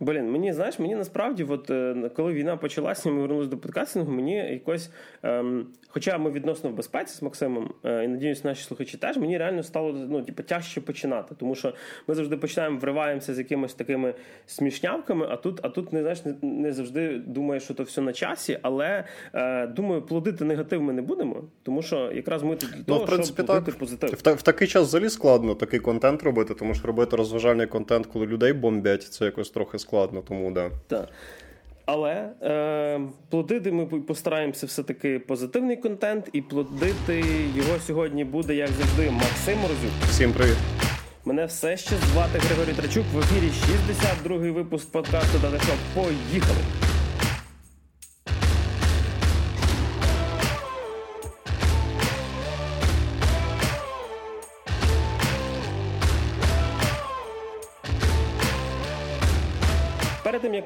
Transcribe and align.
Блін, 0.00 0.30
мені 0.30 0.52
знаєш, 0.52 0.78
мені 0.78 0.94
насправді, 0.94 1.44
от 1.44 1.70
е, 1.70 2.10
коли 2.16 2.32
війна 2.32 2.56
почалася, 2.56 3.10
ми 3.10 3.20
вернулися 3.20 3.50
до 3.50 3.58
подкастингу, 3.58 4.12
мені 4.12 4.34
якось, 4.34 4.90
ем, 5.22 5.66
хоча 5.88 6.18
ми 6.18 6.30
відносно 6.30 6.70
в 6.70 6.72
безпеці 6.72 7.14
з 7.14 7.22
Максимом, 7.22 7.74
е, 7.84 8.04
і 8.04 8.08
надіюсь, 8.08 8.44
наші 8.44 8.64
слухачі 8.64 8.96
теж, 8.98 9.16
мені 9.16 9.38
реально 9.38 9.62
стало 9.62 9.92
ну, 9.92 10.22
типу, 10.22 10.42
тяжче 10.42 10.80
починати. 10.80 11.34
Тому 11.38 11.54
що 11.54 11.74
ми 12.06 12.14
завжди 12.14 12.36
починаємо, 12.36 12.78
вриваємося 12.78 13.34
з 13.34 13.38
якимись 13.38 13.74
такими 13.74 14.14
смішнявками, 14.46 15.26
а 15.30 15.36
тут, 15.36 15.60
а 15.62 15.68
тут 15.68 15.92
не 15.92 16.00
знаєш, 16.00 16.24
не, 16.24 16.34
не 16.42 16.72
завжди 16.72 17.18
думаєш, 17.18 17.62
що 17.62 17.74
то 17.74 17.82
все 17.82 18.00
на 18.00 18.12
часі, 18.12 18.58
але 18.62 19.04
е, 19.34 19.66
думаю, 19.66 20.02
плодити 20.02 20.44
негатив 20.44 20.82
ми 20.82 20.92
не 20.92 21.02
будемо, 21.02 21.44
тому 21.62 21.82
що 21.82 22.12
якраз 22.12 22.42
ми 22.42 22.56
тут 22.56 22.70
для 22.70 22.78
ну, 22.78 22.84
того, 22.84 23.04
в 23.04 23.06
принципі, 23.06 23.36
щоб 23.36 23.46
плодити 23.46 23.72
позитив. 23.72 24.10
В, 24.10 24.32
в 24.32 24.42
такий 24.42 24.68
час 24.68 24.88
взагалі 24.88 25.10
складно 25.10 25.54
такий 25.54 25.80
контент 25.80 26.22
робити, 26.22 26.54
тому 26.54 26.74
що 26.74 26.86
робити 26.86 27.16
розважальний 27.16 27.66
контент, 27.66 28.06
коли 28.06 28.26
людей 28.26 28.52
бомбять, 28.52 29.02
це 29.02 29.24
якось 29.24 29.50
трохи 29.50 29.78
складно, 29.86 30.22
тому 30.28 30.50
да. 30.50 30.70
Так. 30.86 31.08
Але 31.84 32.30
е, 32.42 33.00
плодити 33.30 33.72
ми 33.72 33.86
постараємося 33.86 34.66
все-таки 34.66 35.18
позитивний 35.18 35.76
контент, 35.76 36.28
і 36.32 36.42
плодити 36.42 37.24
його 37.54 37.78
сьогодні 37.86 38.24
буде, 38.24 38.54
як 38.54 38.68
завжди, 38.68 39.10
Максим 39.10 39.58
Морозюк. 39.58 39.90
Всім 40.08 40.32
привіт. 40.32 40.56
Мене 41.24 41.46
все 41.46 41.76
ще 41.76 41.96
звати 41.96 42.38
Григорій 42.38 42.74
Трачук. 42.76 43.04
В 43.14 43.18
ефірі 43.18 43.50
62-й 43.50 44.50
випуск 44.50 44.92
подкасту 44.92 45.38
«Дата 45.42 45.58
Шоп». 45.58 45.76
Поїхали! 45.94 46.85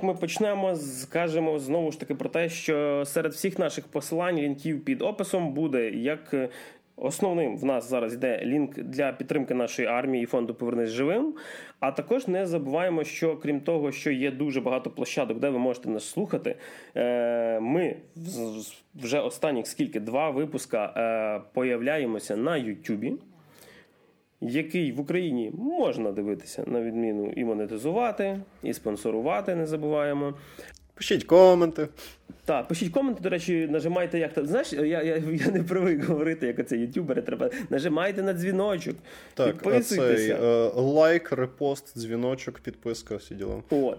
Як 0.00 0.14
ми 0.14 0.14
почнемо, 0.14 0.76
скажемо 0.76 1.58
знову 1.58 1.92
ж 1.92 2.00
таки 2.00 2.14
про 2.14 2.28
те, 2.28 2.48
що 2.48 3.04
серед 3.06 3.32
всіх 3.32 3.58
наших 3.58 3.88
посилань 3.88 4.36
лінків 4.36 4.84
під 4.84 5.02
описом 5.02 5.52
буде 5.52 5.90
як. 5.90 6.34
Е, 6.34 6.48
основним 6.96 7.58
в 7.58 7.64
нас 7.64 7.90
зараз 7.90 8.14
йде 8.14 8.40
лінк 8.44 8.78
для 8.78 9.12
підтримки 9.12 9.54
нашої 9.54 9.88
армії 9.88 10.24
і 10.24 10.26
фонду 10.26 10.54
Повернись 10.54 10.90
живим. 10.90 11.34
А 11.80 11.90
також 11.92 12.28
не 12.28 12.46
забуваємо, 12.46 13.04
що 13.04 13.36
крім 13.36 13.60
того, 13.60 13.92
що 13.92 14.10
є 14.10 14.30
дуже 14.30 14.60
багато 14.60 14.90
площадок, 14.90 15.38
де 15.38 15.50
ви 15.50 15.58
можете 15.58 15.88
нас 15.88 16.10
слухати. 16.10 16.56
Е, 16.96 17.60
ми 17.60 17.96
вже 18.94 19.20
останніх 19.20 19.66
скільки 19.66 20.00
два 20.00 20.30
випуска 20.30 20.84
е, 20.84 21.50
появляємося 21.52 22.36
на 22.36 22.56
Ютубі 22.56 23.12
який 24.40 24.92
в 24.92 25.00
Україні 25.00 25.50
можна 25.54 26.12
дивитися 26.12 26.64
на 26.66 26.82
відміну 26.82 27.32
і 27.36 27.44
монетизувати, 27.44 28.40
і 28.62 28.72
спонсорувати, 28.72 29.54
не 29.54 29.66
забуваємо. 29.66 30.34
Пишіть 30.94 31.24
коменти. 31.24 31.88
Так, 32.44 32.68
пишіть 32.68 32.92
коменти, 32.92 33.20
до 33.22 33.28
речі, 33.28 33.68
нажимайте 33.70 34.18
як 34.18 34.32
то. 34.32 34.46
Знаєш, 34.46 34.72
я 34.72 34.84
я, 34.84 35.02
я 35.16 35.46
не 35.52 35.62
привик 35.62 36.04
говорити, 36.04 36.46
як 36.46 36.58
оце 36.58 36.76
ютубери. 36.76 37.22
Треба 37.22 37.50
нажимайте 37.70 38.22
на 38.22 38.32
дзвіночок. 38.32 38.96
Так, 39.34 39.52
підписуйтеся. 39.52 40.16
Цей, 40.16 40.30
е, 40.30 40.70
лайк, 40.74 41.32
репост, 41.32 41.98
дзвіночок, 41.98 42.60
підписка, 42.60 43.16
всі 43.16 43.34
діла. 43.34 43.62
От. 43.70 43.98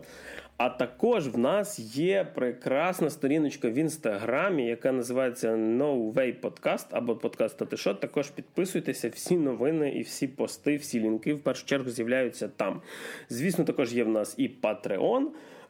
А 0.64 0.70
також 0.70 1.28
в 1.28 1.38
нас 1.38 1.80
є 1.96 2.28
прекрасна 2.36 3.10
сторіночка 3.10 3.70
в 3.70 3.74
інстаграмі, 3.74 4.66
яка 4.66 4.92
називається 4.92 5.56
No 5.56 6.14
Way 6.14 6.36
Podcast 6.42 6.86
або 6.92 7.16
подкаст 7.16 7.58
Татишот. 7.58 8.00
Також 8.00 8.30
підписуйтеся, 8.30 9.10
всі 9.10 9.38
новини 9.38 9.92
і 9.92 10.02
всі 10.02 10.28
пости, 10.28 10.78
всі 10.78 11.00
лінки 11.00 11.34
в 11.34 11.40
першу 11.40 11.66
чергу 11.66 11.90
з'являються 11.90 12.48
там. 12.48 12.82
Звісно, 13.30 13.66
також 13.66 13.94
є 13.94 14.04
в 14.04 14.10
нас 14.10 14.36
і 14.38 14.52
Patreon. 14.62 15.26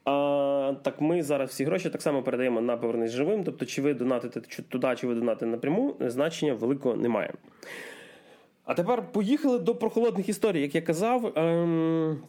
А, 0.06 0.74
Так 0.84 1.02
ми 1.02 1.24
зараз 1.24 1.50
всі 1.50 1.64
гроші 1.64 1.90
так 1.90 2.02
само 2.02 2.24
передаємо 2.24 2.62
на 2.62 2.78
повернись 2.78 3.12
живим. 3.12 3.44
Тобто, 3.44 3.66
чи 3.66 3.82
ви 3.82 3.94
донатите 3.94 4.42
чи 4.48 4.62
туди, 4.62 4.96
чи 4.98 5.08
ви 5.08 5.16
донатите 5.16 5.46
напряму, 5.46 5.96
значення 6.00 6.54
великого 6.54 6.96
немає. 6.96 7.34
А 8.66 8.74
тепер 8.74 9.04
поїхали 9.12 9.60
до 9.60 9.76
прохолодних 9.76 10.30
історій. 10.30 10.62
Як 10.62 10.76
я 10.76 10.82
казав, 10.82 11.34
ем, 11.36 12.22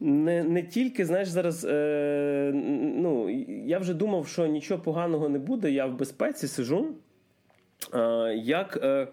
не 0.00 0.44
не 0.44 0.62
тільки, 0.62 1.06
знаєш, 1.06 1.28
зараз 1.28 1.64
е, 1.64 2.50
ну, 2.96 3.30
я 3.66 3.78
вже 3.78 3.94
думав, 3.94 4.28
що 4.28 4.46
нічого 4.46 4.82
поганого 4.82 5.28
не 5.28 5.38
буде, 5.38 5.70
я 5.70 5.86
в 5.86 5.98
безпеці 5.98 6.48
сижу. 6.48 6.94
Е, 7.94 8.34
як 8.34 8.78
е, 8.82 9.08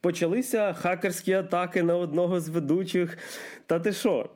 почалися 0.00 0.72
хакерські 0.72 1.32
атаки 1.32 1.82
на 1.82 1.96
одного 1.96 2.40
з 2.40 2.48
ведучих. 2.48 3.18
Та 3.66 3.80
ти 3.80 3.92
що? 3.92 4.30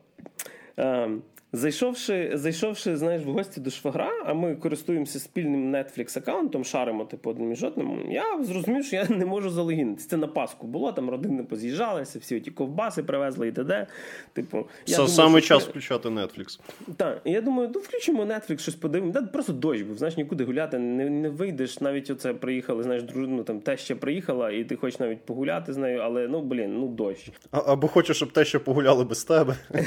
Е, 0.78 1.10
Зайшовши, 1.52 2.30
зайшовши, 2.34 2.96
знаєш, 2.96 3.22
в 3.24 3.30
гості 3.30 3.60
до 3.60 3.70
швагра, 3.70 4.10
а 4.26 4.34
ми 4.34 4.56
користуємося 4.56 5.18
спільним 5.18 5.74
Netflix 5.74 6.18
аккаунтом, 6.18 6.64
шаримо 6.64 7.04
типу 7.04 7.30
одним 7.30 7.52
і 7.52 7.56
жодним. 7.56 8.12
Я 8.12 8.42
зрозумів, 8.42 8.84
що 8.84 8.96
я 8.96 9.08
не 9.08 9.26
можу 9.26 9.50
залогінитися. 9.50 10.08
Це 10.08 10.16
на 10.16 10.26
Пасху 10.26 10.66
було, 10.66 10.92
там 10.92 11.10
родини 11.10 11.42
поз'їжджалися, 11.42 12.18
всі 12.18 12.40
ті 12.40 12.50
ковбаси 12.50 13.02
привезли 13.02 13.48
і 13.48 13.52
т.д. 13.52 13.86
Типу, 14.32 14.66
я 14.86 14.96
Це 14.96 15.08
саме 15.08 15.40
час 15.40 15.64
це... 15.64 15.70
включати 15.70 16.08
Netflix. 16.08 16.60
Так, 16.96 17.20
я 17.24 17.40
думаю, 17.40 17.70
ну 17.74 17.80
включимо 17.80 18.24
Netflix, 18.24 18.58
щось 18.58 18.74
подивимо. 18.74 19.12
Да, 19.12 19.22
Просто 19.22 19.52
дощ 19.52 19.82
був, 19.82 19.98
знаєш, 19.98 20.16
нікуди 20.16 20.44
гуляти, 20.44 20.78
не 20.78 21.10
не 21.10 21.28
вийдеш. 21.28 21.80
Навіть 21.80 22.10
оце 22.10 22.34
приїхали, 22.34 22.82
знаєш, 22.82 23.02
дружину 23.02 23.42
там 23.42 23.60
те 23.60 23.76
ще 23.76 23.94
приїхала, 23.94 24.50
і 24.50 24.64
ти 24.64 24.76
хочеш 24.76 25.00
навіть 25.00 25.20
погуляти 25.24 25.72
з 25.72 25.76
нею, 25.76 26.00
але 26.00 26.28
ну 26.28 26.42
блін, 26.42 26.78
ну 26.78 26.88
дощ. 26.88 27.30
А, 27.50 27.72
або 27.72 27.88
хочеш, 27.88 28.16
щоб 28.16 28.32
те, 28.32 28.44
що 28.44 28.60
погуляли 28.60 29.04
без 29.04 29.24
тебе. 29.24 29.56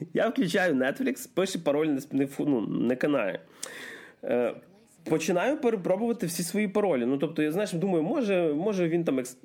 Я 0.14 0.28
включаю 0.28 0.74
Netflix, 0.74 1.28
пише 1.34 1.58
пароль 1.58 1.86
не 1.86 2.00
не, 2.12 2.28
ну, 2.38 2.60
не 2.60 2.96
канає. 2.96 3.40
Е, 4.24 4.54
Починаю 5.04 5.56
перепробувати 5.60 6.26
всі 6.26 6.42
свої 6.42 6.68
паролі. 6.68 7.06
Ну, 7.06 7.18
тобто, 7.18 7.42
я 7.42 7.52
знаєш, 7.52 7.72
думаю, 7.72 8.02
може 8.02 8.54
може 8.54 8.88
він 8.88 9.04
там 9.04 9.18
екс, 9.18 9.36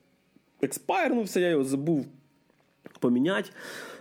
експайрнувся, 0.61 1.39
я 1.39 1.49
його 1.49 1.63
забув 1.63 2.05
поміняти. 2.99 3.49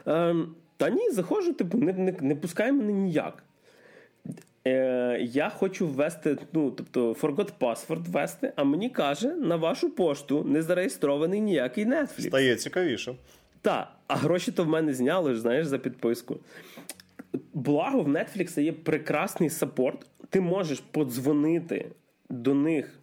Е, 0.07 0.35
Та 0.77 0.91
ні, 0.91 1.11
заходжу, 1.11 1.53
типу, 1.53 1.79
не 1.79 1.93
не, 1.93 2.15
не 2.21 2.35
пускай 2.35 2.73
мене 2.73 2.93
ніяк. 2.93 3.45
Е, 4.67 5.19
Я 5.23 5.49
хочу 5.49 5.87
ввести, 5.87 6.37
ну, 6.53 6.71
тобто, 6.71 7.12
forgot 7.12 7.51
password 7.61 8.11
ввести, 8.11 8.53
а 8.57 8.65
мені 8.65 8.91
каже, 8.91 9.35
на 9.35 9.57
вашу 9.57 9.91
пошту 9.91 10.45
не 10.45 10.62
зареєстрований 10.62 11.41
ніякий 11.41 11.87
Netflix. 11.87 12.29
Стає 12.29 12.57
цікавіше. 12.57 13.15
Так, 13.62 13.89
а 14.12 14.17
гроші 14.17 14.53
то 14.53 14.65
в 14.65 14.69
мене 14.69 14.95
зняли, 14.95 15.37
знаєш, 15.37 15.67
за 15.67 15.78
підписку. 15.78 16.37
Благо, 17.55 18.03
в 18.03 18.09
Netflix 18.09 18.61
є 18.61 18.73
прекрасний 18.73 19.50
саппорт. 19.50 20.06
Ти 20.31 20.41
можеш 20.41 20.81
подзвонити 20.81 21.91
до 22.28 22.55
них 22.55 23.00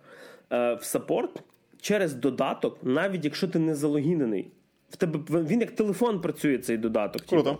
е, 0.51 0.73
в 0.73 0.83
саппорт 0.83 1.43
через 1.81 2.13
додаток, 2.13 2.77
навіть 2.83 3.25
якщо 3.25 3.47
ти 3.47 3.59
не 3.59 3.75
залогінений. 3.75 4.51
В 4.89 4.95
тебе 4.95 5.19
Він 5.43 5.61
як 5.61 5.71
телефон 5.71 6.21
працює 6.21 6.57
цей 6.57 6.77
додаток. 6.77 7.21
Круто. 7.21 7.57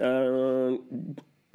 Е, 0.00 0.78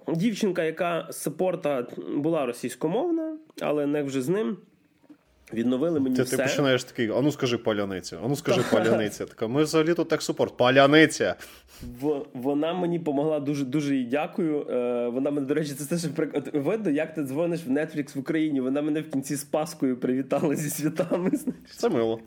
Дівчинка, 0.08 0.64
яка 0.64 1.08
з 1.10 1.18
саппорта 1.18 1.88
була 2.16 2.46
російськомовна, 2.46 3.38
але 3.62 3.86
не 3.86 4.04
вже 4.04 4.22
з 4.22 4.30
ним. 4.30 4.58
Відновили 5.54 6.00
мені. 6.00 6.16
Ти, 6.16 6.24
все. 6.24 6.38
ти 6.38 6.44
починаєш 6.44 6.84
такий, 6.84 7.12
ану 7.12 7.32
скажи 7.32 7.58
паляниця, 7.58 8.18
ану 8.26 8.36
скажи 8.36 8.62
паляниця. 8.72 9.26
Така, 9.26 9.48
ми 9.48 9.64
взагалі 9.64 9.94
тут 9.94 10.10
так 10.10 10.22
супорт. 10.22 10.58
Паляниця. 10.58 11.36
В, 12.02 12.26
Вона 12.34 12.74
мені 12.74 13.00
допомогла 13.00 13.40
дуже 13.40 13.66
дуже 13.66 13.96
їй 13.96 14.06
дякую. 14.06 14.68
Е, 14.70 15.08
вона 15.08 15.32
мене, 15.32 15.48
до 15.48 15.54
речі, 15.54 15.74
це 15.74 15.86
теж 15.86 16.06
видно, 16.54 16.90
як 16.90 17.14
ти 17.14 17.24
дзвониш 17.24 17.62
в 17.66 17.70
Netflix 17.70 18.16
в 18.16 18.20
Україні. 18.20 18.62
Вона 18.62 18.82
мене 18.82 19.02
в 19.02 19.10
кінці 19.12 19.36
з 19.36 19.44
Паскою 19.44 19.98
привітала 19.98 20.56
зі 20.56 20.70
святами. 20.70 21.32
Це 21.78 21.90
мило. 21.90 22.20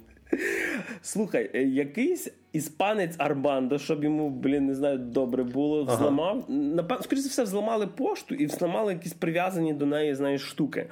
Слухай, 1.02 1.50
е, 1.54 1.62
якийсь 1.62 2.28
іспанець 2.52 3.14
Арбандо, 3.18 3.78
щоб 3.78 4.04
йому, 4.04 4.30
блін, 4.30 4.66
не 4.66 4.74
знаю, 4.74 4.98
добре 4.98 5.44
було, 5.44 5.84
взламав. 5.84 6.44
Ага. 6.78 7.02
Скоріше 7.02 7.28
все, 7.28 7.42
взламали 7.42 7.86
пошту 7.86 8.34
і 8.34 8.46
взламали 8.46 8.92
якісь 8.92 9.12
прив'язані 9.12 9.72
до 9.72 9.86
неї, 9.86 10.14
знаєш, 10.14 10.42
штуки. 10.42 10.86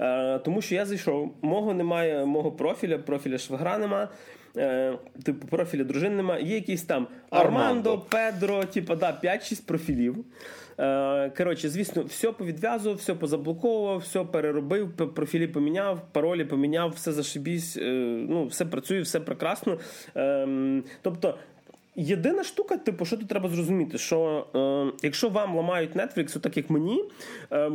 Е, 0.00 0.38
Тому 0.38 0.62
що 0.62 0.74
я 0.74 0.86
зайшов, 0.86 1.34
мого 1.42 1.74
немає, 1.74 2.24
мого 2.24 2.52
профіля, 2.52 2.98
профіля 2.98 3.38
Швагра 3.38 3.78
нема. 3.78 4.08
Е, 4.56 4.98
типу, 5.24 5.46
профіля 5.46 5.84
дружини 5.84 6.16
немає. 6.16 6.44
Є 6.44 6.54
якісь 6.54 6.82
там 6.82 7.06
Армандо, 7.30 7.58
Армандо 7.58 7.98
Педро, 7.98 8.64
типу, 8.64 8.94
да, 8.94 9.20
5-6 9.22 9.66
профілів. 9.66 10.24
Е, 10.78 11.30
коротше, 11.36 11.68
звісно, 11.68 12.02
все 12.02 12.32
повідв'язував, 12.32 12.98
все 12.98 13.14
позаблоковував, 13.14 13.98
все 13.98 14.24
переробив, 14.24 14.90
профілі 15.14 15.46
поміняв, 15.46 16.00
паролі 16.12 16.44
поміняв, 16.44 16.90
все 16.90 17.12
зашибісь, 17.12 17.76
е, 17.76 17.82
ну, 18.28 18.46
все 18.46 18.64
працює, 18.64 19.00
все 19.00 19.20
прекрасно. 19.20 19.78
Ем, 20.14 20.84
тобто. 21.02 21.38
Єдина 22.00 22.44
штука, 22.44 22.76
типу, 22.76 23.04
що 23.04 23.16
тут 23.16 23.28
треба 23.28 23.48
зрозуміти, 23.48 23.98
що 23.98 24.46
е, 24.54 24.98
якщо 25.02 25.28
вам 25.28 25.56
ламають 25.56 25.96
Netflix, 25.96 26.40
так 26.40 26.56
як 26.56 26.70
мені, 26.70 27.04
е, 27.52 27.70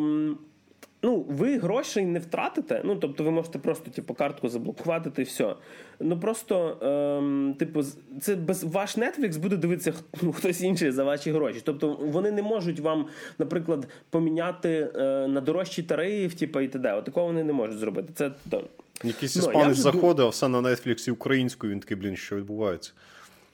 ну, 1.03 1.25
ви 1.29 1.57
грошей 1.57 2.05
не 2.05 2.19
втратите. 2.19 2.81
Ну, 2.85 2.95
тобто, 2.95 3.23
ви 3.23 3.31
можете 3.31 3.59
просто 3.59 3.91
типу, 3.91 4.13
картку 4.13 4.49
заблокувати 4.49 5.21
і 5.21 5.25
все. 5.25 5.55
Ну 5.99 6.19
просто, 6.19 6.77
ем, 6.81 7.55
типу, 7.59 7.83
це 8.21 8.35
без 8.35 8.63
ваш 8.63 8.97
Netflix 8.97 9.39
буде 9.39 9.57
дивитися 9.57 9.93
ну, 10.21 10.31
хтось 10.31 10.61
інший 10.61 10.91
за 10.91 11.03
ваші 11.03 11.31
гроші. 11.31 11.61
Тобто 11.63 11.99
вони 12.01 12.31
не 12.31 12.41
можуть 12.41 12.79
вам, 12.79 13.07
наприклад, 13.37 13.87
поміняти 14.09 14.91
е, 14.95 15.27
на 15.27 15.41
дорожчий 15.41 15.83
тариф, 15.83 16.33
типу, 16.33 16.59
і 16.59 16.67
т.д. 16.67 16.93
От 16.93 17.05
такого 17.05 17.25
вони 17.25 17.43
не 17.43 17.53
можуть 17.53 17.77
зробити. 17.77 18.13
Це 18.15 18.31
то. 18.49 18.63
Якийсь 19.03 19.35
ну, 19.35 19.41
іспанець 19.41 19.77
заходив, 19.77 20.25
а 20.25 20.29
все 20.29 20.47
на 20.47 20.61
Netflix 20.61 21.11
українською. 21.11 21.73
Він 21.73 21.79
такий, 21.79 21.97
блін, 21.97 22.15
що 22.15 22.35
відбувається. 22.35 22.91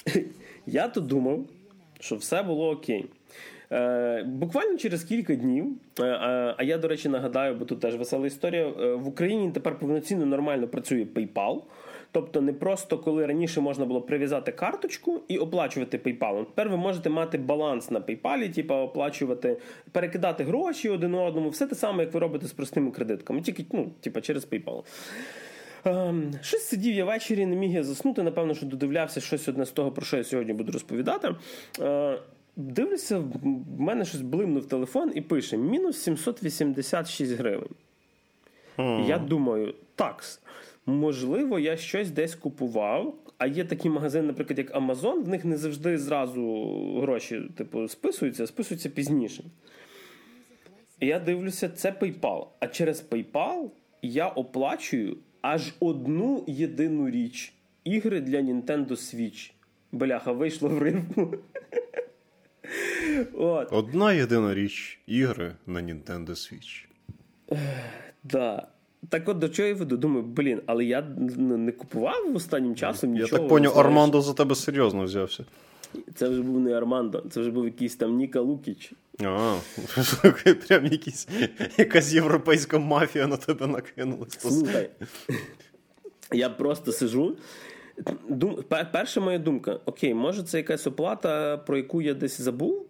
Я 0.65 0.87
тут 0.87 1.05
думав, 1.05 1.45
що 1.99 2.15
все 2.15 2.43
було 2.43 2.69
окей. 2.69 3.05
Е, 3.71 4.23
Буквально 4.23 4.77
через 4.77 5.03
кілька 5.03 5.35
днів, 5.35 5.65
е, 5.99 6.03
а 6.57 6.63
я, 6.63 6.77
до 6.77 6.87
речі, 6.87 7.09
нагадаю, 7.09 7.55
бо 7.55 7.65
тут 7.65 7.79
теж 7.79 7.95
весела 7.95 8.27
історія. 8.27 8.67
Е, 8.67 8.93
в 8.93 9.07
Україні 9.07 9.51
тепер 9.51 9.79
повноцінно 9.79 10.25
нормально 10.25 10.67
працює 10.67 11.07
PayPal. 11.15 11.61
Тобто, 12.11 12.41
не 12.41 12.53
просто 12.53 12.97
коли 12.97 13.25
раніше 13.25 13.61
можна 13.61 13.85
було 13.85 14.01
прив'язати 14.01 14.51
карточку 14.51 15.21
і 15.27 15.37
оплачувати 15.37 15.97
PayPal. 15.97 16.45
Тепер 16.45 16.69
ви 16.69 16.77
можете 16.77 17.09
мати 17.09 17.37
баланс 17.37 17.91
на 17.91 17.99
PayPal, 17.99 18.53
типу 18.53 18.73
оплачувати, 18.73 19.57
перекидати 19.91 20.43
гроші 20.43 20.89
один 20.89 21.15
одному, 21.15 21.49
все 21.49 21.67
те 21.67 21.75
саме, 21.75 22.03
як 22.03 22.13
ви 22.13 22.19
робите 22.19 22.47
з 22.47 22.51
простими 22.51 22.91
кредитками, 22.91 23.41
тільки 23.41 23.65
ну, 23.71 23.91
типу, 24.01 24.21
через 24.21 24.47
PayPal. 24.51 24.83
Ем, 25.85 26.31
щось 26.41 26.67
сидів 26.67 26.95
я 26.95 27.05
ввечері, 27.05 27.45
не 27.45 27.55
міг 27.55 27.71
я 27.71 27.83
заснути. 27.83 28.23
Напевно, 28.23 28.53
що 28.53 28.65
додивлявся 28.65 29.21
щось 29.21 29.47
одне 29.47 29.65
з 29.65 29.71
того, 29.71 29.91
про 29.91 30.05
що 30.05 30.17
я 30.17 30.23
сьогодні 30.23 30.53
буду 30.53 30.71
розповідати. 30.71 31.35
Е, 31.79 32.19
дивлюся, 32.59 33.19
в 33.19 33.79
мене 33.79 34.05
щось 34.05 34.21
блимнув 34.21 34.65
телефон 34.65 35.11
і 35.15 35.21
пише: 35.21 35.57
мінус 35.57 35.97
786 35.97 37.31
гривень. 37.31 37.75
Mm. 38.77 39.07
Я 39.07 39.17
думаю, 39.17 39.73
такс. 39.95 40.41
Можливо, 40.85 41.59
я 41.59 41.77
щось 41.77 42.11
десь 42.11 42.35
купував. 42.35 43.15
А 43.37 43.47
є 43.47 43.65
такі 43.65 43.89
магазини, 43.89 44.27
наприклад, 44.27 44.57
як 44.57 44.75
Amazon, 44.75 45.23
в 45.23 45.27
них 45.27 45.45
не 45.45 45.57
завжди 45.57 45.97
зразу 45.97 46.65
гроші 47.01 47.41
типу, 47.57 47.87
списуються, 47.87 48.43
а 48.43 48.47
списуються 48.47 48.89
пізніше. 48.89 49.43
І 50.99 51.07
я 51.07 51.19
дивлюся, 51.19 51.69
це 51.69 51.91
PayPal. 51.91 52.45
А 52.59 52.67
через 52.67 53.09
PayPal 53.09 53.69
я 54.01 54.27
оплачую 54.27 55.17
аж 55.41 55.73
одну 55.79 56.43
єдину 56.47 57.09
річ 57.09 57.53
ігри 57.83 58.21
для 58.21 58.37
Nintendo 58.37 58.89
Switch. 58.89 59.51
Бляха, 59.91 60.31
вийшло 60.31 60.69
в 60.69 60.77
ринку. 60.77 61.33
От. 63.37 63.67
Одна 63.71 64.13
єдина 64.13 64.53
річ 64.53 64.99
ігри 65.07 65.55
на 65.67 65.81
Nintendo 65.81 66.29
Switch. 66.29 66.85
Да. 68.23 68.67
Так 69.09 69.29
от 69.29 69.39
до 69.39 69.49
чого 69.49 69.67
я 69.67 69.75
веду? 69.75 69.97
Думаю, 69.97 70.23
блін, 70.23 70.61
але 70.65 70.85
я 70.85 71.01
не 71.37 71.71
купував 71.71 72.35
останнім 72.35 72.75
часом 72.75 73.11
нічого. 73.11 73.29
Я 73.31 73.37
так 73.37 73.47
поняв, 73.47 73.79
Армандо 73.79 74.21
за 74.21 74.33
тебе 74.33 74.55
серйозно 74.55 75.03
взявся. 75.03 75.45
Це 76.15 76.29
вже 76.29 76.41
був 76.41 76.59
не 76.59 76.73
Армандо, 76.73 77.23
це 77.31 77.39
вже 77.39 77.51
був 77.51 77.65
якийсь 77.65 77.95
там 77.95 78.15
Ніка 78.15 78.39
Лукіч. 78.39 78.93
А, 79.23 79.57
прям 80.67 80.85
якісь, 80.85 81.27
якась 81.77 82.13
європейська 82.13 82.79
мафія 82.79 83.27
на 83.27 83.37
тебе 83.37 83.67
накинулась. 83.67 84.39
Слухай, 84.39 84.89
я 86.33 86.49
просто 86.49 86.91
сижу. 86.91 87.37
Дум... 88.29 88.63
Перша 88.91 89.21
моя 89.21 89.39
думка: 89.39 89.79
окей, 89.85 90.13
може, 90.13 90.43
це 90.43 90.57
якась 90.57 90.87
оплата, 90.87 91.57
про 91.57 91.77
яку 91.77 92.01
я 92.01 92.13
десь 92.13 92.41
забув, 92.41 92.85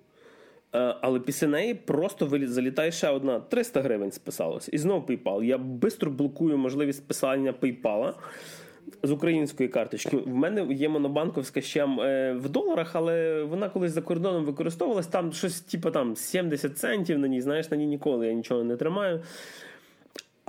але 0.71 1.19
після 1.19 1.47
неї 1.47 1.73
просто 1.73 2.29
залітає 2.47 2.91
ще 2.91 3.09
одна 3.09 3.39
300 3.39 3.81
гривень 3.81 4.11
списалось. 4.11 4.69
І 4.73 4.77
знову 4.77 5.05
PayPal. 5.07 5.43
Я 5.43 5.59
швидко 5.81 6.09
блокую 6.09 6.57
можливість 6.57 6.99
списання 6.99 7.53
PayPal 7.61 8.13
з 9.03 9.11
української 9.11 9.69
карточки. 9.69 10.17
В 10.17 10.27
мене 10.27 10.73
є 10.73 10.89
монобанковська 10.89 11.61
ще 11.61 11.85
е, 11.85 12.33
в 12.33 12.49
доларах, 12.49 12.95
але 12.95 13.43
вона 13.43 13.69
колись 13.69 13.91
за 13.91 14.01
кордоном 14.01 14.45
використовувалась. 14.45 15.07
Там 15.07 15.33
щось, 15.33 15.61
типу, 15.61 15.91
там 15.91 16.15
70 16.15 16.77
центів 16.77 17.19
на 17.19 17.27
ній, 17.27 17.41
знаєш, 17.41 17.71
на 17.71 17.77
ній 17.77 17.87
ніколи 17.87 18.27
я 18.27 18.33
нічого 18.33 18.63
не 18.63 18.77
тримаю. 18.77 19.21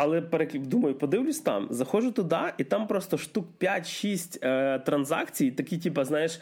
Але 0.03 0.23
думаю, 0.67 0.95
подивлюсь 0.95 1.39
там, 1.39 1.67
заходжу 1.71 2.11
туди, 2.11 2.37
і 2.59 2.65
там 2.65 2.87
просто 2.87 3.19
штук 3.19 3.47
5-6 3.61 4.39
е, 4.43 4.79
транзакцій, 4.79 5.51
такі, 5.51 5.79
типу, 5.79 6.05
знаєш, 6.05 6.41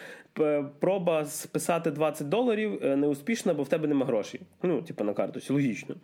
проба 0.79 1.25
списати 1.25 1.91
20 1.91 2.29
доларів 2.29 2.79
е, 2.83 2.97
неуспішна, 2.97 3.55
бо 3.55 3.63
в 3.63 3.69
тебе 3.69 3.89
нема 3.89 4.07
грошей. 4.07 4.41
Ну, 4.63 4.83
типу, 4.83 5.05
на 5.05 5.15
карточці, 5.15 5.53
логічно. 5.53 5.95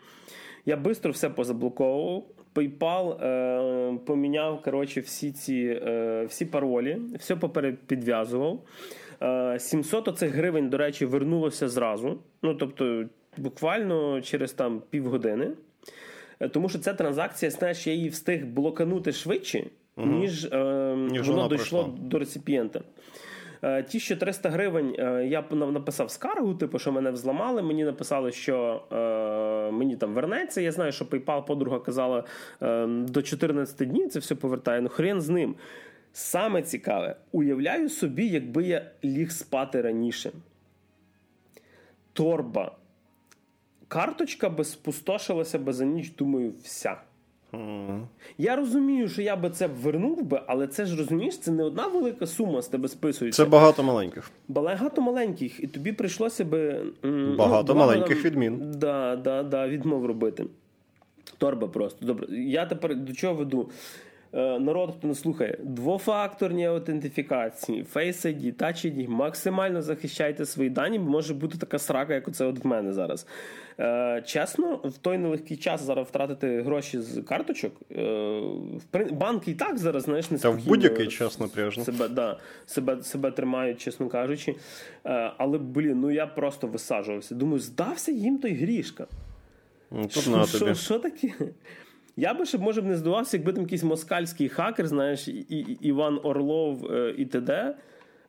Я 0.66 0.76
швидко 0.76 1.10
все 1.10 1.30
позаблоковував. 1.30 2.24
PayPal 2.54 3.24
е, 3.24 3.98
поміняв 4.06 4.62
коротше, 4.62 5.00
всі 5.00 5.32
ці 5.32 5.80
е, 5.86 6.24
всі 6.28 6.44
паролі, 6.44 6.98
все 7.18 7.36
підв'язував. 7.86 8.62
Е, 9.22 9.58
700 9.58 10.08
оцих 10.08 10.34
гривень, 10.34 10.70
до 10.70 10.76
речі, 10.76 11.06
вернулося 11.06 11.68
зразу. 11.68 12.18
Ну, 12.42 12.54
тобто, 12.54 13.04
буквально 13.36 14.20
через 14.20 14.52
там 14.52 14.82
півгодини. 14.90 15.50
Е, 16.40 16.48
тому 16.48 16.69
що 16.69 16.78
ця 16.78 16.94
транзакція, 16.94 17.50
знаєш, 17.50 17.86
я 17.86 17.92
її 17.92 18.08
встиг 18.08 18.46
блоканути 18.46 19.12
швидше, 19.12 19.64
угу. 19.96 20.06
ніж, 20.06 20.44
е, 20.44 20.94
ніж 21.10 21.28
воно 21.28 21.48
дійшло 21.48 21.48
прийшла. 21.48 21.88
до 21.98 22.19
реципієнта. 22.19 22.81
Е, 23.64 23.82
ті, 23.82 24.00
що 24.00 24.16
300 24.16 24.50
гривень, 24.50 24.96
е, 24.98 25.26
я 25.26 25.44
написав 25.50 26.10
скаргу, 26.10 26.54
типу, 26.54 26.78
що 26.78 26.92
мене 26.92 27.10
взламали. 27.10 27.62
Мені 27.62 27.84
написали, 27.84 28.32
що 28.32 28.82
е, 28.92 29.70
мені 29.70 29.96
там 29.96 30.14
вернеться. 30.14 30.60
Я 30.60 30.72
знаю, 30.72 30.92
що 30.92 31.04
PayPal 31.04 31.46
подруга 31.46 31.78
казала 31.78 32.25
е, 32.62 32.87
до 32.87 33.22
14 33.22 33.88
днів 33.88 34.08
це 34.08 34.19
все 34.19 34.34
повертає. 34.34 34.80
Ну 34.80 34.88
хрен 34.88 35.20
з 35.20 35.28
ним. 35.28 35.54
Саме 36.12 36.62
цікаве, 36.62 37.16
уявляю 37.32 37.88
собі, 37.88 38.26
якби 38.26 38.64
я 38.64 38.90
ліг 39.04 39.30
спати 39.30 39.82
раніше. 39.82 40.30
Торба 42.12 42.72
карточка 43.94 44.49
би 44.49 44.64
спустошилася 44.64 45.58
би 45.58 45.73
за 45.73 45.85
ніч, 45.85 46.11
думаю, 46.11 46.52
вся. 46.62 46.96
Mm. 47.52 48.00
Я 48.38 48.56
розумію, 48.56 49.08
що 49.08 49.23
я 49.23 49.37
би 49.37 49.50
це 49.50 49.67
вернув 49.67 50.23
би, 50.23 50.43
але 50.46 50.67
це 50.67 50.87
ж 50.87 50.96
розумієш, 50.96 51.38
це 51.38 51.50
не 51.50 51.64
одна 51.64 51.87
велика 51.87 52.26
сума 52.26 52.62
з 52.62 52.69
тебе 52.69 52.88
списується. 52.88 53.44
Це 53.44 53.50
багато 53.50 53.82
маленьких. 53.82 54.31
Багато 54.49 55.00
маленьких, 55.00 55.61
і 55.61 55.67
тобі 55.67 55.93
прийшлося 55.93 56.44
би 56.44 56.82
ну, 57.02 57.37
багато 57.37 57.75
ну, 57.75 57.81
маленьких 57.81 58.17
нам, 58.17 58.25
відмін. 58.25 58.73
Да, 58.76 59.17
да, 59.17 59.43
да, 59.43 59.69
відмов 59.69 60.06
робити. 60.06 60.47
Торба 61.38 61.69
просто. 61.69 62.06
Добре. 62.06 62.26
Я 62.38 62.67
тепер 62.67 62.97
до 62.97 63.12
чого 63.12 63.35
веду? 63.35 63.70
Е, 64.32 64.58
народ, 64.58 64.94
хто 64.99 65.08
не 65.08 65.14
слухає, 65.14 65.58
двофакторні 65.62 66.67
аутентифікації, 66.67 67.87
Face 67.94 68.26
ID, 68.26 68.62
Touch 68.62 68.87
ID, 68.87 69.08
максимально 69.08 69.82
захищайте 69.82 70.47
свої 70.47 70.70
дані, 70.70 70.99
бо 70.99 71.11
може 71.11 71.35
бути 71.35 71.58
така 71.58 71.79
срака, 71.79 72.14
як 72.14 72.29
оце 72.29 72.44
от 72.44 72.64
в 72.64 72.67
мене 72.67 72.93
зараз. 72.93 73.26
Е, 73.81 74.23
чесно, 74.26 74.81
в 74.85 74.99
той 74.99 75.19
нелегкий 75.19 75.56
час 75.56 75.83
зараз 75.83 76.09
втратити 76.09 76.62
гроші 76.62 77.00
з 77.00 77.23
карточок. 77.23 77.73
Е, 77.93 78.43
банки 79.12 79.50
і 79.50 79.54
так 79.54 79.78
зараз 79.78 80.02
знаєш, 80.02 80.31
не 80.31 80.38
Та 80.38 80.49
в 80.50 80.64
будь-який 80.64 81.09
час 81.09 81.40
напряжно. 81.40 81.85
Себе 81.85 82.09
да, 82.09 82.38
себе, 82.66 83.02
себе 83.02 83.31
тримають, 83.31 83.81
чесно 83.81 84.09
кажучи. 84.09 84.54
Але, 85.37 85.59
блін, 85.59 86.00
ну 86.00 86.11
я 86.11 86.26
просто 86.26 86.66
висаджувався. 86.66 87.35
Думаю, 87.35 87.59
здався 87.59 88.12
їм 88.12 88.38
той 88.38 88.54
грішка. 88.54 89.07
Ну, 89.90 90.09
що 90.75 90.99
таке? 90.99 91.33
Я 92.16 92.35
би 92.35 92.47
ще, 92.47 92.59
може 92.59 92.81
б 92.81 92.87
не 92.87 92.97
здавався, 92.97 93.37
якби 93.37 93.52
там 93.52 93.62
якийсь 93.62 93.83
москальський 93.83 94.49
хакер, 94.49 94.88
знаєш, 94.88 95.28
і, 95.28 95.33
і, 95.33 95.78
Іван 95.81 96.21
Орлов 96.23 96.93
е, 96.93 97.14
і 97.19 97.26
т.д. 97.26 97.75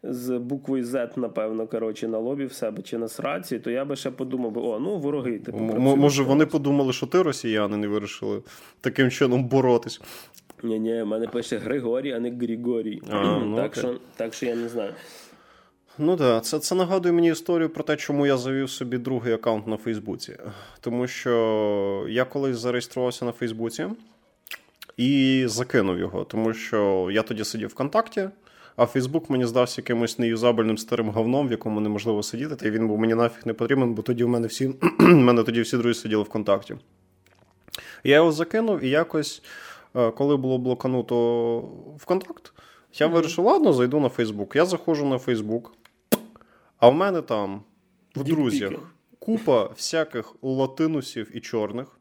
з 0.09 0.37
буквою 0.39 0.83
Z, 0.83 1.19
напевно, 1.19 1.67
коротше, 1.67 2.07
на 2.07 2.17
лобі 2.17 2.45
в 2.45 2.53
себе 2.53 2.81
чи 2.81 2.97
на 2.97 3.07
сраці, 3.07 3.59
то 3.59 3.71
я 3.71 3.85
би 3.85 3.95
ще 3.95 4.11
подумав, 4.11 4.51
би, 4.51 4.61
о, 4.61 4.79
ну 4.79 4.97
вороги. 4.97 5.39
Типу, 5.39 5.57
М- 5.57 5.81
може, 5.81 6.23
вони 6.23 6.45
подумали, 6.45 6.93
що 6.93 7.07
ти 7.07 7.21
росіяни 7.21 7.77
не 7.77 7.87
вирішили 7.87 8.41
таким 8.81 9.11
чином 9.11 9.43
боротись. 9.45 10.01
Ні, 10.63 10.79
ні, 10.79 11.01
в 11.01 11.05
мене 11.05 11.27
пише 11.27 11.57
Григорій, 11.57 12.11
а 12.11 12.19
не 12.19 12.31
Григорій. 12.31 13.01
А, 13.09 13.39
ну, 13.39 13.55
так, 13.61 13.75
що, 13.75 13.95
так 14.15 14.33
що 14.33 14.45
я 14.45 14.55
не 14.55 14.69
знаю. 14.69 14.91
Ну 15.97 16.17
так, 16.17 16.45
це 16.45 16.59
це 16.59 16.75
нагадує 16.75 17.13
мені 17.13 17.29
історію 17.29 17.69
про 17.69 17.83
те, 17.83 17.95
чому 17.95 18.25
я 18.25 18.37
завів 18.37 18.69
собі 18.69 18.97
другий 18.97 19.33
аккаунт 19.33 19.67
на 19.67 19.77
Фейсбуці. 19.77 20.37
Тому 20.79 21.07
що 21.07 22.05
я 22.09 22.25
колись 22.25 22.57
зареєструвався 22.57 23.25
на 23.25 23.31
Фейсбуці 23.31 23.85
і 24.97 25.43
закинув 25.47 25.99
його, 25.99 26.23
тому 26.23 26.53
що 26.53 27.09
я 27.11 27.21
тоді 27.21 27.43
сидів 27.43 27.69
ВКонтакті, 27.69 28.29
а 28.75 28.85
Фейсбук 28.85 29.29
мені 29.29 29.45
здався 29.45 29.81
якимось 29.81 30.19
неюзабельним 30.19 30.77
старим 30.77 31.09
говном, 31.09 31.47
в 31.47 31.51
якому 31.51 31.79
неможливо 31.79 32.23
сидіти, 32.23 32.55
та 32.55 32.67
й 32.67 32.71
він 32.71 32.87
був 32.87 32.99
мені 32.99 33.15
нафіг 33.15 33.41
не 33.45 33.53
потрібен, 33.53 33.93
бо 33.93 34.01
тоді 34.01 34.23
в 34.23 34.29
мене 34.29 34.47
всі 34.47 34.73
мене 34.99 35.43
тоді 35.43 35.61
всі 35.61 35.77
друзі 35.77 35.99
сиділи 35.99 36.23
ВКонтакті. 36.23 36.75
Я 38.03 38.15
його 38.15 38.31
закинув 38.31 38.83
і 38.83 38.89
якось, 38.89 39.43
е, 39.95 40.11
коли 40.11 40.37
було 40.37 40.57
блокануто 40.57 41.59
ВКонтакт, 41.99 42.53
я 42.93 43.07
вирішив, 43.07 43.45
ладно, 43.45 43.73
зайду 43.73 43.99
на 43.99 44.09
Фейсбук. 44.09 44.55
Я 44.55 44.65
заходжу 44.65 45.05
на 45.05 45.17
Фейсбук. 45.17 45.73
А 46.77 46.89
в 46.89 46.95
мене 46.95 47.21
там 47.21 47.63
в 48.15 48.23
друзях 48.23 48.71
купа 49.19 49.65
всяких 49.65 50.35
латинусів 50.41 51.37
і 51.37 51.39
чорних, 51.39 51.99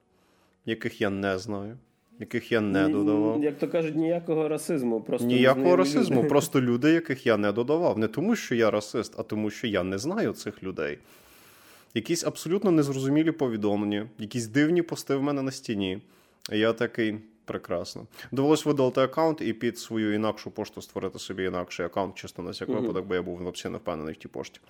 яких 0.64 1.00
я 1.00 1.10
не 1.10 1.38
знаю, 1.38 1.78
яких 2.20 2.52
я 2.52 2.60
не 2.60 2.88
додавав. 2.88 3.42
Як 3.42 3.58
то 3.58 3.68
кажуть, 3.68 3.96
ніякого 3.96 4.48
расизму. 4.48 5.00
Просто 5.00 5.26
Ніякого 5.26 5.76
расизму, 5.76 6.16
люди. 6.16 6.28
просто 6.34 6.60
люди, 6.60 6.92
яких 6.92 7.26
я 7.26 7.36
не 7.36 7.52
додавав. 7.52 7.98
Не 7.98 8.08
тому, 8.08 8.36
що 8.36 8.54
я 8.54 8.70
расист, 8.70 9.14
а 9.18 9.22
тому, 9.22 9.50
що 9.50 9.66
я 9.66 9.82
не 9.82 9.98
знаю 9.98 10.32
цих 10.32 10.62
людей. 10.62 10.98
Якісь 11.94 12.24
абсолютно 12.24 12.70
незрозумілі 12.70 13.30
повідомлення, 13.30 14.06
якісь 14.18 14.46
дивні 14.46 14.82
пости 14.82 15.14
в 15.14 15.22
мене 15.22 15.42
на 15.42 15.50
стіні. 15.50 16.02
Я 16.52 16.72
такий. 16.72 17.18
Прекрасно. 17.46 18.06
Довелось 18.32 18.66
видалити 18.66 19.00
аккаунт 19.00 19.40
і 19.40 19.52
під 19.52 19.78
свою 19.78 20.14
інакшу 20.14 20.50
пошту 20.50 20.82
створити 20.82 21.18
собі 21.18 21.44
інакший 21.44 21.86
аккаунт, 21.86 22.14
чисто 22.14 22.42
на 22.42 22.50
всяк 22.50 22.68
випадок, 22.68 23.06
бо 23.06 23.14
я 23.14 23.22
був 23.22 23.36
взагалі 23.36 23.72
не 23.72 23.78
впевнений 23.78 24.14
в 24.14 24.16
тій 24.16 24.28
пошті. 24.28 24.60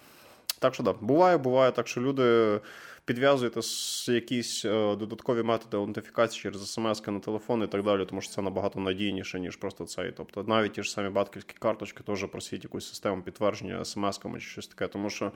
Так 0.58 0.74
що 0.74 0.82
так, 0.82 0.96
да, 1.00 1.06
буває, 1.06 1.36
буває 1.36 1.72
так, 1.72 1.88
що 1.88 2.00
люди 2.00 2.60
підв'язуєте 3.04 3.60
якісь 4.08 4.64
е, 4.64 4.96
додаткові 4.96 5.42
методи 5.42 5.76
аутентифікації 5.76 6.42
через 6.42 6.72
смс 6.72 7.06
на 7.06 7.20
телефон 7.20 7.62
і 7.62 7.66
так 7.66 7.82
далі, 7.82 8.06
тому 8.06 8.20
що 8.20 8.32
це 8.32 8.42
набагато 8.42 8.80
надійніше, 8.80 9.40
ніж 9.40 9.56
просто 9.56 9.84
цей. 9.84 10.12
Тобто 10.12 10.42
навіть 10.42 10.72
ті 10.72 10.82
ж 10.82 10.90
самі 10.90 11.08
батьківські 11.08 11.54
карточки 11.58 12.02
теж 12.02 12.24
просіть 12.24 12.64
якусь 12.64 12.88
систему 12.88 13.22
підтвердження 13.22 13.78
смс-ками 13.78 14.34
чи 14.34 14.46
щось 14.46 14.66
таке, 14.66 14.88
тому 14.88 15.10
що. 15.10 15.32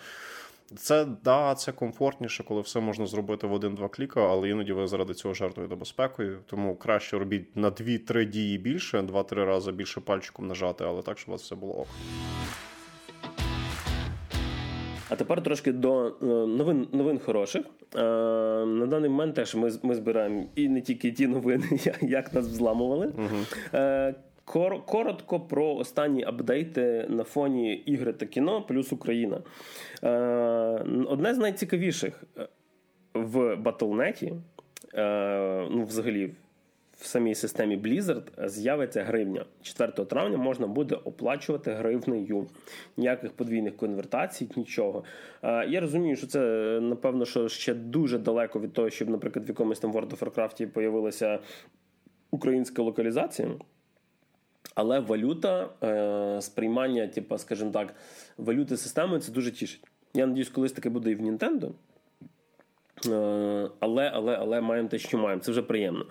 Це 0.77 1.05
да, 1.25 1.55
це 1.55 1.73
комфортніше, 1.73 2.45
коли 2.45 2.61
все 2.61 2.81
можна 2.81 3.07
зробити 3.07 3.47
в 3.47 3.53
один-два 3.53 3.89
кліка, 3.89 4.29
але 4.31 4.49
іноді 4.49 4.73
ви 4.73 4.87
заради 4.87 5.15
цього 5.15 5.35
жертвуєте 5.35 5.75
безпекою. 5.75 6.39
Тому 6.47 6.77
краще 6.77 7.19
робіть 7.19 7.57
на 7.57 7.71
2-3 7.71 8.25
дії 8.25 8.59
більше, 8.59 9.01
2-3 9.01 9.35
рази 9.35 9.73
більше 9.73 10.01
пальчиком 10.01 10.47
нажати, 10.47 10.85
але 10.85 11.03
так, 11.03 11.19
щоб 11.19 11.29
у 11.29 11.33
вас 11.33 11.43
все 11.43 11.55
було 11.55 11.75
ок. 11.75 11.89
А 15.09 15.17
тепер 15.17 15.43
трошки 15.43 15.73
до 15.73 16.07
е, 16.07 16.25
новин 16.27 16.89
новин 16.93 17.19
хороших. 17.19 17.63
Е, 17.97 17.99
на 18.65 18.87
даний 18.87 19.11
момент 19.11 19.35
теж 19.35 19.55
ми 19.55 19.71
ми 19.83 19.95
збираємо 19.95 20.45
і 20.55 20.69
не 20.69 20.81
тільки 20.81 21.13
ті 21.13 21.27
новини, 21.27 21.65
як 22.01 22.35
нас 22.35 22.47
взламували. 22.47 23.13
Uh-huh. 23.73 24.15
Коротко 24.87 25.41
про 25.41 25.75
останні 25.75 26.25
апдейти 26.25 27.07
на 27.09 27.25
фоні 27.25 27.75
ігри 27.75 28.13
та 28.13 28.27
кіно 28.27 28.63
плюс 28.63 28.93
Україна. 28.93 29.41
Одне 31.09 31.35
з 31.35 31.39
найцікавіших 31.39 32.25
в 33.15 33.57
Батлнеті, 33.57 34.35
ну, 35.71 35.85
взагалі, 35.89 36.31
в 36.99 37.07
самій 37.07 37.35
системі 37.35 37.77
Blizzard 37.77 38.49
з'явиться 38.49 39.05
гривня. 39.05 39.45
4 39.63 39.93
травня 39.93 40.37
можна 40.37 40.67
буде 40.67 40.95
оплачувати 40.95 41.73
гривнею. 41.73 42.47
Ніяких 42.97 43.33
подвійних 43.33 43.77
конвертацій, 43.77 44.49
нічого. 44.57 45.05
Я 45.43 45.81
розумію, 45.81 46.17
що 46.17 46.27
це 46.27 46.41
напевно 46.83 47.25
що 47.25 47.49
ще 47.49 47.75
дуже 47.75 48.19
далеко 48.19 48.61
від 48.61 48.73
того, 48.73 48.91
щоб, 48.91 49.11
наприклад, 49.11 49.47
в 49.47 49.49
якомусь 49.49 49.79
там 49.79 49.93
World 49.93 50.11
of 50.11 50.19
Warcraft 50.19 50.67
появилася 50.67 51.39
українська 52.31 52.83
локалізація. 52.83 53.49
Але 54.75 55.01
валюта, 55.01 55.69
е, 55.83 56.43
сприймання, 56.43 57.07
типу, 57.07 57.39
скажімо 57.39 57.71
так, 57.71 57.95
валюти 58.39 58.77
системи 58.77 59.21
це 59.21 59.33
дуже 59.33 59.51
тішить. 59.51 59.85
Я 60.15 60.27
надіюсь, 60.27 60.49
колись 60.49 60.73
таке 60.73 60.91
буде 60.91 61.11
і 61.11 61.15
в 61.15 61.21
Nintendo. 61.21 61.71
Е, 63.07 63.71
але 63.81 64.11
але, 64.15 64.37
але 64.37 64.61
маємо 64.61 64.89
те, 64.89 64.99
що 64.99 65.19
маємо. 65.19 65.43
Це 65.43 65.51
вже 65.51 65.63
приємно. 65.63 66.07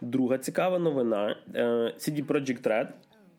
Друга 0.00 0.38
цікава 0.38 0.78
новина: 0.78 1.36
е, 1.54 1.62
CD 1.98 2.24
Projekt 2.24 2.62
Red, 2.62 2.88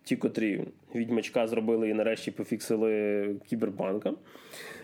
ті, 0.03 0.15
котрі 0.15 0.65
відьмачка 0.95 1.47
зробили 1.47 1.89
і 1.89 1.93
нарешті 1.93 2.31
пофіксили 2.31 3.35
кібербанка. 3.49 4.13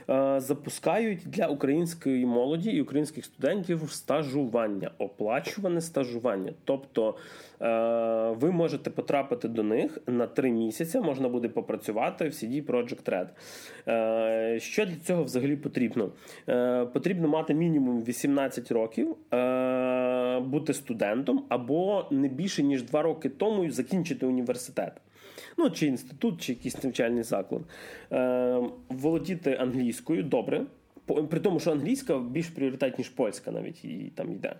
Е, 0.09 0.39
запускають 0.39 1.19
для 1.25 1.47
української 1.47 2.25
молоді 2.25 2.69
і 2.71 2.81
українських 2.81 3.25
студентів 3.25 3.91
стажування, 3.91 4.91
оплачуване 4.97 5.81
стажування. 5.81 6.53
Тобто 6.63 7.15
е, 7.61 8.35
ви 8.39 8.51
можете 8.51 8.89
потрапити 8.89 9.47
до 9.47 9.63
них 9.63 9.99
на 10.07 10.27
три 10.27 10.51
місяці, 10.51 10.99
можна 10.99 11.29
буде 11.29 11.49
попрацювати 11.49 12.25
в 12.25 12.31
CD 12.31 12.65
Project 12.65 13.03
Red. 13.09 13.27
Е, 13.87 14.59
що 14.59 14.85
для 14.85 14.95
цього 14.95 15.23
взагалі 15.23 15.55
потрібно? 15.55 16.09
Потрібно 16.93 17.27
мати 17.27 17.53
мінімум 17.53 18.03
18 18.03 18.71
років, 18.71 19.15
бути 20.49 20.73
студентом 20.73 21.43
або 21.49 22.05
не 22.11 22.27
більше 22.27 22.63
ніж 22.63 22.83
2 22.83 23.01
роки 23.01 23.29
тому 23.29 23.71
закінчити 23.71 24.25
університет 24.25 24.91
ну 25.57 25.69
чи 25.69 25.85
інститут, 25.85 26.41
чи 26.41 26.53
якийсь 26.53 26.83
навчальний 26.83 27.23
заклад, 27.23 27.61
е, 28.11 28.61
володіти 28.89 29.53
англійською 29.53 30.23
добре. 30.23 30.65
При 31.29 31.39
тому, 31.39 31.59
що 31.59 31.71
англійська 31.71 32.19
більш 32.19 32.47
пріоритет, 32.47 32.97
ніж 32.97 33.09
польська, 33.09 33.51
навіть 33.51 33.85
і 33.85 34.11
там 34.15 34.31
йде. 34.31 34.55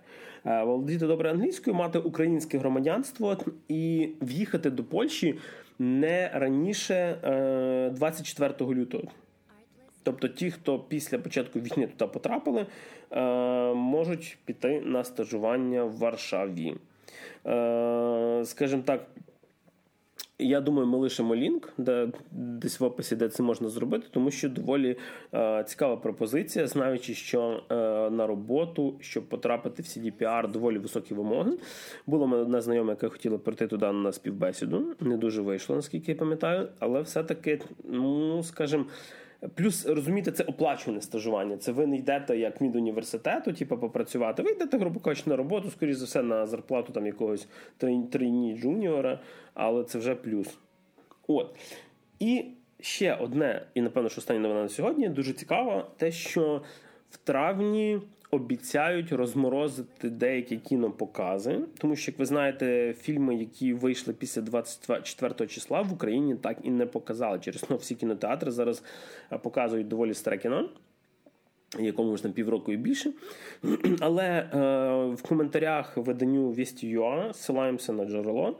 Е, 0.46 0.62
володіти 0.62 1.06
добре 1.06 1.30
англійською, 1.30 1.76
мати 1.76 1.98
українське 1.98 2.58
громадянство 2.58 3.36
і 3.68 4.08
в'їхати 4.20 4.70
до 4.70 4.84
Польщі 4.84 5.34
не 5.78 6.30
раніше 6.34 7.18
24 7.94 8.54
е, 8.60 8.64
лютого. 8.74 9.04
Тобто 10.02 10.28
ті, 10.28 10.50
хто 10.50 10.78
після 10.78 11.18
початку 11.18 11.60
війни 11.60 11.86
туди 11.86 12.10
потрапили, 12.12 12.66
е, 13.10 13.20
можуть 13.74 14.38
піти 14.44 14.80
на 14.80 15.04
стажування 15.04 15.84
в 15.84 15.96
Варшаві. 15.96 16.74
Скажімо 18.44 18.82
так, 18.84 19.06
я 20.38 20.60
думаю, 20.60 20.86
ми 20.86 20.98
лишимо 20.98 21.36
лінк, 21.36 21.72
де 21.78 22.08
десь 22.30 22.80
в 22.80 22.84
описі, 22.84 23.16
де 23.16 23.28
це 23.28 23.42
можна 23.42 23.68
зробити, 23.68 24.06
тому 24.10 24.30
що 24.30 24.48
доволі 24.48 24.96
е, 25.34 25.64
цікава 25.64 25.96
пропозиція, 25.96 26.66
знаючи, 26.66 27.14
що 27.14 27.62
е, 27.70 27.74
на 28.10 28.26
роботу, 28.26 28.96
щоб 29.00 29.28
потрапити 29.28 29.82
в 29.82 29.86
CDPR, 29.86 30.50
доволі 30.50 30.78
високі 30.78 31.14
вимоги. 31.14 31.52
Було 32.06 32.26
мене 32.26 32.42
одна 32.42 32.60
знайома, 32.60 32.90
яка 32.90 33.08
хотіла 33.08 33.38
прийти 33.38 33.66
туди 33.66 33.92
на 33.92 34.12
співбесіду. 34.12 34.94
Не 35.00 35.16
дуже 35.16 35.42
вийшло, 35.42 35.76
наскільки 35.76 36.12
я 36.12 36.18
пам'ятаю, 36.18 36.68
але 36.78 37.00
все-таки, 37.00 37.60
ну 37.84 38.42
скажімо, 38.42 38.84
Плюс 39.54 39.86
розумієте, 39.86 40.32
це 40.32 40.44
оплачуване 40.44 41.02
стажування. 41.02 41.56
Це 41.56 41.72
ви 41.72 41.86
не 41.86 41.96
йдете 41.96 42.38
як 42.38 42.60
від 42.60 42.76
університету, 42.76 43.52
типу, 43.52 43.78
попрацювати. 43.78 44.42
Ви 44.42 44.50
йдете, 44.50 44.78
грубо 44.78 45.00
кажучи, 45.00 45.30
на 45.30 45.36
роботу, 45.36 45.70
скоріш 45.70 45.96
за 45.96 46.04
все, 46.04 46.22
на 46.22 46.46
зарплату 46.46 46.92
там 46.92 47.06
якогось 47.06 47.48
трині 48.10 48.58
джуніора, 48.60 49.20
але 49.54 49.84
це 49.84 49.98
вже 49.98 50.14
плюс. 50.14 50.58
От. 51.26 51.56
І 52.18 52.44
ще 52.80 53.14
одне, 53.14 53.66
і 53.74 53.80
напевно, 53.80 54.08
що 54.08 54.18
остання 54.18 54.40
новина 54.40 54.62
на 54.62 54.68
сьогодні 54.68 55.08
дуже 55.08 55.32
цікаво, 55.32 55.86
те, 55.96 56.12
що 56.12 56.62
в 57.10 57.16
травні 57.16 58.00
обіцяють 58.30 59.12
розморозити 59.12 60.10
деякі 60.10 60.56
кінопокази, 60.56 61.60
тому 61.78 61.96
що, 61.96 62.10
як 62.10 62.18
ви 62.18 62.26
знаєте, 62.26 62.94
фільми, 63.00 63.36
які 63.36 63.72
вийшли 63.72 64.14
після 64.14 64.42
24 64.42 65.46
числа 65.46 65.82
в 65.82 65.92
Україні, 65.92 66.34
так 66.34 66.58
і 66.62 66.70
не 66.70 66.86
показали. 66.86 67.38
Через 67.38 67.64
ну, 67.70 67.76
всі 67.76 67.94
кінотеатри 67.94 68.50
зараз 68.50 68.82
е, 69.32 69.38
показують 69.38 69.88
доволі 69.88 70.14
старе 70.14 70.38
кіно. 70.38 70.68
Якому 71.78 72.16
ж 72.16 72.22
там 72.22 72.32
півроку 72.32 72.72
і 72.72 72.76
більше. 72.76 73.12
Але 74.00 74.24
е, 74.24 74.48
в 75.14 75.22
коментарях 75.22 75.96
виданню 75.96 76.50
Вісті.ua 76.50 77.32
ссилаємося 77.32 77.92
на 77.92 78.04
джерело. 78.04 78.58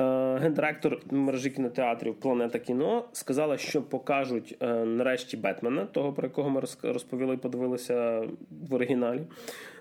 Е, 0.00 0.38
гендиректор 0.38 1.00
мережі 1.10 1.50
кінотеатрів 1.50 2.14
Планета 2.14 2.58
кіно 2.58 3.04
сказала, 3.12 3.58
що 3.58 3.82
покажуть 3.82 4.56
е, 4.60 4.84
нарешті 4.84 5.36
Бетмена, 5.36 5.84
того 5.84 6.12
про 6.12 6.26
якого 6.26 6.50
ми 6.50 6.62
розповіли 6.82 7.34
і 7.34 7.38
подивилися 7.38 8.28
в 8.68 8.74
оригіналі. 8.74 9.20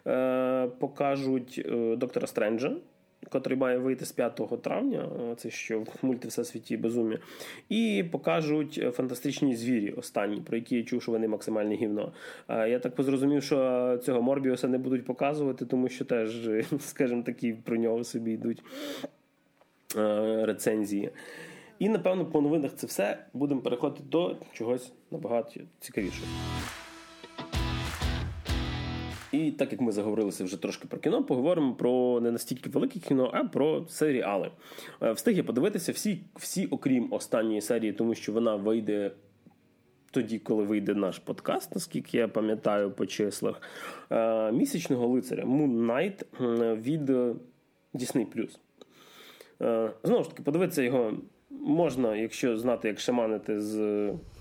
Е, 0.07 0.67
покажуть 0.79 1.67
доктора 1.97 2.27
Стренджа. 2.27 2.75
Котрий 3.29 3.57
має 3.57 3.77
вийти 3.77 4.05
з 4.05 4.11
5 4.11 4.61
травня, 4.61 5.09
це 5.37 5.49
що 5.49 5.79
в 5.79 5.87
мульти 6.01 6.27
всесвіті 6.27 6.77
безумі, 6.77 7.17
і 7.69 8.05
покажуть 8.11 8.83
фантастичні 8.93 9.55
звірі 9.55 9.91
останні, 9.91 10.41
про 10.41 10.57
які 10.57 10.75
я 10.75 10.83
чув, 10.83 11.01
що 11.01 11.11
вони 11.11 11.27
максимальне 11.27 11.75
гівно. 11.75 12.11
Я 12.49 12.79
так 12.79 12.93
зрозумів, 12.97 13.43
що 13.43 13.99
цього 14.03 14.21
Морбіуса 14.21 14.67
не 14.67 14.77
будуть 14.77 15.05
показувати, 15.05 15.65
тому 15.65 15.89
що 15.89 16.05
теж, 16.05 16.49
скажімо 16.79 17.23
такі, 17.23 17.53
про 17.53 17.77
нього 17.77 18.03
собі 18.03 18.31
йдуть. 18.31 18.63
Е, 19.97 20.45
рецензії. 20.45 21.09
І, 21.79 21.89
напевно, 21.89 22.25
по 22.25 22.41
новинах 22.41 22.71
це 22.75 22.87
все. 22.87 23.25
Будемо 23.33 23.61
переходити 23.61 24.03
до 24.03 24.35
чогось 24.53 24.91
набагато 25.11 25.59
цікавішого. 25.79 26.27
І 29.31 29.51
так 29.51 29.71
як 29.71 29.81
ми 29.81 29.91
заговорилися 29.91 30.43
вже 30.43 30.61
трошки 30.61 30.87
про 30.87 30.99
кіно, 30.99 31.23
поговоримо 31.23 31.73
про 31.73 32.19
не 32.21 32.31
настільки 32.31 32.69
велике 32.69 32.99
кіно, 32.99 33.31
а 33.33 33.43
про 33.43 33.85
серіали. 33.87 34.51
Е, 35.01 35.11
встиг 35.11 35.37
я 35.37 35.43
подивитися 35.43 35.91
всі, 35.91 36.21
всі, 36.35 36.65
окрім 36.65 37.13
останньої 37.13 37.61
серії, 37.61 37.93
тому 37.93 38.15
що 38.15 38.31
вона 38.31 38.55
вийде 38.55 39.11
тоді, 40.11 40.39
коли 40.39 40.63
вийде 40.63 40.93
наш 40.93 41.19
подкаст, 41.19 41.75
наскільки 41.75 42.17
я 42.17 42.27
пам'ятаю 42.27 42.91
по 42.91 43.05
числах. 43.05 43.61
Е, 44.11 44.51
місячного 44.51 45.07
лицаря 45.07 45.43
Moon 45.43 45.85
Knight 45.85 46.23
від 46.81 47.09
Disney+. 47.93 48.47
Е, 49.63 49.91
знову 50.03 50.23
ж 50.23 50.29
таки, 50.29 50.43
подивитися 50.43 50.81
його 50.81 51.13
можна, 51.49 52.15
якщо 52.15 52.57
знати, 52.57 52.87
як 52.87 52.99
шаманити 52.99 53.61
з 53.61 53.79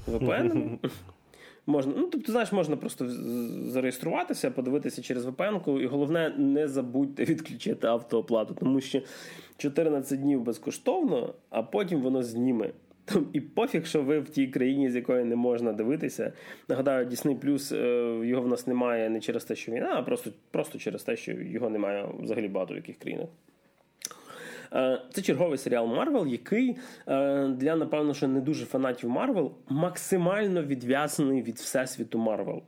VPN. 0.09 0.79
Можна, 1.67 1.93
ну 1.97 2.07
тобто, 2.07 2.33
знаєш, 2.33 2.53
можна 2.53 2.77
просто 2.77 3.09
зареєструватися, 3.71 4.51
подивитися 4.51 5.03
через 5.03 5.27
VPN, 5.27 5.81
і 5.81 5.87
головне, 5.87 6.35
не 6.39 6.69
забудьте 6.69 7.25
відключити 7.25 7.87
автооплату, 7.87 8.55
тому 8.55 8.81
що 8.81 9.01
14 9.57 10.21
днів 10.21 10.43
безкоштовно, 10.43 11.35
а 11.51 11.63
потім 11.63 12.01
воно 12.01 12.23
зніме. 12.23 12.71
І 13.33 13.41
пофіг, 13.41 13.87
що 13.87 14.03
ви 14.03 14.21
в 14.21 14.29
тій 14.29 14.47
країні, 14.47 14.91
з 14.91 14.97
якої 14.97 15.25
не 15.25 15.37
можна 15.37 15.73
дивитися. 15.73 16.33
Нагадаю, 16.69 17.07
Disney 17.07 17.39
Plus, 17.39 17.77
е, 17.77 18.27
його 18.27 18.43
в 18.43 18.49
нас 18.49 18.67
немає 18.67 19.11
не 19.11 19.21
через 19.21 19.45
те, 19.45 19.55
що 19.55 19.73
війна, 19.73 19.95
а 19.97 20.03
просто 20.03 20.31
просто 20.51 20.79
через 20.79 21.03
те, 21.03 21.17
що 21.17 21.33
його 21.33 21.71
немає 21.71 22.09
взагалі 22.21 22.49
багато 22.49 22.75
в 22.75 22.77
яких 22.77 22.99
країнах. 22.99 23.29
Е, 24.75 25.03
це 25.13 25.23
черговий 25.23 25.59
серіал 25.59 25.87
Марвел, 25.87 26.27
який 26.27 26.77
е, 27.09 27.49
для, 27.49 27.77
напевно, 27.77 28.15
що 28.15 28.29
не 28.29 28.41
дуже 28.41 28.67
фанатів 28.67 29.11
Марвел 29.11 29.53
максимально 29.69 30.63
відв'язаний 30.63 31.43
від 31.43 31.57
всесвіту 31.57 32.19
Марвел. 32.19 32.63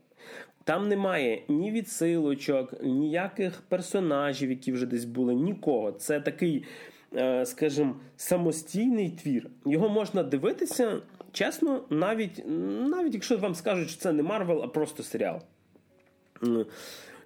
Там 0.65 0.89
немає 0.89 1.43
ні 1.49 1.71
відсилочок, 1.71 2.75
ніяких 2.83 3.63
персонажів, 3.69 4.51
які 4.51 4.73
вже 4.73 4.87
десь 4.87 5.05
були, 5.05 5.35
нікого. 5.35 5.93
Це 5.93 6.21
такий, 6.21 6.65
е, 7.17 7.47
скажімо, 7.47 7.97
самостійний 8.17 9.11
твір. 9.11 9.51
Його 9.67 9.89
можна 9.89 10.23
дивитися, 10.23 11.01
чесно, 11.33 11.85
навіть 11.91 12.43
навіть 12.89 13.15
якщо 13.15 13.37
вам 13.37 13.55
скажуть, 13.55 13.91
що 13.91 14.01
це 14.01 14.13
не 14.13 14.23
Марвел, 14.23 14.63
а 14.63 14.69
просто 14.69 15.03
серіал. 15.03 15.41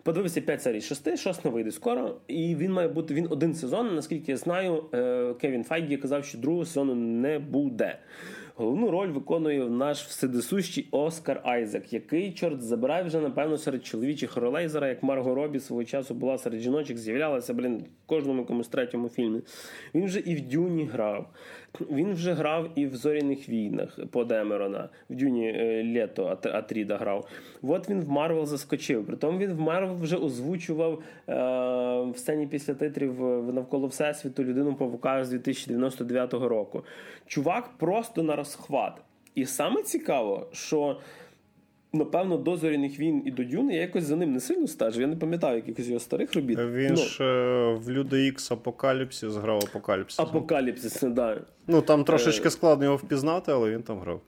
Подивився 0.08 0.40
5 0.40 0.62
серій 0.62 0.80
6, 0.80 1.18
6 1.18 1.44
вийде 1.44 1.70
скоро, 1.70 2.16
і 2.28 2.56
він 2.56 2.72
має 2.72 2.88
бути 2.88 3.14
він 3.14 3.26
один 3.30 3.54
сезон. 3.54 3.94
Наскільки 3.94 4.32
я 4.32 4.36
знаю, 4.36 4.84
е, 4.94 5.34
Кевін 5.40 5.64
Файгі 5.64 5.96
казав, 5.96 6.24
що 6.24 6.38
другого 6.38 6.64
сезону 6.64 6.94
не 6.94 7.38
буде. 7.38 7.98
Головну 8.54 8.90
роль 8.90 9.08
виконує 9.08 9.68
наш 9.68 10.02
вседисущий 10.02 10.88
Оскар 10.90 11.40
Айзек, 11.44 11.92
який, 11.92 12.32
чорт 12.32 12.62
забирає 12.62 13.04
вже, 13.04 13.20
напевно, 13.20 13.58
серед 13.58 13.86
чоловічих 13.86 14.36
ролей 14.36 14.68
зараз, 14.68 14.88
як 14.88 15.02
Марго 15.02 15.34
Робі 15.34 15.60
свого 15.60 15.84
часу 15.84 16.14
була 16.14 16.38
серед 16.38 16.60
жіночок, 16.60 16.96
з'являлася, 16.96 17.54
блін, 17.54 17.84
в 18.04 18.06
кожному 18.06 18.40
якомусь 18.40 18.68
третьому 18.68 19.08
фільмі. 19.08 19.40
Він 19.94 20.04
вже 20.04 20.20
і 20.20 20.34
в 20.34 20.40
Дюні 20.48 20.84
грав. 20.84 21.30
Він 21.80 22.12
вже 22.12 22.32
грав 22.32 22.68
і 22.74 22.86
в 22.86 22.96
зоряних 22.96 23.48
війнах 23.48 23.98
По 24.10 24.24
Демерона, 24.24 24.88
в 25.10 25.14
Дюні 25.14 25.48
е, 25.48 25.92
Лето 25.94 26.38
Атріда 26.42 26.96
грав. 26.96 27.26
От 27.62 27.90
він 27.90 28.00
в 28.00 28.08
Марвел 28.08 28.46
заскочив. 28.46 29.06
Притом 29.06 29.38
він 29.38 29.52
в 29.52 29.60
Марвел 29.60 29.96
вже 29.96 30.16
озвучував 30.16 31.02
е- 31.28 31.34
в 32.10 32.14
сцені 32.16 32.46
після 32.46 32.74
титрів 32.74 33.20
навколо 33.54 33.86
Всесвіту 33.86 34.44
людину-павука 34.44 35.24
з 35.24 35.30
2099 35.30 36.32
року. 36.34 36.84
Чувак 37.26 37.70
просто 37.78 38.22
на 38.22 38.36
розхват. 38.36 38.92
І 39.34 39.44
саме 39.44 39.82
цікаво, 39.82 40.46
що. 40.52 40.96
Напевно, 41.92 42.36
до 42.36 42.56
зоряних 42.56 43.00
війн 43.00 43.22
і 43.26 43.30
до 43.30 43.44
Дюни 43.44 43.74
я 43.74 43.80
якось 43.80 44.04
за 44.04 44.16
ним 44.16 44.32
не 44.32 44.40
сильно 44.40 44.66
стежу. 44.66 45.00
Я 45.00 45.06
не 45.06 45.16
пам'ятаю 45.16 45.56
якихось 45.56 45.86
його 45.86 46.00
старих 46.00 46.34
робіт. 46.34 46.58
Він 46.58 46.94
ну, 46.94 46.96
ж 46.96 47.24
е, 47.24 47.74
в 47.74 47.90
Люди 47.90 48.26
Ікс 48.26 48.50
Апокаліпсис 48.50 49.34
грав 49.34 49.64
Апокаліпсис. 49.68 50.20
Апокаліпсис, 50.20 51.02
да. 51.02 51.40
Ну 51.66 51.82
там 51.82 52.04
трошечки 52.04 52.50
складно 52.50 52.84
його 52.84 52.96
впізнати, 52.96 53.52
але 53.52 53.70
він 53.70 53.82
там 53.82 53.98
грав. 53.98 54.20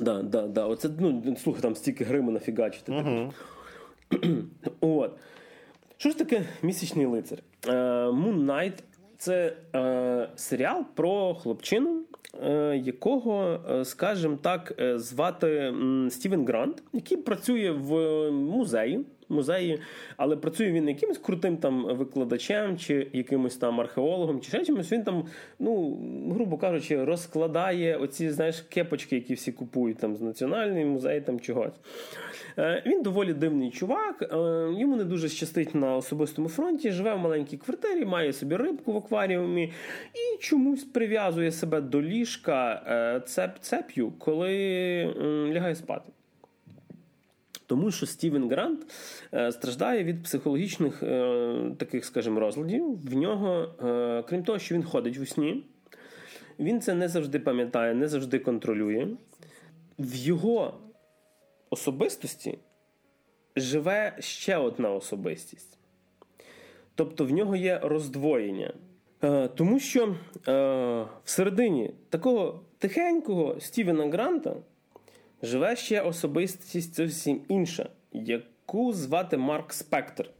Да, 0.00 0.22
да, 0.22 0.46
да. 0.46 0.66
Оце, 0.66 0.88
ну, 0.98 1.36
слухай, 1.42 1.62
там 1.62 1.76
стільки 1.76 2.04
гриму 2.04 2.30
нафігачити. 2.30 2.92
Угу. 2.92 3.32
От. 4.80 5.12
Що 5.96 6.10
ж 6.10 6.18
таке 6.18 6.42
місячний 6.62 7.06
лицар? 7.06 7.38
Е, 7.66 7.70
Moon 8.06 8.44
Knight– 8.44 8.72
це 9.18 9.56
е, 9.74 10.28
серіал 10.36 10.84
про 10.94 11.34
хлопчину, 11.34 12.00
е, 12.00 12.17
якого, 12.74 13.60
е, 13.70 13.84
скажімо 13.84 14.38
так, 14.42 14.74
е, 14.80 14.98
звати 14.98 15.74
Стівен 16.10 16.46
Грант, 16.46 16.82
який 16.92 17.16
працює 17.16 17.70
в 17.70 17.90
музеї 18.30 19.04
музеї, 19.28 19.80
але 20.16 20.36
працює 20.36 20.72
він 20.72 20.88
якимось 20.88 21.18
крутим 21.18 21.56
там 21.56 21.96
викладачем, 21.96 22.78
чи 22.78 23.06
якимось 23.12 23.56
там 23.56 23.80
археологом, 23.80 24.40
чи 24.40 24.48
ще 24.48 24.64
чимось. 24.64 24.92
Він 24.92 25.04
там, 25.04 25.24
ну, 25.58 25.98
грубо 26.30 26.56
кажучи, 26.56 27.04
розкладає 27.04 27.96
оці, 27.96 28.30
знаєш, 28.30 28.60
кепочки, 28.60 29.16
які 29.16 29.34
всі 29.34 29.52
купують 29.52 29.98
там 29.98 30.16
з 30.16 30.20
національний 30.20 30.84
музей 30.84 31.20
там 31.20 31.40
чогось. 31.40 31.74
Е, 32.58 32.82
він 32.86 33.02
доволі 33.02 33.34
дивний 33.34 33.70
чувак, 33.70 34.22
е, 34.22 34.36
йому 34.80 34.96
не 34.96 35.04
дуже 35.04 35.28
щастить 35.28 35.74
на 35.74 35.96
особистому 35.96 36.48
фронті, 36.48 36.90
живе 36.90 37.14
в 37.14 37.18
маленькій 37.18 37.56
квартирі, 37.56 38.04
має 38.04 38.32
собі 38.32 38.56
рибку 38.56 38.92
в 38.92 38.96
акваріумі 38.96 39.72
і 40.14 40.38
чомусь 40.38 40.84
прив'язує 40.84 41.52
себе 41.52 41.80
до 41.80 42.02
ліжка 42.02 42.82
е, 42.86 43.20
цеп 43.26 43.58
цеп'ю, 43.60 44.12
коли 44.18 44.48
лягає 45.54 45.74
спати. 45.74 46.12
Тому 47.68 47.90
що 47.90 48.06
Стівен 48.06 48.50
Грант 48.50 48.86
е, 49.34 49.52
страждає 49.52 50.04
від 50.04 50.22
психологічних 50.22 51.02
е, 51.02 51.72
таких, 51.78 52.04
скажімо, 52.04 52.40
розладів. 52.40 53.00
В 53.10 53.14
нього, 53.14 53.74
е, 53.82 54.22
крім 54.28 54.44
того, 54.44 54.58
що 54.58 54.74
він 54.74 54.82
ходить 54.82 55.18
у 55.18 55.26
сні, 55.26 55.64
він 56.58 56.80
це 56.80 56.94
не 56.94 57.08
завжди 57.08 57.38
пам'ятає, 57.38 57.94
не 57.94 58.08
завжди 58.08 58.38
контролює. 58.38 59.08
В 59.98 60.16
його 60.16 60.80
особистості 61.70 62.58
живе 63.56 64.16
ще 64.18 64.56
одна 64.56 64.90
особистість. 64.90 65.78
Тобто 66.94 67.24
в 67.24 67.30
нього 67.30 67.56
є 67.56 67.80
роздвоєння. 67.82 68.72
Тому 69.54 69.80
що 69.80 70.14
всередині 71.24 71.94
такого 72.08 72.60
тихенького 72.78 73.60
Стівена 73.60 74.06
Гранта 74.06 74.56
живе 75.42 75.76
ще 75.76 76.00
особистість 76.00 76.94
зовсім 76.94 77.40
інша, 77.48 77.88
яку 78.12 78.92
звати 78.92 79.36
Марк 79.36 79.72
Спектр. 79.72 80.30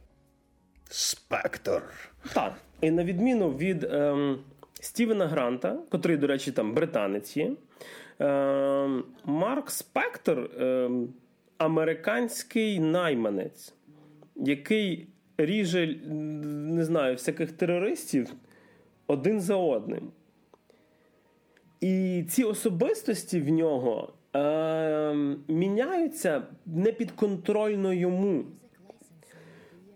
Спектр. 0.89 1.81
Так. 2.33 2.53
І 2.81 2.91
на 2.91 3.03
відміну 3.03 3.49
від 3.49 3.83
ем, 3.83 4.39
Стівена 4.79 5.27
Гранта, 5.27 5.77
котрий, 5.89 6.17
до 6.17 6.27
речі, 6.27 6.51
там 6.51 6.73
британець 6.73 7.37
є, 7.37 7.51
ем, 8.19 9.03
Марк 9.25 9.69
Спектр 9.71 10.49
ем, 10.59 11.13
американський 11.57 12.79
найманець, 12.79 13.73
який 14.35 15.07
ріже, 15.37 15.87
не 16.05 16.85
знаю, 16.85 17.13
всяких 17.13 17.51
терористів 17.51 18.33
один 19.07 19.41
за 19.41 19.55
одним. 19.55 20.11
І 21.81 22.23
ці 22.29 22.43
особистості 22.43 23.39
в 23.39 23.49
нього 23.49 24.13
е, 24.35 25.13
міняються 25.47 26.41
непідконтрольно 26.65 27.93
йому. 27.93 28.45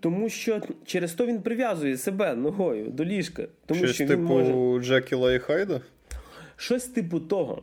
Тому 0.00 0.28
що 0.28 0.60
через 0.84 1.12
то 1.12 1.26
він 1.26 1.42
прив'язує 1.42 1.96
себе 1.96 2.34
ногою 2.34 2.90
до 2.90 3.04
ліжка. 3.04 3.46
Тому 3.66 3.78
Щось 3.78 3.94
що 3.94 4.04
він 4.04 4.08
типу 4.08 4.22
може... 4.22 4.84
Джекіла 4.84 5.32
і 5.32 5.38
Хайда? 5.38 5.80
Щось 6.56 6.86
типу 6.86 7.20
того. 7.20 7.62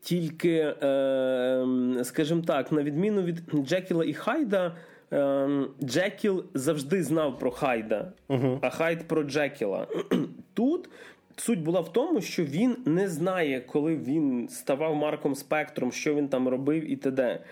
Тільки, 0.00 0.74
е, 0.82 1.66
скажімо 2.02 2.42
так, 2.46 2.72
на 2.72 2.82
відміну 2.82 3.22
від 3.22 3.42
Джекіла 3.54 4.04
і 4.04 4.12
Хайда, 4.12 4.76
е, 5.12 5.48
Джекіл 5.84 6.44
завжди 6.54 7.02
знав 7.02 7.38
про 7.38 7.50
Хайда, 7.50 8.12
uh 8.28 8.58
а 8.62 8.70
Хайд 8.70 9.08
про 9.08 9.22
Джекіла. 9.22 9.86
Тут 10.54 10.88
Суть 11.36 11.62
була 11.62 11.80
в 11.80 11.92
тому, 11.92 12.20
що 12.20 12.44
він 12.44 12.76
не 12.84 13.08
знає, 13.08 13.60
коли 13.60 13.96
він 13.96 14.48
ставав 14.48 14.96
Марком 14.96 15.34
Спектром, 15.34 15.92
що 15.92 16.14
він 16.14 16.28
там 16.28 16.48
робив 16.48 16.90
і 16.90 16.96
т.д. 16.96 17.44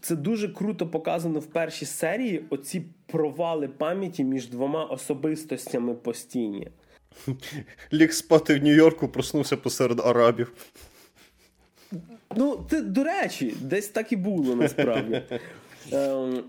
Це 0.00 0.16
дуже 0.16 0.48
круто 0.48 0.86
показано 0.86 1.38
в 1.38 1.46
першій 1.46 1.86
серії. 1.86 2.44
Оці 2.50 2.82
провали 3.06 3.68
пам'яті 3.68 4.24
між 4.24 4.48
двома 4.48 4.84
особистостями 4.84 5.94
постійні. 5.94 6.68
Ліг 7.92 8.12
спати 8.12 8.54
в 8.54 8.62
Нью-Йорку, 8.62 9.08
проснувся 9.08 9.56
посеред 9.56 10.00
арабів. 10.00 10.52
Ну, 12.36 12.66
це, 12.70 12.80
до 12.80 13.04
речі, 13.04 13.54
десь 13.60 13.88
так 13.88 14.12
і 14.12 14.16
було 14.16 14.56
насправді. 14.56 15.22
Ем, 15.92 16.44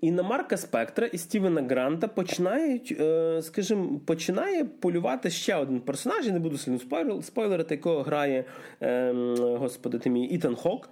і 0.00 0.10
на 0.10 0.22
Марка 0.22 0.56
Спектра 0.56 1.06
і 1.06 1.18
Стівена 1.18 1.62
Гранта 1.62 2.08
починають, 2.08 2.96
е, 3.00 3.42
скажімо, 3.42 4.00
починає 4.06 4.64
полювати 4.64 5.30
ще 5.30 5.56
один 5.56 5.80
персонаж. 5.80 6.26
Я 6.26 6.32
не 6.32 6.38
буду 6.38 6.58
сильно 6.58 6.78
спойлерити, 7.22 7.74
якого 7.74 8.02
грає 8.02 8.44
ем, 8.80 9.36
господи 9.36 9.98
ти 9.98 10.10
мій, 10.10 10.24
Ітан 10.24 10.54
Хок. 10.54 10.90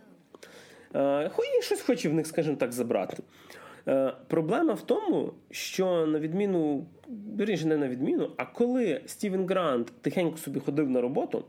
Е, 0.94 1.30
і 1.58 1.62
щось 1.62 1.80
хоче 1.80 2.08
в 2.08 2.14
них, 2.14 2.26
скажімо 2.26 2.56
так, 2.56 2.72
забрати. 2.72 3.16
Е, 3.88 4.12
проблема 4.28 4.74
в 4.74 4.82
тому, 4.82 5.32
що 5.50 6.06
на 6.06 6.18
відміну, 6.18 6.86
вірніше, 7.38 7.66
не 7.66 7.76
на 7.76 7.88
відміну, 7.88 8.30
а 8.36 8.44
коли 8.44 9.00
Стівен 9.06 9.46
Грант 9.46 9.92
тихенько 10.00 10.36
собі 10.36 10.60
ходив 10.60 10.90
на 10.90 11.00
роботу. 11.00 11.44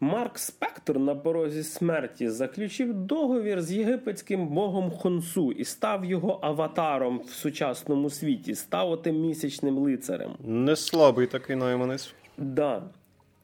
Марк 0.00 0.38
Спектр 0.38 0.98
на 0.98 1.14
порозі 1.14 1.62
смерті 1.62 2.28
заключив 2.28 2.94
договір 2.94 3.62
з 3.62 3.72
єгипетським 3.72 4.48
богом 4.48 4.90
Хонсу 4.90 5.52
і 5.52 5.64
став 5.64 6.04
його 6.04 6.38
аватаром 6.42 7.18
в 7.18 7.30
сучасному 7.30 8.10
світі, 8.10 8.54
став 8.54 8.90
отим 8.90 9.20
місячним 9.20 9.78
лицарем. 9.78 10.30
Не 10.44 10.76
слабий 10.76 11.26
такий 11.26 11.56
найманець. 11.56 12.14
Да. 12.38 12.82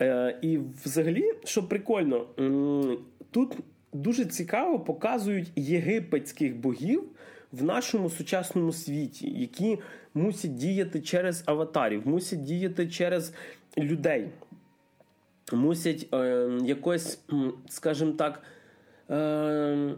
Е, 0.02 0.38
І 0.42 0.58
взагалі, 0.84 1.32
що 1.44 1.68
прикольно, 1.68 2.26
тут 3.30 3.56
дуже 3.92 4.24
цікаво 4.24 4.80
показують 4.80 5.52
єгипетських 5.56 6.56
богів 6.56 7.02
в 7.52 7.64
нашому 7.64 8.10
сучасному 8.10 8.72
світі, 8.72 9.30
які 9.30 9.78
мусять 10.14 10.54
діяти 10.54 11.00
через 11.00 11.42
аватарів, 11.46 12.08
мусять 12.08 12.42
діяти 12.42 12.88
через 12.88 13.34
людей, 13.78 14.28
мусять 15.52 16.08
е, 16.14 16.48
якось, 16.64 17.20
скажімо 17.68 18.12
так, 18.12 18.42
е, 19.10 19.94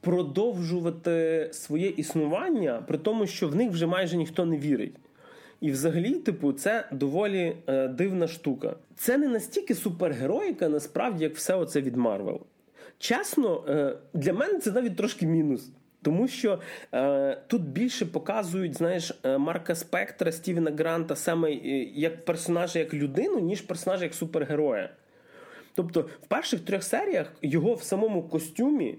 продовжувати 0.00 1.48
своє 1.52 1.88
існування, 1.88 2.84
при 2.88 2.98
тому, 2.98 3.26
що 3.26 3.48
в 3.48 3.54
них 3.54 3.70
вже 3.70 3.86
майже 3.86 4.16
ніхто 4.16 4.44
не 4.44 4.58
вірить. 4.58 4.96
І 5.60 5.70
взагалі, 5.70 6.14
типу, 6.14 6.52
це 6.52 6.88
доволі 6.92 7.56
е, 7.66 7.88
дивна 7.88 8.28
штука. 8.28 8.76
Це 8.96 9.18
не 9.18 9.28
настільки 9.28 9.74
супергероїка, 9.74 10.68
насправді, 10.68 11.24
як 11.24 11.36
все 11.36 11.54
оце 11.54 11.80
від 11.80 11.96
Марвел. 11.96 12.40
Чесно, 12.98 13.64
е, 13.68 13.96
для 14.14 14.32
мене 14.32 14.58
це 14.58 14.72
навіть 14.72 14.96
трошки 14.96 15.26
мінус. 15.26 15.70
Тому 16.02 16.28
що 16.28 16.60
е, 16.94 17.38
тут 17.46 17.62
більше 17.62 18.06
показують, 18.06 18.76
знаєш, 18.76 19.12
е, 19.24 19.38
Марка 19.38 19.74
Спектра, 19.74 20.32
Стівена 20.32 20.70
Гранта 20.70 21.16
саме 21.16 21.50
е, 21.52 21.58
як 21.94 22.24
персонажа, 22.24 22.78
як 22.78 22.94
людину, 22.94 23.40
ніж 23.40 23.60
персонажа 23.60 24.04
як 24.04 24.14
супергероя. 24.14 24.90
Тобто, 25.74 26.00
в 26.00 26.26
перших 26.26 26.60
трьох 26.60 26.82
серіях 26.82 27.32
його 27.42 27.74
в 27.74 27.82
самому 27.82 28.22
костюмі 28.22 28.98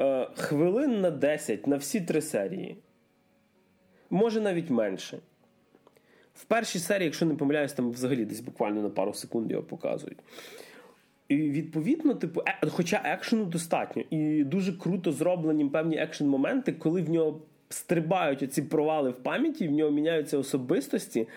е, 0.00 0.28
хвилин 0.36 1.00
на 1.00 1.10
10 1.10 1.66
на 1.66 1.76
всі 1.76 2.00
три 2.00 2.22
серії. 2.22 2.76
Може 4.10 4.40
навіть 4.40 4.70
менше. 4.70 5.18
В 6.34 6.44
першій 6.44 6.78
серії, 6.78 7.04
якщо 7.04 7.26
не 7.26 7.34
помиляюсь, 7.34 7.72
там 7.72 7.90
взагалі 7.90 8.24
десь 8.24 8.40
буквально 8.40 8.82
на 8.82 8.90
пару 8.90 9.14
секунд 9.14 9.50
його 9.50 9.62
показують. 9.62 10.18
І 11.28 11.36
відповідно, 11.36 12.14
типу, 12.14 12.42
е, 12.46 12.68
хоча 12.70 13.02
екшену 13.04 13.44
достатньо, 13.44 14.02
і 14.10 14.44
дуже 14.44 14.72
круто 14.72 15.12
зроблені 15.12 15.64
певні 15.64 15.96
екшн-моменти, 15.96 16.72
коли 16.72 17.02
в 17.02 17.10
нього 17.10 17.40
стрибають 17.68 18.42
оці 18.42 18.62
провали 18.62 19.10
в 19.10 19.22
пам'яті, 19.22 19.68
в 19.68 19.72
нього 19.72 19.90
міняються 19.90 20.38
особистості. 20.38 21.28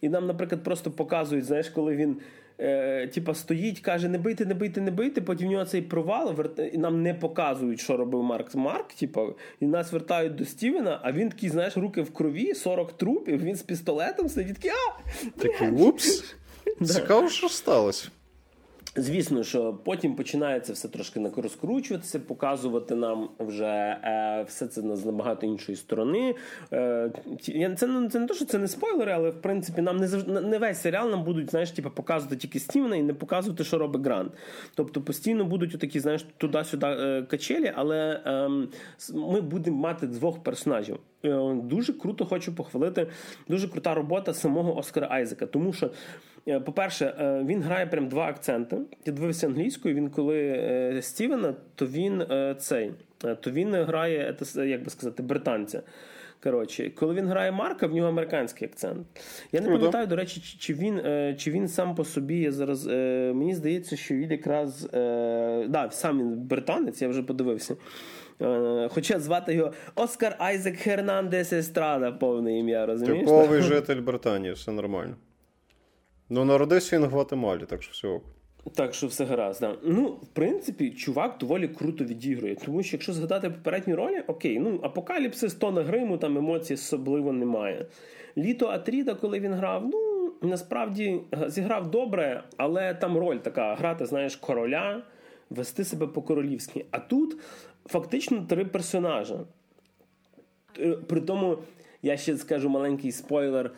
І 0.00 0.08
нам, 0.08 0.26
наприклад, 0.26 0.62
просто 0.62 0.90
показують, 0.90 1.44
знаєш, 1.44 1.68
коли 1.68 1.96
він 1.96 2.16
е, 2.58 3.06
типа, 3.06 3.34
стоїть, 3.34 3.80
каже: 3.80 4.08
не 4.08 4.18
бийте, 4.18 4.46
не 4.46 4.54
бийте, 4.54 4.80
не 4.80 4.90
бийте. 4.90 5.20
Потім 5.20 5.48
в 5.48 5.50
нього 5.50 5.64
цей 5.64 5.82
провал, 5.82 6.34
і 6.72 6.78
нам 6.78 7.02
не 7.02 7.14
показують, 7.14 7.80
що 7.80 7.96
робив 7.96 8.22
Марк 8.22 8.54
Марк. 8.54 8.92
Типа, 8.92 9.26
і 9.60 9.66
нас 9.66 9.92
вертають 9.92 10.34
до 10.34 10.44
Стівена, 10.44 11.00
а 11.02 11.12
він 11.12 11.28
такий, 11.28 11.48
знаєш, 11.48 11.76
руки 11.76 12.02
в 12.02 12.12
крові, 12.12 12.54
40 12.54 12.92
трупів, 12.92 13.42
він 13.42 13.56
з 13.56 13.62
пістолетом 13.62 14.28
сидить 14.28 14.54
такий, 14.54 14.70
а! 14.70 15.00
Такий, 15.40 15.70
упс. 15.70 16.34
Цікаво, 16.84 17.28
що 17.28 17.48
сталося. 17.48 18.08
Звісно, 18.96 19.42
що 19.42 19.74
потім 19.84 20.14
починається 20.14 20.72
все 20.72 20.88
трошки 20.88 21.30
розкручуватися, 21.36 22.18
показувати 22.18 22.94
нам 22.94 23.28
вже 23.38 23.66
е, 24.04 24.44
все 24.48 24.66
це 24.66 24.96
з 24.96 25.04
набагато 25.04 25.46
іншої 25.46 25.76
сторони. 25.76 26.34
Е, 26.72 27.10
це, 27.40 27.74
це 27.74 27.86
не 27.86 28.26
то, 28.26 28.34
що 28.34 28.44
це 28.44 28.58
не 28.58 28.68
спойлери, 28.68 29.12
але 29.12 29.30
в 29.30 29.42
принципі 29.42 29.82
нам 29.82 29.96
не 29.96 30.08
не 30.40 30.58
весь 30.58 30.80
серіал 30.80 31.10
нам 31.10 31.24
будуть 31.24 31.50
знаєш, 31.50 31.70
типу, 31.70 31.90
показувати 31.90 32.36
тільки 32.36 32.58
Стівена 32.58 32.96
і 32.96 33.02
не 33.02 33.14
показувати, 33.14 33.64
що 33.64 33.78
робить 33.78 34.02
Грант. 34.02 34.32
Тобто 34.74 35.00
постійно 35.00 35.44
будуть 35.44 35.78
такі, 35.78 36.00
знаєш, 36.00 36.26
туди-сюди 36.38 36.86
е, 36.86 37.22
качелі, 37.22 37.72
але 37.76 38.22
е, 38.26 38.48
ми 39.14 39.40
будемо 39.40 39.76
мати 39.76 40.06
двох 40.06 40.42
персонажів. 40.42 40.98
Е, 41.24 41.54
дуже 41.64 41.92
круто 41.92 42.24
хочу 42.24 42.54
похвалити. 42.54 43.06
Дуже 43.48 43.68
крута 43.68 43.94
робота 43.94 44.34
самого 44.34 44.78
Оскара 44.78 45.08
Айзека, 45.10 45.46
тому 45.46 45.72
що. 45.72 45.90
Е, 46.48 46.60
по-перше, 46.60 47.14
е, 47.20 47.44
він 47.46 47.62
грає 47.62 47.86
прям 47.86 48.08
два 48.08 48.26
акценти. 48.26 48.76
Я 49.06 49.12
дивився 49.12 49.46
англійською. 49.46 49.94
Він 49.94 50.10
коли 50.10 50.98
Стівена, 51.02 51.54
то 51.74 51.86
він 51.86 52.24
цей, 52.58 52.92
то 53.40 53.50
він 53.50 53.74
грає, 53.74 54.36
як 54.56 54.84
би 54.84 54.90
сказати, 54.90 55.22
британця. 55.22 55.82
Коротше, 56.42 56.90
коли 56.90 57.14
він 57.14 57.26
грає 57.26 57.52
Марка, 57.52 57.86
в 57.86 57.94
нього 57.94 58.08
американський 58.08 58.68
акцент. 58.68 59.06
Я 59.52 59.60
не 59.60 59.68
пам'ятаю, 59.68 60.06
до 60.06 60.16
речі, 60.16 60.56
чи 60.58 60.74
він 60.74 61.00
чи 61.38 61.50
він 61.50 61.68
сам 61.68 61.94
по 61.94 62.04
собі 62.04 62.38
я 62.38 62.52
зараз. 62.52 62.86
Мені 63.34 63.54
здається, 63.54 63.96
що 63.96 64.14
він 64.14 64.30
якраз 64.30 64.88
да, 65.68 65.88
сам 65.90 66.18
він 66.18 66.38
британець, 66.38 67.02
я 67.02 67.08
вже 67.08 67.22
подивився. 67.22 67.76
Хоча 68.90 69.20
звати 69.20 69.54
його 69.54 69.72
Оскар 69.94 70.36
Айзек 70.38 70.76
Хернандес 70.76 71.52
Естрада, 71.52 72.12
повне 72.12 72.58
ім'я, 72.58 72.86
розумієш? 72.86 73.20
Типовий 73.20 73.62
житель 73.62 74.00
Британії, 74.00 74.52
все 74.52 74.72
нормально. 74.72 75.14
Ну, 76.28 76.44
народився 76.44 76.96
він 76.96 77.06
в 77.06 77.08
Гватемалі, 77.08 77.64
так 77.66 77.82
що 77.82 77.92
все. 77.92 78.20
Так 78.74 78.94
що 78.94 79.06
все 79.06 79.24
гаразд. 79.24 79.60
Да. 79.60 79.74
Ну, 79.82 80.06
в 80.06 80.26
принципі, 80.26 80.90
чувак 80.90 81.36
доволі 81.40 81.68
круто 81.68 82.04
відігрує. 82.04 82.54
Тому 82.54 82.82
що, 82.82 82.96
якщо 82.96 83.12
згадати 83.12 83.50
попередні 83.50 83.94
ролі, 83.94 84.22
окей, 84.26 84.58
ну 84.58 84.80
апокаліпсис, 84.82 85.54
тона 85.54 85.82
гриму, 85.82 86.18
там 86.18 86.38
емоцій 86.38 86.74
особливо 86.74 87.32
немає. 87.32 87.86
Літо 88.36 88.66
Атріда, 88.66 89.14
коли 89.14 89.40
він 89.40 89.54
грав, 89.54 89.90
ну 89.92 90.32
насправді 90.42 91.20
зіграв 91.46 91.90
добре, 91.90 92.44
але 92.56 92.94
там 92.94 93.18
роль 93.18 93.36
така: 93.36 93.74
грати, 93.74 94.06
знаєш, 94.06 94.36
короля, 94.36 95.02
вести 95.50 95.84
себе 95.84 96.06
по-королівськи. 96.06 96.84
А 96.90 96.98
тут 96.98 97.36
фактично 97.86 98.46
три 98.48 98.64
персонажа. 98.64 99.40
Е, 100.78 100.92
при 100.92 101.20
тому, 101.20 101.58
я 102.02 102.16
ще 102.16 102.36
скажу 102.36 102.68
маленький 102.68 103.12
спойлер 103.12 103.70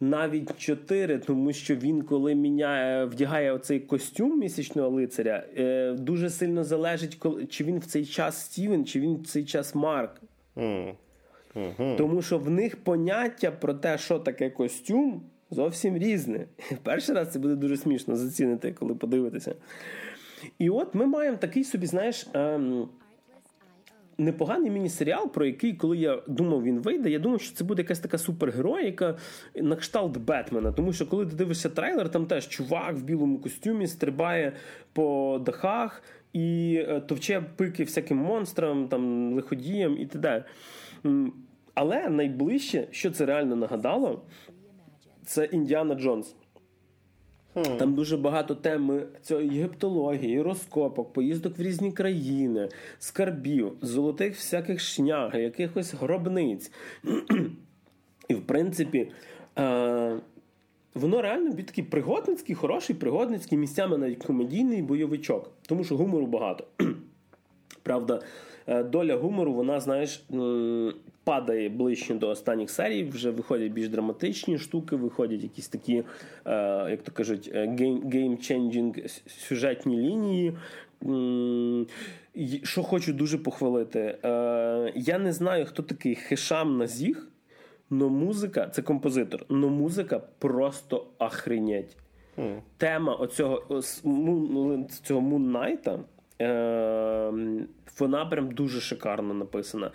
навіть 0.00 0.58
чотири, 0.58 1.18
тому 1.18 1.52
що 1.52 1.76
він, 1.76 2.02
коли 2.02 2.34
міняє, 2.34 3.04
вдягає 3.04 3.52
оцей 3.52 3.80
костюм 3.80 4.38
місячного 4.38 4.88
лицаря, 4.88 5.44
е, 5.56 5.92
дуже 5.92 6.30
сильно 6.30 6.64
залежить, 6.64 7.22
чи 7.50 7.64
він 7.64 7.78
в 7.78 7.84
цей 7.84 8.06
час 8.06 8.40
Стівен, 8.40 8.84
чи 8.84 9.00
він 9.00 9.16
в 9.16 9.26
цей 9.26 9.44
час 9.44 9.74
Марк. 9.74 10.20
Mm. 10.56 10.94
Uh-huh. 11.54 11.96
Тому 11.96 12.22
що 12.22 12.38
в 12.38 12.50
них 12.50 12.76
поняття 12.76 13.50
про 13.50 13.74
те, 13.74 13.98
що 13.98 14.18
таке 14.18 14.50
костюм, 14.50 15.22
зовсім 15.50 15.98
різне. 15.98 16.46
Перший 16.82 17.14
раз 17.14 17.32
це 17.32 17.38
буде 17.38 17.54
дуже 17.54 17.76
смішно 17.76 18.16
зацінити, 18.16 18.72
коли 18.72 18.94
подивитися. 18.94 19.54
І 20.58 20.70
от 20.70 20.94
ми 20.94 21.06
маємо 21.06 21.36
такий 21.36 21.64
собі, 21.64 21.86
знаєш. 21.86 22.26
Ем, 22.34 22.88
непоганий 24.18 24.70
міні-серіал, 24.70 25.32
про 25.32 25.46
який, 25.46 25.72
коли 25.72 25.96
я 25.96 26.22
думав, 26.26 26.62
він 26.62 26.78
вийде, 26.78 27.10
я 27.10 27.18
думав, 27.18 27.40
що 27.40 27.54
це 27.54 27.64
буде 27.64 27.82
якась 27.82 28.00
така 28.00 28.18
супергероїка 28.18 29.18
на 29.54 29.76
кшталт 29.76 30.16
Бетмена. 30.16 30.72
Тому 30.72 30.92
що, 30.92 31.06
коли 31.06 31.26
ти 31.26 31.36
дивишся 31.36 31.68
трейлер, 31.68 32.08
там 32.08 32.26
теж 32.26 32.48
чувак 32.48 32.94
в 32.96 33.02
білому 33.02 33.38
костюмі 33.38 33.86
стрибає 33.86 34.52
по 34.92 35.40
дахах 35.46 36.02
і 36.32 36.76
е, 36.88 37.00
товче 37.00 37.42
пики 37.56 37.84
всяким 37.84 38.16
монстрам, 38.16 38.88
там, 38.88 39.34
лиходіям 39.34 39.98
і 39.98 40.06
т.д. 40.06 40.44
Але 41.74 42.08
найближче, 42.08 42.88
що 42.90 43.10
це 43.10 43.26
реально 43.26 43.56
нагадало, 43.56 44.22
це 45.24 45.44
Індіана 45.44 45.94
Джонс. 45.94 46.36
Там 47.54 47.94
дуже 47.94 48.16
багато 48.16 48.54
тем 48.54 49.02
цієї 49.22 49.54
єгиптології, 49.54 50.42
розкопок, 50.42 51.12
поїздок 51.12 51.58
в 51.58 51.62
різні 51.62 51.92
країни, 51.92 52.68
скарбів, 52.98 53.72
золотих 53.82 54.34
всяких 54.34 54.80
шняг, 54.80 55.36
якихось 55.36 55.94
гробниць. 55.94 56.72
І, 58.28 58.34
в 58.34 58.46
принципі, 58.46 59.10
е- 59.58 60.16
воно 60.94 61.22
реально 61.22 61.50
від 61.50 61.66
такий 61.66 61.84
пригодницький, 61.84 62.54
хороший 62.54 62.96
пригодницький, 62.96 63.58
місцями 63.58 63.98
навіть 63.98 64.24
комедійний 64.24 64.82
бойовичок, 64.82 65.50
тому 65.66 65.84
що 65.84 65.96
гумору 65.96 66.26
багато. 66.26 66.64
Правда, 67.82 68.22
е, 68.66 68.82
доля 68.84 69.16
гумору, 69.16 69.52
вона, 69.52 69.80
знаєш, 69.80 70.24
падає 71.24 71.68
ближче 71.68 72.14
до 72.14 72.28
останніх 72.28 72.70
серій, 72.70 73.04
вже 73.04 73.30
виходять 73.30 73.72
більш 73.72 73.88
драматичні 73.88 74.58
штуки, 74.58 74.96
виходять 74.96 75.42
якісь 75.42 75.68
такі, 75.68 75.94
е, 75.94 76.04
як 76.90 77.02
то 77.02 77.12
кажуть, 77.12 77.52
game-changing 77.54 79.22
сюжетні 79.26 79.96
лінії. 79.96 80.52
Що 82.62 82.82
хочу 82.82 83.12
дуже 83.12 83.38
похвалити. 83.38 84.18
Е, 84.24 84.92
я 84.96 85.18
не 85.18 85.32
знаю, 85.32 85.66
хто 85.66 85.82
такий 85.82 86.14
Хешам 86.14 86.78
Назіг, 86.78 87.28
але 87.90 88.08
музика 88.08 88.68
це 88.68 88.82
композитор, 88.82 89.46
але 89.48 89.66
музика 89.66 90.20
просто 90.38 91.06
охренеть. 91.18 91.96
Мм. 92.38 92.60
Тема 92.76 93.14
оцього 93.14 93.82
цього 95.02 95.20
Муннайта, 95.20 95.98
вона 97.98 98.26
прям 98.30 98.50
дуже 98.50 98.80
шикарно 98.80 99.34
написана. 99.34 99.90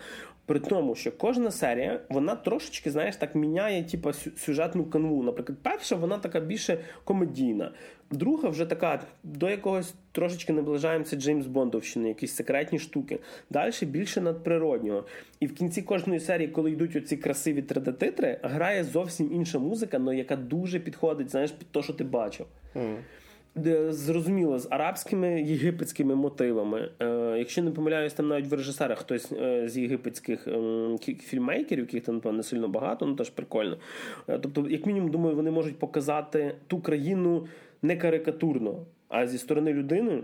При 0.50 0.60
тому, 0.60 0.94
що 0.94 1.12
кожна 1.12 1.50
серія 1.50 2.00
вона 2.08 2.34
трошечки, 2.34 2.90
знаєш, 2.90 3.16
так 3.16 3.34
міняє 3.34 3.84
типу, 3.84 4.12
сюжетну 4.12 4.84
канву. 4.84 5.22
Наприклад, 5.22 5.58
перша 5.62 5.96
вона 5.96 6.18
така 6.18 6.40
більше 6.40 6.78
комедійна, 7.04 7.72
друга 8.10 8.48
вже 8.48 8.66
така 8.66 9.02
до 9.24 9.50
якогось 9.50 9.94
трошечки 10.12 10.52
наближаємося 10.52 11.16
Джеймс 11.16 11.46
Бондовщини, 11.46 12.08
якісь 12.08 12.34
секретні 12.34 12.78
штуки. 12.78 13.18
Далі 13.50 13.72
більше 13.82 14.20
надприроднього. 14.20 15.04
І 15.40 15.46
в 15.46 15.54
кінці 15.54 15.82
кожної 15.82 16.20
серії, 16.20 16.48
коли 16.48 16.70
йдуть 16.70 16.96
оці 16.96 17.16
красиві 17.16 17.62
3D-титри, 17.62 18.38
грає 18.42 18.84
зовсім 18.84 19.32
інша 19.32 19.58
музика, 19.58 19.96
але 20.00 20.16
яка 20.16 20.36
дуже 20.36 20.80
підходить, 20.80 21.30
знаєш, 21.30 21.50
під 21.50 21.68
те, 21.72 21.82
що 21.82 21.92
ти 21.92 22.04
бачив. 22.04 22.46
Mm. 22.74 22.96
Зрозуміло, 23.88 24.58
з 24.58 24.68
арабськими 24.70 25.42
єгипетськими 25.42 26.14
мотивами. 26.14 26.90
Е, 27.00 27.34
Якщо 27.38 27.62
не 27.62 27.70
помиляюсь, 27.70 28.12
там 28.12 28.28
навіть 28.28 28.46
в 28.46 28.54
режисерах 28.54 28.98
хтось 28.98 29.32
е, 29.32 29.68
з 29.68 29.78
єгипетських 29.78 30.48
е, 30.48 31.14
фільмейкерів, 31.14 31.94
яких 31.94 32.20
там 32.20 32.36
не 32.36 32.42
сильно 32.42 32.68
багато, 32.68 33.06
ну 33.06 33.14
теж 33.14 33.30
прикольно. 33.30 33.76
Е, 34.28 34.38
тобто, 34.38 34.68
як 34.68 34.86
мінімум, 34.86 35.10
думаю, 35.10 35.36
вони 35.36 35.50
можуть 35.50 35.78
показати 35.78 36.54
ту 36.66 36.80
країну 36.80 37.46
не 37.82 37.96
карикатурно, 37.96 38.86
а 39.08 39.26
зі 39.26 39.38
сторони 39.38 39.72
людини, 39.72 40.22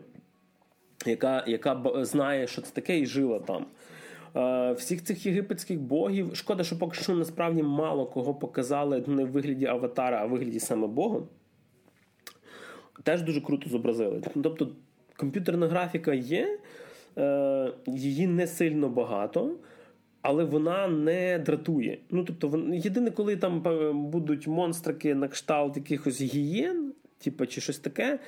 яка, 1.06 1.44
яка 1.46 1.82
знає, 1.94 2.46
що 2.46 2.62
це 2.62 2.74
таке, 2.74 2.98
і 2.98 3.06
жила 3.06 3.38
там. 3.38 3.66
Всіх 4.74 5.04
цих 5.04 5.26
єгипетських 5.26 5.80
богів. 5.80 6.36
Шкода, 6.36 6.64
що 6.64 6.78
поки 6.78 6.96
що 6.96 7.14
насправді 7.14 7.62
мало 7.62 8.06
кого 8.06 8.34
показали 8.34 9.04
не 9.06 9.24
в 9.24 9.30
вигляді 9.30 9.66
аватара, 9.66 10.22
а 10.22 10.26
в 10.26 10.30
вигляді 10.30 10.60
саме 10.60 10.86
Бога. 10.86 11.20
Теж 13.02 13.22
дуже 13.22 13.40
круто 13.40 13.70
зобразили. 13.70 14.22
Тобто 14.42 14.68
комп'ютерна 15.16 15.68
графіка 15.68 16.14
є, 16.14 16.58
е, 17.18 17.72
її 17.86 18.26
не 18.26 18.46
сильно 18.46 18.88
багато. 18.88 19.56
Але 20.22 20.44
вона 20.44 20.88
не 20.88 21.38
дратує. 21.38 21.98
Ну, 22.10 22.24
тобто, 22.24 22.58
єдине, 22.72 23.10
коли 23.10 23.36
там 23.36 23.60
будуть 24.10 24.46
монстрики 24.46 25.14
на 25.14 25.28
кшталт 25.28 25.76
якихось 25.76 26.20
гієн, 26.20 26.92
типу, 27.18 27.46
чи 27.46 27.60
щось 27.60 27.78
таке, 27.78 28.18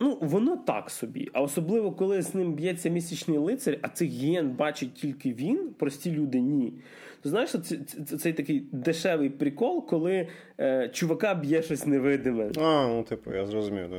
Ну, 0.00 0.18
воно 0.20 0.56
так 0.56 0.90
собі. 0.90 1.28
А 1.32 1.42
особливо, 1.42 1.92
коли 1.92 2.22
з 2.22 2.34
ним 2.34 2.52
б'ється 2.52 2.88
місячний 2.88 3.38
лицар, 3.38 3.78
а 3.82 3.88
цих 3.88 4.08
гієн 4.08 4.50
бачить 4.50 4.94
тільки 4.94 5.32
він, 5.32 5.70
прості 5.78 6.12
люди 6.12 6.40
ні. 6.40 6.72
То 7.22 7.28
знаєш, 7.28 7.50
це, 7.50 7.60
це, 7.60 8.16
цей 8.18 8.32
такий 8.32 8.64
дешевий 8.72 9.30
прикол, 9.30 9.86
коли 9.86 10.28
е, 10.60 10.88
чувака 10.88 11.34
б'є 11.34 11.62
щось 11.62 11.86
невидиме. 11.86 12.50
А, 12.56 12.86
ну 12.88 13.02
типу, 13.02 13.34
я 13.34 13.46
зрозумів. 13.46 13.90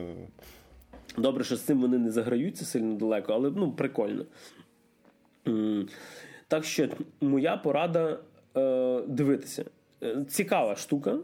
Добре, 1.17 1.43
що 1.43 1.55
з 1.55 1.61
цим 1.61 1.81
вони 1.81 1.97
не 1.97 2.11
заграються 2.11 2.65
сильно 2.65 2.95
далеко, 2.95 3.33
але 3.33 3.51
ну, 3.55 3.71
прикольно. 3.71 4.25
Так 6.47 6.63
що 6.63 6.87
моя 7.21 7.57
порада 7.57 8.19
е, 8.57 9.01
дивитися. 9.07 9.65
Цікава 10.27 10.75
штука, 10.75 11.17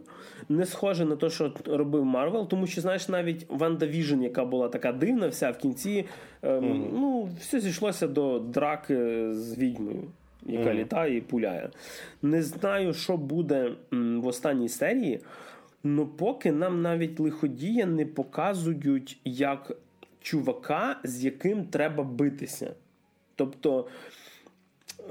не 0.50 0.66
схоже 0.66 1.06
на 1.06 1.16
те, 1.16 1.30
що 1.30 1.54
робив 1.66 2.06
Марвел, 2.06 2.48
тому 2.48 2.68
що, 2.68 2.82
знаєш, 2.82 3.10
навіть 3.10 3.46
Ванда 3.50 3.88
Віжн, 3.88 4.22
яка 4.22 4.46
була 4.46 4.70
така 4.70 4.92
дивна, 4.92 5.28
вся 5.28 5.52
в 5.52 5.58
кінці, 5.58 6.06
ем, 6.42 6.64
mm-hmm. 6.64 6.90
ну, 6.94 7.30
все 7.40 7.60
зійшлося 7.60 8.08
до 8.08 8.40
драки 8.40 9.34
з 9.34 9.58
відьмою, 9.58 10.04
яка 10.46 10.70
mm-hmm. 10.70 10.74
літає 10.74 11.18
і 11.18 11.22
пуляє. 11.22 11.70
Не 12.22 12.44
знаю, 12.44 12.94
що 12.94 13.18
буде 13.18 13.72
в 13.92 14.28
останній 14.28 14.70
серії, 14.70 15.20
але 15.86 16.06
поки 16.18 16.52
нам 16.52 16.82
навіть 16.82 17.20
лиходія 17.20 17.86
не 17.86 18.06
показують 18.06 19.20
як 19.26 19.72
чувака, 20.22 21.00
з 21.04 21.24
яким 21.24 21.66
треба 21.66 22.04
битися. 22.04 22.74
Тобто. 23.36 23.88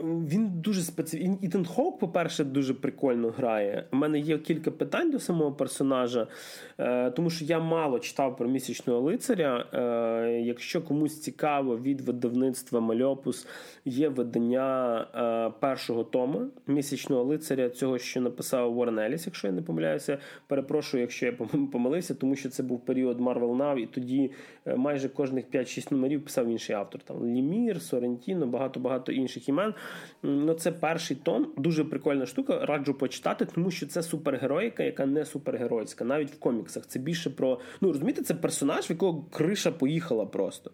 Він 0.02 0.50
дуже 0.54 0.82
специфічний. 0.82 1.38
Ітан 1.42 1.64
Хоук, 1.64 1.98
по-перше, 1.98 2.44
дуже 2.44 2.74
прикольно 2.74 3.30
грає. 3.30 3.84
У 3.92 3.96
мене 3.96 4.18
є 4.18 4.38
кілька 4.38 4.70
питань 4.70 5.10
до 5.10 5.18
самого 5.18 5.52
персонажа, 5.52 6.26
е, 6.78 7.10
тому 7.10 7.30
що 7.30 7.44
я 7.44 7.58
мало 7.58 7.98
читав 7.98 8.36
про 8.36 8.48
місячного 8.48 9.00
лицаря. 9.00 9.66
Е, 9.72 10.40
якщо 10.40 10.82
комусь 10.82 11.20
цікаво 11.20 11.78
від 11.78 12.00
видавництва 12.00 12.80
Мальопус, 12.80 13.46
є 13.84 14.08
видання 14.08 15.00
е, 15.14 15.60
першого 15.60 16.04
тому 16.04 16.46
місячного 16.66 17.24
лицаря, 17.24 17.70
цього, 17.70 17.98
що 17.98 18.20
написав 18.20 18.78
Уоррен 18.78 18.98
Еліс, 18.98 19.26
якщо 19.26 19.46
я 19.46 19.52
не 19.52 19.62
помиляюся. 19.62 20.18
Перепрошую, 20.46 21.00
якщо 21.00 21.26
я 21.26 21.32
помилився, 21.72 22.14
тому 22.14 22.36
що 22.36 22.48
це 22.48 22.62
був 22.62 22.84
період 22.84 23.20
Marvel 23.20 23.56
Now, 23.56 23.78
і 23.78 23.86
тоді 23.86 24.30
майже 24.76 25.08
кожних 25.08 25.44
5-6 25.50 25.92
номерів 25.92 26.24
писав 26.24 26.48
інший 26.48 26.76
автор. 26.76 27.00
Там 27.00 27.26
Лімір, 27.26 27.82
Сорентіно, 27.82 28.46
багато-багато 28.46 29.12
інших 29.12 29.48
імен. 29.48 29.74
Ну, 30.22 30.54
Це 30.54 30.72
перший 30.72 31.16
том, 31.16 31.52
дуже 31.56 31.84
прикольна 31.84 32.26
штука. 32.26 32.66
Раджу 32.66 32.92
почитати, 32.92 33.44
тому 33.44 33.70
що 33.70 33.86
це 33.86 34.02
супергероїка, 34.02 34.82
яка 34.82 35.06
не 35.06 35.24
супергеройська, 35.24 36.04
навіть 36.04 36.30
в 36.30 36.38
коміксах. 36.38 36.86
Це 36.86 36.98
більше 36.98 37.30
про. 37.30 37.60
Ну, 37.80 37.92
розумієте, 37.92 38.22
це 38.22 38.34
персонаж, 38.34 38.90
в 38.90 38.90
якого 38.90 39.24
криша 39.30 39.72
поїхала 39.72 40.26
просто. 40.26 40.70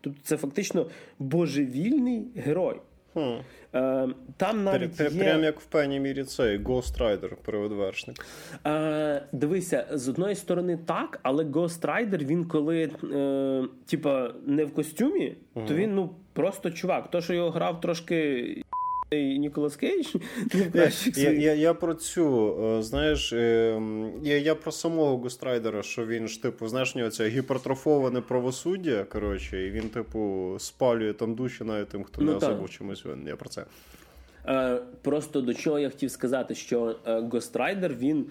Тобто 0.00 0.20
це 0.22 0.36
фактично 0.36 0.86
божевільний 1.18 2.26
герой. 2.36 2.80
Хм. 3.14 3.34
Е, 3.74 4.08
там 4.36 4.64
навіть 4.64 5.00
є... 5.00 5.10
Прям 5.10 5.44
як 5.44 5.60
в 5.60 5.64
певній 5.64 6.00
мірі 6.00 6.24
цей 6.24 6.58
Ghost 6.58 6.98
Rider 6.98 7.34
привид-вершник. 7.44 8.26
Е, 8.66 9.22
Дивися, 9.32 9.86
з 9.92 10.08
одної 10.08 10.34
сторони 10.34 10.78
так, 10.86 11.20
але 11.22 11.44
Ghost 11.44 11.80
Rider, 11.80 12.24
він 12.24 12.44
коли 12.44 12.90
е, 13.14 13.64
типа 13.86 14.30
не 14.46 14.64
в 14.64 14.74
костюмі, 14.74 15.36
угу. 15.54 15.66
то 15.68 15.74
він 15.74 15.94
ну 15.94 16.10
просто 16.32 16.70
чувак. 16.70 17.10
То, 17.10 17.20
що 17.20 17.34
його 17.34 17.50
грав 17.50 17.80
трошки. 17.80 18.62
Ніколас 19.12 19.76
Кейдж 19.76 20.14
я, 20.74 20.90
я, 21.16 21.30
я 21.30 21.54
я, 21.54 21.74
про 21.74 21.94
цю, 21.94 22.56
е, 22.64 22.82
знаєш, 22.82 23.32
е, 23.32 23.82
я 24.22 24.38
я 24.38 24.54
про 24.54 24.72
самого 24.72 25.16
Ghost 25.16 25.43
Rider 25.43 25.71
а, 25.71 25.82
що 25.82 26.06
він 26.06 26.28
ж, 26.28 26.42
типу, 26.42 26.68
знаєш, 26.68 26.94
нього 26.94 27.10
це 27.10 27.28
гіпертрофоване 27.28 28.20
правосуддя. 28.20 29.04
Коротше, 29.04 29.66
і 29.66 29.70
він, 29.70 29.88
типу, 29.88 30.54
спалює 30.58 31.12
там 31.12 31.34
душі 31.34 31.64
навіть 31.64 31.88
тим, 31.88 32.04
хто 32.04 32.22
ну, 32.22 32.30
не 32.30 32.36
особо 32.36 32.68
чомусь 32.68 33.04
винен. 33.04 33.26
Я 33.26 33.36
про 33.36 33.48
це. 33.48 33.64
Е, 34.46 34.78
Просто 35.02 35.40
до 35.40 35.54
чого 35.54 35.78
я 35.78 35.90
хотів 35.90 36.10
сказати, 36.10 36.54
що 36.54 36.96
Гострайдер 37.32 37.94
він 37.94 38.26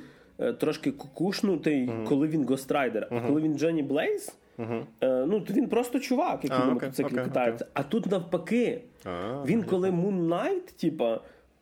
трошки 0.59 0.91
кукушнутий, 0.91 1.89
uh-huh. 1.89 2.03
коли 2.03 2.27
він 2.27 2.45
Гострайдер. 2.45 3.07
А 3.11 3.19
коли 3.19 3.41
він 3.41 3.57
Джонні 3.57 3.83
Блейз. 3.83 4.33
Uh-huh. 4.58 4.84
Е, 5.02 5.26
ну, 5.26 5.41
то 5.41 5.54
він 5.54 5.67
просто 5.67 6.00
чувак, 6.00 6.39
який 6.43 6.60
на 6.60 6.65
мотоциклі 6.65 7.15
okay, 7.15 7.24
катається. 7.24 7.65
Okay. 7.65 7.70
А 7.74 7.84
тут 7.84 8.06
навпаки, 8.06 8.82
а, 9.06 9.43
він 9.46 9.63
коли 9.63 9.89
Moon 9.89 10.28
Knight, 10.28 10.80
типа, 10.82 11.22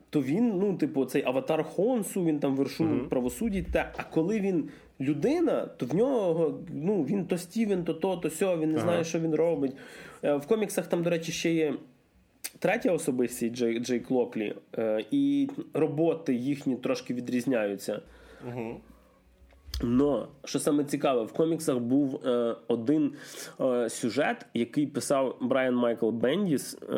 то 0.09 0.21
він, 0.21 0.57
ну, 0.59 0.77
типу, 0.77 1.05
цей 1.05 1.23
аватар 1.25 1.63
Хонсу, 1.63 2.25
він 2.25 2.39
там 2.39 2.55
вершує 2.55 2.89
uh-huh. 2.89 3.07
правосуддя. 3.07 3.63
Та, 3.73 3.91
а 3.97 4.03
коли 4.03 4.39
він 4.39 4.69
людина, 4.99 5.65
то 5.65 5.85
в 5.85 5.95
нього 5.95 6.59
ну, 6.73 7.03
він 7.03 7.25
то 7.25 7.37
Стівен, 7.37 7.83
то 7.83 7.93
то, 7.93 8.17
то 8.17 8.29
сьо, 8.29 8.57
він 8.57 8.71
не 8.71 8.79
знає, 8.79 9.03
що 9.03 9.19
він 9.19 9.35
робить. 9.35 9.75
Е, 10.23 10.35
в 10.35 10.47
коміксах 10.47 10.87
там, 10.87 11.03
до 11.03 11.09
речі, 11.09 11.31
ще 11.31 11.53
є. 11.53 11.73
Третя 12.59 12.91
особистість 12.91 13.55
Джей 13.55 13.79
Джей 13.79 13.99
Клоклі, 13.99 14.55
е, 14.77 15.05
і 15.11 15.49
роботи 15.73 16.33
їхні 16.33 16.75
трошки 16.75 17.13
відрізняються. 17.13 18.01
Угу. 18.47 18.75
Но 19.83 20.27
що 20.43 20.59
саме 20.59 20.83
цікаве, 20.83 21.23
в 21.23 21.33
коміксах 21.33 21.77
був 21.77 22.25
е, 22.25 22.55
один 22.67 23.11
е, 23.61 23.89
сюжет, 23.89 24.45
який 24.53 24.87
писав 24.87 25.37
Брайан 25.41 25.75
Майкл 25.75 26.09
Бендіс. 26.09 26.77
Е, 26.89 26.95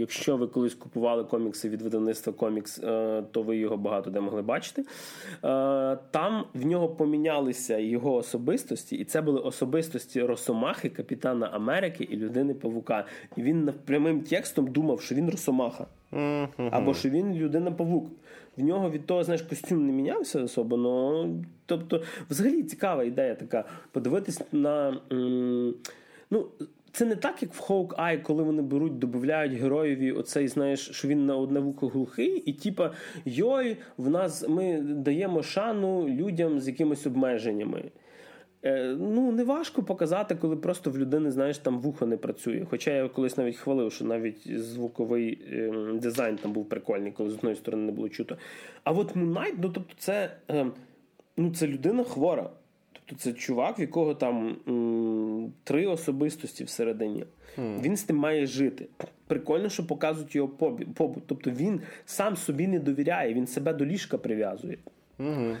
якщо 0.00 0.36
ви 0.36 0.46
колись 0.46 0.74
купували 0.74 1.24
комікси 1.24 1.68
від 1.68 1.82
видавництва 1.82 2.32
комікс, 2.32 2.78
е, 2.78 3.22
то 3.30 3.42
ви 3.42 3.56
його 3.56 3.76
багато 3.76 4.10
де 4.10 4.20
могли 4.20 4.42
бачити. 4.42 4.82
Е, 4.82 4.86
там 6.10 6.44
в 6.54 6.66
нього 6.66 6.88
помінялися 6.88 7.78
його 7.78 8.14
особистості, 8.14 8.96
і 8.96 9.04
це 9.04 9.22
були 9.22 9.40
особистості 9.40 10.22
Росомахи, 10.22 10.88
Капітана 10.88 11.46
Америки 11.46 12.04
і 12.04 12.16
людини 12.16 12.54
Павука. 12.54 13.04
І 13.36 13.42
він 13.42 13.72
прямим 13.84 14.20
текстом 14.20 14.66
думав, 14.66 15.00
що 15.00 15.14
він 15.14 15.30
Росомаха. 15.30 15.86
Або 16.70 16.94
що 16.94 17.08
він 17.08 17.34
людина 17.34 17.72
павук. 17.72 18.10
В 18.60 18.64
нього 18.64 18.90
від 18.90 19.06
того, 19.06 19.24
знаєш, 19.24 19.42
костюм 19.42 19.86
не 19.86 19.92
мінявся 19.92 20.42
особо, 20.42 20.76
но, 20.76 21.28
тобто, 21.66 22.02
взагалі 22.30 22.62
цікава 22.62 23.04
ідея 23.04 23.34
така. 23.34 23.64
Подивитись 23.92 24.40
на. 24.52 25.00
Ну, 26.30 26.46
це 26.92 27.04
не 27.04 27.16
так, 27.16 27.42
як 27.42 27.54
в 27.54 27.60
Hawkeye, 27.60 28.22
коли 28.22 28.42
вони 28.42 28.62
беруть, 28.62 28.98
додають 28.98 29.52
героєві 29.52 30.12
оцей, 30.12 30.48
знаєш, 30.48 30.90
що 30.90 31.08
він 31.08 31.26
на 31.26 31.36
одне 31.36 31.60
вухо 31.60 31.88
глухий, 31.88 32.42
і 32.46 32.52
типа, 32.52 32.92
йой, 33.24 33.76
в 33.96 34.10
нас 34.10 34.48
ми 34.48 34.80
даємо 34.80 35.42
шану 35.42 36.08
людям 36.08 36.60
з 36.60 36.68
якимись 36.68 37.06
обмеженнями. 37.06 37.84
Е, 38.62 38.96
ну, 38.98 39.32
не 39.32 39.44
важко 39.44 39.82
показати, 39.82 40.34
коли 40.34 40.56
просто 40.56 40.90
в 40.90 40.98
людини, 40.98 41.30
знаєш, 41.30 41.58
там 41.58 41.80
вухо 41.80 42.06
не 42.06 42.16
працює. 42.16 42.66
Хоча 42.70 42.90
я 42.90 43.08
колись 43.08 43.36
навіть 43.36 43.56
хвалив, 43.56 43.92
що 43.92 44.04
навіть 44.04 44.60
звуковий 44.60 45.38
ем, 45.52 45.98
дизайн 45.98 46.36
там 46.36 46.52
був 46.52 46.68
прикольний, 46.68 47.12
коли 47.12 47.30
з 47.30 47.34
одної 47.34 47.56
сторони 47.56 47.84
не 47.84 47.92
було 47.92 48.08
чуто. 48.08 48.36
А 48.84 48.92
от 48.92 49.16
Moonlight, 49.16 49.54
ну 49.62 49.68
тобто, 49.68 49.94
це 49.98 50.30
ем, 50.48 50.72
ну, 51.36 51.50
це 51.50 51.66
людина 51.66 52.04
хвора. 52.04 52.50
Тобто 52.92 53.16
це 53.16 53.32
чувак, 53.32 53.78
в 53.78 53.80
якого 53.80 54.14
там 54.14 54.56
м, 54.68 55.52
три 55.64 55.86
особистості 55.86 56.64
всередині. 56.64 57.24
Mm. 57.58 57.82
Він 57.82 57.96
з 57.96 58.02
тим 58.02 58.16
має 58.16 58.46
жити. 58.46 58.86
Прикольно, 59.26 59.68
що 59.68 59.86
показують 59.86 60.34
його 60.34 60.48
побут. 60.94 61.22
Тобто 61.26 61.50
він 61.50 61.80
сам 62.04 62.36
собі 62.36 62.66
не 62.66 62.78
довіряє, 62.78 63.34
він 63.34 63.46
себе 63.46 63.72
до 63.72 63.86
ліжка 63.86 64.18
прив'язує. 64.18 64.78
Mm-hmm 65.18 65.56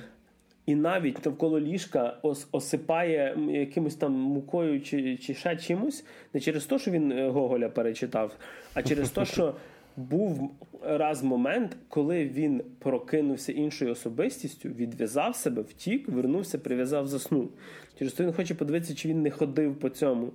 і 0.66 0.74
навіть 0.74 1.26
навколо 1.26 1.60
ліжка 1.60 2.18
ос- 2.22 2.48
осипає 2.52 3.38
якимось 3.48 3.94
там 3.94 4.12
мукою 4.12 4.80
чи 4.80 5.16
чи 5.16 5.34
ще 5.34 5.56
чимось, 5.56 6.04
не 6.34 6.40
через 6.40 6.64
те, 6.66 6.78
що 6.78 6.90
він 6.90 7.12
е, 7.12 7.28
Гоголя 7.28 7.68
перечитав, 7.68 8.36
а 8.74 8.82
через 8.82 9.10
те, 9.10 9.24
що 9.24 9.54
був 9.96 10.50
раз 10.82 11.22
момент, 11.22 11.76
коли 11.88 12.24
він 12.24 12.62
прокинувся 12.78 13.52
іншою 13.52 13.92
особистістю, 13.92 14.68
відв'язав 14.68 15.36
себе, 15.36 15.62
втік, 15.62 16.08
вернувся, 16.08 16.58
прив'язав, 16.58 17.06
заснув. 17.06 17.50
Через 17.98 18.12
то 18.12 18.24
він 18.24 18.32
хоче 18.32 18.54
подивитися, 18.54 18.94
чи 18.94 19.08
він 19.08 19.22
не 19.22 19.30
ходив 19.30 19.76
по 19.76 19.88
цьому, 19.88 20.32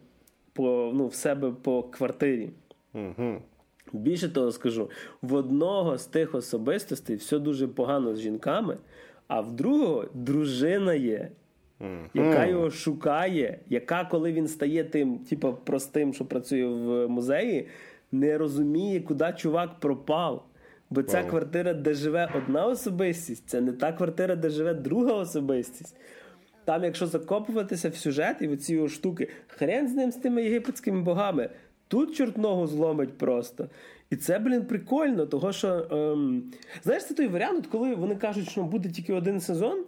по, 0.53 0.91
ну, 0.95 1.07
в 1.07 1.13
себе 1.13 1.51
по 1.51 1.83
квартирі. 1.83 2.49
Угу. 2.93 3.41
Більше 3.93 4.29
того 4.29 4.51
скажу, 4.51 4.89
в 5.21 5.33
одного 5.33 5.97
з 5.97 6.05
тих 6.05 6.35
особистостей 6.35 7.15
все 7.15 7.39
дуже 7.39 7.67
погано 7.67 8.15
з 8.15 8.19
жінками, 8.19 8.77
а 9.27 9.41
в 9.41 9.55
другого 9.55 10.05
дружина 10.13 10.93
є, 10.93 11.29
яка 12.13 12.45
його 12.45 12.71
шукає, 12.71 13.59
яка, 13.69 14.05
коли 14.05 14.33
він 14.33 14.47
стає 14.47 14.83
тим, 14.83 15.17
типу, 15.17 15.57
простим, 15.63 16.13
що 16.13 16.25
працює 16.25 16.65
в 16.65 17.07
музеї, 17.07 17.67
не 18.11 18.37
розуміє, 18.37 18.99
куди 18.99 19.33
чувак 19.37 19.79
пропав. 19.79 20.45
Бо 20.89 21.03
ця 21.03 21.21
Вау. 21.21 21.29
квартира, 21.29 21.73
де 21.73 21.93
живе 21.93 22.29
одна 22.35 22.65
особистість, 22.65 23.49
це 23.49 23.61
не 23.61 23.71
та 23.71 23.93
квартира, 23.93 24.35
де 24.35 24.49
живе 24.49 24.73
друга 24.73 25.13
особистість. 25.13 25.97
Там, 26.65 26.83
якщо 26.83 27.07
закопуватися 27.07 27.89
в 27.89 27.95
сюжет 27.95 28.37
і 28.41 28.47
в 28.47 28.57
ці 28.57 28.87
штуки, 28.89 29.29
хрен 29.47 29.87
з 29.87 29.93
ним 29.93 30.11
з 30.11 30.15
тими 30.15 30.43
єгипетськими 30.43 31.01
богами. 31.01 31.49
Тут 31.87 32.15
чорт 32.15 32.37
ногу 32.37 32.67
зломить 32.67 33.17
просто. 33.17 33.69
І 34.09 34.15
це, 34.15 34.39
блін, 34.39 34.65
прикольно, 34.65 35.25
того 35.25 35.51
що. 35.51 35.87
Ем, 35.91 36.43
знаєш, 36.83 37.05
це 37.05 37.13
той 37.13 37.27
варіант, 37.27 37.67
коли 37.67 37.95
вони 37.95 38.15
кажуть, 38.15 38.49
що 38.49 38.63
буде 38.63 38.89
тільки 38.89 39.13
один 39.13 39.39
сезон. 39.39 39.83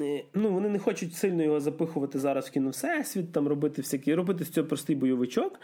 е, 0.00 0.24
Ну, 0.34 0.48
вони 0.52 0.68
не 0.68 0.78
хочуть 0.78 1.14
сильно 1.14 1.42
його 1.42 1.60
запихувати 1.60 2.18
зараз 2.18 2.48
в 2.48 2.50
кіно 2.50 2.70
всесвіт, 2.70 3.32
там 3.32 3.48
робити 3.48 3.82
всякі, 3.82 4.14
робити 4.14 4.44
з 4.44 4.50
цього 4.50 4.66
простий 4.66 4.96
бойовичок. 4.96 5.60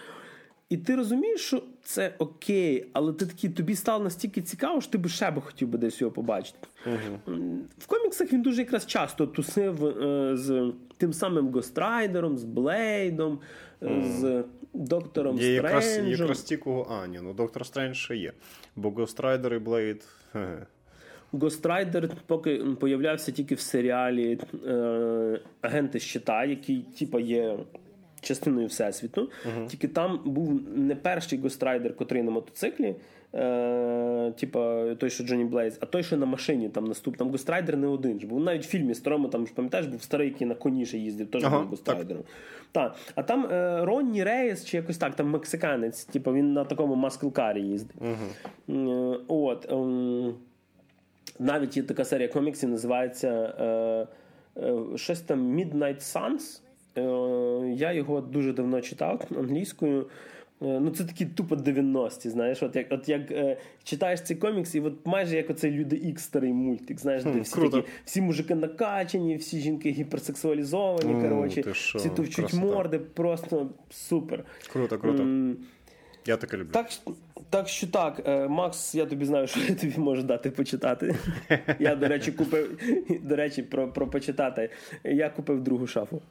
І 0.69 0.77
ти 0.77 0.97
розумієш, 0.97 1.41
що 1.41 1.63
це 1.83 2.15
окей, 2.19 2.87
але 2.93 3.13
ти 3.13 3.27
такий, 3.27 3.51
тобі 3.51 3.75
стало 3.75 4.05
настільки 4.05 4.43
цікаво, 4.43 4.81
що 4.81 4.93
ти 4.93 4.99
би 4.99 5.09
ще 5.09 5.31
би 5.31 5.41
хотів 5.43 5.69
би 5.69 5.79
десь 5.79 6.01
його 6.01 6.11
побачити. 6.13 6.59
В 7.79 7.87
коміксах 7.87 8.33
він 8.33 8.43
дуже 8.43 8.63
якраз 8.63 8.87
часто 8.87 9.27
тусив 9.27 9.87
е, 9.87 10.37
з 10.37 10.73
тим 10.97 11.13
самим 11.13 11.49
Гострайдером, 11.49 12.39
з 12.39 12.45
Блейдом, 12.45 13.39
е, 13.83 14.05
з 14.05 14.45
доктором 14.77 15.39
Є 15.39 15.53
якраз, 15.53 15.91
Стренджем. 15.93 16.21
якраз 16.21 16.43
ті, 16.43 16.57
кого. 16.57 16.87
А, 16.91 17.07
ні, 17.07 17.19
ну 17.23 17.33
Доктор 17.35 17.67
Стрендж 17.67 17.97
ще 17.97 18.17
є. 18.17 18.33
Бо 18.77 18.91
Гострайдер 18.91 19.55
і 19.55 19.59
Блейд. 19.59 20.05
Гострайдер 21.33 22.11
поки 22.27 22.57
появлявся 22.81 23.33
тільки 23.33 23.55
в 23.55 23.61
серіалі 23.61 24.39
е, 24.67 25.41
Агенти 25.61 26.01
щита, 26.01 26.45
який 26.45 26.85
типа 26.99 27.21
є 27.21 27.57
частиною 28.21 28.67
Всесвіту. 28.67 29.31
Тільки 29.69 29.89
там 29.89 30.21
був 30.25 30.61
не 30.77 30.97
перший 30.97 31.39
Гострайдер, 31.39 31.97
котрий 31.97 32.23
на 32.23 32.31
мотоциклі. 32.31 32.95
Е, 33.35 34.33
типа 34.37 34.95
той, 34.95 35.11
що 35.11 35.25
Джонні 35.25 35.45
Блейз, 35.45 35.79
а 35.81 35.87
той, 35.87 36.03
що 36.03 36.17
на 36.17 36.27
машині 36.27 36.69
там 36.69 36.85
наступ. 36.85 37.17
Там 37.17 37.31
Гострайдер 37.31 37.77
не 37.77 37.87
один 37.87 38.21
ж 38.21 38.27
був. 38.27 38.41
Навіть 38.41 38.67
в 38.67 38.69
фільмі 38.69 38.95
старому, 38.95 39.29
там 39.29 39.47
ж 39.47 39.53
пам'ятаєш, 39.55 39.87
був 39.87 40.03
старий, 40.03 40.29
який 40.29 40.47
на 40.47 40.55
коні 40.55 40.87
ще 40.87 40.99
їздив, 40.99 41.27
теж 41.27 41.45
Ага, 41.45 41.59
був 41.59 41.69
Гострайдером. 41.69 42.23
Так. 42.73 42.97
А 43.15 43.23
там 43.23 43.47
е, 43.47 43.85
Ронні 43.85 44.25
Рейс, 44.25 44.65
чи 44.65 44.77
якось 44.77 44.99
так, 44.99 45.15
там 45.15 45.31
мексиканець, 45.31 46.05
типу 46.05 46.33
він 46.33 46.53
на 46.53 46.65
такому 46.65 46.95
маскл-карі 46.95 47.61
їздив. 47.61 47.97
Е, 48.69 49.19
от. 49.29 49.73
ем, 49.73 50.35
навіть 51.39 51.77
є 51.77 51.83
така 51.83 52.05
серія 52.05 52.29
коміксів, 52.29 52.69
називається 52.69 53.55
е, 53.59 54.07
е, 54.63 54.97
щось 54.97 55.21
там 55.21 55.59
Midnight 55.59 56.01
Suns. 56.01 56.61
Е, 56.97 57.69
я 57.69 57.93
його 57.93 58.21
дуже 58.21 58.53
давно 58.53 58.81
читав 58.81 59.23
англійською. 59.39 60.07
Е, 60.63 60.81
Ну, 60.81 60.91
це 60.91 61.05
такі 61.05 61.27
тупо 61.27 61.55
90-ті, 61.55 62.31
знаєш, 62.31 62.63
от 62.63 62.77
як 62.77 62.87
от 62.91 63.09
як 63.09 63.31
е, 63.31 63.57
читаєш 63.85 64.21
цей 64.23 64.37
комікс, 64.37 64.75
і 64.75 64.81
от 64.81 64.95
майже 65.07 65.37
як 65.37 65.51
оцей 65.51 65.71
Люди 65.71 65.97
Ікс 65.97 66.23
старий 66.23 66.53
мультик, 66.53 67.01
знаєш, 67.01 67.25
де 67.25 67.41
всі 67.41 67.55
круто. 67.55 67.77
такі, 67.81 67.89
всі 68.05 68.21
мужики 68.21 68.55
накачані, 68.55 69.37
всі 69.37 69.61
жінки 69.61 69.91
гіперсексуалізовані, 69.91 71.13
Ну, 71.15 71.21
коротше, 71.23 71.63
всі 71.71 72.09
товчуть 72.09 72.35
красота. 72.37 72.63
морди, 72.67 72.99
просто 72.99 73.71
супер. 73.91 74.45
Круто, 74.73 74.99
круто. 74.99 75.23
М, 75.23 75.57
Я 76.27 76.37
таке 76.37 76.57
люблю. 76.57 76.71
так, 76.73 76.87
так 77.51 77.69
що 77.69 77.87
так, 77.87 78.23
е, 78.27 78.49
Макс, 78.49 78.95
я 78.95 79.07
тобі 79.07 79.25
знаю, 79.25 79.47
що 79.47 79.61
я 79.69 79.75
тобі 79.75 79.95
можу 79.99 80.23
дати 80.23 80.51
почитати. 80.51 81.15
Я, 81.79 81.97
до 81.97 82.09
речі, 82.09 82.33
купив 82.33 82.79
до 83.23 83.37
речі, 83.37 83.63
про, 83.63 83.89
про 83.93 84.07
почитати. 84.07 84.71
Я 85.05 85.31
купив 85.31 85.61
другу 85.61 85.87
шафу. 85.87 86.23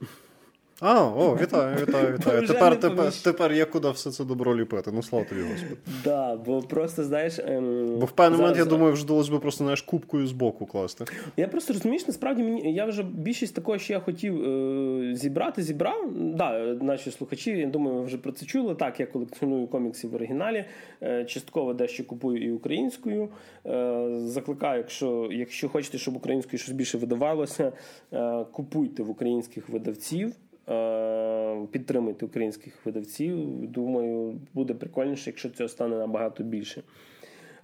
А, 0.79 1.03
о, 1.03 1.37
вітаю, 1.41 1.77
вітаю, 1.81 2.13
вітаю. 2.13 2.47
Тепер, 2.47 2.79
тепер, 2.79 3.13
тепер 3.23 3.53
є 3.53 3.65
куди 3.65 3.89
все 3.89 4.11
це 4.11 4.23
добро 4.25 4.55
ліпити. 4.55 4.91
Ну, 4.93 5.03
слава 5.03 5.25
тобі, 5.25 5.41
Господи. 5.41 5.75
Да, 6.03 6.35
бо 6.35 6.61
просто 6.61 7.03
знаєш. 7.03 7.39
Ем, 7.39 7.99
Бо 7.99 8.05
в 8.05 8.11
певний 8.11 8.39
момент, 8.39 8.57
я 8.57 8.65
думаю, 8.65 8.93
вже 8.93 9.31
би 9.31 9.39
просто 9.39 9.63
знаєш, 9.63 9.81
кубкою 9.81 10.27
з 10.27 10.31
боку 10.31 10.65
класти. 10.65 11.05
Я 11.37 11.47
просто 11.47 11.73
розумієш, 11.73 12.07
насправді 12.07 12.43
мені 12.43 12.73
я 12.73 12.85
вже 12.85 13.03
більшість 13.03 13.55
такого, 13.55 13.77
що 13.77 13.93
я 13.93 13.99
хотів 13.99 14.43
е, 14.43 15.15
зібрати, 15.15 15.63
зібрав. 15.63 16.11
Да, 16.15 16.59
наші 16.59 17.11
слухачі, 17.11 17.51
я 17.51 17.67
думаю, 17.67 18.03
вже 18.03 18.17
про 18.17 18.31
це 18.31 18.45
чули. 18.45 18.75
Так, 18.75 18.99
я 18.99 19.05
колекціоную 19.05 19.67
комікси 19.67 20.07
в 20.07 20.15
оригіналі, 20.15 20.65
е, 21.03 21.25
частково 21.25 21.73
дещо 21.73 22.03
купую 22.03 22.43
і 22.43 22.51
українською. 22.51 23.29
Е, 23.65 24.07
закликаю, 24.19 24.77
якщо, 24.77 25.29
якщо 25.31 25.69
хочете, 25.69 25.97
щоб 25.97 26.15
українською 26.15 26.59
щось 26.59 26.73
більше 26.73 26.97
видавалося, 26.97 27.71
е, 28.13 28.45
купуйте 28.51 29.03
в 29.03 29.09
українських 29.09 29.69
видавців. 29.69 30.33
Е, 30.69 31.67
Підтримуйте 31.71 32.25
українських 32.25 32.85
видавців. 32.85 33.67
Думаю, 33.71 34.39
буде 34.53 34.73
прикольніше, 34.73 35.29
якщо 35.29 35.49
цього 35.49 35.67
стане 35.69 35.95
набагато 35.97 36.43
більше. 36.43 36.83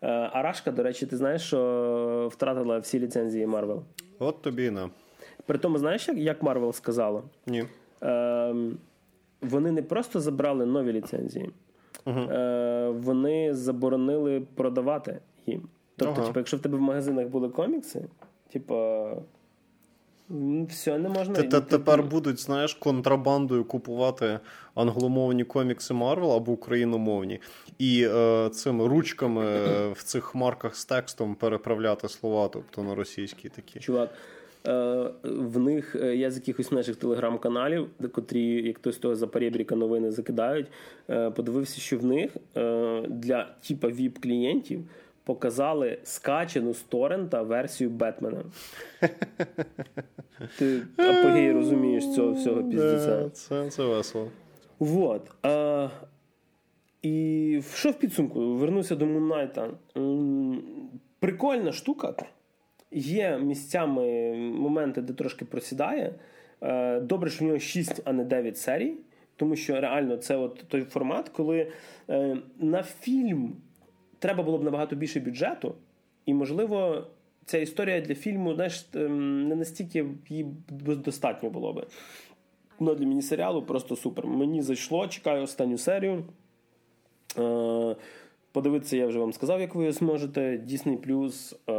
Е, 0.02 0.08
Арашка, 0.08 0.72
до 0.72 0.84
речі, 0.84 1.06
ти 1.06 1.18
знаєш, 1.18 1.42
що 1.42 2.30
втратила 2.32 2.80
всі 2.80 3.00
ліцензії 3.00 3.48
Марвел. 3.48 3.84
От 4.20 4.42
тобі 4.42 4.66
і 4.66 4.72
на. 4.72 4.90
При 5.46 5.58
тому, 5.58 5.78
знаєш, 5.78 6.10
як- 6.16 6.44
Марвел 6.44 6.72
сказала? 6.74 7.24
Ні. 7.48 7.64
Ем, 8.02 8.78
вони 9.42 9.72
не 9.72 9.82
просто 9.84 10.20
забрали 10.20 10.66
нові 10.66 10.94
ліцензії, 10.94 11.50
е, 12.08 12.90
вони 12.90 13.54
заборонили 13.54 14.42
продавати 14.56 15.20
їм. 15.46 15.62
Тобто, 15.96 16.14
Ага. 16.18 16.28
типу, 16.28 16.40
якщо 16.40 16.58
в 16.58 16.60
тебе 16.60 16.78
в 16.78 16.82
магазинах 16.82 17.28
були 17.28 17.50
комікси, 17.50 18.06
типу, 18.54 18.76
все 20.70 20.98
не 20.98 21.10
можна. 21.10 21.36
Те- 21.36 21.44
те- 21.44 21.62
Тепер 21.62 21.96
типу, 21.98 22.10
будуть, 22.10 22.40
знаєш, 22.40 22.74
контрабандою 22.74 23.64
купувати 23.66 24.40
англомовні 24.76 25.44
комікси 25.44 25.94
Марвел 25.94 26.32
або 26.34 26.52
україномовні, 26.52 27.40
і 27.80 28.08
е, 28.12 28.50
цими 28.50 28.88
ручками 28.88 29.46
е, 29.46 29.92
в 29.92 30.04
цих 30.04 30.36
марках 30.36 30.76
з 30.76 30.86
текстом 30.86 31.36
переправляти 31.36 32.10
слова, 32.10 32.48
тобто 32.54 32.84
на 32.84 32.96
російські 32.96 33.50
такі. 33.50 33.80
Чувак, 33.80 34.10
е, 34.68 35.04
в 35.24 35.60
них 35.60 35.96
е, 35.96 36.16
я 36.16 36.32
з 36.32 36.36
якихось 36.36 36.72
наших 36.72 36.96
телеграм-каналів, 36.96 37.88
котрі, 38.12 38.68
як 38.68 38.78
хтось 38.78 38.98
того 38.98 39.16
за 39.16 39.28
перебріка 39.28 39.76
новини 39.76 40.12
закидають, 40.12 40.68
подивився, 41.36 41.82
що 41.82 41.98
в 41.98 42.06
них 42.06 42.32
для 43.10 43.48
типа 43.68 43.88
ВІП-клієнтів 43.88 44.84
показали 45.24 45.98
скачену 46.04 46.74
з 46.74 46.82
торрента 46.82 47.42
версію 47.42 47.90
Бетмена. 47.90 48.44
Ти 50.58 50.82
апогей 50.98 51.52
розумієш 51.52 52.04
цього 52.16 52.32
всього 52.32 52.64
піздеця. 52.64 53.22
Е, 53.26 53.30
Це, 53.30 53.70
це 53.70 53.84
весело. 53.84 54.28
Вот. 54.80 55.32
А, 55.44 55.90
і 57.02 57.62
що 57.76 57.92
в 57.92 57.94
підсумку? 57.94 58.40
Вернуся 58.40 58.96
до 58.96 59.06
Муннайта. 59.06 59.70
Прикольна 61.20 61.72
штука. 61.72 62.14
Є 62.92 63.38
місцями 63.38 64.34
моменти, 64.36 65.02
де 65.02 65.14
трошки 65.14 65.46
просідає. 65.46 66.16
Е, 66.62 67.00
Добре, 67.00 67.30
що 67.30 67.46
в 67.46 67.48
нього 67.48 67.60
6, 67.60 68.02
а 68.06 68.14
не 68.14 68.24
9 68.24 68.58
серій. 68.58 68.94
Тому 69.36 69.56
що 69.56 69.82
реально 69.82 70.18
це 70.18 70.36
от 70.36 70.64
той 70.68 70.84
формат, 70.84 71.30
коли 71.30 71.72
е, 72.10 72.38
на 72.60 72.84
фільм 72.84 73.56
треба 74.22 74.44
було 74.44 74.58
б 74.58 74.64
набагато 74.64 74.96
більше 74.96 75.20
бюджету, 75.20 75.76
і, 76.26 76.34
можливо, 76.34 77.08
ця 77.46 77.58
історія 77.58 78.02
для 78.02 78.16
фільму 78.16 78.56
знаєш, 78.56 78.86
ем, 78.96 79.48
не 79.48 79.56
настільки 79.56 80.06
її 80.30 80.46
достатньо 80.86 81.50
було 81.50 81.74
би. 81.74 81.88
Ну, 82.80 82.96
для 82.96 83.06
міні-серіалу 83.06 83.62
просто 83.62 83.96
супер. 83.96 84.28
Мені 84.28 84.62
зайшло, 84.62 85.08
чекаю 85.08 85.44
останню 85.44 85.78
серію. 85.78 86.24
Е, 87.38 87.96
подивитися, 88.52 88.98
я 88.98 89.08
вже 89.08 89.20
вам 89.20 89.34
сказав, 89.34 89.62
як 89.62 89.76
ви 89.76 89.92
зможете. 89.92 90.42
Disney 90.42 90.98
Plus, 90.98 91.56
е, 91.68 91.74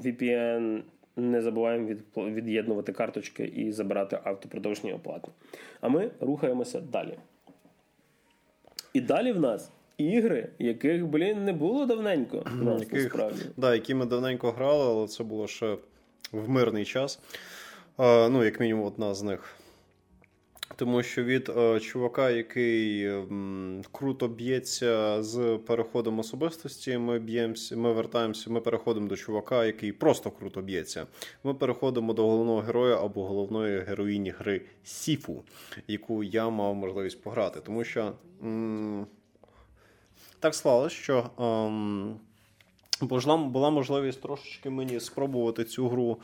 VPN. 0.00 0.82
Не 1.16 1.42
забуваємо 1.42 1.86
від, 1.86 2.02
від'єднувати 2.16 2.92
карточки 2.92 3.44
і 3.44 3.72
забирати 3.72 4.18
автопродовжні 4.24 4.92
оплати. 4.92 5.28
А 5.80 5.88
ми 5.88 6.10
рухаємося 6.20 6.80
далі. 6.80 7.18
І 8.92 9.00
далі 9.00 9.32
в 9.32 9.40
нас 9.40 9.70
ігри, 9.98 10.48
яких, 10.58 11.06
блін, 11.06 11.44
не 11.44 11.52
було 11.52 11.86
давненько. 11.86 12.44
в 12.60 12.64
нас, 12.64 12.80
Яких, 12.80 13.02
насправді. 13.04 13.42
да, 13.56 13.74
які 13.74 13.94
ми 13.94 14.06
давненько 14.06 14.50
грали, 14.50 14.84
але 14.84 15.06
це 15.08 15.24
було 15.24 15.46
ще 15.46 15.76
в 16.32 16.48
мирний 16.48 16.84
час. 16.84 17.20
Е, 17.98 18.28
ну, 18.28 18.44
як 18.44 18.60
мінімум, 18.60 18.86
одна 18.86 19.14
з 19.14 19.22
них. 19.22 19.56
Тому 20.76 21.02
що 21.02 21.24
від 21.24 21.48
е, 21.56 21.80
чувака, 21.80 22.30
який 22.30 23.04
м, 23.06 23.82
круто 23.92 24.28
б'ється 24.28 25.22
з 25.22 25.58
переходом 25.66 26.18
особистості, 26.18 26.98
ми 26.98 27.18
б'ємося, 27.18 27.76
ми 27.76 27.92
вертаємося, 27.92 28.50
ми 28.50 28.60
переходимо 28.60 29.08
до 29.08 29.16
чувака, 29.16 29.64
який 29.64 29.92
просто 29.92 30.30
круто 30.30 30.60
б'ється. 30.62 31.06
Ми 31.44 31.54
переходимо 31.54 32.12
до 32.12 32.26
головного 32.28 32.60
героя 32.60 32.96
або 33.04 33.24
головної 33.26 33.80
героїні 33.80 34.30
гри 34.30 34.60
Сіфу, 34.84 35.42
яку 35.88 36.24
я 36.24 36.48
мав 36.50 36.74
можливість 36.74 37.22
пограти. 37.22 37.60
Тому 37.60 37.84
що 37.84 38.12
м, 38.42 39.06
так 40.46 40.54
склалось, 40.54 40.92
що. 40.92 41.30
М, 41.40 42.16
була 43.50 43.70
можливість 43.70 44.22
трошечки 44.22 44.70
мені 44.70 45.00
спробувати 45.00 45.64
цю 45.64 45.88
гру, 45.88 46.18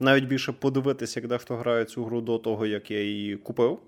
навіть 0.00 0.24
більше 0.24 0.52
подивитися, 0.52 1.20
як 1.20 1.28
дехто 1.28 1.56
грає 1.56 1.84
цю 1.84 2.04
гру 2.04 2.20
до 2.20 2.38
того, 2.38 2.66
як 2.66 2.90
я 2.90 3.02
її 3.02 3.36
купив. 3.36 3.78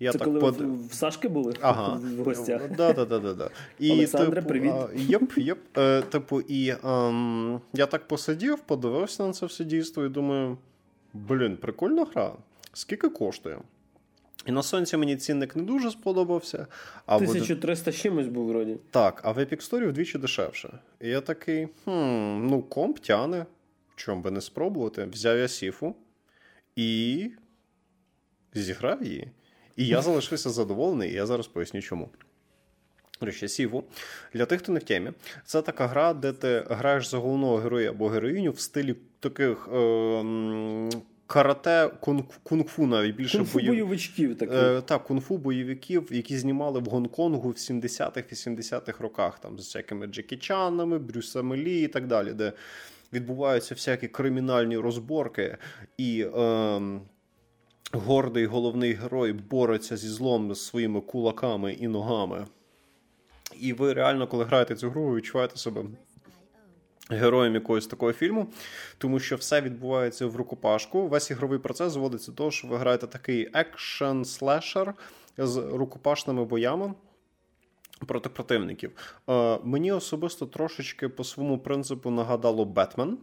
Я 0.00 0.12
Це 0.12 0.18
так 0.18 0.28
коли 0.28 0.40
под... 0.40 0.60
в 0.90 0.94
Сашки 0.94 1.28
були 1.28 1.54
ага. 1.60 2.00
в 2.18 2.24
гостях. 2.24 2.70
Да, 2.76 2.92
да, 2.92 3.04
да, 3.04 3.18
да, 3.18 3.34
да. 3.34 3.50
І, 3.78 3.92
Олександре, 3.92 4.34
типу, 4.34 4.48
привіт. 4.48 4.72
Єп, 4.94 5.38
єп. 5.38 5.78
Е, 5.78 6.02
типу, 6.02 6.40
і 6.40 6.74
ем, 6.84 7.60
я 7.72 7.86
так 7.86 8.08
посидів, 8.08 8.58
подивився 8.58 9.26
на 9.26 9.32
це 9.32 9.46
все 9.46 9.64
дійство 9.64 10.04
і 10.04 10.08
думаю: 10.08 10.58
блін, 11.12 11.56
прикольна 11.56 12.06
гра. 12.14 12.32
Скільки 12.72 13.08
коштує? 13.08 13.58
І 14.46 14.52
на 14.52 14.62
сонці 14.62 14.96
мені 14.96 15.16
цінник 15.16 15.56
не 15.56 15.62
дуже 15.62 15.90
сподобався. 15.90 16.66
А 17.06 17.16
1300 17.16 17.90
в... 17.90 17.94
чимось 17.94 18.28
був 18.28 18.48
вроді. 18.48 18.76
Так, 18.90 19.20
а 19.24 19.32
в 19.32 19.38
Epic 19.38 19.70
Store 19.70 19.88
вдвічі 19.88 20.18
дешевше. 20.18 20.78
І 21.00 21.08
я 21.08 21.20
такий, 21.20 21.68
хм, 21.84 22.46
ну, 22.46 22.62
комп 22.62 22.98
тяне. 22.98 23.46
Чому 23.96 24.22
би 24.22 24.30
не 24.30 24.40
спробувати? 24.40 25.04
Взяв 25.04 25.38
я 25.38 25.48
сіфу 25.48 25.94
і 26.76 27.30
зіграв 28.54 29.02
її. 29.04 29.30
І 29.76 29.86
я 29.86 30.02
залишився 30.02 30.50
задоволений, 30.50 31.10
і 31.10 31.14
я 31.14 31.26
зараз 31.26 31.46
поясню 31.46 31.82
чому. 31.82 32.10
Речі, 33.20 33.48
Сіву, 33.48 33.84
для 34.34 34.46
тих, 34.46 34.60
хто 34.60 34.72
не 34.72 34.78
в 34.78 34.82
темі, 34.82 35.12
це 35.44 35.62
така 35.62 35.86
гра, 35.86 36.14
де 36.14 36.32
ти 36.32 36.64
граєш 36.70 37.06
за 37.06 37.18
головного 37.18 37.56
героя 37.56 37.90
або 37.90 38.08
героїню 38.08 38.50
в 38.50 38.60
стилі 38.60 38.96
таких 39.20 39.68
е, 39.72 39.80
карате, 41.34 41.90
кунг-фу 42.44 42.86
навіть 42.86 43.16
більше 43.16 43.38
кунг-фу 43.38 43.54
бойов... 43.54 43.68
бойовичків. 43.68 44.38
таких. 44.38 44.54
Е, 44.54 44.80
так, 44.80 45.04
кунг-фу 45.04 45.38
бойовиків, 45.38 46.08
які 46.10 46.38
знімали 46.38 46.80
в 46.80 46.84
Гонконгу 46.84 47.48
в 47.48 47.54
70-х 47.54 48.32
80-х 48.32 49.00
роках, 49.00 49.38
там 49.38 49.58
з 49.58 49.64
всякими 49.64 50.06
Джекі 50.06 50.36
Чанами, 50.36 50.98
Брюсами 50.98 51.56
Лі 51.56 51.82
і 51.82 51.88
так 51.88 52.06
далі, 52.06 52.32
де 52.32 52.52
відбуваються 53.12 53.74
всякі 53.74 54.08
кримінальні 54.08 54.78
розборки 54.78 55.56
і. 55.98 56.26
Е, 56.36 56.80
гордий 57.92 58.46
головний 58.46 58.92
герой 58.92 59.32
бореться 59.32 59.96
зі 59.96 60.08
злом 60.08 60.54
своїми 60.54 61.00
кулаками 61.00 61.72
і 61.72 61.88
ногами. 61.88 62.46
І 63.60 63.72
ви 63.72 63.92
реально, 63.92 64.26
коли 64.26 64.44
граєте 64.44 64.74
цю 64.74 64.90
гру, 64.90 65.04
ви 65.04 65.16
відчуваєте 65.16 65.56
себе 65.56 65.84
героєм 67.10 67.54
якогось 67.54 67.86
такого 67.86 68.12
фільму, 68.12 68.46
тому 68.98 69.20
що 69.20 69.36
все 69.36 69.60
відбувається 69.60 70.26
в 70.26 70.36
рукопашку. 70.36 71.08
Весь 71.08 71.30
ігровий 71.30 71.58
процес 71.58 71.92
зводиться 71.92 72.30
до 72.30 72.36
того, 72.36 72.50
що 72.50 72.68
ви 72.68 72.76
граєте 72.76 73.06
такий 73.06 73.50
екшен 73.54 74.24
слешер 74.24 74.94
з 75.38 75.56
рукопашними 75.56 76.44
боями. 76.44 76.94
Проти 78.06 78.28
противників. 78.28 78.92
Е, 79.28 79.58
Мені 79.64 79.92
особисто 79.92 80.46
трошечки 80.46 81.08
по 81.08 81.24
своєму 81.24 81.58
принципу 81.58 82.10
нагадало 82.10 82.64
Бетмен. 82.64 83.18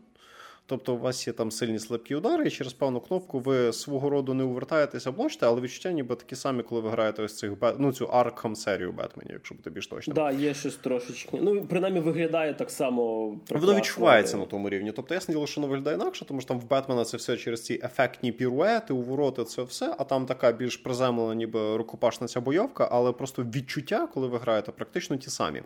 Тобто 0.65 0.93
у 0.93 0.97
вас 0.97 1.27
є 1.27 1.33
там 1.33 1.51
сильні 1.51 1.79
слабкі 1.79 2.15
удари, 2.15 2.47
і 2.47 2.49
через 2.49 2.73
певну 2.73 2.99
кнопку 2.99 3.39
ви 3.39 3.73
свого 3.73 4.09
роду 4.09 4.33
не 4.33 4.43
увертаєтеся, 4.43 5.09
облочите, 5.09 5.45
але 5.45 5.61
відчуття 5.61 5.91
ніби 5.91 6.15
такі 6.15 6.35
самі, 6.35 6.63
коли 6.63 6.81
ви 6.81 6.89
граєте 6.89 7.23
ось 7.23 7.37
цих 7.37 7.51
ну, 7.77 7.93
цю 7.93 8.05
Arkham 8.05 8.55
серію 8.55 8.91
Бетменів, 8.91 9.33
якщо 9.33 9.55
бути 9.55 9.69
більш 9.69 9.87
точним. 9.87 10.15
Так, 10.15 10.35
да, 10.35 10.41
є 10.41 10.53
щось 10.53 10.75
трошечки. 10.75 11.39
Ну, 11.41 11.65
принаймні 11.65 11.99
виглядає 11.99 12.53
так 12.53 12.71
само. 12.71 13.29
Прекрасно. 13.29 13.67
Воно 13.67 13.79
відчувається 13.79 14.37
на 14.37 14.45
тому 14.45 14.69
рівні. 14.69 14.91
Тобто, 14.91 15.13
ясне 15.13 15.33
діло, 15.33 15.47
що 15.47 15.61
воно 15.61 15.71
виглядає 15.71 15.97
інакше, 15.97 16.25
тому 16.25 16.41
що 16.41 16.47
там 16.47 16.59
в 16.59 16.69
Бетмена 16.69 17.05
це 17.05 17.17
все 17.17 17.37
через 17.37 17.65
ці 17.65 17.81
ефектні 17.83 18.31
піруети, 18.31 18.93
увороти, 18.93 19.43
це 19.43 19.63
все, 19.63 19.95
а 19.99 20.03
там 20.03 20.25
така 20.25 20.51
більш 20.51 20.77
приземлена, 20.77 21.35
ніби 21.35 21.77
рукопашна 21.77 22.27
ця 22.27 22.41
бойовка, 22.41 22.89
але 22.91 23.11
просто 23.11 23.43
відчуття, 23.43 24.07
коли 24.13 24.27
ви 24.27 24.37
граєте, 24.37 24.71
практично 24.71 25.17
ті 25.17 25.29
самі. 25.29 25.61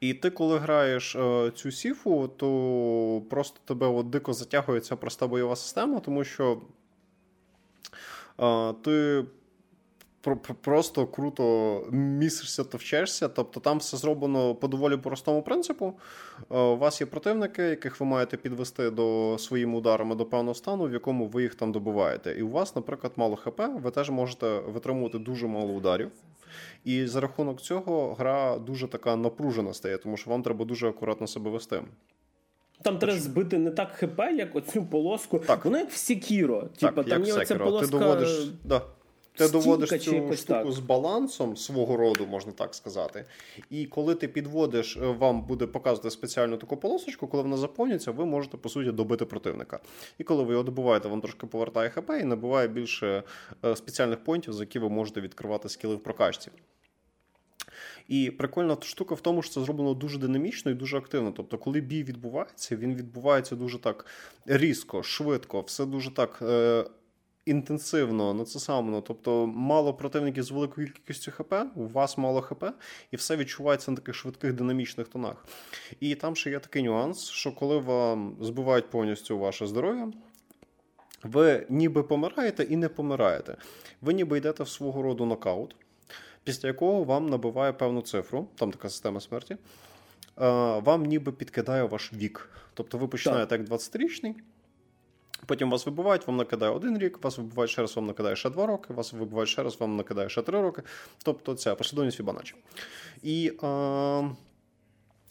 І 0.00 0.14
ти, 0.14 0.30
коли 0.30 0.58
граєш 0.58 1.16
е, 1.16 1.52
цю 1.54 1.70
сіфу, 1.70 2.30
то 2.36 3.22
просто 3.30 3.60
тебе 3.64 3.86
от 3.86 4.10
дико 4.10 4.32
затягує 4.32 4.80
ця 4.80 4.96
проста 4.96 5.26
бойова 5.26 5.56
система, 5.56 6.00
тому 6.00 6.24
що 6.24 6.60
е, 8.40 8.72
ти. 8.84 9.24
Просто 10.60 11.06
круто 11.06 11.86
місишся, 11.90 12.64
товчешся. 12.64 13.28
Тобто 13.28 13.60
там 13.60 13.78
все 13.78 13.96
зроблено 13.96 14.54
по 14.54 14.68
доволі 14.68 14.96
простому 14.96 15.42
принципу. 15.42 15.94
Е, 16.50 16.58
у 16.58 16.76
вас 16.76 17.00
є 17.00 17.06
противники, 17.06 17.62
яких 17.62 18.00
ви 18.00 18.06
маєте 18.06 18.36
підвести 18.36 18.90
до 18.90 19.36
своїми 19.38 19.78
ударами 19.78 20.14
до 20.14 20.24
певного 20.24 20.54
стану, 20.54 20.84
в 20.84 20.92
якому 20.92 21.26
ви 21.26 21.42
їх 21.42 21.54
там 21.54 21.72
добуваєте. 21.72 22.34
І 22.38 22.42
у 22.42 22.50
вас, 22.50 22.76
наприклад, 22.76 23.12
мало 23.16 23.36
ХП, 23.36 23.60
ви 23.82 23.90
теж 23.90 24.10
можете 24.10 24.58
витримувати 24.58 25.18
дуже 25.18 25.46
мало 25.46 25.72
ударів. 25.72 26.10
І 26.84 27.06
за 27.06 27.20
рахунок 27.20 27.60
цього 27.60 28.14
гра 28.14 28.58
дуже 28.58 28.88
така 28.88 29.16
напружена 29.16 29.74
стає, 29.74 29.98
тому 29.98 30.16
що 30.16 30.30
вам 30.30 30.42
треба 30.42 30.64
дуже 30.64 30.88
акуратно 30.88 31.26
себе 31.26 31.50
вести. 31.50 31.82
Там 32.82 32.98
треба 32.98 33.18
збити 33.18 33.58
не 33.58 33.70
так 33.70 33.92
хп, 33.92 34.18
як 34.18 34.56
оцю 34.56 34.84
полоску. 34.84 35.38
Так. 35.38 35.64
Воно 35.64 35.78
як 35.78 35.90
в 35.90 35.96
Секіро. 35.96 36.68
Типа, 36.76 37.02
там 37.02 37.24
є 37.24 37.34
оця 37.34 37.56
полоска. 37.56 37.86
Ти 37.86 37.98
доводиш, 37.98 38.50
да. 38.64 38.82
Ти 39.36 39.48
доводиш 39.48 39.90
цю 39.90 39.98
штуку 39.98 40.36
так. 40.46 40.72
з 40.72 40.78
балансом 40.78 41.56
свого 41.56 41.96
роду, 41.96 42.26
можна 42.26 42.52
так 42.52 42.74
сказати. 42.74 43.24
І 43.70 43.86
коли 43.86 44.14
ти 44.14 44.28
підводиш, 44.28 44.96
е, 44.96 45.00
вам 45.00 45.42
буде 45.42 45.66
показувати 45.66 46.10
спеціальну 46.10 46.56
таку 46.56 46.76
полосочку, 46.76 47.26
коли 47.26 47.42
вона 47.42 47.56
заповнюється, 47.56 48.10
ви 48.10 48.26
можете, 48.26 48.56
по 48.56 48.68
суті, 48.68 48.92
добити 48.92 49.24
противника. 49.24 49.80
І 50.18 50.24
коли 50.24 50.42
ви 50.44 50.52
його 50.52 50.64
добуваєте, 50.64 51.08
вам 51.08 51.20
трошки 51.20 51.46
повертає 51.46 51.90
ХП 51.90 52.10
і 52.20 52.24
набуває 52.24 52.68
більше 52.68 53.22
е, 53.64 53.76
спеціальних 53.76 54.24
поінтів, 54.24 54.52
за 54.52 54.62
які 54.62 54.78
ви 54.78 54.88
можете 54.88 55.20
відкривати 55.20 55.68
скіли 55.68 55.94
в 55.94 56.02
прокачці. 56.02 56.50
І 58.08 58.30
прикольна 58.30 58.76
штука 58.82 59.14
в 59.14 59.20
тому, 59.20 59.42
що 59.42 59.54
це 59.54 59.60
зроблено 59.60 59.94
дуже 59.94 60.18
динамічно 60.18 60.70
і 60.70 60.74
дуже 60.74 60.98
активно. 60.98 61.32
Тобто, 61.32 61.58
коли 61.58 61.80
бій 61.80 62.02
відбувається, 62.02 62.76
він 62.76 62.94
відбувається 62.94 63.56
дуже 63.56 63.78
так 63.78 64.06
різко, 64.46 65.02
швидко, 65.02 65.60
все 65.60 65.86
дуже 65.86 66.14
так. 66.14 66.38
Е- 66.42 66.84
Інтенсивно, 67.46 68.34
нацесамно, 68.34 69.00
тобто 69.00 69.46
мало 69.46 69.94
противників 69.94 70.42
з 70.42 70.50
великою 70.50 70.86
кількістю 70.86 71.32
ХП, 71.32 71.54
у 71.74 71.86
вас 71.86 72.18
мало 72.18 72.40
ХП, 72.40 72.64
і 73.10 73.16
все 73.16 73.36
відчувається 73.36 73.90
на 73.90 73.96
таких 73.96 74.14
швидких 74.14 74.52
динамічних 74.52 75.08
тонах. 75.08 75.46
І 76.00 76.14
там 76.14 76.36
ще 76.36 76.50
є 76.50 76.58
такий 76.58 76.82
нюанс, 76.82 77.28
що 77.28 77.52
коли 77.52 77.78
вам 77.78 78.36
збивають 78.40 78.90
повністю 78.90 79.38
ваше 79.38 79.66
здоров'я, 79.66 80.12
ви 81.22 81.66
ніби 81.68 82.02
помираєте 82.02 82.62
і 82.62 82.76
не 82.76 82.88
помираєте. 82.88 83.56
Ви 84.00 84.14
ніби 84.14 84.38
йдете 84.38 84.62
в 84.62 84.68
свого 84.68 85.02
роду 85.02 85.26
нокаут 85.26 85.76
після 86.46 86.68
якого 86.68 87.04
вам 87.04 87.28
набиває 87.28 87.72
певну 87.72 88.02
цифру, 88.02 88.48
там 88.54 88.70
така 88.70 88.88
система 88.88 89.20
смерті, 89.20 89.54
е, 89.54 89.58
вам 90.78 91.04
ніби 91.04 91.32
підкидає 91.32 91.82
ваш 91.82 92.12
вік. 92.12 92.50
Тобто 92.74 92.98
ви 92.98 93.08
починаєте 93.08 93.56
як 93.56 93.68
20-річний, 93.68 94.34
потім 95.46 95.70
вас 95.70 95.86
вибивають, 95.86 96.26
вам 96.26 96.36
накидає 96.36 96.72
один 96.72 96.98
рік, 96.98 97.24
вас 97.24 97.38
вибивають 97.38 97.70
ще 97.70 97.82
раз, 97.82 97.96
вам 97.96 98.06
накидає 98.06 98.36
ще 98.36 98.50
два 98.50 98.66
роки, 98.66 98.94
вас 98.94 99.12
вибивають 99.12 99.50
ще 99.50 99.62
раз, 99.62 99.80
вам 99.80 99.96
накидає 99.96 100.28
ще 100.28 100.42
три 100.42 100.60
роки. 100.60 100.82
Тобто 101.22 101.54
ця 101.54 101.74
послідовність 101.74 102.16
Фібоначчі. 102.16 102.54
І. 103.22 103.52
Е, 103.62 104.30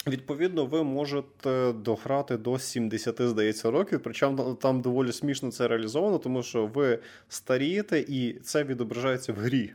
Відповідно, 0.07 0.65
ви 0.65 0.83
можете 0.83 1.73
дограти 1.73 2.37
до 2.37 2.59
70, 2.59 3.15
здається, 3.21 3.71
років. 3.71 3.99
Причому 4.03 4.53
там 4.53 4.81
доволі 4.81 5.11
смішно 5.11 5.51
це 5.51 5.67
реалізовано, 5.67 6.17
тому 6.17 6.43
що 6.43 6.65
ви 6.65 6.99
старієте 7.29 7.99
і 7.99 8.33
це 8.33 8.63
відображається 8.63 9.33
в 9.33 9.35
грі. 9.35 9.73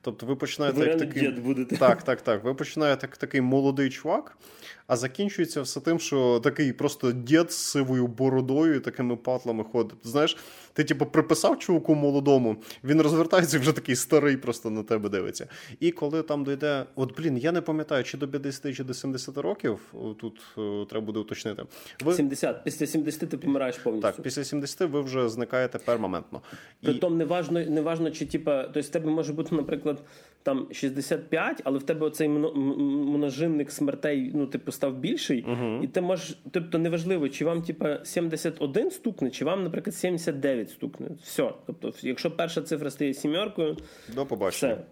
Тобто 0.00 0.26
ви 0.26 0.36
починаєте 0.36 0.80
ви 0.80 0.86
як 0.86 0.98
такий... 0.98 1.28
будете. 1.28 1.76
Так, 1.76 2.02
так, 2.02 2.22
так. 2.22 2.44
Ви 2.44 2.54
починаєте 2.54 3.06
як 3.06 3.16
такий 3.16 3.40
молодий 3.40 3.90
чувак, 3.90 4.38
а 4.86 4.96
закінчується 4.96 5.62
все 5.62 5.80
тим, 5.80 5.98
що 5.98 6.40
такий 6.44 6.72
просто 6.72 7.12
дід 7.12 7.52
з 7.52 7.56
сивою 7.56 8.06
бородою 8.06 8.74
і 8.74 8.80
такими 8.80 9.16
патлами 9.16 9.64
ходить. 9.64 9.98
Знаєш, 10.02 10.36
ти 10.72 10.84
типу 10.84 11.06
приписав 11.06 11.58
чуваку 11.58 11.94
молодому, 11.94 12.56
він 12.84 13.02
розвертається 13.02 13.56
і 13.56 13.60
вже 13.60 13.72
такий 13.72 13.96
старий, 13.96 14.36
просто 14.36 14.70
на 14.70 14.82
тебе 14.82 15.08
дивиться. 15.08 15.46
І 15.80 15.90
коли 15.90 16.22
там 16.22 16.44
дойде, 16.44 16.84
от 16.94 17.16
блін, 17.16 17.38
я 17.38 17.52
не 17.52 17.60
пам'ятаю, 17.60 18.04
чи 18.04 18.18
до 18.18 18.28
50, 18.28 18.76
чи 18.76 18.84
до 18.84 18.94
70 18.94 19.38
років. 19.38 19.78
Тут 20.20 20.40
е, 20.58 20.86
треба 20.90 21.06
буде 21.06 21.18
уточнити. 21.18 21.62
Ви 22.04 22.14
70. 22.14 22.64
Після 22.64 22.86
70 22.86 23.30
ти 23.30 23.38
помираєш 23.38 23.78
повністю. 23.78 24.12
Так, 24.12 24.22
після 24.22 24.44
70 24.44 24.90
ви 24.90 25.00
вже 25.00 25.28
зникаєте 25.28 25.78
пермоментно. 25.78 26.40
Притом, 26.82 27.14
і... 27.14 27.16
неважно, 27.16 27.60
неважно, 27.60 28.10
чи 28.10 28.26
типа, 28.26 28.62
тобто 28.62 28.80
в 28.80 28.88
тебе 28.88 29.10
може 29.10 29.32
бути, 29.32 29.54
наприклад, 29.54 30.02
там 30.42 30.68
65, 30.72 31.60
але 31.64 31.78
в 31.78 31.82
тебе 31.82 32.06
оцей 32.06 32.28
множинник 32.28 33.70
смертей, 33.70 34.30
ну, 34.34 34.46
типу, 34.46 34.72
став 34.72 34.94
більший, 34.94 35.44
uh-huh. 35.44 35.84
і 35.84 35.86
ти 35.86 36.00
можеш, 36.00 36.38
тобто 36.50 36.78
неважливо, 36.78 37.28
чи 37.28 37.44
вам, 37.44 37.62
типу, 37.62 37.86
71 38.04 38.90
стукне, 38.90 39.30
чи 39.30 39.44
вам, 39.44 39.62
наприклад, 39.62 39.94
79 39.94 40.70
стукне. 40.70 41.08
Все. 41.22 41.52
Тобто, 41.66 41.92
якщо 42.02 42.30
перша 42.30 42.62
цифра 42.62 42.90
стає 42.90 43.14
сімеркою, 43.14 43.76
до 44.14 44.26
побачення. 44.26 44.74
Все. 44.74 44.84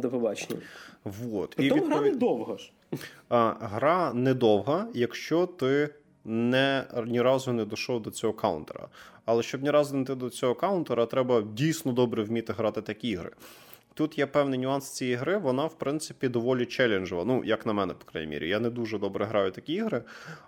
До 0.00 0.10
побачення. 0.10 0.60
Вот. 1.04 1.54
Притом 1.54 1.78
і 1.78 1.80
відповід... 1.80 1.98
гра 1.98 2.10
недовга 2.10 2.58
ж. 2.58 2.72
А, 3.28 3.54
Гра 3.60 4.12
недовга, 4.14 4.86
якщо 4.94 5.46
ти 5.46 5.88
не 6.24 6.84
ні 7.06 7.22
разу 7.22 7.52
не 7.52 7.64
дійшов 7.64 8.02
до 8.02 8.10
цього 8.10 8.32
каунтера. 8.32 8.88
Але 9.24 9.42
щоб 9.42 9.62
ні 9.62 9.70
разу 9.70 9.96
не 9.96 10.02
йти 10.02 10.14
до 10.14 10.30
цього 10.30 10.54
каунтера, 10.54 11.06
треба 11.06 11.42
дійсно 11.42 11.92
добре 11.92 12.22
вміти 12.22 12.52
грати 12.52 12.82
такі 12.82 13.08
ігри. 13.08 13.30
Тут 13.94 14.18
є 14.18 14.26
певний 14.26 14.58
нюанс 14.58 14.90
цієї 14.90 15.16
гри, 15.16 15.38
вона, 15.38 15.66
в 15.66 15.78
принципі, 15.78 16.28
доволі 16.28 16.66
челенджова. 16.66 17.24
Ну, 17.24 17.44
як 17.44 17.66
на 17.66 17.72
мене, 17.72 17.94
по 17.94 18.04
крайній 18.12 18.30
мірі. 18.30 18.48
Я 18.48 18.60
не 18.60 18.70
дуже 18.70 18.98
добре 18.98 19.24
граю 19.24 19.50
такі 19.50 19.72
ігри, 19.72 20.02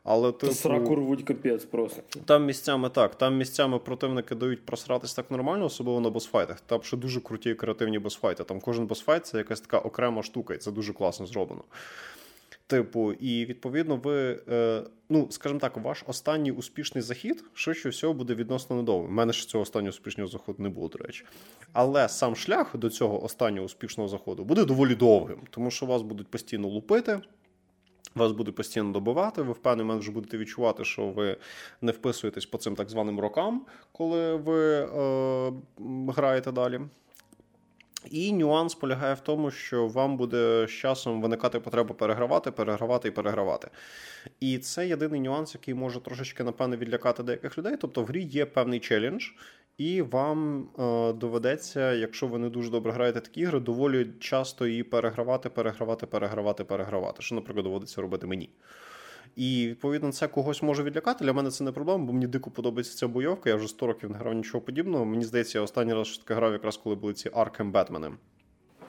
але 0.05 0.33
типу... 0.33 0.53
Сраку 0.53 0.95
рвуть 0.95 1.23
капець 1.23 1.65
просто. 1.65 2.03
Там 2.25 2.47
місцями 2.47 2.89
так. 2.89 3.15
Там 3.15 3.37
місцями 3.37 3.79
противники 3.79 4.35
дають 4.35 4.67
просратись 4.67 5.15
так 5.15 5.31
нормально, 5.31 5.65
особливо 5.65 6.01
на 6.01 6.11
босфайтах. 6.11 6.61
Там 6.61 6.83
ще 6.83 6.97
дуже 6.97 7.21
круті 7.21 7.55
креативні 7.55 7.99
босфайти. 7.99 8.45
Там 8.45 8.61
кожен 8.61 8.87
босфайт 8.87 9.27
це 9.27 9.39
якась 9.39 9.61
така 9.61 9.79
окрема 9.79 10.23
штука, 10.23 10.55
і 10.55 10.59
це 10.59 10.73
дуже 10.73 10.93
класно 10.93 11.27
зроблено. 11.27 11.63
Типу, 12.71 13.13
і 13.13 13.47
відповідно, 13.47 13.97
ви, 13.97 14.41
е, 14.49 14.83
ну 15.09 15.27
скажімо 15.31 15.61
так, 15.61 15.77
ваш 15.77 16.05
останній 16.07 16.53
успішний 16.53 17.03
захід 17.03 17.45
швидше 17.55 17.89
всього 17.89 18.15
буде 18.15 18.35
відносно 18.35 18.77
недовгим. 18.77 19.11
У 19.11 19.15
мене 19.15 19.33
ж 19.33 19.49
цього 19.49 19.63
останнього 19.63 19.89
успішного 19.89 20.29
заходу 20.29 20.63
не 20.63 20.69
було, 20.69 20.89
до 20.89 20.99
речі. 20.99 21.25
Але 21.73 22.09
сам 22.09 22.37
шлях 22.37 22.77
до 22.77 22.91
цього 22.91 23.25
останнього 23.25 23.65
успішного 23.67 24.09
заходу 24.09 24.45
буде 24.45 24.65
доволі 24.65 24.95
довгим, 24.95 25.39
тому 25.51 25.71
що 25.71 25.87
вас 25.87 26.03
будуть 26.03 26.29
постійно 26.29 26.69
лупити. 26.69 27.21
Вас 28.15 28.33
буде 28.33 28.53
постійно 28.53 28.93
добивати, 28.93 29.43
ви 29.43 29.53
в 29.53 29.59
певний 29.59 29.87
момент 29.87 30.03
вже 30.03 30.13
будете 30.13 30.39
відчувати, 30.39 30.85
що 30.85 31.09
ви 31.09 31.37
не 31.81 31.93
вписуєтесь 31.93 32.47
по 32.47 32.59
цим 32.59 32.77
так 32.77 32.91
званим 32.91 33.21
рокам, 33.21 33.67
коли 33.93 34.37
ви 34.37 34.75
е, 34.75 35.53
граєте 36.09 36.53
далі. 36.53 36.81
І 38.11 38.33
нюанс 38.33 38.75
полягає 38.75 39.15
в 39.15 39.21
тому, 39.21 39.51
що 39.51 39.87
вам 39.87 40.17
буде 40.17 40.67
з 40.67 40.71
часом 40.71 41.23
виникати 41.23 41.61
потреба 41.61 41.95
перегравати, 41.95 42.51
перегравати 42.51 43.09
і 43.09 43.11
перегравати. 43.11 43.69
І 44.41 44.59
це 44.59 44.89
єдиний 44.89 45.21
нюанс, 45.21 45.55
який 45.55 45.75
може 45.75 46.01
трошечки, 46.01 46.45
напевне, 46.45 46.77
відлякати 46.77 47.23
деяких 47.23 47.59
людей. 47.59 47.77
Тобто 47.81 48.03
в 48.03 48.07
грі 48.07 48.23
є 48.23 48.47
певний 48.47 48.81
челендж, 48.81 49.29
і 49.79 50.03
вам 50.03 50.69
е, 50.79 51.13
доведеться, 51.13 51.93
якщо 51.93 52.27
ви 52.27 52.39
не 52.39 52.49
дуже 52.49 52.71
добре 52.71 52.93
граєте 52.93 53.21
такі 53.21 53.41
ігри, 53.41 53.61
доволі 53.61 54.07
часто 54.21 54.67
її 54.67 54.83
перегравати, 54.83 55.49
перегравати, 55.49 56.07
перегравати, 56.07 56.65
перегравати. 56.65 57.23
Що, 57.23 57.35
наприклад, 57.35 57.65
доводиться 57.65 58.01
робити 58.01 58.27
мені. 58.27 58.51
І 59.37 59.67
відповідно 59.69 60.13
це 60.13 60.29
когось 60.29 60.63
може 60.63 60.83
відлякати. 60.83 61.25
Для 61.25 61.33
мене 61.33 61.51
це 61.51 61.65
не 61.65 61.73
проблема, 61.73 62.05
бо 62.05 62.13
мені 62.13 62.27
дико 62.27 62.51
подобається 62.51 62.97
ця 62.97 63.09
бойовка. 63.09 63.51
Я 63.51 63.57
вже 63.57 63.69
100 63.69 63.87
років 63.87 64.11
не 64.11 64.19
грав 64.19 64.35
нічого 64.35 64.61
подібного. 64.61 65.05
Мені 65.05 65.25
здається, 65.25 65.59
я 65.59 65.65
останній 65.65 65.95
раз 65.95 66.19
таке 66.19 66.35
грав, 66.35 66.53
якраз 66.53 66.77
коли 66.77 66.97
були 66.97 67.13
ці 67.13 67.31
Аркем 67.35 67.73
Бетмени. 67.73 68.11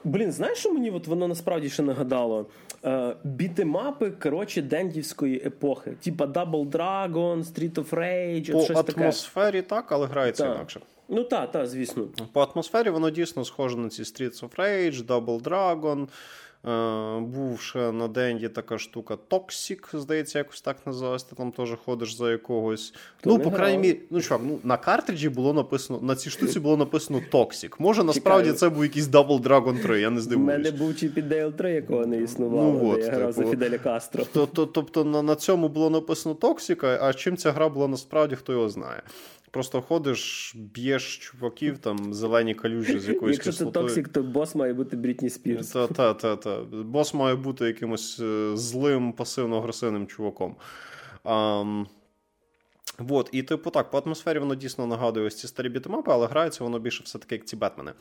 Блін, 0.04 0.32
знаєш, 0.32 0.58
що 0.58 0.72
мені 0.72 0.90
от 0.90 1.06
воно 1.06 1.28
насправді 1.28 1.68
ще 1.68 1.82
нагадало? 1.82 2.46
Е, 2.84 3.16
Бітемапи, 3.24 4.10
коротше, 4.10 4.62
дендівської 4.62 5.42
епохи. 5.46 5.90
Типа 5.90 6.26
Double 6.26 6.70
Dragon, 6.70 7.44
Streets 7.44 7.74
of 7.74 7.90
Rage. 7.90 8.52
По 8.52 8.64
щось 8.64 8.96
атмосфері 8.96 9.52
таке. 9.52 9.68
так, 9.68 9.92
але 9.92 10.06
грається 10.06 10.44
так. 10.44 10.54
інакше. 10.54 10.80
Ну 11.08 11.24
так, 11.24 11.50
так, 11.52 11.66
звісно. 11.66 12.08
По 12.32 12.40
атмосфері 12.40 12.90
воно 12.90 13.10
дійсно 13.10 13.44
схоже 13.44 13.76
на 13.76 13.88
ці 13.88 14.02
Streets 14.02 14.48
of 14.48 14.56
Rage, 14.56 15.06
Double 15.06 15.42
Dragon. 15.42 16.08
Е, 16.68 17.20
був 17.20 17.60
ще 17.60 17.92
на 17.92 18.08
Денді 18.08 18.48
така 18.48 18.78
штука 18.78 19.18
Toxic, 19.30 19.98
здається, 19.98 20.38
якось 20.38 20.60
так 20.60 20.76
називається. 20.86 21.30
Ти 21.30 21.36
там 21.36 21.52
теж 21.52 21.74
ходиш 21.84 22.16
за 22.16 22.30
якогось. 22.30 22.94
То 23.20 23.30
ну, 23.30 23.38
по 23.38 23.50
крайній 23.50 23.78
мірі, 23.78 24.00
ну 24.10 24.20
чувак, 24.20 24.42
ну 24.46 24.58
на 24.64 24.76
картриджі 24.76 25.28
було 25.28 25.52
написано, 25.52 26.00
на 26.02 26.16
цій 26.16 26.30
штуці 26.30 26.60
було 26.60 26.76
написано 26.76 27.22
Toxic. 27.32 27.74
Може, 27.78 28.04
насправді 28.04 28.44
Чекаю. 28.44 28.58
це 28.58 28.68
був 28.68 28.84
якийсь 28.84 29.06
Double 29.06 29.42
Dragon 29.42 29.82
3, 29.82 30.00
я 30.00 30.10
не 30.10 30.20
здивуюсь. 30.20 30.54
У 30.54 30.58
мене 30.58 30.70
був 30.70 30.96
Чіпі 30.96 31.22
Дейл 31.22 31.52
3, 31.52 31.72
якого 31.72 32.06
не 32.06 32.22
існувало, 32.22 32.80
ну, 32.82 32.90
от, 32.90 33.00
я 33.00 33.10
грав 33.10 33.34
типу, 33.34 33.46
за 33.46 33.50
Фіделя 33.50 33.78
Кастро. 33.78 34.24
Тобто 34.54 35.04
на, 35.04 35.22
на 35.22 35.34
цьому 35.34 35.68
було 35.68 35.90
написано 35.90 36.34
Toxic, 36.34 36.98
а 37.00 37.12
чим 37.12 37.36
ця 37.36 37.52
гра 37.52 37.68
була 37.68 37.88
насправді, 37.88 38.36
хто 38.36 38.52
його 38.52 38.68
знає. 38.68 39.02
Просто 39.52 39.82
ходиш, 39.82 40.52
б'єш 40.56 41.18
чуваків, 41.18 41.78
там 41.78 42.14
зелені 42.14 42.54
калюжі 42.54 42.98
з 42.98 43.08
якоюсь 43.08 43.36
Якщо 43.36 43.52
це 43.52 43.66
токсик, 43.66 44.08
то 44.08 44.22
бос 44.22 44.54
має 44.54 44.74
бути 44.74 44.96
Брітні 44.96 45.30
Спірс. 45.30 45.70
Та, 45.70 45.86
та, 45.86 46.14
та, 46.14 46.36
та. 46.36 46.60
Бос 46.82 47.14
має 47.14 47.34
бути 47.34 47.64
якимось 47.64 48.20
е, 48.20 48.50
злим, 48.54 49.12
пасивно-агресивним 49.12 50.06
чуваком. 50.06 50.56
Um, 51.24 51.86
Вот, 52.98 53.28
і 53.32 53.42
типу 53.42 53.70
так, 53.70 53.90
по 53.90 53.98
атмосфері 53.98 54.38
воно 54.38 54.54
дійсно 54.54 54.86
нагадує 54.86 55.26
ось 55.26 55.36
ці 55.36 55.48
старі 55.48 55.68
бітемапи, 55.68 56.12
але 56.12 56.26
грається 56.26 56.64
воно 56.64 56.78
більше 56.78 57.02
все-таки 57.04 57.34
як 57.34 57.44
ці 57.44 57.56
Бетмени. 57.56 57.92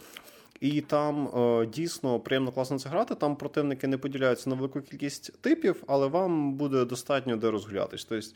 І 0.60 0.82
там 0.82 1.28
е, 1.28 1.66
дійсно 1.66 2.20
приємно 2.20 2.52
класно 2.52 2.80
це 2.80 2.90
грати. 2.90 3.16
Там 3.16 3.36
противники 3.36 3.88
не 3.88 3.98
поділяються 3.98 4.50
на 4.50 4.56
велику 4.56 4.82
кількість 4.82 5.42
типів, 5.42 5.84
але 5.88 6.08
вам 6.08 6.54
буде 6.54 6.86
достатньо 6.86 7.38
де 7.38 7.52
розгулятись. 7.52 8.06
Тобто 8.06 8.28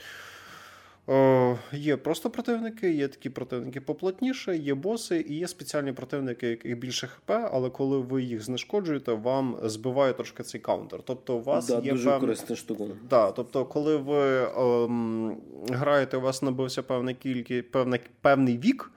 Є 1.72 1.98
просто 1.98 2.30
противники, 2.30 2.92
є 2.92 3.08
такі 3.08 3.30
противники 3.30 3.82
поплотніше, 3.82 4.58
є 4.58 4.74
боси, 4.74 5.26
і 5.30 5.36
є 5.38 5.48
спеціальні 5.48 5.92
противники, 5.92 6.48
яких 6.48 6.78
більше 6.78 7.08
хп, 7.08 7.32
але 7.32 7.70
коли 7.70 7.98
ви 7.98 8.24
їх 8.24 8.42
знешкоджуєте, 8.44 9.14
вам 9.14 9.58
збиває 9.64 10.14
трошки 10.14 10.44
цей 10.44 10.62
каунтер. 10.62 11.00
Тобто, 11.04 11.36
у 11.36 11.42
вас 11.42 11.68
да, 11.68 11.80
є 11.80 11.92
дуже 11.92 12.10
пев... 12.10 12.20
корисна 12.20 12.56
штука. 12.56 12.84
Да, 13.10 13.32
тобто, 13.32 13.66
коли 13.66 13.98
ви 13.98 14.48
ем, 14.58 15.38
граєте, 15.70 16.18
у 16.18 16.22
вас 16.22 16.42
набився 16.42 16.84
певний 16.84 17.16
кількість, 17.16 17.72
певний, 17.72 18.00
певний 18.22 18.58
вік 18.58 18.92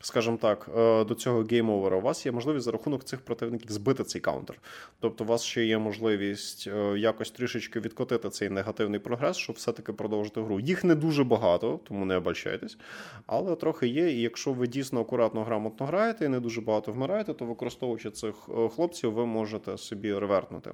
скажімо 0.00 0.38
так, 0.40 0.70
е, 0.76 1.04
до 1.04 1.14
цього 1.14 1.42
гейм-овера, 1.42 1.94
у 1.94 2.00
вас 2.00 2.26
є 2.26 2.32
можливість 2.32 2.64
за 2.64 2.70
рахунок 2.70 3.04
цих 3.04 3.20
противників 3.20 3.70
збити 3.70 4.04
цей 4.04 4.20
каунтер. 4.20 4.60
Тобто, 5.00 5.24
у 5.24 5.26
вас 5.26 5.42
ще 5.42 5.64
є 5.64 5.78
можливість 5.78 6.66
е, 6.66 6.98
якось 6.98 7.30
трішечки 7.30 7.80
відкотити 7.80 8.30
цей 8.30 8.50
негативний 8.50 9.00
прогрес, 9.00 9.36
щоб 9.36 9.56
все-таки 9.56 9.92
продовжити 9.92 10.42
гру. 10.42 10.60
Їх 10.60 10.84
не 10.84 10.94
дуже 10.94 11.24
багато, 11.24 11.80
тому 11.88 12.04
не 12.04 12.16
обольщайтесь, 12.16 12.78
але 13.26 13.56
трохи 13.56 13.88
є. 13.88 14.10
І 14.10 14.20
якщо 14.20 14.52
ви 14.52 14.66
дійсно 14.66 15.00
акуратно 15.00 15.44
грамотно 15.44 15.86
граєте 15.86 16.24
і 16.24 16.28
не 16.28 16.40
дуже 16.40 16.60
багато 16.60 16.92
вмираєте, 16.92 17.34
то 17.34 17.44
використовуючи 17.44 18.10
цих 18.10 18.34
е, 18.48 18.68
хлопців, 18.68 19.12
ви 19.12 19.26
можете 19.26 19.78
собі 19.78 20.18
ревернути. 20.18 20.70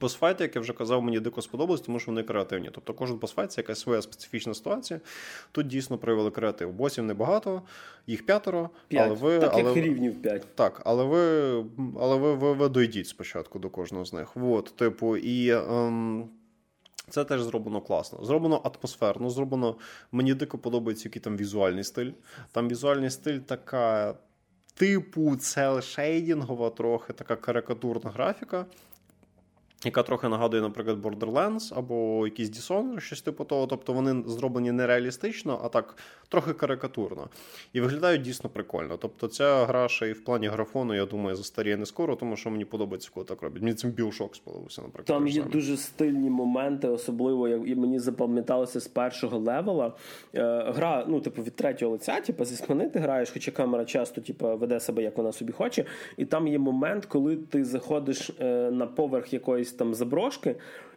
Босфайти, 0.00 0.44
як 0.44 0.56
я 0.56 0.60
вже 0.60 0.72
казав, 0.72 1.02
мені 1.02 1.20
дико 1.20 1.42
сподобалось, 1.42 1.80
тому 1.80 1.98
що 1.98 2.10
вони 2.10 2.22
креативні. 2.22 2.70
Тобто 2.72 2.94
кожен 2.94 3.16
босфайт 3.16 3.52
це 3.52 3.60
якась 3.60 3.80
своя 3.80 4.02
специфічна 4.02 4.54
ситуація. 4.54 5.00
Тут 5.52 5.66
дійсно 5.66 5.98
проявили 5.98 6.30
креатив. 6.30 6.72
Босів 6.72 7.04
небагато, 7.04 7.62
їх 8.06 8.26
п'ятеро, 8.26 8.70
П'ять. 8.88 9.06
але 9.06 9.14
ви 9.14 9.38
так, 9.38 9.50
але, 9.52 9.62
як 9.62 9.76
рівнів 9.76 10.22
п'ять. 10.22 10.46
Так, 10.54 10.82
але 10.84 11.04
ви 11.04 11.64
але 12.00 12.16
ви, 12.16 12.34
ви, 12.34 12.52
ви 12.52 12.68
дойдіть 12.68 13.08
спочатку 13.08 13.58
до 13.58 13.70
кожного 13.70 14.04
з 14.04 14.12
них. 14.12 14.36
От, 14.36 14.76
типу, 14.76 15.16
і. 15.16 15.50
Ем, 15.50 16.28
це 17.10 17.24
теж 17.24 17.42
зроблено 17.42 17.80
класно. 17.80 18.24
Зроблено 18.24 18.62
атмосферно, 18.64 19.30
зроблено. 19.30 19.76
Мені 20.12 20.34
дико 20.34 20.58
подобається, 20.58 21.08
який 21.08 21.22
там 21.22 21.36
візуальний 21.36 21.84
стиль. 21.84 22.10
Там 22.52 22.68
візуальний 22.68 23.10
стиль 23.10 23.38
така, 23.38 24.14
типу, 24.74 25.36
цел-шейдінгова, 25.36 26.70
трохи 26.70 27.12
така 27.12 27.36
карикатурна 27.36 28.10
графіка 28.10 28.66
яка 29.84 30.02
трохи 30.02 30.28
нагадує, 30.28 30.62
наприклад, 30.62 30.98
Borderlands 30.98 31.78
або 31.78 32.26
якийсь 32.26 32.50
Dishonored, 32.50 33.00
щось 33.00 33.22
типу 33.22 33.44
того. 33.44 33.66
Тобто 33.66 33.92
вони 33.92 34.22
зроблені 34.26 34.72
не 34.72 34.86
реалістично, 34.86 35.60
а 35.64 35.68
так 35.68 35.96
трохи 36.28 36.52
карикатурно. 36.52 37.28
І 37.72 37.80
виглядають 37.80 38.22
дійсно 38.22 38.50
прикольно. 38.50 38.96
Тобто 38.96 39.28
ця 39.28 39.64
гра 39.64 39.88
ще 39.88 40.08
і 40.08 40.12
в 40.12 40.24
плані 40.24 40.48
графону, 40.48 40.94
я 40.94 41.06
думаю, 41.06 41.36
застаріє 41.36 41.76
не 41.76 41.86
скоро, 41.86 42.16
тому 42.16 42.36
що 42.36 42.50
мені 42.50 42.64
подобається, 42.64 43.10
коли 43.14 43.26
так 43.26 43.42
роблять. 43.42 43.62
Мені 43.62 43.74
цим 43.74 43.90
Bioshock 43.90 44.34
сподобався, 44.34 44.82
наприклад. 44.82 45.06
Там 45.06 45.28
є 45.28 45.42
дуже 45.42 45.76
стильні 45.76 46.30
моменти, 46.30 46.88
особливо 46.88 47.48
як 47.48 47.62
і 47.66 47.74
мені 47.74 47.98
запам'яталося 47.98 48.80
з 48.80 48.88
першого 48.88 49.38
левела. 49.38 49.92
Е, 50.34 50.72
гра, 50.76 51.04
ну, 51.08 51.20
типу, 51.20 51.42
від 51.42 51.56
третього 51.56 51.92
лиця, 51.92 52.20
типу, 52.20 52.44
зі 52.44 52.56
спини 52.56 52.88
ти 52.88 52.98
граєш, 52.98 53.30
хоча 53.30 53.50
камера 53.50 53.84
часто 53.84 54.20
типу, 54.20 54.56
веде 54.56 54.80
себе, 54.80 55.02
як 55.02 55.16
вона 55.16 55.32
собі 55.32 55.52
хоче. 55.52 55.84
І 56.16 56.24
там 56.24 56.48
є 56.48 56.58
момент, 56.58 57.06
коли 57.06 57.36
ти 57.36 57.64
заходиш 57.64 58.30
е, 58.40 58.70
на 58.70 58.86
поверх 58.86 59.32
якоїсь 59.32 59.72
там 59.76 59.94
заброшки. 59.94 60.56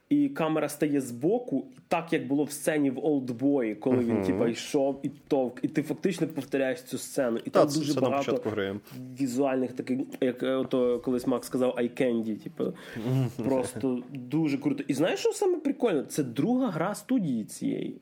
І 0.09 0.29
камера 0.29 0.69
стає 0.69 1.01
збоку, 1.01 1.65
так 1.87 2.13
як 2.13 2.27
було 2.27 2.43
в 2.43 2.51
сцені 2.51 2.89
в 2.89 3.05
Олдбої, 3.05 3.75
коли 3.75 3.97
uh-huh. 3.97 4.05
він 4.05 4.23
типа 4.23 4.47
йшов 4.47 4.99
і 5.03 5.09
товк, 5.09 5.59
і 5.61 5.67
ти 5.67 5.83
фактично 5.83 6.27
повторяєш 6.27 6.81
цю 6.81 6.97
сцену. 6.97 7.37
І 7.45 7.49
Та, 7.49 7.59
там 7.59 7.73
дуже 7.73 7.93
це 7.93 8.01
багато 8.01 8.79
візуальних 9.19 9.73
таких, 9.73 9.99
як 10.21 10.43
е, 10.43 10.55
ото 10.55 10.99
колись 10.99 11.27
Макс 11.27 11.47
сказав, 11.47 11.75
candy, 11.77 12.43
типу, 12.43 12.63
uh-huh. 12.63 13.43
просто 13.45 13.99
дуже 14.13 14.57
круто. 14.57 14.83
І 14.87 14.93
знаєш, 14.93 15.19
що 15.19 15.31
саме 15.31 15.57
прикольно? 15.57 16.03
Це 16.03 16.23
друга 16.23 16.69
гра 16.69 16.95
студії 16.95 17.43
цієї. 17.43 17.97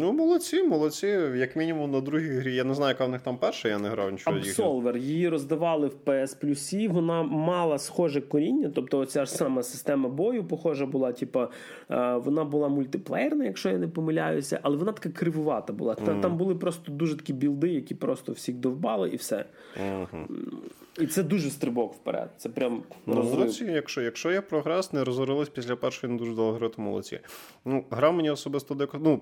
Ну, 0.00 0.12
молодці, 0.12 0.62
молодці. 0.62 1.06
Як 1.36 1.56
мінімум 1.56 1.90
на 1.90 2.00
другій 2.00 2.28
грі. 2.28 2.54
Я 2.54 2.64
не 2.64 2.74
знаю, 2.74 2.88
яка 2.88 3.06
в 3.06 3.10
них 3.10 3.20
там 3.20 3.38
перша, 3.38 3.68
я 3.68 3.78
не 3.78 3.88
грав 3.88 4.12
нічого. 4.12 4.36
Absolver. 4.36 4.96
Її 4.96 5.28
роздавали 5.28 5.88
в 5.88 5.96
PS 6.06 6.44
Plus, 6.44 6.92
вона 6.92 7.22
мала 7.22 7.78
схоже 7.78 8.20
коріння, 8.20 8.70
тобто 8.74 8.98
оця 8.98 9.24
ж 9.24 9.32
сама 9.32 9.62
система 9.62 10.08
бою, 10.08 10.44
похожа 10.44 10.86
була, 10.86 11.12
типу, 11.12 11.40
вона 12.24 12.44
була 12.44 12.68
мультиплеєрна, 12.68 13.44
якщо 13.44 13.68
я 13.68 13.78
не 13.78 13.88
помиляюся, 13.88 14.60
але 14.62 14.76
вона 14.76 14.92
така 14.92 15.08
кривувата 15.08 15.72
була. 15.72 15.94
Mm. 15.94 16.20
Там 16.20 16.36
були 16.36 16.54
просто 16.54 16.92
дуже 16.92 17.16
такі 17.16 17.32
білди, 17.32 17.68
які 17.68 17.94
просто 17.94 18.32
всіх 18.32 18.54
довбали, 18.54 19.08
і 19.08 19.16
все. 19.16 19.44
Mm-hmm. 19.82 20.26
І 20.98 21.06
це 21.06 21.22
дуже 21.22 21.50
стрибок 21.50 21.94
вперед. 21.94 22.30
Це 22.36 22.48
прям 22.48 22.82
ну. 23.06 23.46
Якщо 23.60 24.02
якщо 24.02 24.32
є 24.32 24.40
прогрес, 24.40 24.92
не 24.92 25.04
розорились 25.04 25.48
після 25.48 25.76
першої 25.76 26.12
не 26.12 26.18
дуже 26.18 26.34
довго 26.34 26.52
гри, 26.52 26.68
то 26.68 26.82
молодці. 26.82 27.20
Ну, 27.64 27.84
гра 27.90 28.10
мені 28.10 28.30
особисто 28.30 28.74
дико. 28.74 28.98
Ну, 29.00 29.20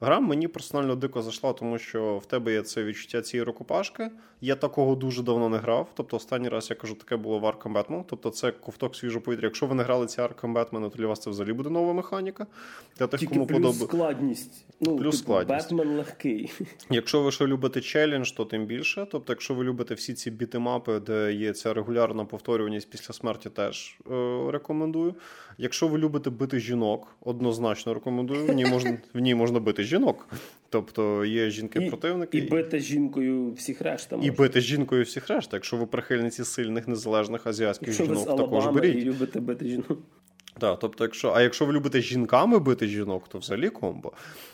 гра 0.00 0.20
мені 0.20 0.48
персонально 0.48 0.96
дико 0.96 1.22
зайшла, 1.22 1.52
тому 1.52 1.78
що 1.78 2.18
в 2.18 2.26
тебе 2.26 2.52
є 2.52 2.62
це 2.62 2.84
відчуття 2.84 3.22
цієї 3.22 3.44
рукопашки. 3.44 4.10
Я 4.40 4.56
такого 4.56 4.94
дуже 4.94 5.22
давно 5.22 5.48
не 5.48 5.58
грав. 5.58 5.88
Тобто, 5.94 6.16
останній 6.16 6.48
раз 6.48 6.70
я 6.70 6.76
кажу, 6.76 6.94
таке 6.94 7.16
було 7.16 7.38
в 7.38 7.44
Arkham 7.44 7.72
Batman. 7.72 8.04
Тобто, 8.06 8.30
це 8.30 8.52
ковток 8.52 8.96
свіжого 8.96 9.24
повітря. 9.24 9.46
Якщо 9.46 9.66
ви 9.66 9.74
не 9.74 9.82
грали 9.82 10.06
ці 10.06 10.20
Arkham 10.20 10.52
Batman, 10.52 10.90
то 10.90 10.98
для 10.98 11.06
вас 11.06 11.20
це 11.20 11.30
взагалі 11.30 11.52
буде 11.58 11.70
нова 11.70 11.92
механіка. 11.92 12.46
Для 12.98 13.06
тих, 13.06 13.20
Тільки 13.20 13.34
кому 13.34 13.46
плюс 13.46 13.58
подоб... 13.58 13.88
складність. 13.88 14.64
Ну, 14.80 14.96
плюс 14.96 15.20
типу, 15.20 15.24
складність. 15.24 15.72
Бетмен 15.72 15.96
легкий. 15.96 16.52
Якщо 16.90 17.22
ви 17.22 17.32
ще 17.32 17.46
любите 17.46 17.80
челендж, 17.80 18.30
то 18.30 18.44
тим 18.44 18.66
більше. 18.66 19.06
Тобто, 19.12 19.32
якщо 19.32 19.54
ви 19.54 19.64
любите 19.64 19.94
всі 19.94 20.14
ці 20.14 20.30
бітимапи, 20.30 21.00
де 21.00 21.32
є 21.32 21.52
ця 21.52 21.74
регулярна 21.74 22.24
повторюваність 22.24 22.90
після 22.90 23.14
смерті, 23.14 23.50
теж 23.50 23.98
е, 24.10 24.50
рекомендую. 24.50 25.14
Якщо 25.58 25.88
ви 25.88 25.98
любите 25.98 26.30
бити 26.30 26.58
жінок, 26.60 27.16
однозначно 27.20 27.94
рекомендую. 27.94 28.46
В 28.46 28.52
ній 28.52 28.66
можна 28.66 28.98
в 29.14 29.18
ній 29.18 29.34
можна 29.34 29.60
бити 29.60 29.82
жінок. 29.82 30.28
Тобто 30.70 31.24
є 31.24 31.50
жінки-противники. 31.50 32.38
І, 32.38 32.40
і 32.40 32.48
бити 32.48 32.78
жінкою 32.78 33.52
всіх 33.52 33.80
решта. 33.80 34.16
Можна. 34.16 34.32
І 34.32 34.36
бити 34.36 34.60
жінкою 34.60 35.04
всіх 35.04 35.28
решта. 35.28 35.56
Якщо 35.56 35.76
ви 35.76 35.86
прихильниці 35.86 36.44
сильних 36.44 36.88
незалежних 36.88 37.46
азіатських 37.46 37.88
якщо 37.88 38.04
жінок, 38.04 38.28
ви 38.28 38.36
також 38.36 38.66
беріть. 38.66 38.96
і 38.96 39.04
любите 39.04 39.40
бити 39.40 39.68
жінок. 39.68 39.98
Так, 40.58 40.78
тобто, 40.78 41.04
якщо, 41.04 41.32
а 41.36 41.42
якщо 41.42 41.66
ви 41.66 41.72
любите 41.72 42.00
жінками 42.00 42.58
бити 42.58 42.86
жінок, 42.86 43.28
то 43.28 43.38
взагалі 43.38 43.70
комбо. 43.70 44.12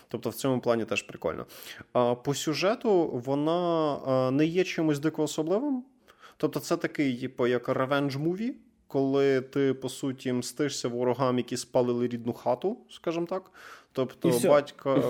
Тобто 0.08 0.30
в 0.30 0.34
цьому 0.34 0.60
плані 0.60 0.84
теж 0.84 1.02
прикольно. 1.02 1.46
А 1.92 2.14
по 2.14 2.34
сюжету 2.34 3.22
вона 3.24 4.30
не 4.30 4.46
є 4.46 4.64
чимось 4.64 4.98
дико 4.98 5.22
особливим. 5.22 5.84
Тобто, 6.36 6.60
це 6.60 6.76
такий, 6.76 7.16
типу, 7.16 7.46
як 7.46 7.68
ревенж 7.68 8.16
муві, 8.16 8.54
коли 8.88 9.40
ти, 9.40 9.74
по 9.74 9.88
суті, 9.88 10.32
мстишся 10.32 10.88
ворогам, 10.88 11.38
які 11.38 11.56
спалили 11.56 12.08
рідну 12.08 12.32
хату, 12.32 12.78
скажімо 12.90 13.26
так. 13.26 13.50
Тобто, 13.94 14.40
батька, 14.44 15.02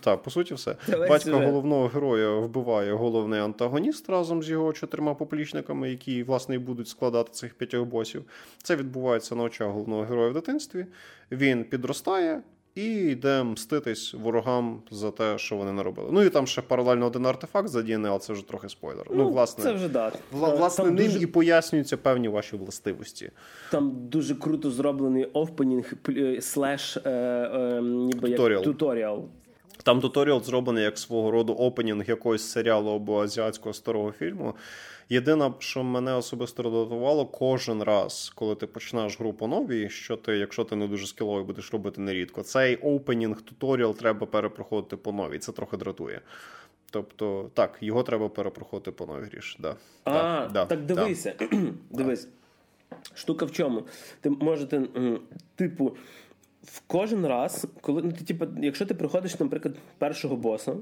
так, 0.00 0.22
по 0.22 0.30
суті, 0.30 0.54
все. 0.54 0.76
Давай 0.88 1.08
батька 1.08 1.30
сюжет. 1.30 1.46
головного 1.46 1.86
героя 1.86 2.30
вбиває 2.30 2.92
головний 2.92 3.40
антагоніст 3.40 4.10
разом 4.10 4.42
з 4.42 4.50
його 4.50 4.72
чотирма 4.72 5.14
поплічниками, 5.14 5.90
які, 5.90 6.22
власне, 6.22 6.54
і 6.54 6.58
будуть 6.58 6.88
складати 6.88 7.32
цих 7.32 7.54
п'ятьох 7.54 7.88
босів. 7.88 8.24
Це 8.62 8.76
відбувається 8.76 9.34
на 9.34 9.42
очах 9.42 9.68
головного 9.68 10.02
героя 10.02 10.30
в 10.30 10.32
дитинстві. 10.32 10.86
Він 11.30 11.64
підростає, 11.64 12.42
і 12.76 12.84
йде 12.84 13.42
мститись 13.42 14.14
ворогам 14.14 14.82
за 14.90 15.10
те, 15.10 15.38
що 15.38 15.56
вони 15.56 15.72
наробили. 15.72 16.08
Ну 16.12 16.22
і 16.22 16.30
там 16.30 16.46
ще 16.46 16.62
паралельно 16.62 17.06
один 17.06 17.26
артефакт 17.26 17.68
задіяний, 17.68 18.10
але 18.10 18.20
це 18.20 18.32
вже 18.32 18.48
трохи 18.48 18.68
спойлер. 18.68 19.06
Ну, 19.10 19.16
ну 19.16 19.28
власне, 19.28 19.64
це 19.64 19.72
вже 19.72 19.88
да. 19.88 20.12
Власне, 20.32 20.84
там 20.84 20.94
ним 20.94 21.06
дуже... 21.06 21.22
і 21.22 21.26
пояснюються 21.26 21.96
певні 21.96 22.28
ваші 22.28 22.56
властивості. 22.56 23.30
Там 23.70 23.92
дуже 24.08 24.34
круто 24.34 24.70
зроблений 24.70 25.24
офпенінг 25.24 25.92
слеш 26.40 26.96
е, 26.96 27.10
е, 27.10 27.82
ніби 27.82 28.30
як 28.30 28.62
туторіал. 28.62 29.24
Там 29.82 30.00
туторіал 30.00 30.42
зроблений 30.42 30.84
як 30.84 30.98
свого 30.98 31.30
роду 31.30 31.52
опенінг 31.52 32.08
якогось 32.08 32.42
серіалу 32.42 32.90
або 32.90 33.22
азіатського 33.22 33.72
старого 33.72 34.12
фільму. 34.12 34.54
Єдине, 35.08 35.52
що 35.58 35.84
мене 35.84 36.12
особисто 36.12 36.62
дратувало, 36.62 37.26
кожен 37.26 37.82
раз, 37.82 38.32
коли 38.34 38.54
ти 38.54 38.66
починаєш 38.66 39.20
гру 39.20 39.32
по 39.32 39.46
новій, 39.46 39.88
що 39.88 40.16
ти, 40.16 40.36
якщо 40.36 40.64
ти 40.64 40.76
не 40.76 40.88
дуже 40.88 41.06
скіловий, 41.06 41.44
будеш 41.44 41.72
робити 41.72 42.00
нерідко, 42.00 42.42
цей 42.42 42.76
опенінг 42.76 43.40
туторіал 43.40 43.94
треба 43.94 44.26
перепроходити 44.26 44.96
по 44.96 45.12
новій. 45.12 45.38
Це 45.38 45.52
трохи 45.52 45.76
дратує. 45.76 46.20
Тобто, 46.90 47.50
так, 47.54 47.78
його 47.80 48.02
треба 48.02 48.28
перепроходити 48.28 48.90
по 48.90 49.06
новій 49.06 49.24
гріш. 49.24 49.56
Да. 49.60 49.76
А, 50.04 50.12
да, 50.12 50.48
да, 50.52 50.66
так 50.66 50.84
дивися. 50.84 51.34
Да. 51.38 51.48
Дивись. 51.90 52.28
Штука 53.14 53.44
в 53.44 53.52
чому? 53.52 53.82
Ти 54.20 54.30
можете, 54.30 54.82
типу, 55.54 55.96
в 56.62 56.82
кожен 56.86 57.26
раз, 57.26 57.66
коли 57.80 58.02
ну, 58.02 58.12
ти, 58.12 58.24
типу, 58.24 58.46
якщо 58.62 58.86
ти 58.86 58.94
приходиш, 58.94 59.40
наприклад, 59.40 59.74
першого 59.98 60.36
боса, 60.36 60.76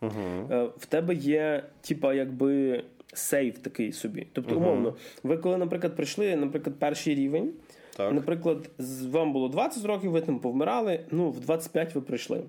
uh 0.00 0.70
в 0.78 0.86
тебе 0.86 1.14
є, 1.14 1.64
типа, 1.80 2.14
якби 2.14 2.84
сейв 3.18 3.58
такий 3.58 3.92
собі. 3.92 4.26
Тобто, 4.32 4.56
умовно, 4.56 4.94
ви 5.22 5.36
коли, 5.36 5.56
наприклад, 5.56 5.96
прийшли, 5.96 6.36
наприклад, 6.36 6.76
перший 6.78 7.14
рівень, 7.14 7.52
так. 7.96 8.12
наприклад, 8.12 8.70
вам 9.10 9.32
було 9.32 9.48
20 9.48 9.84
років, 9.84 10.10
ви 10.10 10.20
там 10.20 10.38
повмирали, 10.38 11.00
ну, 11.10 11.30
в 11.30 11.40
25 11.40 11.94
ви 11.94 12.00
прийшли. 12.00 12.42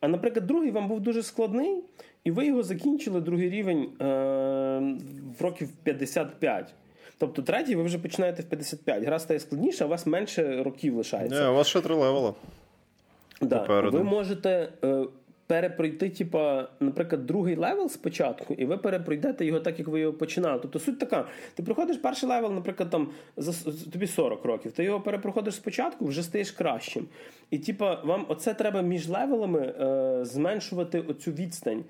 А, 0.00 0.08
наприклад, 0.08 0.46
другий 0.46 0.70
вам 0.70 0.88
був 0.88 1.00
дуже 1.00 1.22
складний, 1.22 1.82
і 2.24 2.30
ви 2.30 2.46
його 2.46 2.62
закінчили, 2.62 3.20
другий 3.20 3.50
рівень 3.50 3.82
е- 4.00 4.04
в 5.38 5.42
років 5.42 5.68
55. 5.82 6.74
Тобто, 7.18 7.42
третій 7.42 7.76
ви 7.76 7.82
вже 7.82 7.98
починаєте 7.98 8.42
в 8.42 8.44
55. 8.44 9.04
Гра 9.04 9.18
стає 9.18 9.40
складніша, 9.40 9.84
а 9.84 9.86
у 9.86 9.90
вас 9.90 10.06
менше 10.06 10.62
років 10.62 10.96
лишається. 10.96 11.42
Не, 11.42 11.48
у 11.48 11.54
вас 11.54 11.66
ще 11.66 11.80
три 11.80 11.94
левела. 11.94 12.34
Да. 13.40 13.80
Ви 13.80 14.02
можете. 14.04 14.68
Е- 14.84 15.04
перепройти, 15.46 16.10
типа, 16.10 16.68
наприклад, 16.80 17.26
другий 17.26 17.56
левел 17.56 17.88
спочатку, 17.88 18.54
і 18.54 18.64
ви 18.64 18.76
перепройдете 18.76 19.44
його 19.46 19.60
так, 19.60 19.78
як 19.78 19.88
ви 19.88 20.00
його 20.00 20.12
починали. 20.12 20.58
Тобто 20.62 20.78
суть 20.78 20.98
така: 20.98 21.26
ти 21.54 21.62
проходиш 21.62 21.96
перший 21.96 22.28
левел, 22.28 22.52
наприклад, 22.52 22.90
там 22.90 23.08
за 23.36 23.72
тобі 23.92 24.06
40 24.06 24.44
років, 24.44 24.72
ти 24.72 24.84
його 24.84 25.00
перепроходиш 25.00 25.54
спочатку, 25.54 26.06
вже 26.06 26.22
стаєш 26.22 26.50
кращим. 26.50 27.06
І 27.50 27.58
типа, 27.58 28.00
вам 28.04 28.26
оце 28.28 28.54
треба 28.54 28.82
між 28.82 29.08
левелами 29.08 29.60
е, 29.60 30.24
зменшувати 30.24 31.00
оцю 31.00 31.32
відстань. 31.32 31.84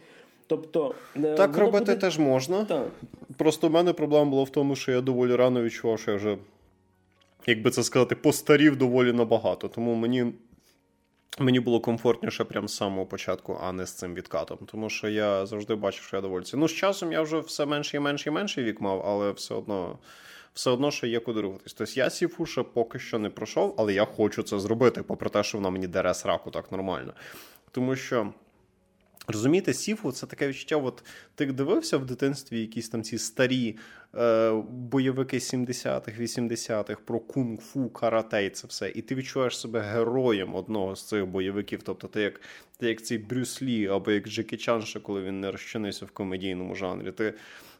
Тобто, 0.47 0.95
е, 1.17 1.35
так 1.35 1.57
робити 1.57 1.85
буде... 1.85 1.97
теж 1.97 2.19
можна. 2.19 2.65
Так. 2.65 2.89
Просто 3.37 3.69
в 3.69 3.71
мене 3.71 3.93
проблема 3.93 4.31
була 4.31 4.43
в 4.43 4.51
тому, 4.51 4.77
що 4.77 4.93
я 4.93 5.01
доволі 5.01 5.37
рано 5.37 5.63
відчував, 5.63 6.01
що 6.01 6.11
я 6.11 6.17
вже, 6.17 6.37
як 7.47 7.63
би 7.63 7.71
це 7.71 7.83
сказати, 7.83 8.15
постарів 8.15 8.77
доволі 8.77 9.13
набагато. 9.13 9.69
Тому 9.69 9.95
мені 9.95 10.33
Мені 11.39 11.61
було 11.61 11.81
комфортніше 11.81 12.45
прямо 12.45 12.69
з 12.69 12.77
самого 12.77 13.07
початку, 13.07 13.59
а 13.63 13.73
не 13.73 13.87
з 13.87 13.93
цим 13.93 14.15
відкатом. 14.15 14.59
Тому 14.67 14.91
що 14.91 15.09
я 15.09 15.47
завжди 15.47 15.75
бачив, 15.75 16.03
що 16.03 16.17
я 16.17 16.21
довольці. 16.23 16.57
Ну, 16.57 16.69
з 16.69 16.73
часом 16.73 17.13
я 17.13 17.23
вже 17.23 17.39
все 17.39 17.67
менше 17.67 17.97
і 17.97 18.01
менше 18.01 18.29
і 18.29 18.33
менше 18.33 18.63
вік 18.63 18.81
мав, 18.81 19.03
але 19.07 19.31
все 19.31 19.55
одно 19.55 19.99
все 20.55 20.71
одно, 20.71 20.91
ще 20.91 21.09
є 21.09 21.21
куди 21.21 21.41
рухатись. 21.41 21.75
Тобто 21.75 21.93
я 21.97 22.11
Сіфуша 22.11 22.63
поки 22.63 22.99
що 22.99 23.19
не 23.19 23.31
пройшов, 23.31 23.75
але 23.79 23.93
я 23.93 24.05
хочу 24.05 24.43
це 24.43 24.59
зробити, 24.59 25.03
попри 25.03 25.31
те, 25.31 25.43
що 25.43 25.59
вона 25.59 25.71
мені 25.71 25.87
дере 25.87 26.15
сраку 26.15 26.51
так 26.51 26.73
нормально. 26.73 27.13
Тому 27.71 27.97
що. 27.97 28.33
Розумієте, 29.27 29.75
Сіфу 29.75 30.13
це 30.13 30.27
таке 30.27 30.49
відчуття. 30.49 30.77
От 30.77 31.05
ти 31.35 31.47
дивився 31.47 31.99
в 31.99 32.07
дитинстві 32.07 32.61
якісь 32.61 32.89
там 32.89 33.03
ці 33.03 33.19
старі 33.19 33.77
е, 34.15 34.53
бойовики 34.71 35.39
70-х, 35.39 36.21
80-х 36.21 37.01
про 37.05 37.19
кунг-фу, 37.19 37.89
карате 37.89 38.47
і 38.47 38.51
це 38.51 38.67
все. 38.67 38.93
І 38.95 39.03
ти 39.03 39.15
відчуваєш 39.15 39.59
себе 39.59 39.81
героєм 39.81 40.55
одного 40.55 40.97
з 40.97 41.09
цих 41.09 41.27
бойовиків. 41.27 41.83
Тобто, 41.83 42.09
ти 42.09 42.21
як 42.21 42.41
ти 42.79 42.89
як 42.89 43.03
цей 43.03 43.19
Брюс 43.19 43.63
Лі, 43.63 43.87
або 43.87 44.11
як 44.11 44.29
Джекі 44.29 44.57
Чан, 44.57 44.83
ще 44.83 45.01
коли 45.01 45.23
він 45.23 45.41
не 45.41 45.51
розчинився 45.51 46.07
в 46.07 46.11
комедійному 46.11 46.75
жанрі. 46.75 47.13
Ти 47.13 47.35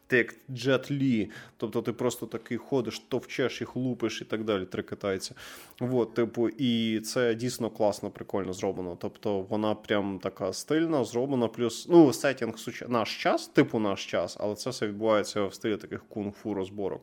ти 0.07 0.17
як 0.17 0.35
Джет 0.51 0.91
Лі, 0.91 1.29
тобто 1.57 1.81
ти 1.81 1.93
просто 1.93 2.25
такий 2.25 2.57
ходиш, 2.57 2.99
товчеш 2.99 3.61
їх, 3.61 3.75
лупиш 3.75 4.21
і 4.21 4.25
так 4.25 4.43
далі, 4.43 4.65
три 4.65 4.83
китайці. 4.83 5.31
От, 5.79 6.13
типу, 6.13 6.49
і 6.49 6.99
це 6.99 7.35
дійсно 7.35 7.69
класно, 7.69 8.09
прикольно 8.09 8.53
зроблено. 8.53 8.97
Тобто 9.01 9.39
вона 9.39 9.75
прям 9.75 10.19
така 10.19 10.53
стильна, 10.53 11.03
зроблена, 11.03 11.47
плюс 11.47 11.87
ну, 11.89 12.13
сетінг 12.13 12.55
наш 12.87 13.23
час, 13.23 13.47
типу 13.47 13.79
наш 13.79 14.05
час, 14.05 14.37
але 14.39 14.55
це 14.55 14.69
все 14.69 14.87
відбувається 14.87 15.45
в 15.45 15.53
стилі 15.53 15.77
таких 15.77 16.03
кунг-фу 16.09 16.53
розборок. 16.53 17.01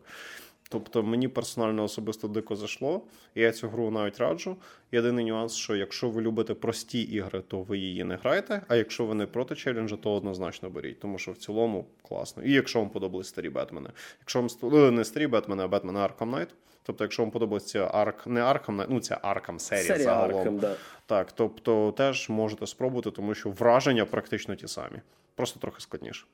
Тобто 0.72 1.02
мені 1.02 1.28
персонально 1.28 1.84
особисто 1.84 2.28
дико 2.28 2.56
зайшло, 2.56 3.02
і 3.34 3.40
я 3.40 3.52
цю 3.52 3.68
гру 3.68 3.90
навіть 3.90 4.18
раджу. 4.18 4.56
Єдиний 4.92 5.24
нюанс, 5.24 5.54
що 5.54 5.76
якщо 5.76 6.10
ви 6.10 6.22
любите 6.22 6.54
прості 6.54 7.02
ігри, 7.02 7.42
то 7.48 7.62
ви 7.62 7.78
її 7.78 8.04
не 8.04 8.16
граєте. 8.16 8.62
А 8.68 8.76
якщо 8.76 9.06
ви 9.06 9.14
не 9.14 9.26
проти 9.26 9.54
челенджа, 9.54 9.96
то 9.96 10.14
однозначно 10.14 10.70
беріть, 10.70 11.00
тому 11.00 11.18
що 11.18 11.32
в 11.32 11.36
цілому 11.36 11.86
класно. 12.08 12.42
І 12.42 12.52
якщо 12.52 12.78
вам 12.78 12.90
подобались 12.90 13.28
старі 13.28 13.48
Бетмени. 13.50 13.90
Якщо 14.20 14.38
вам 14.40 14.48
ну, 14.62 14.90
не 14.90 15.04
старі 15.04 15.26
Бетмени, 15.26 15.62
а 15.62 15.68
Бетмени 15.68 16.00
Arkham 16.00 16.30
Knight, 16.30 16.48
Тобто, 16.82 17.04
якщо 17.04 17.22
вам 17.22 17.30
подобається 17.30 17.90
арк, 17.92 18.26
не 18.26 18.40
аркам, 18.40 18.84
ну 18.88 19.00
це 19.00 19.18
аркам 19.22 19.58
серія, 19.58 19.84
серія 19.84 20.04
загалом. 20.04 20.38
Аркам, 20.38 20.58
да. 20.58 20.74
Так, 21.06 21.32
тобто 21.32 21.92
теж 21.96 22.28
можете 22.28 22.66
спробувати, 22.66 23.10
тому 23.10 23.34
що 23.34 23.50
враження 23.50 24.04
практично 24.04 24.54
ті 24.54 24.68
самі, 24.68 25.00
просто 25.34 25.60
трохи 25.60 25.80
складніше. 25.80 26.26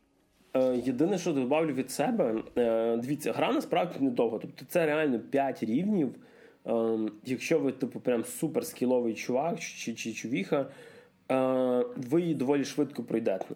Е, 0.54 0.76
єдине, 0.84 1.18
що 1.18 1.32
додавлю 1.32 1.72
від 1.72 1.90
себе, 1.90 2.34
е, 2.58 2.96
дивіться, 2.96 3.32
гра 3.32 3.52
насправді 3.52 4.04
недовго. 4.04 4.38
Тобто 4.38 4.64
це 4.68 4.86
реально 4.86 5.18
5 5.18 5.62
рівнів. 5.62 6.14
Е, 6.66 6.98
якщо 7.24 7.58
ви, 7.58 7.72
типу, 7.72 8.00
прям 8.00 8.24
супер 8.24 8.66
скіловий 8.66 9.14
чувак 9.14 9.60
чи, 9.60 9.94
чи 9.94 10.12
чувіха, 10.12 10.66
ви 11.96 12.20
її 12.20 12.34
доволі 12.34 12.64
швидко 12.64 13.02
пройдете. 13.02 13.46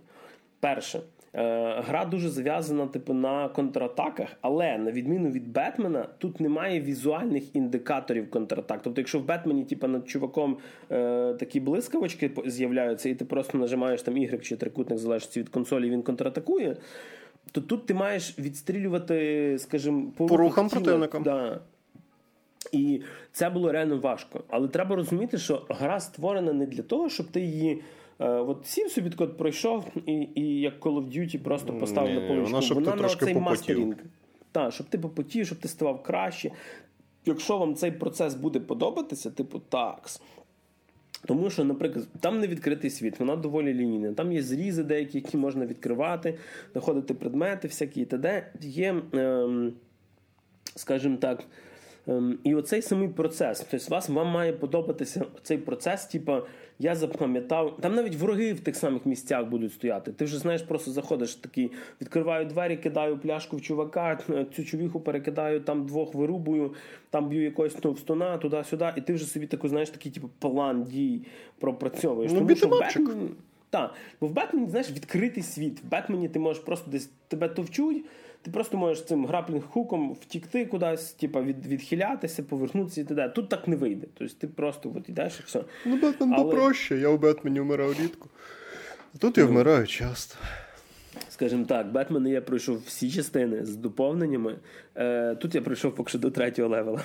Перше, 0.60 1.00
гра 1.34 2.04
дуже 2.04 2.28
зав'язана 2.28 2.86
типу, 2.86 3.14
на 3.14 3.48
контратаках, 3.48 4.28
але 4.40 4.78
на 4.78 4.92
відміну 4.92 5.30
від 5.30 5.52
Бетмена, 5.52 6.08
тут 6.18 6.40
немає 6.40 6.80
візуальних 6.80 7.56
індикаторів 7.56 8.30
контратак. 8.30 8.80
Тобто, 8.82 9.00
якщо 9.00 9.18
в 9.18 9.24
Бетмені 9.24 9.64
типу, 9.64 9.86
над 9.86 10.08
чуваком 10.08 10.56
е, 10.90 11.34
такі 11.34 11.60
блискавочки 11.60 12.30
з'являються, 12.46 13.08
і 13.08 13.14
ти 13.14 13.24
просто 13.24 13.58
нажимаєш 13.58 14.02
там 14.02 14.14
Y 14.14 14.40
чи 14.40 14.56
трикутник, 14.56 14.98
залежить 14.98 15.36
від 15.36 15.48
консолі, 15.48 15.86
і 15.86 15.90
він 15.90 16.02
контратакує, 16.02 16.76
то 17.52 17.60
тут 17.60 17.86
ти 17.86 17.94
маєш 17.94 18.38
відстрілювати, 18.38 19.56
скажімо, 19.58 20.12
по 20.16 20.36
рухам 20.36 20.68
противника. 20.68 21.18
Да. 21.18 21.60
І 22.72 23.02
це 23.32 23.50
було 23.50 23.72
реально 23.72 23.98
важко. 23.98 24.44
Але 24.48 24.68
треба 24.68 24.96
розуміти, 24.96 25.38
що 25.38 25.66
гра 25.68 26.00
створена 26.00 26.52
не 26.52 26.66
для 26.66 26.82
того, 26.82 27.08
щоб 27.08 27.26
ти 27.26 27.40
її. 27.40 27.82
Е, 28.22 28.28
от 28.28 28.66
сів 28.66 28.90
собі 28.90 29.10
код 29.10 29.36
пройшов, 29.36 29.84
і 30.06 30.28
і 30.34 30.60
як 30.60 30.80
Call 30.80 30.94
of 30.94 31.18
Duty 31.18 31.38
просто 31.38 31.72
поставив 31.72 32.14
на 32.14 32.28
поличку. 32.28 32.50
Вона, 32.50 32.62
щоб 32.62 32.74
вона 32.74 32.92
ти 32.92 33.02
на 33.02 33.08
цей 33.08 33.34
мастерінг. 33.34 33.96
Так, 34.52 34.72
щоб 34.72 34.86
ти 34.86 34.98
попотів, 34.98 35.46
щоб 35.46 35.58
ти 35.58 35.68
ставав 35.68 36.02
краще. 36.02 36.50
Якщо 37.26 37.58
вам 37.58 37.74
цей 37.74 37.90
процес 37.90 38.34
буде 38.34 38.60
подобатися, 38.60 39.30
типу 39.30 39.58
такс. 39.58 40.22
Тому 41.26 41.50
що, 41.50 41.64
наприклад, 41.64 42.06
там 42.20 42.40
не 42.40 42.46
відкритий 42.46 42.90
світ, 42.90 43.20
вона 43.20 43.36
доволі 43.36 43.74
лінійна. 43.74 44.12
Там 44.12 44.32
є 44.32 44.42
зрізи, 44.42 44.82
деякі, 44.82 45.18
які 45.18 45.36
можна 45.36 45.66
відкривати, 45.66 46.38
знаходити 46.72 47.14
предмети, 47.14 47.68
всякі 47.68 48.00
і 48.00 48.04
т.д. 48.04 48.52
Є, 48.60 49.02
ем, 49.12 49.72
скажімо 50.76 51.16
так. 51.16 51.44
Ем, 52.06 52.38
і 52.44 52.54
оцей 52.54 52.82
самий 52.82 53.08
процес. 53.08 53.66
Тобто 53.70 53.86
вас 53.90 54.08
вам 54.08 54.28
має 54.28 54.52
подобатися 54.52 55.24
цей 55.42 55.58
процес, 55.58 56.06
типу, 56.06 56.36
я 56.78 56.94
запам'ятав. 56.94 57.76
Там 57.80 57.94
навіть 57.94 58.16
вороги 58.16 58.52
в 58.52 58.60
тих 58.60 58.76
самих 58.76 59.06
місцях 59.06 59.46
будуть 59.46 59.72
стояти. 59.72 60.12
Ти 60.12 60.24
вже 60.24 60.38
знаєш, 60.38 60.62
просто 60.62 60.90
заходиш 60.90 61.34
такий, 61.34 61.70
відкриваю 62.00 62.46
двері, 62.46 62.76
кидаю 62.76 63.18
пляшку 63.18 63.56
в 63.56 63.62
чувака, 63.62 64.18
цю 64.56 64.64
чувіху 64.64 65.00
перекидаю, 65.00 65.60
там 65.60 65.86
двох 65.86 66.14
вирубую, 66.14 66.74
там 67.10 67.28
б'ю 67.28 67.42
якогось 67.42 67.74
товстуна, 67.74 68.38
туди-сюди, 68.38 68.92
і 68.96 69.00
ти 69.00 69.12
вже 69.12 69.24
собі 69.24 69.46
таку, 69.46 69.68
знаєш, 69.68 69.90
такий 69.90 70.12
типу, 70.12 70.30
план 70.38 70.84
дій 70.84 71.22
пропрацьовуєш. 71.58 72.32
Ну, 72.32 72.38
Тому 72.38 72.56
що 72.56 72.68
Бетмен, 72.68 73.28
так, 73.70 73.94
бо 74.20 74.26
в 74.26 74.32
Бетмені, 74.32 74.68
знаєш, 74.68 74.90
відкритий 74.90 75.42
світ. 75.42 75.80
В 75.84 75.88
Бетмені 75.88 76.28
ти 76.28 76.38
можеш 76.38 76.62
просто 76.62 76.90
десь 76.90 77.10
тебе 77.28 77.48
товчуть, 77.48 78.04
ти 78.42 78.50
просто 78.50 78.76
можеш 78.76 79.04
цим 79.04 79.26
граплінг-хуком 79.26 80.12
втікти 80.12 80.66
кудись, 80.66 81.12
типа 81.12 81.42
від, 81.42 81.66
відхилятися, 81.66 82.42
повернутися 82.42 83.00
і 83.00 83.04
т.д. 83.04 83.28
Тут 83.28 83.48
так 83.48 83.68
не 83.68 83.76
вийде. 83.76 84.06
Тобто 84.14 84.34
ти 84.38 84.48
просто 84.48 84.92
от 84.96 85.08
йдеш 85.08 85.40
і 85.40 85.42
все. 85.46 85.64
Ну, 85.86 86.00
Бетмен 86.00 86.32
Але... 86.34 86.44
попроще, 86.44 86.96
я 86.96 87.08
у 87.08 87.18
Бетмені 87.18 87.60
вмирав 87.60 87.92
рідко. 87.92 88.28
Тут 89.18 89.38
я 89.38 89.44
ну. 89.44 89.50
вмираю 89.50 89.86
часто. 89.86 90.36
Скажімо 91.28 91.64
так, 91.64 91.92
Бетмен 91.92 92.26
я 92.26 92.40
пройшов 92.40 92.78
всі 92.86 93.10
частини 93.10 93.64
з 93.64 93.76
доповненнями. 93.76 94.58
Е, 94.96 95.34
Тут 95.34 95.54
я 95.54 95.62
пройшов 95.62 95.94
поки 95.94 96.08
що 96.08 96.18
до 96.18 96.30
третього 96.30 96.68
левела. 96.68 97.02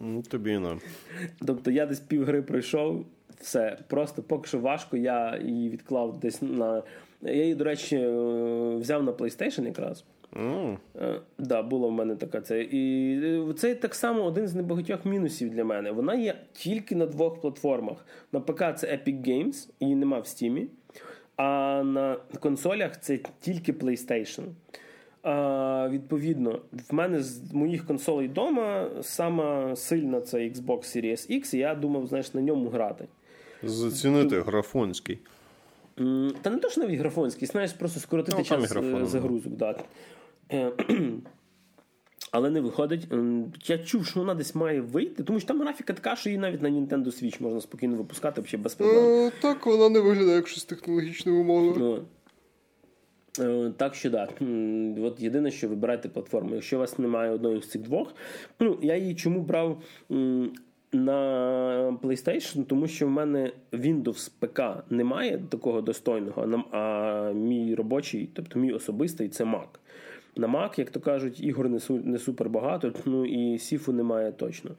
Ну, 0.00 0.22
Тобі 0.22 0.58
не. 0.58 0.76
Тобто 1.46 1.70
я 1.70 1.86
десь 1.86 2.00
півгри 2.00 2.42
пройшов, 2.42 3.06
все. 3.40 3.78
Просто 3.88 4.22
поки 4.22 4.48
що 4.48 4.58
важко, 4.58 4.96
я 4.96 5.40
її 5.44 5.70
відклав 5.70 6.20
десь 6.20 6.42
на. 6.42 6.82
Я 7.22 7.42
її, 7.42 7.54
до 7.54 7.64
речі, 7.64 7.96
е, 7.96 8.76
взяв 8.76 9.02
на 9.02 9.12
PlayStation 9.12 9.66
якраз. 9.66 10.04
Mm. 10.32 10.76
Да, 11.38 11.62
була 11.62 11.88
в 11.88 11.92
мене 11.92 12.16
така 12.16 12.40
це. 12.40 12.62
І 12.62 13.12
е, 13.24 13.54
це 13.54 13.74
так 13.74 13.94
само 13.94 14.24
один 14.24 14.48
з 14.48 14.54
небагатьох 14.54 15.04
мінусів 15.04 15.50
для 15.50 15.64
мене. 15.64 15.90
Вона 15.90 16.14
є 16.14 16.34
тільки 16.52 16.94
на 16.94 17.06
двох 17.06 17.40
платформах. 17.40 18.06
На 18.32 18.40
ПК 18.40 18.58
це 18.76 18.86
Epic 18.86 19.28
Games, 19.28 19.68
її 19.80 19.94
нема 19.94 20.18
в 20.18 20.22
Steam, 20.22 20.66
а 21.36 21.82
на 21.84 22.16
консолях 22.40 23.00
це 23.00 23.18
тільки 23.40 23.72
PlayStation. 23.72 24.44
А, 25.22 25.88
Відповідно, 25.90 26.60
в 26.90 26.94
мене 26.94 27.22
з 27.22 27.52
моїх 27.52 27.86
консолей 27.86 28.28
вдома 28.28 28.90
сама 29.02 29.76
сильна 29.76 30.20
це 30.20 30.38
Xbox 30.38 30.78
Series 30.78 31.38
X, 31.38 31.54
і 31.54 31.58
я 31.58 31.74
думав, 31.74 32.06
знаєш, 32.06 32.34
на 32.34 32.40
ньому 32.40 32.68
грати. 32.68 33.04
Зацінити 33.62 34.40
графонський. 34.40 35.18
Та 36.42 36.50
не 36.50 36.56
то, 36.56 36.70
що 36.70 36.80
навіть 36.80 36.98
графонський, 36.98 37.48
знаєш, 37.48 37.72
просто 37.72 38.00
скоротити 38.00 38.36
ну, 38.38 38.44
час 38.44 38.76
е, 38.76 39.06
загрузок. 39.06 39.52
Да. 39.52 39.78
Е, 40.52 40.72
але 42.32 42.50
не 42.50 42.60
виходить. 42.60 43.08
Я 43.66 43.78
чув, 43.78 44.06
що 44.06 44.20
вона 44.20 44.34
десь 44.34 44.54
має 44.54 44.80
вийти, 44.80 45.22
тому 45.22 45.40
що 45.40 45.48
там 45.48 45.60
графіка 45.60 45.92
така, 45.92 46.16
що 46.16 46.28
її 46.28 46.38
навіть 46.38 46.62
на 46.62 46.68
Nintendo 46.68 47.06
Switch 47.06 47.42
можна 47.42 47.60
спокійно 47.60 47.96
випускати 47.96 48.40
взагалі 48.40 48.62
без 48.62 48.74
проблем. 48.74 49.04
Е, 49.04 49.32
так, 49.40 49.66
вона 49.66 49.88
не 49.88 50.00
виглядає 50.00 50.36
як 50.36 50.48
щось 50.48 50.64
технологічною 50.64 51.40
умовою. 51.40 52.04
Ну, 53.38 53.70
так 53.76 53.94
що 53.94 54.10
так. 54.10 54.30
От 55.02 55.20
єдине, 55.20 55.50
що 55.50 55.68
вибирайте 55.68 56.08
платформу. 56.08 56.54
Якщо 56.54 56.76
у 56.76 56.80
вас 56.80 56.98
немає 56.98 57.30
одної 57.30 57.62
з 57.62 57.68
цих 57.68 57.82
двох, 57.82 58.14
ну 58.60 58.78
я 58.82 58.96
її 58.96 59.14
чому 59.14 59.40
брав 59.40 59.82
на 60.92 61.98
PlayStation, 62.02 62.64
тому 62.64 62.86
що 62.86 63.06
в 63.06 63.10
мене 63.10 63.52
Windows 63.72 64.30
ПК 64.38 64.60
немає 64.90 65.42
такого 65.48 65.80
достойного, 65.80 66.64
а 66.70 67.32
мій 67.34 67.74
робочий, 67.74 68.28
тобто 68.34 68.58
мій 68.58 68.72
особистий, 68.72 69.28
це 69.28 69.44
Mac. 69.44 69.66
На 70.36 70.48
Mac, 70.48 70.78
як 70.78 70.90
то 70.90 71.00
кажуть, 71.00 71.40
ігор 71.40 71.68
не 71.68 71.80
не 71.88 72.18
супер 72.18 72.48
багато, 72.48 72.92
ну 73.04 73.24
і 73.24 73.58
Сіфу 73.58 73.92
немає 73.92 74.32
точно. 74.32 74.70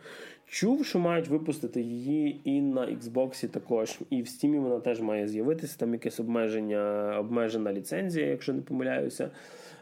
Чув, 0.51 0.85
що 0.85 0.99
мають 0.99 1.27
випустити 1.27 1.81
її 1.81 2.41
і 2.43 2.61
на 2.61 2.81
Xbox 2.81 3.47
також, 3.47 3.99
і 4.09 4.21
в 4.21 4.25
Steam 4.25 4.59
вона 4.59 4.79
теж 4.79 5.01
має 5.01 5.27
з'явитися. 5.27 5.77
Там 5.79 5.93
якесь 5.93 6.19
обмеження, 6.19 7.15
обмежена 7.19 7.73
ліцензія, 7.73 8.27
якщо 8.27 8.53
не 8.53 8.61
помиляюся. 8.61 9.29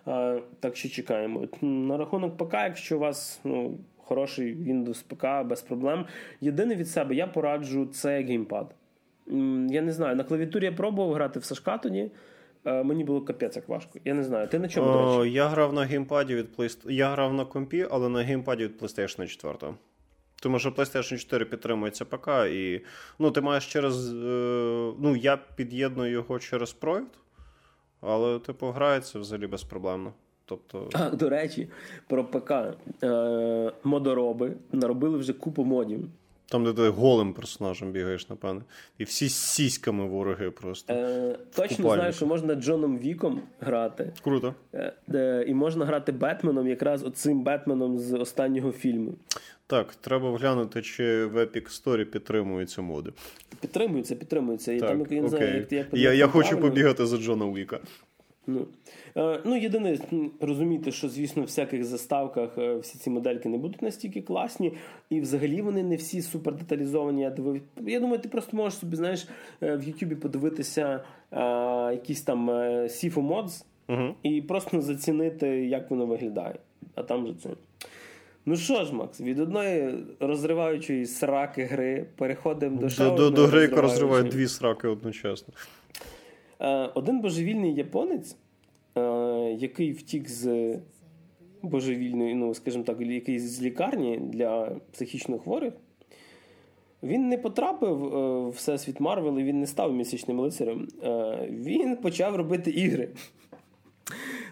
А, 0.05 0.39
Так 0.59 0.75
що 0.75 0.89
чекаємо. 0.89 1.47
На 1.61 1.97
рахунок 1.97 2.37
ПК, 2.37 2.53
якщо 2.53 2.95
у 2.95 2.99
вас 2.99 3.39
ну, 3.43 3.77
хороший 4.07 4.55
Windows 4.55 5.03
ПК 5.07 5.47
без 5.47 5.61
проблем. 5.61 6.05
Єдине 6.41 6.75
від 6.75 6.87
себе 6.87 7.15
я 7.15 7.27
пораджу 7.27 7.85
це 7.85 8.21
геймпад. 8.21 8.75
Я 9.69 9.81
не 9.81 9.91
знаю, 9.91 10.15
на 10.15 10.23
клавіатурі 10.23 10.65
я 10.65 10.71
пробував 10.71 11.13
грати 11.13 11.39
в 11.39 11.43
Сашка 11.43 11.77
тоді. 11.77 12.11
Е, 12.65 12.83
мені 12.83 13.03
було 13.03 13.21
капець 13.21 13.55
як 13.55 13.69
важко. 13.69 13.99
Я 14.05 14.13
не 14.13 14.23
знаю. 14.23 14.47
Ти 14.47 14.59
на 14.59 14.67
чому 14.67 14.87
О, 14.87 15.25
Я 15.25 15.47
грав 15.47 15.73
на 15.73 15.83
геймпаді 15.83 16.35
від 16.35 16.55
PlayStation. 16.57 16.91
Я 16.91 17.09
грав 17.09 17.33
на 17.33 17.45
компі, 17.45 17.87
але 17.91 18.09
на 18.09 18.23
геймпаді 18.23 18.63
від 18.63 18.81
PlayStation 18.81 19.27
4. 19.27 19.73
Тому 20.41 20.59
що 20.59 20.69
PlayStation 20.69 21.17
4 21.17 21.45
підтримується 21.45 22.05
ПК, 22.05 22.29
і 22.51 22.81
ну, 23.19 23.31
ти 23.31 23.41
маєш 23.41 23.73
через. 23.73 24.13
Е, 24.13 24.93
ну, 24.99 25.15
я 25.15 25.37
під'єдную 25.37 26.11
його 26.11 26.39
через 26.39 26.73
проект, 26.73 27.19
але, 28.01 28.39
типу, 28.39 28.67
грається 28.67 29.19
взагалі 29.19 29.47
безпроблемно. 29.47 30.13
Тобто... 30.47 30.89
А, 30.93 31.09
До 31.09 31.29
речі, 31.29 31.67
про 32.07 32.25
ПК 32.25 32.51
Е, 33.03 33.71
модороби 33.83 34.53
наробили 34.71 35.17
вже 35.17 35.33
купу 35.33 35.63
модів. 35.63 36.07
Там, 36.49 36.63
де 36.63 36.73
ти 36.73 36.89
голим 36.89 37.33
персонажем 37.33 37.91
бігаєш, 37.91 38.29
напевне. 38.29 38.61
І 38.97 39.03
всі 39.03 39.29
з 39.29 39.35
сіськами 39.35 40.05
вороги 40.05 40.51
просто. 40.51 40.93
Е, 40.93 41.35
Точно 41.55 41.93
знаю, 41.93 42.13
що 42.13 42.25
можна 42.25 42.55
Джоном 42.55 42.99
Віком 42.99 43.41
грати. 43.59 44.13
Круто. 44.23 44.55
Е, 45.13 45.45
І 45.47 45.53
можна 45.53 45.85
грати 45.85 46.11
Бетменом, 46.11 46.67
якраз 46.67 47.03
оцим 47.03 47.43
Бетменом 47.43 47.99
з 47.99 48.13
останнього 48.13 48.71
фільму. 48.71 49.13
Так, 49.67 49.95
треба 49.95 50.31
вглянути, 50.31 50.81
чи 50.81 51.25
в 51.25 51.37
Epic 51.37 51.83
Story 51.83 52.05
підтримуються 52.05 52.81
моди. 52.81 53.11
Підтримуються, 53.61 54.15
підтримуються. 54.15 54.73
І 54.73 54.79
так, 54.79 54.89
там, 54.89 55.07
я 55.09 55.21
не 55.21 55.39
як, 55.39 55.71
як 55.71 55.87
Я, 55.93 56.13
я 56.13 56.27
хочу 56.27 56.57
побігати 56.57 57.05
за 57.05 57.17
Джона 57.17 57.45
Уіка. 57.45 57.79
Ну, 58.47 58.67
е, 59.17 59.39
ну 59.45 59.55
єдине, 59.55 59.97
розуміти, 60.39 60.91
що, 60.91 61.09
звісно, 61.09 61.41
в 61.41 61.45
всяких 61.45 61.83
заставках 61.83 62.57
е, 62.57 62.75
всі 62.75 62.97
ці 62.97 63.09
модельки 63.09 63.49
не 63.49 63.57
будуть 63.57 63.81
настільки 63.81 64.21
класні, 64.21 64.73
і 65.09 65.21
взагалі 65.21 65.61
вони 65.61 65.83
не 65.83 65.95
всі 65.95 66.21
супер 66.21 66.55
деталізовані. 66.55 67.21
Я 67.21 67.29
дивив. 67.29 67.61
Я 67.85 67.99
думаю, 67.99 68.19
ти 68.19 68.29
просто 68.29 68.57
можеш 68.57 68.79
собі, 68.79 68.95
знаєш, 68.95 69.27
е, 69.61 69.75
в 69.75 69.83
Ютубі 69.83 70.15
подивитися 70.15 71.03
а, 71.31 71.89
якісь 71.91 72.21
там 72.21 72.49
Sifu 72.49 73.27
Mods 73.27 73.65
угу. 73.87 74.15
і 74.23 74.41
просто 74.41 74.81
зацінити, 74.81 75.47
як 75.47 75.91
воно 75.91 76.05
виглядає. 76.05 76.55
А 76.95 77.03
там 77.03 77.27
же 77.27 77.33
це. 77.33 77.49
Ну 78.45 78.55
що 78.55 78.85
ж, 78.85 78.93
Макс, 78.93 79.21
від 79.21 79.39
одної 79.39 79.95
розриваючої 80.19 81.05
сраки 81.05 81.63
гри 81.63 82.05
переходимо 82.15 82.81
до 82.81 82.89
ще 82.89 83.11
До, 83.11 83.29
до 83.29 83.47
гри, 83.47 83.61
яка 83.61 83.81
розриває 83.81 84.23
дві 84.23 84.47
сраки 84.47 84.87
одночасно. 84.87 85.53
Один 86.93 87.21
божевільний 87.21 87.73
японець, 87.73 88.35
який 89.57 89.91
втік 89.91 90.29
з 90.29 90.75
божевільної, 91.61 92.35
ну, 92.35 92.53
скажімо 92.53 92.83
так, 92.83 93.01
якийсь 93.01 93.43
з 93.43 93.61
лікарні 93.61 94.19
для 94.23 94.71
психічно 94.91 95.39
хворих. 95.39 95.73
Він 97.03 97.29
не 97.29 97.37
потрапив 97.37 97.97
в 97.97 98.49
всесвіт 98.49 98.99
Марвел 98.99 99.39
і 99.39 99.43
він 99.43 99.59
не 99.59 99.67
став 99.67 99.93
місячним 99.93 100.39
лицарем. 100.39 100.87
Він 101.49 101.95
почав 101.95 102.35
робити 102.35 102.71
ігри. 102.71 103.09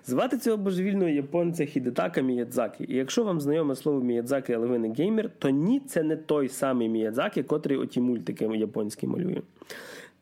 Звати 0.06 0.38
цього 0.38 0.58
божевільного 0.58 1.10
японця 1.10 1.66
Хідетака 1.66 2.22
Міядзакі. 2.22 2.86
І 2.90 2.96
якщо 2.96 3.24
вам 3.24 3.42
знайоме 3.42 3.76
слово 3.76 4.02
Міядзакі, 4.02 4.54
але 4.54 4.68
ви 4.68 4.80
не 4.80 4.94
геймер, 4.94 5.30
то 5.40 5.50
ні, 5.50 5.80
це 5.80 6.04
не 6.04 6.16
той 6.16 6.50
самий 6.50 6.90
Міядзакі, 6.90 7.44
котрий 7.44 7.78
оті 7.78 8.02
мультики 8.02 8.46
японські 8.46 9.08
малює. 9.08 9.42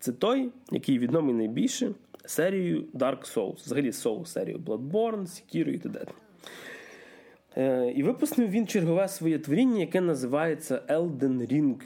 Це 0.04 0.12
той, 0.12 0.50
який 0.72 1.00
відомий 1.00 1.36
найбільше 1.36 1.92
серією 2.26 2.82
Dark 2.94 3.36
Souls, 3.36 3.56
взагалі 3.56 3.92
Souls 3.92 4.26
серію 4.26 4.58
Bloodborne, 4.58 5.22
Sekiro 5.22 5.70
і 5.70 5.78
т.д. 5.78 6.06
Е, 7.58 7.92
і 7.96 8.04
випустив 8.04 8.50
він 8.50 8.68
чергове 8.68 9.08
своє 9.08 9.40
творіння, 9.40 9.80
яке 9.80 10.02
називається 10.02 10.82
Elden 10.88 11.52
Ring. 11.54 11.82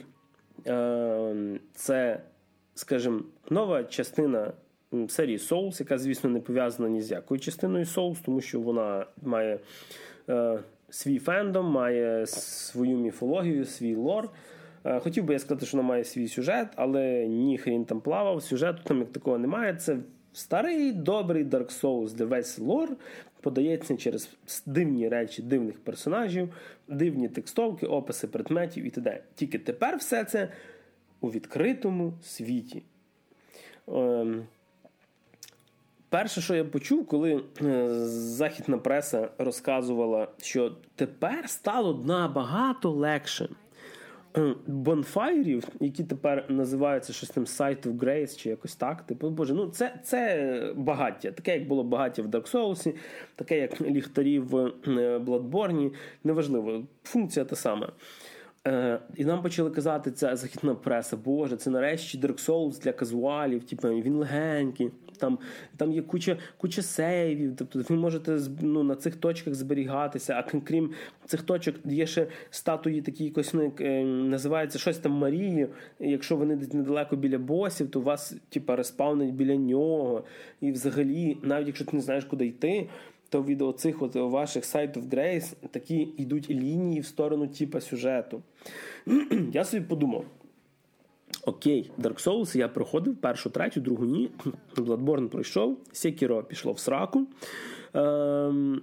Е, 0.66 1.60
це, 1.74 2.20
скажімо, 2.74 3.20
нова 3.50 3.84
частина 3.84 4.52
серії 5.08 5.38
Souls, 5.38 5.80
яка, 5.80 5.98
звісно, 5.98 6.30
не 6.30 6.40
пов'язана 6.40 6.88
ні 6.88 7.02
з 7.02 7.10
якою 7.10 7.40
частиною 7.40 7.84
Souls, 7.84 8.16
тому 8.24 8.40
що 8.40 8.60
вона 8.60 9.06
має 9.22 9.58
е, 10.28 10.58
свій 10.90 11.18
фендом, 11.18 11.66
має 11.66 12.26
свою 12.26 12.96
міфологію, 12.96 13.64
свій 13.64 13.94
лор. 13.94 14.30
Е, 14.84 15.00
хотів 15.00 15.24
би 15.24 15.32
я 15.32 15.38
сказати, 15.38 15.66
що 15.66 15.76
вона 15.76 15.88
має 15.88 16.04
свій 16.04 16.28
сюжет, 16.28 16.68
але 16.76 17.26
ні, 17.26 17.58
хрін 17.58 17.84
там 17.84 18.00
плавав. 18.00 18.42
Сюжету 18.42 18.78
там 18.84 18.98
як 18.98 19.12
такого 19.12 19.38
немає. 19.38 19.74
Це 19.74 19.96
старий 20.32 20.92
добрий 20.92 21.44
Dark 21.44 21.82
Souls, 21.82 22.14
де 22.14 22.24
весь 22.24 22.58
лор 22.58 22.96
подається 23.40 23.96
через 23.96 24.30
дивні 24.66 25.08
речі, 25.08 25.42
дивних 25.42 25.80
персонажів, 25.80 26.54
дивні 26.88 27.28
текстовки, 27.28 27.86
описи 27.86 28.26
предметів 28.26 28.84
і 28.84 28.90
т.д. 28.90 29.22
Тільки 29.34 29.58
тепер 29.58 29.96
все 29.96 30.24
це 30.24 30.48
у 31.20 31.30
відкритому 31.30 32.12
світі. 32.22 32.82
Ем, 33.88 34.46
Перше, 36.10 36.40
що 36.40 36.54
я 36.54 36.64
почув, 36.64 37.06
коли 37.06 37.42
е, 37.62 37.88
західна 38.04 38.78
преса 38.78 39.28
розказувала, 39.38 40.28
що 40.42 40.76
тепер 40.94 41.50
стало 41.50 42.04
набагато 42.04 42.90
легше 42.90 43.48
бонфайрів, 44.66 45.64
які 45.80 46.04
тепер 46.04 46.44
називаються 46.48 47.12
щось 47.12 47.28
там 47.28 47.44
Sight 47.44 47.88
of 47.88 47.98
Grace 47.98 48.38
чи 48.38 48.48
якось 48.48 48.76
так. 48.76 49.02
Типу, 49.02 49.30
боже, 49.30 49.54
ну 49.54 49.66
це 49.66 50.00
це 50.04 50.72
багаття, 50.76 51.30
таке, 51.30 51.58
як 51.58 51.68
було 51.68 51.84
багаття 51.84 52.22
в 52.22 52.26
Dark 52.26 52.52
Souls, 52.52 52.94
таке, 53.36 53.58
як 53.58 53.80
ліхтарі 53.80 54.38
в 54.38 54.56
е, 54.56 55.18
Bloodborne, 55.18 55.92
Неважливо, 56.24 56.82
функція 57.04 57.44
та 57.44 57.56
сама. 57.56 57.92
Е, 58.66 59.00
І 59.16 59.24
нам 59.24 59.42
почали 59.42 59.70
казати, 59.70 60.10
ця 60.10 60.36
західна 60.36 60.74
преса, 60.74 61.16
Боже, 61.16 61.56
це 61.56 61.70
нарешті 61.70 62.18
Dark 62.18 62.48
Souls 62.48 62.82
для 62.82 62.92
казуалів, 62.92 63.64
типу, 63.64 63.88
він 63.88 64.14
легенький 64.14 64.90
там 65.18 65.38
там 65.76 65.92
є 65.92 66.02
куча 66.02 66.36
куча 66.56 66.82
сейвів, 66.82 67.52
тобто 67.56 67.82
ви 67.88 67.96
можете 67.96 68.38
ну, 68.60 68.82
на 68.82 68.96
цих 68.96 69.16
точках 69.16 69.54
зберігатися, 69.54 70.34
а 70.34 70.60
крім 70.60 70.90
цих 71.26 71.42
точок 71.42 71.74
є 71.84 72.06
ще 72.06 72.26
статуї 72.50 73.02
такі 73.02 73.24
якось 73.24 73.54
ну, 73.54 73.72
е, 73.80 74.04
називається 74.04 74.78
щось 74.78 74.98
там 74.98 75.12
Марії. 75.12 75.68
Якщо 76.00 76.36
вони 76.36 76.56
недалеко 76.56 77.16
біля 77.16 77.38
босів, 77.38 77.90
то 77.90 78.00
вас 78.00 78.36
типа 78.48 78.76
респаунить 78.76 79.34
біля 79.34 79.56
нього. 79.56 80.24
І 80.60 80.72
взагалі, 80.72 81.36
навіть 81.42 81.66
якщо 81.66 81.84
ти 81.84 81.96
не 81.96 82.02
знаєш, 82.02 82.24
куди 82.24 82.46
йти. 82.46 82.88
То 83.30 83.42
від 83.42 83.62
оцих 83.62 84.02
от 84.02 84.14
ваших 84.14 84.64
Sight 84.64 84.92
of 84.92 85.08
Grace 85.08 85.54
такі 85.70 86.08
йдуть 86.16 86.50
лінії 86.50 87.00
в 87.00 87.06
сторону 87.06 87.46
типа 87.46 87.80
сюжету. 87.80 88.42
Я 89.52 89.64
собі 89.64 89.86
подумав: 89.86 90.24
Окей, 91.48 91.90
Dark 91.98 92.26
Souls 92.26 92.56
я 92.56 92.68
проходив 92.68 93.16
першу, 93.16 93.50
третю, 93.50 93.80
другу 93.80 94.04
ні. 94.04 94.30
Bloodborne 94.76 95.28
пройшов, 95.28 95.78
Sekiro 95.92 96.42
пішло 96.42 96.72
в 96.72 96.78
сраку. 96.78 97.26
Ем, 97.94 98.82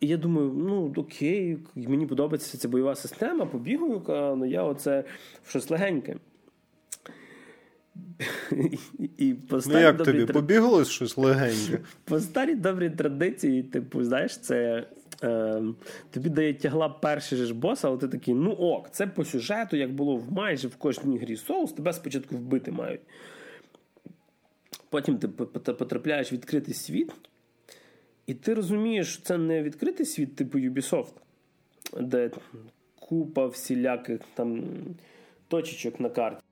І 0.00 0.06
я 0.06 0.16
думаю, 0.16 0.52
ну 0.56 0.92
окей, 0.96 1.58
мені 1.74 2.06
подобається 2.06 2.58
ця 2.58 2.68
бойова 2.68 2.94
система, 2.94 3.46
побігаю, 3.46 4.02
ну 4.38 4.46
я 4.46 4.62
оце 4.62 5.04
в 5.42 5.50
щось 5.50 5.70
легеньке. 5.70 6.16
І 9.18 9.34
по 9.34 9.60
ну 9.66 9.78
як 9.78 10.02
тобі? 10.02 10.24
Тр... 10.24 10.32
Побіглось 10.32 10.88
щось 10.88 11.16
легеньке? 11.16 11.78
По 12.04 12.20
старій 12.20 12.54
добрій 12.54 12.90
традиції, 12.90 13.62
типу, 13.62 14.04
знаєш, 14.04 14.38
це 14.38 14.86
е, 15.24 15.62
тобі 16.10 16.28
дає 16.28 16.54
тягла 16.54 16.88
перший 16.88 17.38
ж 17.38 17.54
бос, 17.54 17.84
але 17.84 17.98
ти 17.98 18.08
такий, 18.08 18.34
ну 18.34 18.50
ок, 18.52 18.90
це 18.90 19.06
по 19.06 19.24
сюжету, 19.24 19.76
як 19.76 19.92
було 19.92 20.16
в 20.16 20.32
майже 20.32 20.68
в 20.68 20.76
кожній 20.76 21.18
грі 21.18 21.36
соус, 21.36 21.72
тебе 21.72 21.92
спочатку 21.92 22.36
вбити 22.36 22.72
мають. 22.72 23.00
Потім 24.90 25.18
ти 25.18 25.28
потрапляєш 25.28 26.32
в 26.32 26.34
відкритий 26.34 26.74
світ, 26.74 27.12
і 28.26 28.34
ти 28.34 28.54
розумієш, 28.54 29.12
що 29.12 29.22
це 29.22 29.38
не 29.38 29.62
відкритий 29.62 30.06
світ, 30.06 30.36
типу 30.36 30.58
Ubisoft, 30.58 31.12
де 32.00 32.30
купа 33.00 33.46
всіляких 33.46 34.20
там 34.34 34.64
точечок 35.48 36.00
на 36.00 36.08
карті. 36.08 36.43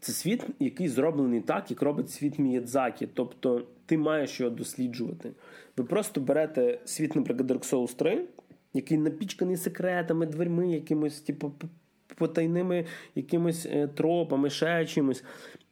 Це 0.00 0.12
світ, 0.12 0.46
який 0.58 0.88
зроблений 0.88 1.40
так, 1.40 1.70
як 1.70 1.82
робить 1.82 2.10
світ 2.10 2.38
Міядзакі. 2.38 3.08
Тобто 3.14 3.62
ти 3.86 3.98
маєш 3.98 4.40
його 4.40 4.50
досліджувати. 4.56 5.32
Ви 5.76 5.84
просто 5.84 6.20
берете 6.20 6.78
світ, 6.84 7.16
наприклад, 7.16 7.50
Dark 7.50 7.70
Souls 7.70 7.96
3, 7.96 8.24
який 8.74 8.98
напічканий 8.98 9.56
секретами, 9.56 10.26
дверми, 10.26 10.72
якимось, 10.72 11.20
типу, 11.20 11.52
потайними 12.14 12.84
якимось 13.14 13.66
е, 13.66 13.88
тропами, 13.88 14.50
ще 14.50 14.86
чимось. 14.86 15.24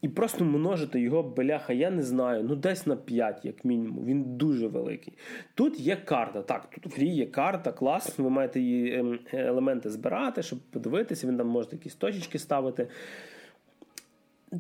І 0.03 0.09
просто 0.09 0.45
множити 0.45 1.01
його 1.01 1.23
беляха, 1.23 1.73
я 1.73 1.91
не 1.91 2.03
знаю, 2.03 2.45
ну 2.49 2.57
десь 2.57 2.87
на 2.87 2.97
5, 2.97 3.45
як 3.45 3.65
мінімум. 3.65 4.05
Він 4.05 4.37
дуже 4.37 4.67
великий. 4.67 5.15
Тут 5.55 5.81
є 5.81 5.97
карта. 5.97 6.43
Так, 6.43 6.69
тут 6.71 6.87
в 6.87 6.97
грі 6.97 7.09
є 7.09 7.27
карта, 7.27 7.73
клас, 7.73 8.19
ви 8.19 8.31
маєте 8.31 8.61
її 8.61 8.95
ем, 8.95 9.19
елементи 9.33 9.91
збирати, 9.91 10.43
щоб 10.43 10.59
подивитися, 10.59 11.27
він 11.27 11.37
там 11.37 11.49
можете 11.49 11.77
якісь 11.77 11.95
точечки 11.95 12.39
ставити. 12.39 12.89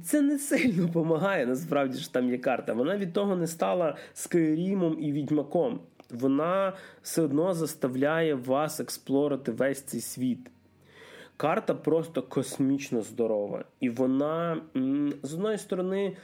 Це 0.05 0.21
не 0.23 0.39
сильно 0.39 0.87
допомагає, 0.87 1.47
насправді 1.47 1.99
ж 1.99 2.13
там 2.13 2.31
є 2.31 2.39
карта. 2.39 2.73
Вона 2.73 2.97
від 2.97 3.13
того 3.13 3.37
не 3.37 3.47
стала 3.47 3.97
Скайрімом 4.15 4.97
і 5.01 5.13
відьмаком. 5.13 5.81
Вона 6.11 6.73
все 7.03 7.23
одно 7.23 7.55
заставляє 7.55 8.35
вас 8.35 8.81
експлорити 8.81 9.53
весь 9.53 9.83
цей 9.83 10.01
світ. 10.01 10.51
Карта 11.37 11.75
просто 11.75 12.23
космічно 12.23 13.03
здорова. 13.03 13.65
І 13.81 13.91
вона, 13.91 14.63
з 15.23 15.35
одної 15.35 15.59
сторони, 15.59 16.17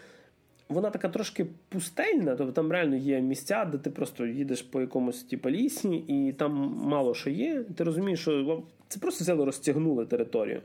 вона 0.69 0.91
така 0.91 1.09
трошки 1.09 1.47
пустельна, 1.69 2.37
тобто 2.37 2.53
там 2.53 2.73
реально 2.73 2.97
є 2.97 3.21
місця, 3.21 3.65
де 3.65 3.79
ти 3.79 3.91
просто 3.91 4.27
їдеш 4.27 4.63
по 4.63 4.81
якомусь 4.81 5.23
типу, 5.23 5.51
лісі, 5.51 5.89
і 5.89 6.33
там 6.33 6.53
мало 6.85 7.15
що 7.15 7.31
є. 7.31 7.65
Ти 7.77 7.85
розумієш, 7.85 8.21
що 8.21 8.63
це 8.89 9.01
просто 9.01 9.25
взяли 9.25 9.45
розтягнули 9.45 10.07
територію. 10.07 10.61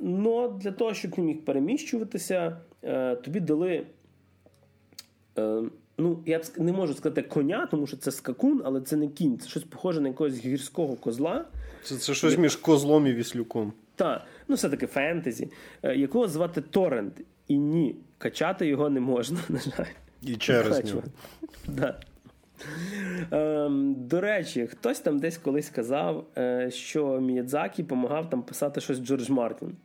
Но 0.00 0.48
для 0.48 0.70
того, 0.72 0.94
щоб 0.94 1.10
ти 1.10 1.22
міг 1.22 1.44
переміщуватися, 1.44 2.56
е, 2.82 3.16
тобі 3.16 3.40
дали. 3.40 3.86
Е, 5.38 5.62
ну, 5.98 6.22
я 6.26 6.38
б 6.38 6.42
не 6.56 6.72
можу 6.72 6.94
сказати 6.94 7.22
коня, 7.22 7.68
тому 7.70 7.86
що 7.86 7.96
це 7.96 8.10
скакун, 8.10 8.62
але 8.64 8.80
це 8.80 8.96
не 8.96 9.08
кінь. 9.08 9.38
Це 9.38 9.48
щось 9.48 9.64
похоже 9.64 10.00
на 10.00 10.08
якогось 10.08 10.38
гірського 10.38 10.94
козла. 10.96 11.44
Це 11.82 11.96
це 11.96 12.14
щось 12.14 12.38
між 12.38 12.56
козлом 12.56 13.06
і 13.06 13.12
віслюком. 13.12 13.72
Так, 13.96 14.22
ну 14.48 14.54
все-таки 14.54 14.86
фентезі, 14.86 15.50
е, 15.82 15.96
якого 15.96 16.28
звати 16.28 16.60
Торрент. 16.60 17.20
І 17.48 17.58
ні, 17.58 17.96
качати 18.18 18.66
його 18.66 18.90
не 18.90 19.00
можна, 19.00 19.38
на 19.48 19.58
жаль. 19.58 19.92
І 20.22 20.36
через 20.36 20.84
нього. 20.84 21.02
Да. 21.68 22.00
Ем, 23.30 23.94
До 23.98 24.20
речі, 24.20 24.66
хтось 24.66 25.00
там 25.00 25.18
десь 25.18 25.38
колись 25.38 25.70
казав, 25.70 26.26
що 26.68 27.20
Міядзакі 27.20 27.82
допомагав 27.82 28.30
там 28.30 28.42
писати 28.42 28.80
щось 28.80 28.98
Джордж 28.98 29.30
Мартін. 29.30 29.76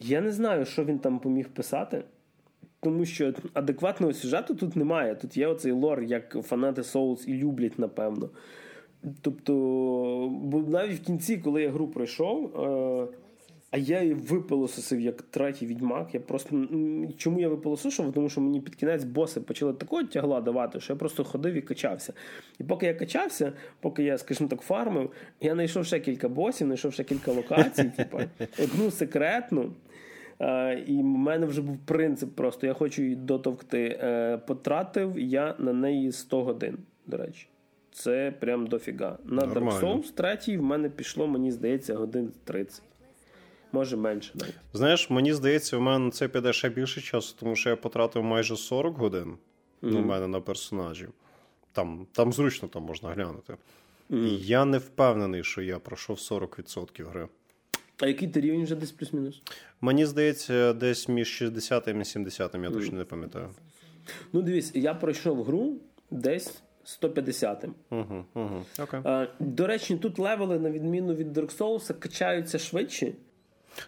Я 0.00 0.20
не 0.20 0.32
знаю, 0.32 0.64
що 0.64 0.84
він 0.84 0.98
там 0.98 1.18
поміг 1.18 1.48
писати, 1.48 2.04
тому 2.80 3.04
що 3.04 3.32
адекватного 3.54 4.12
сюжету 4.12 4.54
тут 4.54 4.76
немає. 4.76 5.14
Тут 5.14 5.36
є 5.36 5.46
оцей 5.46 5.72
лор, 5.72 6.02
як 6.02 6.36
фанати 6.42 6.82
Souls 6.82 7.26
і 7.26 7.34
люблять, 7.34 7.78
напевно. 7.78 8.30
Тобто, 9.20 9.52
бо 10.42 10.60
навіть 10.60 11.00
в 11.00 11.04
кінці, 11.04 11.38
коли 11.38 11.62
я 11.62 11.70
гру 11.70 11.88
пройшов, 11.88 12.56
е, 12.56 13.08
а 13.70 13.78
я 13.78 14.02
її 14.02 14.14
випилососив 14.14 15.00
як 15.00 15.22
третій 15.22 15.66
відьмак. 15.66 16.14
Я 16.14 16.20
просто 16.20 16.68
Чому 17.16 17.40
я 17.40 17.48
випилососив? 17.48 18.12
Тому 18.12 18.28
що 18.28 18.40
мені 18.40 18.60
під 18.60 18.74
кінець 18.74 19.04
боси 19.04 19.40
почали 19.40 19.72
такого 19.72 20.04
тягла 20.04 20.40
давати, 20.40 20.80
що 20.80 20.92
я 20.92 20.98
просто 20.98 21.24
ходив 21.24 21.54
і 21.54 21.60
качався. 21.60 22.12
І 22.58 22.64
поки 22.64 22.86
я 22.86 22.94
качався, 22.94 23.52
поки 23.80 24.02
я, 24.02 24.18
скажімо 24.18 24.48
так, 24.48 24.60
фармив, 24.60 25.10
я 25.40 25.54
знайшов 25.54 25.86
ще 25.86 26.00
кілька 26.00 26.28
босів, 26.28 26.66
знайшов 26.66 26.92
ще 26.92 27.04
кілька 27.04 27.32
локацій, 27.32 27.92
типу, 27.96 28.20
одну 28.62 28.90
секретну. 28.90 29.72
І 30.86 30.92
в 30.92 31.04
мене 31.04 31.46
вже 31.46 31.62
був 31.62 31.78
принцип 31.78 32.34
просто: 32.34 32.66
я 32.66 32.72
хочу 32.72 33.02
її 33.02 33.16
дотовкти. 33.16 33.98
Е, 34.02 34.38
потратив 34.46 35.18
я 35.18 35.54
на 35.58 35.72
неї 35.72 36.12
100 36.12 36.44
годин. 36.44 36.78
до 37.06 37.16
речі. 37.16 37.48
Це 37.92 38.34
прям 38.40 38.66
дофіга. 38.66 39.18
На 39.24 39.42
Dark 39.42 39.80
Souls 39.80 40.36
3 40.44 40.58
в 40.58 40.62
мене 40.62 40.90
пішло, 40.90 41.26
мені 41.26 41.52
здається, 41.52 41.94
годин 41.94 42.32
30. 42.44 42.82
Може 43.76 43.96
менше 43.96 44.30
навіть. 44.34 44.54
Знаєш, 44.72 45.10
мені 45.10 45.32
здається, 45.32 45.76
в 45.76 45.80
мене 45.80 46.10
це 46.10 46.28
піде 46.28 46.52
ще 46.52 46.68
більше 46.68 47.00
часу, 47.00 47.36
тому 47.40 47.56
що 47.56 47.70
я 47.70 47.76
потратив 47.76 48.24
майже 48.24 48.56
40 48.56 48.98
годин 48.98 49.36
mm-hmm. 49.82 49.96
у 49.96 50.00
мене 50.00 50.28
на 50.28 50.40
персонажі. 50.40 51.08
Там 51.72 52.06
там 52.12 52.32
зручно 52.32 52.68
там 52.68 52.82
можна 52.82 53.10
глянути. 53.10 53.56
Mm-hmm. 54.10 54.26
І 54.26 54.46
я 54.46 54.64
не 54.64 54.78
впевнений, 54.78 55.44
що 55.44 55.62
я 55.62 55.78
пройшов 55.78 56.16
40% 56.16 57.10
гри. 57.10 57.28
А 58.00 58.06
який 58.06 58.28
ти 58.28 58.40
рівень 58.40 58.64
вже 58.64 58.74
десь 58.74 58.92
плюс-мінус? 58.92 59.42
Мені 59.80 60.06
здається, 60.06 60.72
десь 60.72 61.08
між 61.08 61.28
60 61.28 61.88
і 61.88 62.04
70 62.04 62.54
я 62.54 62.70
точно 62.70 62.98
не 62.98 63.04
пам'ятаю. 63.04 63.48
Ну, 64.32 64.42
дивись, 64.42 64.72
я 64.74 64.94
пройшов 64.94 65.44
гру 65.44 65.76
десь 66.10 66.62
150-м. 66.86 67.74
Угу, 67.90 68.24
угу. 68.34 68.64
Okay. 68.78 69.28
До 69.40 69.66
речі, 69.66 69.96
тут 69.96 70.18
левели, 70.18 70.58
на 70.58 70.70
відміну 70.70 71.14
від 71.14 71.38
Dark 71.38 71.58
Souls, 71.58 71.98
качаються 71.98 72.58
швидше. 72.58 73.12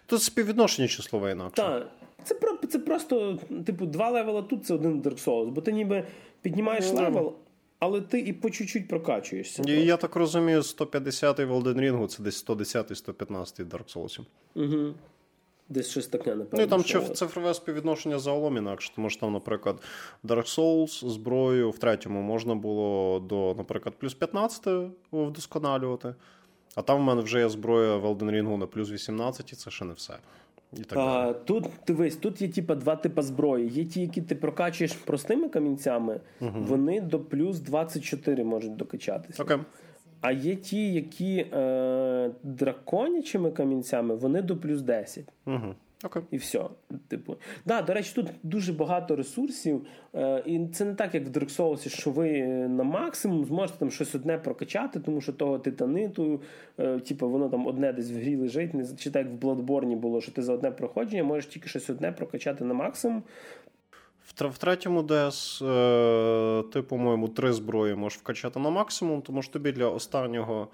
Тут 0.05 0.23
співвідношення 0.23 0.87
числове 0.87 1.31
інакше. 1.31 1.55
Так. 1.55 1.87
Це 2.23 2.35
це 2.69 2.79
просто, 2.79 3.37
типу, 3.65 3.85
два 3.85 4.09
левела 4.09 4.41
тут 4.41 4.65
це 4.65 4.73
один 4.73 5.01
Dark 5.01 5.25
Souls, 5.25 5.47
бо 5.47 5.61
ти 5.61 5.71
ніби 5.71 6.03
піднімаєш 6.41 6.85
mm. 6.85 6.95
level, 6.95 7.33
але 7.79 8.01
ти 8.01 8.19
і 8.19 8.33
по 8.33 8.49
чуть-чуть 8.49 8.87
прокачуєшся. 8.87 9.63
І, 9.67 9.85
я 9.85 9.97
так 9.97 10.15
розумію, 10.15 10.61
150-й 10.61 11.45
в 11.45 11.51
Elden 11.51 11.79
Ring 11.79 12.07
це 12.07 12.23
десь 12.23 12.45
110-й, 12.45 13.11
115-й 13.11 13.63
Dark 13.63 13.95
Souls. 13.95 14.19
Угу. 14.55 14.93
Десь 15.69 15.89
щось 15.89 16.07
таке, 16.07 16.35
напевно. 16.35 16.49
Ну 16.57 16.61
і 16.61 16.67
там 16.67 16.83
що... 16.83 17.01
цифрове 17.01 17.53
співвідношення 17.53 18.19
загалом 18.19 18.57
інакше, 18.57 18.91
тому 18.95 19.09
що 19.09 19.19
там, 19.19 19.33
наприклад, 19.33 19.81
Dark 20.23 20.59
Souls 20.59 21.09
зброю 21.09 21.71
в 21.71 21.77
третьому 21.77 22.21
можна 22.21 22.55
було 22.55 23.19
до, 23.19 23.55
наприклад, 23.57 23.95
плюс 23.99 24.13
15 24.13 24.67
вдосконалювати. 25.11 26.15
А 26.75 26.81
там 26.81 26.97
в 26.97 27.01
мене 27.01 27.21
вже 27.21 27.39
є 27.39 27.49
зброя 27.49 27.95
в 27.95 28.05
Elden 28.05 28.31
Ring 28.31 28.57
на 28.57 28.67
плюс 28.67 28.91
18, 28.91 29.53
і 29.53 29.55
це 29.55 29.71
ще 29.71 29.85
не 29.85 29.93
все. 29.93 30.13
І 30.73 30.81
так 30.81 30.97
а, 30.97 31.33
Тут 31.33 31.65
дивись, 31.87 32.15
тут 32.15 32.41
є 32.41 32.47
типа 32.47 32.75
два 32.75 32.95
типи 32.95 33.21
зброї. 33.21 33.69
Є 33.69 33.85
ті, 33.85 34.01
які 34.01 34.21
ти 34.21 34.35
прокачуєш 34.35 34.93
простими 34.93 35.49
камінцями, 35.49 36.19
угу. 36.41 36.59
вони 36.67 37.01
до 37.01 37.19
плюс 37.19 37.59
24 37.59 38.43
можуть 38.43 38.75
докачатися. 38.75 39.43
Окей. 39.43 39.57
А 40.21 40.31
є 40.31 40.55
ті, 40.55 40.93
які 40.93 41.45
е, 41.53 42.31
драконячими 42.43 43.51
камінцями, 43.51 44.15
вони 44.15 44.41
до 44.41 44.57
плюс 44.57 44.81
10. 44.81 45.25
Угу. 45.45 45.75
Okay. 46.03 46.21
І 46.31 46.37
все. 46.37 46.63
Типу, 47.07 47.35
да, 47.65 47.81
до 47.81 47.93
речі, 47.93 48.11
тут 48.15 48.27
дуже 48.43 48.73
багато 48.73 49.15
ресурсів, 49.15 49.85
е, 50.15 50.43
і 50.45 50.67
це 50.73 50.85
не 50.85 50.93
так, 50.93 51.15
як 51.15 51.25
в 51.25 51.29
Dark 51.29 51.55
Souls, 51.57 51.89
що 51.89 52.11
ви 52.11 52.47
на 52.67 52.83
максимум 52.83 53.45
зможете 53.45 53.79
там 53.79 53.91
щось 53.91 54.15
одне 54.15 54.37
прокачати, 54.37 54.99
тому 54.99 55.21
що 55.21 55.33
того 55.33 55.59
титаниту, 55.59 56.41
е, 56.79 56.99
типу, 56.99 57.29
воно 57.29 57.49
там 57.49 57.67
одне 57.67 57.93
десь 57.93 58.11
в 58.11 58.15
грі 58.15 58.35
лежить. 58.35 58.73
Не 58.73 58.87
чи 58.97 59.11
так 59.11 59.25
як 59.25 59.35
в 59.35 59.45
Bloodborne 59.45 59.95
було, 59.95 60.21
що 60.21 60.31
ти 60.31 60.41
за 60.41 60.53
одне 60.53 60.71
проходження 60.71 61.23
можеш 61.23 61.45
тільки 61.45 61.69
щось 61.69 61.89
одне 61.89 62.11
прокачати 62.11 62.63
на 62.63 62.73
максимум. 62.73 63.23
В 64.35 64.57
третьому 64.57 65.03
ДС 65.03 65.61
е, 65.61 66.63
ти, 66.73 66.81
по-моєму, 66.81 67.27
три 67.27 67.53
зброї 67.53 67.95
можеш 67.95 68.19
вкачати 68.19 68.59
на 68.59 68.69
максимум, 68.69 69.21
тому 69.21 69.41
що 69.41 69.53
тобі 69.53 69.71
для 69.71 69.85
останнього. 69.85 70.67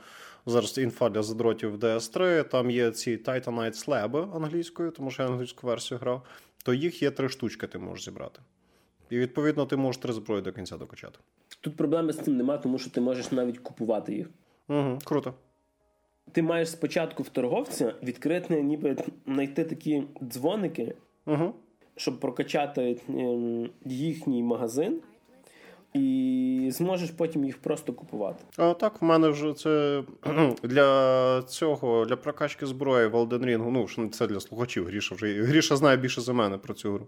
Зараз 0.48 0.78
інфа 0.78 1.10
для 1.10 1.24
задротів 1.24 1.78
DS3, 1.78 2.44
там 2.44 2.72
є 2.72 2.92
ці 2.92 3.18
Titanite 3.18 3.88
Slab 3.88 4.36
англійською, 4.36 4.92
тому 4.92 5.12
що 5.12 5.24
я 5.24 5.30
англійську 5.30 5.68
версію 5.68 5.98
грав, 5.98 6.22
то 6.64 6.74
їх 6.74 7.02
є 7.02 7.12
три 7.12 7.30
штучки, 7.30 7.68
ти 7.68 7.80
можеш 7.80 8.06
зібрати. 8.06 8.40
І 9.10 9.18
відповідно 9.18 9.66
ти 9.66 9.76
можеш 9.76 10.02
три 10.02 10.14
зброї 10.14 10.42
до 10.42 10.52
кінця 10.52 10.78
докачати. 10.78 11.20
Тут 11.62 11.76
проблеми 11.76 12.14
з 12.14 12.18
цим 12.18 12.38
немає, 12.38 12.60
тому 12.64 12.78
що 12.78 12.90
ти 12.90 13.02
можеш 13.02 13.32
навіть 13.32 13.60
купувати 13.60 14.16
їх. 14.16 14.28
Угу, 14.68 15.00
Круто. 15.06 15.34
Ти 16.32 16.42
маєш 16.42 16.70
спочатку 16.70 17.24
в 17.24 17.30
торговця 17.30 17.94
відкрити, 18.04 18.62
ніби 18.64 18.98
знайти 19.26 19.64
такі 19.64 20.04
дзвоники, 20.24 20.96
угу. 21.26 21.54
Щоб 21.98 22.20
прокачати 22.20 23.02
ем, 23.10 23.70
їхній 23.86 24.44
магазин 24.44 25.02
і 25.94 26.70
зможеш 26.74 27.10
потім 27.10 27.46
їх 27.46 27.58
просто 27.58 27.94
купувати. 27.94 28.44
А 28.58 28.74
так, 28.74 29.02
в 29.02 29.06
мене 29.06 29.30
вже 29.30 29.54
це 29.54 30.04
для 30.64 31.44
цього, 31.48 32.06
для 32.06 32.16
прокачки 32.16 32.66
зброї 32.66 33.08
в 33.08 33.16
Elden 33.16 33.46
Ring, 33.46 33.88
ну 33.98 34.10
це 34.10 34.28
для 34.28 34.40
слухачів. 34.40 34.86
Гріша 34.86 35.16
вже 35.16 35.44
Гріша 35.44 35.76
знає 35.76 35.98
більше 35.98 36.22
за 36.22 36.34
мене 36.34 36.58
про 36.58 36.74
цю 36.74 36.94
гру. 36.94 37.08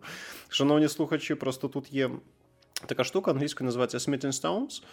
Шановні 0.49 0.87
слухачі, 0.87 1.35
просто 1.35 1.67
тут 1.67 1.93
є 1.93 2.09
така 2.85 3.03
штука, 3.03 3.31
англійською 3.31 3.65
називається 3.65 3.97
Smithing 3.97 4.41
Stones, 4.41 4.83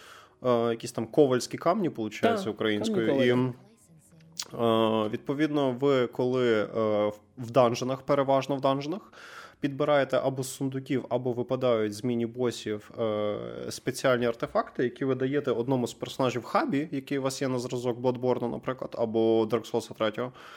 якісь 0.69 0.91
там 0.91 1.07
ковальські 1.07 1.57
камні, 1.57 1.89
виходить, 1.89 2.47
українською. 2.47 3.23
І 3.23 3.53
Відповідно, 5.09 5.71
ви 5.71 6.07
коли 6.07 6.63
в 7.37 7.51
данженах, 7.51 8.01
переважно 8.01 8.55
в 8.55 8.61
данженах, 8.61 9.01
підбираєте 9.65 10.19
або 10.23 10.43
з 10.43 10.55
сундуків, 10.55 11.05
або 11.09 11.33
випадають 11.33 11.93
з 11.93 12.03
міні-босів 12.03 12.91
е, 12.99 13.37
спеціальні 13.69 14.25
артефакти, 14.25 14.83
які 14.83 15.05
ви 15.05 15.15
даєте 15.15 15.51
одному 15.51 15.87
з 15.87 15.93
персонажів 15.93 16.43
хабі, 16.43 16.87
який 16.91 17.17
у 17.19 17.21
вас 17.21 17.41
є 17.41 17.47
на 17.47 17.59
зразок 17.59 17.97
Bloodborne, 17.99 18.51
наприклад, 18.51 18.95
або 18.97 19.43
Dark 19.45 19.71
Souls 19.71 20.11
3. 20.11 20.11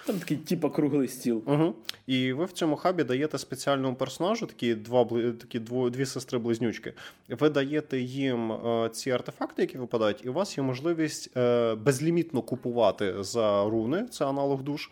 Там 0.06 0.18
такий 0.18 0.36
типу 0.36 0.70
круглий 0.70 1.08
стіл. 1.08 1.42
Угу. 1.46 1.74
І 2.06 2.32
ви 2.32 2.44
в 2.44 2.52
цьому 2.52 2.76
хабі 2.76 3.04
даєте 3.04 3.38
спеціальному 3.38 3.94
персонажу, 3.94 4.46
такі 4.46 4.74
два 4.74 5.04
такі 5.40 5.58
дво, 5.58 5.90
дві 5.90 6.06
сестри-близнючки. 6.06 6.92
Ви 7.28 7.48
даєте 7.48 8.00
їм 8.00 8.52
е, 8.52 8.90
ці 8.92 9.10
артефакти, 9.10 9.62
які 9.62 9.78
випадають, 9.78 10.24
і 10.24 10.28
у 10.28 10.32
вас 10.32 10.58
є 10.58 10.64
можливість 10.64 11.36
е, 11.36 11.74
безлімітно 11.74 12.42
купувати 12.42 13.22
за 13.22 13.64
руни, 13.64 14.06
це 14.10 14.26
аналог 14.26 14.62
душ 14.62 14.90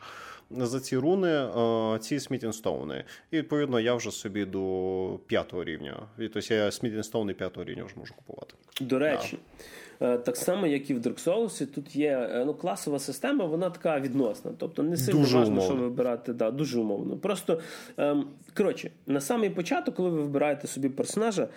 за 0.50 0.80
ці 0.80 0.96
руни 0.96 1.28
е, 1.28 1.98
ці 1.98 2.20
смітінстоуни. 2.20 3.04
І 3.30 3.36
відповідно 3.36 3.80
я 3.80 3.94
вже 3.94 4.10
собі 4.10 4.44
до 4.44 5.18
п'ятого 5.26 5.64
рівня. 5.64 6.02
Тобто 6.18 6.54
я 6.54 6.70
смітінстоуни 6.70 7.34
п'ятого 7.34 7.64
рівня 7.64 7.84
вже 7.84 7.94
можу 7.96 8.14
купувати. 8.14 8.54
До 8.80 8.98
речі. 8.98 9.38
Да. 9.38 9.66
Так 10.00 10.36
само, 10.36 10.66
як 10.66 10.90
і 10.90 10.94
в 10.94 10.98
Dark 10.98 11.24
Souls, 11.24 11.66
тут 11.66 11.96
є 11.96 12.28
е, 12.32 12.44
ну, 12.44 12.54
класова 12.54 12.98
система, 12.98 13.44
вона 13.44 13.70
така 13.70 14.00
відносна. 14.00 14.50
Тобто 14.58 14.82
не 14.82 14.96
сильно 14.96 15.20
дуже 15.20 15.38
важливо, 15.38 15.60
що 15.60 15.74
вибирати. 15.74 16.32
Да, 16.32 16.50
Дуже 16.50 16.78
умовно. 16.78 17.16
Просто 17.16 17.60
ем, 17.96 18.28
коротше, 18.56 18.90
на 19.06 19.20
самий 19.20 19.50
початок, 19.50 19.94
коли 19.94 20.10
ви 20.10 20.22
вибираєте 20.22 20.66
собі 20.66 20.88
персонажа, 20.88 21.48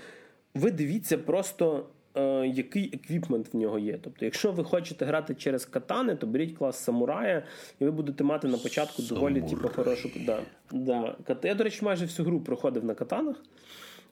ви 0.53 0.71
дивіться 0.71 1.17
просто 1.17 1.77
е, 1.77 1.81
який 2.45 2.89
еквіпмент 2.93 3.53
в 3.53 3.57
нього 3.57 3.79
є. 3.79 3.99
Тобто, 4.03 4.25
якщо 4.25 4.51
ви 4.51 4.63
хочете 4.63 5.05
грати 5.05 5.35
через 5.35 5.65
катани, 5.65 6.15
то 6.15 6.27
беріть 6.27 6.57
клас 6.57 6.83
самурая, 6.83 7.43
і 7.79 7.85
ви 7.85 7.91
будете 7.91 8.23
мати 8.23 8.47
на 8.47 8.57
початку 8.57 9.01
доволі 9.01 9.41
типу, 9.41 9.69
хорошу. 9.69 10.11
Да, 10.25 10.39
да. 10.71 11.15
Я, 11.43 11.55
до 11.55 11.63
речі, 11.63 11.85
майже 11.85 12.05
всю 12.05 12.25
гру 12.25 12.39
проходив 12.39 12.85
на 12.85 12.93
катанах. 12.93 13.35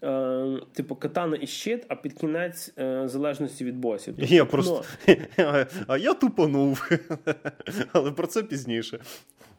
Е, 0.04 0.60
типу, 0.74 0.96
катана 0.96 1.38
і 1.42 1.48
щит, 1.48 1.86
а 1.88 1.96
під 1.96 2.14
кінець 2.14 2.74
е, 2.80 3.04
залежності 3.06 3.66
від 3.66 3.78
босів. 3.78 4.16
Тобто, 4.20 4.36
я 4.36 4.46
просто... 4.46 4.84
А 5.88 5.98
я 5.98 6.14
тупанув. 6.14 6.90
Але 7.94 8.12
про 8.12 8.28
це 8.28 8.44
пізніше. 8.44 9.00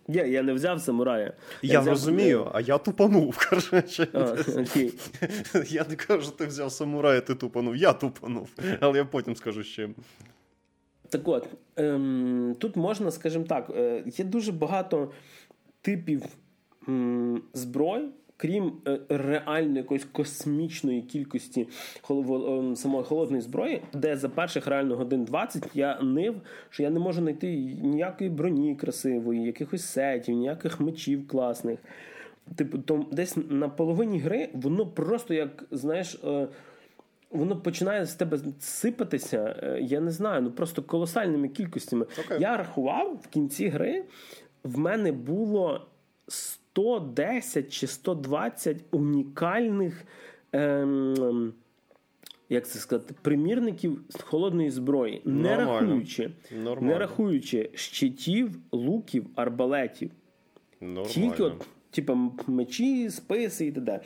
Я 0.09 0.27
я 0.27 0.43
не 0.43 0.53
взяв 0.53 0.81
самурая. 0.81 1.35
Я, 1.63 1.73
я 1.73 1.81
взяв... 1.81 1.93
розумію, 1.93 2.51
а 2.55 2.61
я 2.61 2.79
тупанув. 2.79 3.47
коротше. 3.51 4.09
А, 4.13 4.37
окей. 4.61 4.93
Я 5.69 5.85
не 5.89 5.97
кажу, 5.97 6.23
що 6.23 6.31
ти 6.31 6.47
взяв 6.47 6.73
самурая, 6.73 7.21
ти 7.21 7.35
тупанув. 7.35 7.77
Я 7.77 7.93
тупанув. 7.93 8.49
Але 8.81 8.99
я 8.99 9.05
потім 9.05 9.37
скажу 9.37 9.65
чим. 9.65 9.95
Так 11.09 11.29
от, 11.29 11.49
ем, 11.77 12.57
тут 12.59 12.77
можна, 12.77 13.11
скажімо 13.11 13.45
так, 13.45 13.71
е, 13.77 14.03
є 14.07 14.25
дуже 14.25 14.53
багато 14.53 15.13
типів 15.81 16.23
ем, 16.89 17.43
зброй 17.53 18.09
крім 18.39 18.73
е, 18.87 18.99
реально 19.09 19.77
якоїсь 19.77 20.05
космічної 20.05 21.03
кількості 21.03 21.69
ем, 22.11 22.77
самої 22.77 23.05
холодної 23.05 23.43
зброї, 23.43 23.83
де 23.93 24.17
за 24.17 24.29
перших 24.29 24.67
реально 24.67 24.97
годин 24.97 25.25
20 25.25 25.71
я 25.75 26.01
нив, 26.01 26.35
що 26.71 26.83
я 26.83 26.91
не 26.91 27.01
можу 27.01 27.21
знайти 27.21 27.57
ніякої 27.83 28.31
броні 28.31 28.77
красивої, 28.77 29.43
якихось 29.43 29.85
сетів, 29.85 30.35
ніяких 30.35 30.81
мечів 30.81 31.29
класних. 31.29 31.79
Типу, 32.57 32.79
то 32.79 33.07
десь 33.13 33.37
на 33.51 33.69
половині 33.69 34.19
гри 34.19 34.49
воно 34.53 34.87
просто 34.87 35.35
як 35.35 35.65
знаєш. 35.71 36.21
Е, 36.25 36.49
воно 37.31 37.57
починає 37.57 38.07
з 38.07 38.15
тебе 38.15 38.39
сипатися, 38.61 39.57
е, 39.63 39.79
я 39.81 40.01
не 40.01 40.11
знаю, 40.11 40.43
ну 40.43 40.51
просто 40.51 40.83
колосальними 40.83 41.49
кількостями. 41.49 42.05
Okay. 42.05 42.41
Я 42.41 42.57
рахував 42.57 43.21
в 43.23 43.27
кінці 43.27 43.69
гри, 43.69 44.05
в 44.65 44.79
мене 44.79 45.13
було 45.13 45.87
110 46.73 47.73
чи 47.73 47.87
120 47.87 48.85
унікальних. 48.91 50.05
Ем, 50.53 51.53
як 52.49 52.69
це 52.69 52.79
сказати, 52.79 53.15
примірників 53.23 54.01
холодної 54.21 54.71
зброї, 54.71 55.23
не 55.25 55.57
рахуючи 55.57 56.31
Нормально. 56.53 56.93
не 56.93 56.99
рахуючи 56.99 57.71
щитів, 57.75 58.59
луків, 58.73 59.27
арбалетів. 59.35 60.11
Нормально. 60.81 61.09
Тільки 61.09 61.43
от, 61.43 61.67
типу, 61.91 62.19
мечі, 62.47 63.11
списи 63.11 63.67
і 63.67 63.73
т.д. 63.73 64.01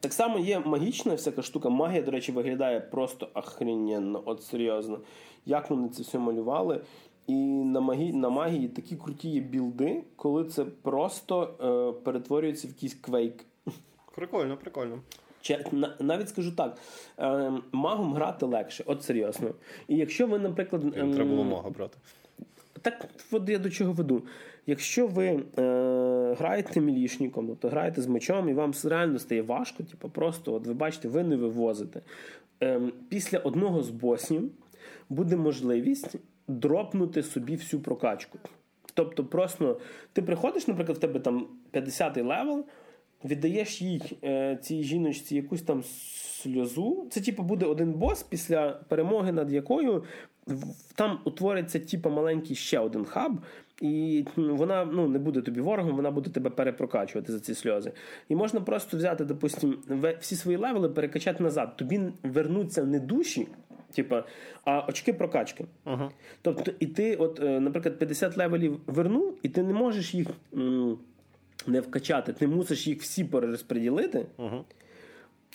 Так 0.00 0.12
само 0.12 0.38
є 0.38 0.60
магічна 0.60 1.14
всяка 1.14 1.42
штука. 1.42 1.68
Магія, 1.68 2.02
до 2.02 2.10
речі, 2.10 2.32
виглядає 2.32 2.80
просто 2.80 3.28
охрененно, 3.34 4.22
от 4.24 4.42
серйозно. 4.42 5.00
Як 5.46 5.70
вони 5.70 5.88
це 5.88 6.02
все 6.02 6.18
малювали. 6.18 6.80
І 7.26 7.34
на 7.64 7.80
магії, 7.80 8.12
на 8.12 8.28
магії 8.28 8.68
такі 8.68 8.96
круті 8.96 9.28
є 9.28 9.40
білди, 9.40 10.02
коли 10.16 10.44
це 10.44 10.64
просто 10.64 11.42
е, 11.42 12.02
перетворюється 12.04 12.68
в 12.68 12.70
якийсь 12.70 12.94
квейк. 12.94 13.44
Прикольно, 14.14 14.56
прикольно. 14.56 14.98
Чи, 15.40 15.64
навіть 16.00 16.28
скажу 16.28 16.52
так, 16.52 16.78
е, 17.18 17.52
магом 17.72 18.14
грати 18.14 18.46
легше, 18.46 18.84
от 18.86 19.02
серйозно. 19.02 19.50
І 19.88 19.96
якщо 19.96 20.26
ви, 20.26 20.38
наприклад. 20.38 20.84
Е, 20.84 20.90
Треба 20.90 21.24
було 21.24 21.44
мага 21.44 21.70
брати. 21.70 21.98
Так, 22.82 23.08
от 23.32 23.48
я 23.48 23.58
до 23.58 23.70
чого 23.70 23.92
веду. 23.92 24.22
Якщо 24.66 25.06
ви 25.06 25.26
е, 25.26 25.42
граєте 26.38 26.80
мілішником, 26.80 27.46
тобто 27.46 27.68
граєте 27.68 28.02
з 28.02 28.06
мечом, 28.06 28.48
і 28.48 28.54
вам 28.54 28.72
реально 28.84 29.18
стає 29.18 29.42
важко, 29.42 29.82
типу, 29.82 30.08
просто 30.08 30.54
от 30.54 30.66
ви 30.66 30.74
бачите, 30.74 31.08
ви 31.08 31.24
не 31.24 31.36
вивозите. 31.36 32.00
Е, 32.62 32.80
Після 33.08 33.38
одного 33.38 33.82
з 33.82 33.90
босів 33.90 34.50
буде 35.08 35.36
можливість 35.36 36.16
дропнути 36.48 37.22
собі 37.22 37.56
всю 37.56 37.80
прокачку. 37.82 38.38
Тобто, 38.94 39.24
просто 39.24 39.80
ти 40.12 40.22
приходиш, 40.22 40.68
наприклад, 40.68 40.98
в 40.98 41.00
тебе 41.00 41.20
там 41.20 41.46
50-й 41.72 42.20
левел, 42.20 42.66
віддаєш 43.24 43.82
їй 43.82 44.18
е, 44.24 44.58
цій 44.62 44.82
жіночці 44.82 45.36
якусь 45.36 45.62
там 45.62 45.82
сльозу. 45.84 47.06
Це, 47.10 47.20
типу, 47.20 47.42
буде 47.42 47.66
один 47.66 47.92
бос, 47.92 48.22
після 48.22 48.70
перемоги 48.70 49.32
над 49.32 49.52
якою 49.52 50.04
там 50.94 51.18
утвориться 51.24 51.80
типу, 51.80 52.10
маленький 52.10 52.56
ще 52.56 52.78
один 52.78 53.04
хаб, 53.04 53.32
і 53.80 54.24
вона 54.36 54.84
ну, 54.84 55.08
не 55.08 55.18
буде 55.18 55.40
тобі 55.40 55.60
ворогом, 55.60 55.96
вона 55.96 56.10
буде 56.10 56.30
тебе 56.30 56.50
перепрокачувати 56.50 57.32
за 57.32 57.40
ці 57.40 57.54
сльози. 57.54 57.92
І 58.28 58.34
можна 58.34 58.60
просто 58.60 58.96
взяти, 58.96 59.24
допустим, 59.24 59.78
всі 60.20 60.36
свої 60.36 60.58
левели 60.58 60.88
перекачати 60.88 61.42
назад. 61.42 61.76
Тобі 61.76 62.00
вернуться 62.22 62.84
не 62.84 63.00
душі. 63.00 63.48
Типа, 63.94 64.24
а 64.64 64.86
очки 64.88 65.12
прокачки. 65.12 65.64
Uh-huh. 65.86 66.10
Тобто, 66.42 66.72
і 66.80 66.86
ти, 66.86 67.16
от, 67.16 67.40
е, 67.40 67.60
наприклад, 67.60 67.98
50 67.98 68.36
левелів 68.36 68.80
вернув, 68.86 69.38
і 69.42 69.48
ти 69.48 69.62
не 69.62 69.72
можеш 69.72 70.14
їх 70.14 70.28
м- 70.54 70.98
не 71.66 71.80
вкачати, 71.80 72.32
ти 72.32 72.46
мусиш 72.46 72.86
їх 72.86 73.00
всі 73.00 73.24
перерозподілити. 73.24 74.26
Uh-huh 74.38 74.62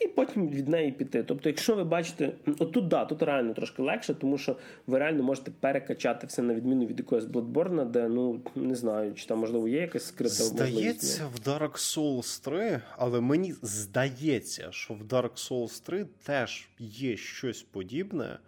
і 0.02 0.08
потім 0.08 0.50
від 0.50 0.68
неї 0.68 0.91
піти. 0.91 1.24
Тобто, 1.24 1.50
якщо 1.50 1.76
ви 1.76 1.84
бачите, 1.84 2.32
отут 2.60 2.88
да, 2.88 3.06
тут 3.06 3.24
реально 3.24 3.54
трошки 3.54 3.82
легше, 3.82 4.14
тому 4.14 4.38
що 4.38 4.56
ви 4.88 5.00
реально 5.00 5.24
можете 5.24 5.52
перекачати 5.60 6.28
все 6.28 6.41
на 6.41 6.54
відміну 6.54 6.86
від 6.86 7.00
якогось 7.00 7.26
Bloodborne, 7.26 7.86
де 7.86 8.08
ну 8.08 8.41
не 8.56 8.76
знаю, 8.76 9.14
чи 9.14 9.28
там 9.28 9.39
можливо 9.39 9.68
є 9.68 9.82
якась 9.82 10.06
скрита 10.06 10.30
Здається, 10.30 11.28
в 11.36 11.47
Dark 11.47 11.74
Souls 11.74 12.43
3, 12.43 12.82
але 12.97 13.22
мені 13.22 13.54
здається, 13.62 14.68
що 14.72 14.93
в 14.93 15.02
Dark 15.02 15.50
Souls 15.50 15.86
3 15.86 16.06
теж 16.24 16.70
є 16.80 17.18
щось 17.18 17.62
подібне. 17.62 18.39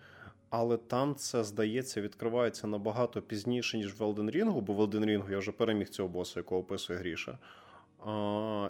Але 0.49 0.77
там 0.77 1.15
це 1.15 1.43
здається 1.43 2.01
відкривається 2.01 2.67
набагато 2.67 3.21
пізніше, 3.21 3.77
ніж 3.77 3.99
в 3.99 4.03
Elden 4.03 4.35
Ring, 4.35 4.61
бо 4.61 4.73
в 4.73 4.81
Elden 4.81 5.05
Ring 5.05 5.31
я 5.31 5.37
вже 5.37 5.51
переміг 5.51 5.89
цього 5.89 6.09
боса, 6.09 6.39
якого 6.39 6.61
описує 6.61 6.99
Гріша. 6.99 7.37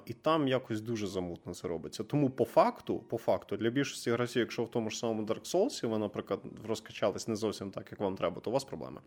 І 0.05 0.13
там 0.13 0.47
якось 0.47 0.81
дуже 0.81 1.07
замутно 1.07 1.53
це 1.53 1.67
робиться. 1.67 2.03
Тому 2.03 2.29
по 2.29 2.45
факту, 2.45 2.99
по 2.99 3.17
факту, 3.17 3.57
для 3.57 3.69
більшості 3.69 4.11
гравців, 4.11 4.39
якщо 4.39 4.63
в 4.63 4.71
тому 4.71 4.89
ж 4.89 4.97
самому 4.97 5.23
Dark 5.23 5.55
Souls 5.55 5.87
ви, 5.87 5.97
наприклад, 5.97 6.39
розкачались 6.67 7.27
не 7.27 7.35
зовсім 7.35 7.71
так, 7.71 7.87
як 7.91 7.99
вам 7.99 8.15
треба, 8.15 8.41
то 8.41 8.49
у 8.49 8.53
вас 8.53 8.63
проблеми. 8.63 9.01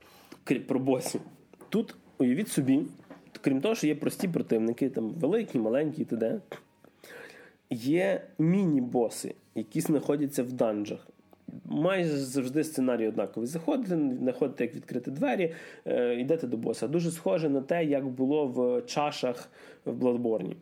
Про 0.68 0.80
босів. 0.80 1.20
Тут 1.68 1.96
уявіть 2.18 2.48
собі, 2.48 2.86
крім 3.40 3.60
того, 3.60 3.74
що 3.74 3.86
є 3.86 3.94
прості 3.94 4.28
противники, 4.28 4.90
там 4.90 5.10
великі, 5.10 5.58
маленькі, 5.58 6.04
т.д., 6.04 6.40
є 7.70 8.26
міні-боси, 8.38 9.34
які 9.54 9.80
знаходяться 9.80 10.42
в 10.42 10.52
данжах 10.52 11.06
майже 11.64 12.16
завжди 12.16 12.64
сценарій 12.64 13.08
однаковий. 13.08 13.46
Заходите, 13.46 13.98
знаходите, 14.20 14.64
як 14.64 14.74
відкрити 14.74 15.10
двері, 15.10 15.54
е, 15.84 16.14
йдете 16.14 16.46
до 16.46 16.56
боса. 16.56 16.88
Дуже 16.88 17.10
схоже 17.10 17.48
на 17.48 17.60
те, 17.60 17.84
як 17.84 18.06
було 18.06 18.46
в 18.46 18.82
чашах 18.86 19.50
в 19.84 20.04
Bloodborne. 20.04 20.54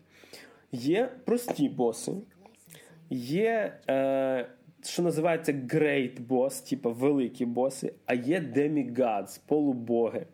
Є 0.72 1.10
прості 1.24 1.68
боси, 1.68 2.12
є, 3.10 3.74
е, 3.88 4.46
що 4.82 5.02
називається 5.02 5.52
Great 5.52 6.26
Boss, 6.28 6.70
типу 6.70 6.90
великі 6.90 7.44
боси, 7.44 7.92
а 8.06 8.14
є 8.14 8.40
Demigods, 8.40 9.40
полубоги. 9.46 10.26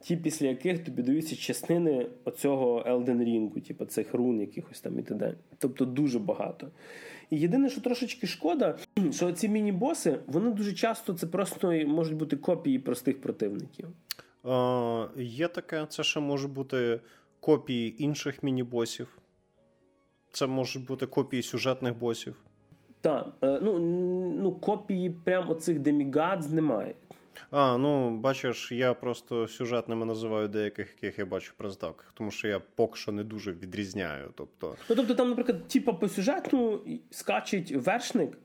Ті, 0.00 0.16
після 0.16 0.46
яких 0.46 0.84
тобі 0.84 1.02
даються 1.02 1.36
частини 1.36 2.06
оцього 2.24 2.84
Elden 2.88 3.18
Ring, 3.18 3.60
типу 3.60 3.84
цих 3.84 4.14
рун, 4.14 4.40
якихось 4.40 4.80
там 4.80 4.98
і 4.98 5.02
т.д. 5.02 5.34
Тобто 5.58 5.84
дуже 5.84 6.18
багато. 6.18 6.68
І 7.30 7.38
єдине, 7.38 7.70
що 7.70 7.80
трошечки 7.80 8.26
шкода, 8.26 8.78
що 9.12 9.32
ці 9.32 9.48
міні-боси, 9.48 10.18
вони 10.26 10.50
дуже 10.50 10.72
часто 10.72 11.14
це 11.14 11.26
просто 11.26 11.72
можуть 11.86 12.16
бути 12.16 12.36
копії 12.36 12.78
простих 12.78 13.20
противників. 13.20 13.88
Е, 14.46 15.08
Є 15.16 15.48
таке, 15.48 15.86
це 15.88 16.02
ще 16.02 16.20
може 16.20 16.48
бути 16.48 17.00
копії 17.40 18.04
інших 18.04 18.42
міні-босів. 18.42 19.18
Це 20.32 20.46
можуть 20.46 20.86
бути 20.86 21.06
копії 21.06 21.42
сюжетних 21.42 21.98
босів. 21.98 22.36
Так, 23.00 23.32
е, 23.42 23.60
ну 23.62 23.78
ну 24.42 24.52
копії 24.52 25.10
прямо 25.10 25.52
оцих 25.52 25.78
демігадз 25.78 26.52
немає. 26.52 26.94
А, 27.50 27.76
ну 27.78 28.10
бачиш, 28.10 28.72
я 28.72 28.94
просто 28.94 29.48
сюжетними 29.48 30.06
називаю 30.06 30.48
деяких, 30.48 30.88
яких 31.02 31.18
я 31.18 31.26
бачу 31.26 31.52
приздак, 31.56 32.12
тому 32.14 32.30
що 32.30 32.48
я 32.48 32.60
поки 32.60 32.98
що 32.98 33.12
не 33.12 33.24
дуже 33.24 33.52
відрізняю. 33.52 34.30
Тобто, 34.34 34.76
ну 34.88 34.96
тобто, 34.96 35.14
там, 35.14 35.28
наприклад, 35.28 35.68
типа 35.68 35.92
по 35.92 36.08
сюжету 36.08 36.84
скачить 37.10 37.72
вершник. 37.72 38.38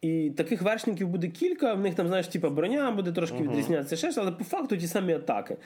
І 0.00 0.30
таких 0.30 0.62
вершників 0.62 1.08
буде 1.08 1.28
кілька, 1.28 1.74
в 1.74 1.80
них 1.80 1.94
там, 1.94 2.08
знаєш, 2.08 2.28
типа 2.28 2.50
броня 2.50 2.90
буде 2.90 3.12
трошки 3.12 3.36
uh 3.36 3.42
відрізнятися, 3.42 3.96
ще, 3.96 4.20
але 4.20 4.32
по 4.32 4.44
факту 4.44 4.76
ті 4.76 4.86
самі 4.86 5.12
атаки. 5.12 5.56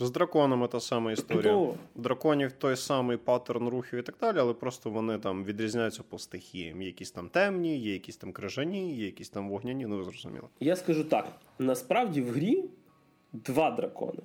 З 0.00 0.10
драконами 0.10 0.68
та 0.68 0.80
сама 0.80 1.12
історія. 1.12 1.52
То... 1.52 1.74
Драконів 1.94 2.52
той 2.52 2.76
самий 2.76 3.16
паттерн 3.16 3.68
рухів 3.68 3.98
і 3.98 4.02
так 4.02 4.14
далі, 4.20 4.38
але 4.38 4.54
просто 4.54 4.90
вони 4.90 5.18
там 5.18 5.44
відрізняються 5.44 6.02
по 6.08 6.18
стихіям. 6.18 6.82
Є 6.82 6.86
якісь 6.86 7.10
там 7.10 7.28
темні, 7.28 7.78
є 7.78 7.92
якісь 7.92 8.16
там 8.16 8.32
крижані, 8.32 8.94
є 8.94 9.04
якісь 9.04 9.28
там 9.28 9.48
вогняні, 9.48 9.86
ну 9.86 10.04
зрозуміло. 10.04 10.48
Я 10.60 10.76
скажу 10.76 11.04
так: 11.04 11.32
насправді 11.58 12.22
в 12.22 12.30
грі 12.30 12.64
два 13.32 13.70
дракони. 13.70 14.22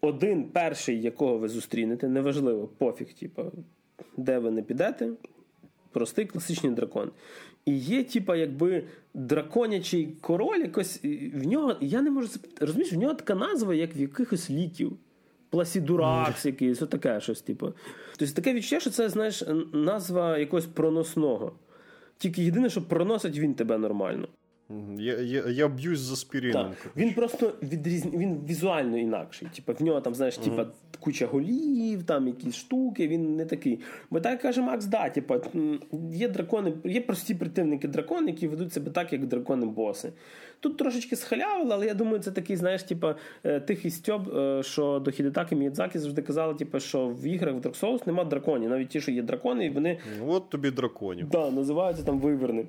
Один 0.00 0.44
перший, 0.44 1.02
якого 1.02 1.38
ви 1.38 1.48
зустрінете, 1.48 2.08
неважливо, 2.08 2.66
пофіг, 2.66 3.14
типу, 3.14 3.42
де 4.16 4.38
ви 4.38 4.50
не 4.50 4.62
підете. 4.62 5.10
Простий 5.90 6.26
класичний 6.26 6.72
дракон. 6.72 7.10
І 7.66 7.76
є, 7.76 8.04
типа, 8.04 8.36
якби 8.36 8.84
драконячий 9.14 10.16
король, 10.20 10.58
якось 10.58 11.00
в 11.34 11.46
нього. 11.46 11.76
Я 11.80 12.02
не 12.02 12.10
можу 12.10 12.28
розумієш, 12.60 12.92
в 12.92 12.98
нього 12.98 13.14
така 13.14 13.34
назва, 13.34 13.74
як 13.74 13.96
в 13.96 14.00
якихось 14.00 14.50
ліків. 14.50 14.96
Пласідуракс 15.50 16.46
якийсь, 16.46 16.82
отаке 16.82 17.20
щось, 17.20 17.42
типу. 17.42 17.72
Тобто 18.16 18.34
таке 18.34 18.54
відчуття, 18.54 18.80
що 18.80 18.90
це, 18.90 19.08
знаєш, 19.08 19.42
назва 19.72 20.38
якогось 20.38 20.66
проносного. 20.66 21.52
Тільки 22.18 22.44
єдине, 22.44 22.70
що 22.70 22.88
проносить 22.88 23.38
він 23.38 23.54
тебе 23.54 23.78
нормально. 23.78 24.28
Я 24.98 25.20
я, 25.20 25.44
я 25.48 25.68
б'юсь 25.68 26.00
за 26.00 26.16
спіріном. 26.16 26.72
Він 26.96 27.14
просто 27.14 27.52
відрізні, 27.62 28.18
він 28.18 28.40
візуально 28.48 28.98
інакший. 28.98 29.48
Типа 29.56 29.72
в 29.72 29.82
нього 29.82 30.00
там, 30.00 30.14
знаєш, 30.14 30.36
типа 30.36 30.66
куча 31.00 31.26
голів, 31.26 32.02
там 32.02 32.26
якісь 32.26 32.54
штуки, 32.54 33.08
він 33.08 33.36
не 33.36 33.44
такий. 33.44 33.80
Бо 34.10 34.20
так 34.20 34.42
каже 34.42 34.62
Макс, 34.62 34.86
да, 34.86 35.08
типа, 35.08 35.40
є 36.12 36.28
дракони, 36.28 36.72
є 36.84 37.00
прості 37.00 37.34
противники 37.34 37.88
дракони, 37.88 38.30
які 38.30 38.48
ведуть 38.48 38.72
себе 38.72 38.90
так, 38.90 39.12
як 39.12 39.24
дракони-боси. 39.24 40.12
Тут 40.60 40.76
трошечки 40.76 41.16
схалявили, 41.16 41.70
але 41.74 41.86
я 41.86 41.94
думаю, 41.94 42.18
це 42.18 42.30
такий, 42.30 42.56
знаєш, 42.56 42.82
типа, 42.82 43.16
е, 43.44 43.60
тихий 43.60 43.90
стьоб, 43.90 44.28
е, 44.28 44.62
що 44.62 44.98
до 44.98 45.10
Хідетаки 45.10 45.56
Міядзакі 45.56 45.98
завжди 45.98 46.22
казали, 46.22 46.54
типа, 46.54 46.80
що 46.80 47.08
в 47.08 47.26
іграх 47.26 47.54
в 47.54 47.58
Dark 47.58 47.80
Souls 47.80 48.02
нема 48.06 48.24
драконів. 48.24 48.70
Навіть 48.70 48.88
ті, 48.88 49.00
що 49.00 49.10
є 49.10 49.22
дракони, 49.22 49.66
і 49.66 49.70
вони. 49.70 49.98
От 50.26 50.50
тобі 50.50 50.70
драконів. 50.70 51.28
Да, 51.28 51.50
називаються 51.50 52.04
там 52.04 52.20
виверни. 52.20 52.66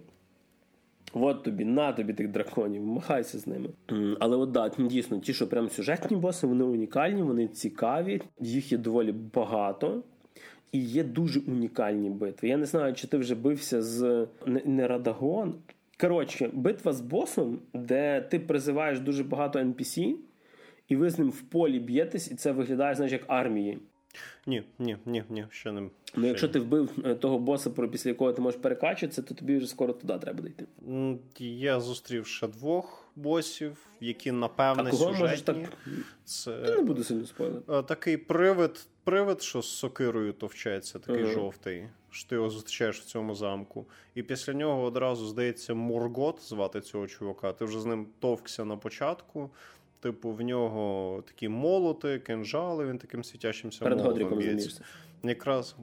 От 1.17 1.43
тобі, 1.43 1.65
на 1.65 1.93
тобі 1.93 2.13
тих 2.13 2.27
драконів, 2.27 2.85
махайся 2.85 3.39
з 3.39 3.47
ними. 3.47 3.69
Але 4.19 4.37
от 4.37 4.51
да, 4.51 4.71
дійсно, 4.79 5.19
ті, 5.19 5.33
що 5.33 5.47
прям 5.47 5.69
сюжетні 5.69 6.17
боси, 6.17 6.47
вони 6.47 6.63
унікальні, 6.63 7.21
вони 7.21 7.47
цікаві, 7.47 8.21
їх 8.39 8.71
є 8.71 8.77
доволі 8.77 9.11
багато. 9.11 10.03
І 10.71 10.79
є 10.79 11.03
дуже 11.03 11.39
унікальні 11.39 12.09
битви. 12.09 12.47
Я 12.47 12.57
не 12.57 12.65
знаю, 12.65 12.93
чи 12.93 13.07
ти 13.07 13.17
вже 13.17 13.35
бився 13.35 13.81
з 13.81 14.27
не 14.45 14.87
Радагон. 14.87 15.53
Коротше, 15.99 16.49
битва 16.53 16.93
з 16.93 17.01
босом, 17.01 17.59
де 17.73 18.21
ти 18.21 18.39
призиваєш 18.39 18.99
дуже 18.99 19.23
багато 19.23 19.59
NPC, 19.59 20.15
і 20.89 20.95
ви 20.95 21.09
з 21.09 21.19
ним 21.19 21.29
в 21.29 21.41
полі 21.41 21.79
б'єтесь, 21.79 22.31
і 22.31 22.35
це 22.35 22.51
виглядає, 22.51 22.95
знаєш, 22.95 23.11
як 23.11 23.23
армії. 23.27 23.79
Ні, 24.47 24.63
ні, 24.79 24.97
ні, 25.05 25.23
ні, 25.29 25.45
ще 25.49 25.71
не. 25.71 25.89
Ну, 26.15 26.27
якщо 26.27 26.47
ти 26.47 26.59
вбив 26.59 26.89
е, 27.05 27.15
того 27.15 27.39
боса, 27.39 27.69
про 27.69 27.89
після 27.89 28.09
якого 28.09 28.33
ти 28.33 28.41
можеш 28.41 28.61
перекачуватися, 28.61 29.21
то 29.21 29.35
тобі 29.35 29.57
вже 29.57 29.67
скоро 29.67 29.93
туди 29.93 30.17
треба 30.17 30.41
дійти. 30.41 30.65
Я 31.39 31.79
зустрів 31.79 32.27
ще 32.27 32.47
двох 32.47 33.05
босів, 33.15 33.77
які 34.01 34.31
напевне 34.31 34.83
а 34.87 34.91
кого 34.91 35.03
сюжетні. 35.03 35.21
можеш 35.21 35.41
так... 35.41 35.57
Це 36.25 36.51
Я 36.67 36.75
не 36.75 36.81
буду 36.81 37.03
сильно 37.03 37.25
спойлерити. 37.25 37.83
Такий 37.87 38.17
привид, 38.17 38.85
привид, 39.03 39.41
що 39.41 39.61
з 39.61 39.77
сокирою 39.77 40.33
товчеться, 40.33 40.99
такий 40.99 41.23
uh-huh. 41.23 41.33
жовтий. 41.33 41.87
Що 42.09 42.29
ти 42.29 42.35
його 42.35 42.49
зустрічаєш 42.49 42.99
в 42.99 43.05
цьому 43.05 43.35
замку. 43.35 43.85
І 44.15 44.23
після 44.23 44.53
нього 44.53 44.83
одразу 44.83 45.27
здається 45.27 45.73
Моргот 45.73 46.41
звати 46.41 46.81
цього 46.81 47.07
чувака. 47.07 47.53
Ти 47.53 47.65
вже 47.65 47.79
з 47.79 47.85
ним 47.85 48.07
товкся 48.19 48.65
на 48.65 48.77
початку. 48.77 49.49
Типу, 50.05 50.31
в 50.31 50.41
нього 50.41 51.23
такі 51.27 51.49
молоти, 51.49 52.19
кинжали, 52.19 52.85
він 52.85 52.97
таким 52.97 53.23
світящимся 53.23 53.89
молотом 53.89 54.37
б'ється. 54.37 54.83
Якраз 55.23 55.75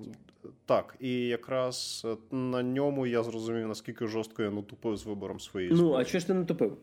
так, 0.66 0.96
і 1.00 1.26
якраз 1.26 2.06
на 2.30 2.62
ньому 2.62 3.06
я 3.06 3.22
зрозумів, 3.22 3.68
наскільки 3.68 4.06
жорстко 4.06 4.42
я 4.42 4.50
натупив 4.50 4.96
з 4.96 5.06
вибором 5.06 5.40
своєї 5.40 5.72
Ну, 5.74 5.94
а 5.94 6.04
чого 6.04 6.20
ж 6.20 6.26
ти 6.26 6.34
не 6.34 6.44
тупив? 6.44 6.76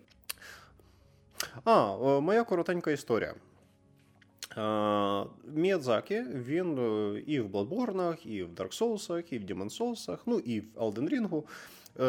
А, 1.66 1.98
моя 2.20 2.44
коротенька 2.44 2.92
історія. 2.92 3.34
Міядзакі, 5.54 6.22
він 6.22 6.74
і 7.28 7.40
в 7.40 7.48
Bloodborne, 7.48 8.28
і 8.28 8.44
в 8.44 8.50
Dark 8.50 8.82
Souls, 8.82 9.24
і 9.34 9.40
в 9.40 9.44
Demon 9.44 9.80
Souls, 9.80 10.18
ну 10.26 10.40
і 10.40 10.60
в 10.60 10.66
Elden 10.76 11.10
Ring 11.10 11.44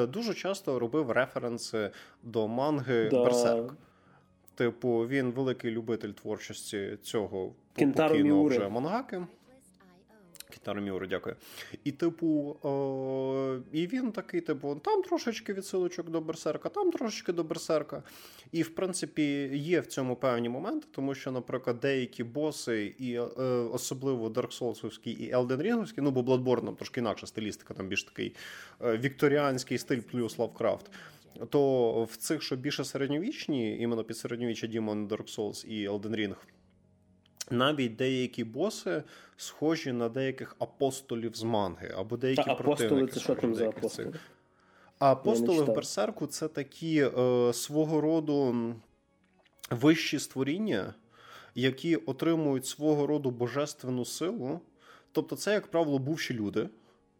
дуже 0.06 0.34
часто 0.34 0.78
робив 0.78 1.10
референси 1.10 1.90
до 2.22 2.48
манги 2.48 3.08
да. 3.10 3.24
Берсерк. 3.24 3.74
Типу, 4.54 5.06
він 5.06 5.30
великий 5.30 5.70
любитель 5.70 6.10
творчості 6.10 6.98
цього 7.02 7.52
покійного 7.74 8.44
вже 8.44 8.68
мангаки. 8.68 9.22
Кітару 10.50 10.80
Міуру, 10.80 11.06
дякую. 11.06 11.36
І, 11.84 11.92
типу, 11.92 12.56
о, 12.62 13.56
і 13.72 13.86
він 13.86 14.12
такий, 14.12 14.40
типу, 14.40 14.80
там 14.84 15.02
трошечки 15.02 15.52
відсилочок 15.52 16.10
до 16.10 16.20
Берсерка, 16.20 16.68
там 16.68 16.92
трошечки 16.92 17.32
до 17.32 17.44
Берсерка. 17.44 18.02
І, 18.52 18.62
в 18.62 18.74
принципі, 18.74 19.50
є 19.52 19.80
в 19.80 19.86
цьому 19.86 20.16
певні 20.16 20.48
моменти, 20.48 20.86
тому 20.90 21.14
що, 21.14 21.30
наприклад, 21.30 21.80
деякі 21.80 22.24
боси, 22.24 22.94
і 22.98 23.14
е, 23.14 23.20
особливо 23.72 24.28
Dark 24.28 24.60
Souls 24.60 25.08
і 25.08 25.34
Elden 25.34 25.62
Ring, 25.62 25.92
ну, 25.96 26.10
бо 26.10 26.20
Bloodborne 26.20 26.64
там 26.64 26.76
трошки 26.76 27.00
інакша 27.00 27.26
стилістика, 27.26 27.74
там 27.74 27.88
більш 27.88 28.04
такий 28.04 28.34
е, 28.84 28.98
вікторіанський 28.98 29.78
стиль 29.78 30.00
плюс 30.00 30.38
Лавкрафт. 30.38 30.90
То 31.50 32.04
в 32.04 32.16
цих, 32.16 32.42
що 32.42 32.56
більше 32.56 32.84
середньовічні, 32.84 33.78
іменно 33.78 34.04
під 34.04 34.16
середньовіччя 34.16 34.66
Demon, 34.66 35.08
Dark 35.08 35.36
Souls 35.36 35.66
і 35.66 35.88
Elden 35.88 36.16
Ring, 36.16 36.34
навіть 37.50 37.96
деякі 37.96 38.44
боси 38.44 39.02
схожі 39.36 39.92
на 39.92 40.08
деяких 40.08 40.56
апостолів 40.58 41.36
з 41.36 41.42
манги, 41.42 41.94
або 41.96 42.16
деякі 42.16 42.42
Та, 42.42 42.52
апостоли 42.52 43.06
це 43.06 43.20
що 43.20 43.34
там 43.34 43.54
за 43.54 43.68
апостоли? 43.68 44.12
А 44.98 45.12
апостоли 45.12 45.62
в 45.62 45.66
Берсерку 45.66 46.26
це 46.26 46.48
такі 46.48 47.02
е, 47.18 47.52
свого 47.52 48.00
роду 48.00 48.74
вищі 49.70 50.18
створіння, 50.18 50.94
які 51.54 51.96
отримують 51.96 52.66
свого 52.66 53.06
роду 53.06 53.30
божественну 53.30 54.04
силу. 54.04 54.60
Тобто, 55.12 55.36
це, 55.36 55.52
як 55.52 55.66
правило, 55.66 55.98
бувші 55.98 56.34
люди 56.34 56.68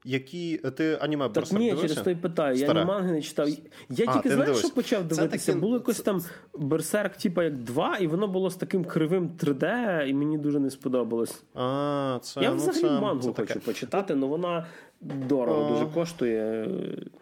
які 0.05 0.59
ти 0.59 0.99
аніме 1.01 1.29
Так 1.29 1.53
ні, 1.53 1.59
дивився? 1.59 1.89
через 1.89 2.05
то 2.05 2.11
й 2.11 2.15
питаю. 2.15 2.57
Старе. 2.57 2.81
Я 2.81 2.87
манги 2.87 3.13
не 3.13 3.23
читав. 3.23 3.49
Я 3.89 4.05
а, 4.09 4.13
тільки 4.13 4.31
знаєш, 4.31 4.59
що 4.59 4.71
почав 4.71 5.05
дивитися. 5.05 5.47
Таки... 5.47 5.61
Було 5.61 5.75
якось 5.75 6.01
там 6.01 6.23
Берсерк, 6.55 7.17
типа 7.17 7.45
як 7.45 7.57
2, 7.57 7.97
і 7.97 8.07
воно 8.07 8.29
було 8.29 8.51
з 8.51 8.57
таким 8.57 8.85
кривим 8.85 9.31
3D, 9.39 10.05
і 10.07 10.15
мені 10.15 10.39
дуже 10.39 10.61
не 10.61 10.71
сподобалось. 10.71 11.43
А, 11.55 12.19
це, 12.23 12.41
Я 12.41 12.51
ну, 12.51 12.57
взагалі 12.57 12.81
це, 12.83 13.01
мангу 13.01 13.23
це 13.23 13.29
хочу 13.29 13.47
таке. 13.47 13.61
почитати, 13.61 14.15
але 14.15 14.27
вона 14.27 14.67
дорого 15.01 15.67
а... 15.67 15.73
дуже 15.73 15.87
коштує. 15.87 16.69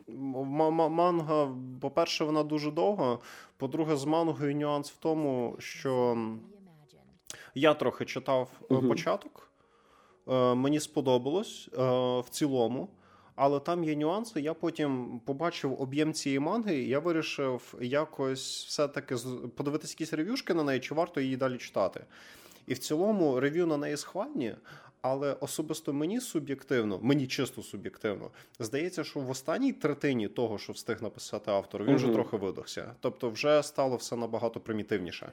Манга, 0.08 1.48
по-перше, 1.80 2.24
вона 2.24 2.42
дуже 2.42 2.70
довга. 2.70 3.18
По-друге, 3.56 3.96
з 3.96 4.04
мангою 4.04 4.56
нюанс 4.56 4.90
в 4.90 4.96
тому, 4.96 5.56
що 5.58 6.18
я 7.54 7.74
трохи 7.74 8.04
читав 8.04 8.50
угу. 8.68 8.88
початок. 8.88 9.47
Е, 10.28 10.54
мені 10.54 10.80
сподобалось 10.80 11.68
е, 11.72 11.78
в 12.20 12.26
цілому. 12.30 12.88
Але 13.40 13.60
там 13.60 13.84
є 13.84 13.96
нюанси. 13.96 14.40
Я 14.40 14.54
потім 14.54 15.20
побачив 15.24 15.80
об'єм 15.80 16.12
цієї 16.12 16.38
манги, 16.38 16.78
і 16.78 16.88
я 16.88 16.98
вирішив 16.98 17.74
якось 17.80 18.66
все-таки 18.68 19.16
подивитися 19.56 19.92
якісь 19.92 20.12
рев'юшки 20.12 20.54
на 20.54 20.64
неї, 20.64 20.80
чи 20.80 20.94
варто 20.94 21.20
її 21.20 21.36
далі 21.36 21.58
читати. 21.58 22.04
І 22.66 22.74
в 22.74 22.78
цілому 22.78 23.40
рев'ю 23.40 23.66
на 23.66 23.76
неї 23.76 23.96
схвальні, 23.96 24.54
але 25.00 25.32
особисто 25.32 25.92
мені 25.92 26.20
суб'єктивно, 26.20 26.98
мені 27.02 27.26
чисто 27.26 27.62
суб'єктивно, 27.62 28.30
здається, 28.58 29.04
що 29.04 29.20
в 29.20 29.30
останній 29.30 29.72
третині 29.72 30.28
того, 30.28 30.58
що 30.58 30.72
встиг 30.72 31.02
написати 31.02 31.50
автор, 31.50 31.82
він 31.82 31.88
угу. 31.88 31.96
вже 31.96 32.08
трохи 32.08 32.36
видохся. 32.36 32.94
Тобто, 33.00 33.30
вже 33.30 33.62
стало 33.62 33.96
все 33.96 34.16
набагато 34.16 34.60
примітивніше. 34.60 35.32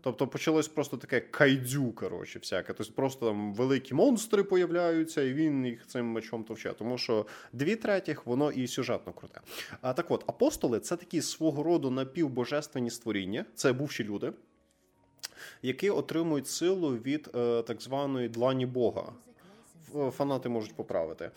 Тобто 0.00 0.26
почалось 0.26 0.68
просто 0.68 0.96
таке 0.96 1.20
кайдзю, 1.20 1.92
коротше, 1.92 2.38
всяке. 2.38 2.72
Тобто 2.72 2.92
просто 2.92 3.26
там 3.26 3.54
великі 3.54 3.94
монстри 3.94 4.42
появляються, 4.42 5.22
і 5.22 5.32
він 5.32 5.66
їх 5.66 5.86
цим 5.86 6.06
мечом 6.06 6.44
товче. 6.44 6.72
Тому 6.72 6.98
що 6.98 7.26
дві 7.52 7.76
третіх 7.76 8.26
воно 8.26 8.52
і 8.52 8.66
сюжетно 8.66 9.12
круте. 9.12 9.40
А 9.80 9.92
так 9.92 10.10
от, 10.10 10.24
апостоли 10.26 10.80
це 10.80 10.96
такі 10.96 11.22
свого 11.22 11.62
роду 11.62 11.90
напівбожественні 11.90 12.90
створіння, 12.90 13.44
це 13.54 13.72
бувші 13.72 14.04
люди. 14.04 14.32
Які 15.62 15.90
отримують 15.90 16.48
силу 16.48 16.96
від 16.96 17.30
е, 17.34 17.62
так 17.62 17.82
званої 17.82 18.28
длані 18.28 18.66
Бога. 18.66 19.12
Фанати 20.10 20.48
можуть 20.48 20.74
поправити. 20.74 21.30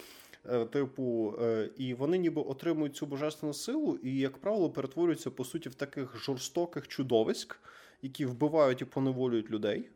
Е, 0.49 0.65
типу, 0.65 1.33
е, 1.41 1.69
і 1.77 1.93
вони 1.93 2.17
ніби 2.17 2.41
отримують 2.41 2.95
цю 2.95 3.05
божественну 3.05 3.53
силу, 3.53 3.99
і, 4.03 4.17
як 4.17 4.37
правило, 4.37 4.69
перетворюються 4.69 5.31
по 5.31 5.45
суті 5.45 5.69
в 5.69 5.75
таких 5.75 6.17
жорстоких 6.17 6.87
чудовиськ, 6.87 7.59
які 8.01 8.25
вбивають 8.25 8.81
і 8.81 8.85
поневолюють 8.85 9.51
людей, 9.51 9.89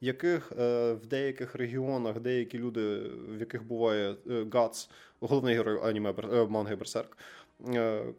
яких 0.00 0.52
е, 0.58 0.92
в 0.92 1.06
деяких 1.06 1.54
регіонах 1.54 2.20
деякі 2.20 2.58
люди, 2.58 2.98
в 3.28 3.40
яких 3.40 3.64
буває 3.66 4.14
е, 4.30 4.46
Гац, 4.52 4.88
головний 5.20 5.54
герой 5.54 5.80
аніме 5.82 6.14
е, 6.32 6.46
манги 6.46 6.76
Берсерк, 6.76 7.16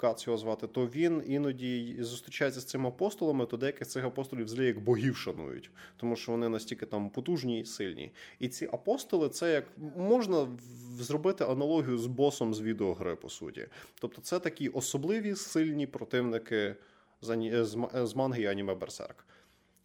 Гац 0.02 0.28
його 0.28 0.38
звати, 0.38 0.68
то 0.68 0.86
він 0.88 1.24
іноді 1.28 1.96
зустрічається 2.00 2.60
з 2.62 2.66
цими 2.66 2.88
апостолами, 2.88 3.46
то 3.46 3.58
деяких 3.58 3.88
цих 3.88 4.06
апостолів 4.06 4.48
злі 4.48 4.66
як 4.66 4.80
богів 4.80 5.18
шанують, 5.18 5.72
тому 5.98 6.16
що 6.16 6.32
вони 6.32 6.50
настільки 6.50 6.86
там 6.86 7.10
потужні 7.10 7.60
і 7.60 7.66
сильні. 7.66 8.12
І 8.40 8.48
ці 8.48 8.66
апостоли, 8.66 9.30
це 9.30 9.54
як 9.54 9.66
можна 9.98 10.48
зробити 11.00 11.44
аналогію 11.44 11.98
з 11.98 12.06
босом 12.06 12.54
з 12.54 12.62
відеогри, 12.62 13.16
по 13.16 13.30
суті. 13.30 13.68
Тобто, 14.00 14.22
це 14.22 14.40
такі 14.40 14.70
особливі 14.70 15.36
сильні 15.36 15.88
противники 15.88 16.76
з 17.24 18.16
манги 18.16 18.42
і 18.42 18.46
аніме 18.46 18.76
Берсерк. 18.76 19.26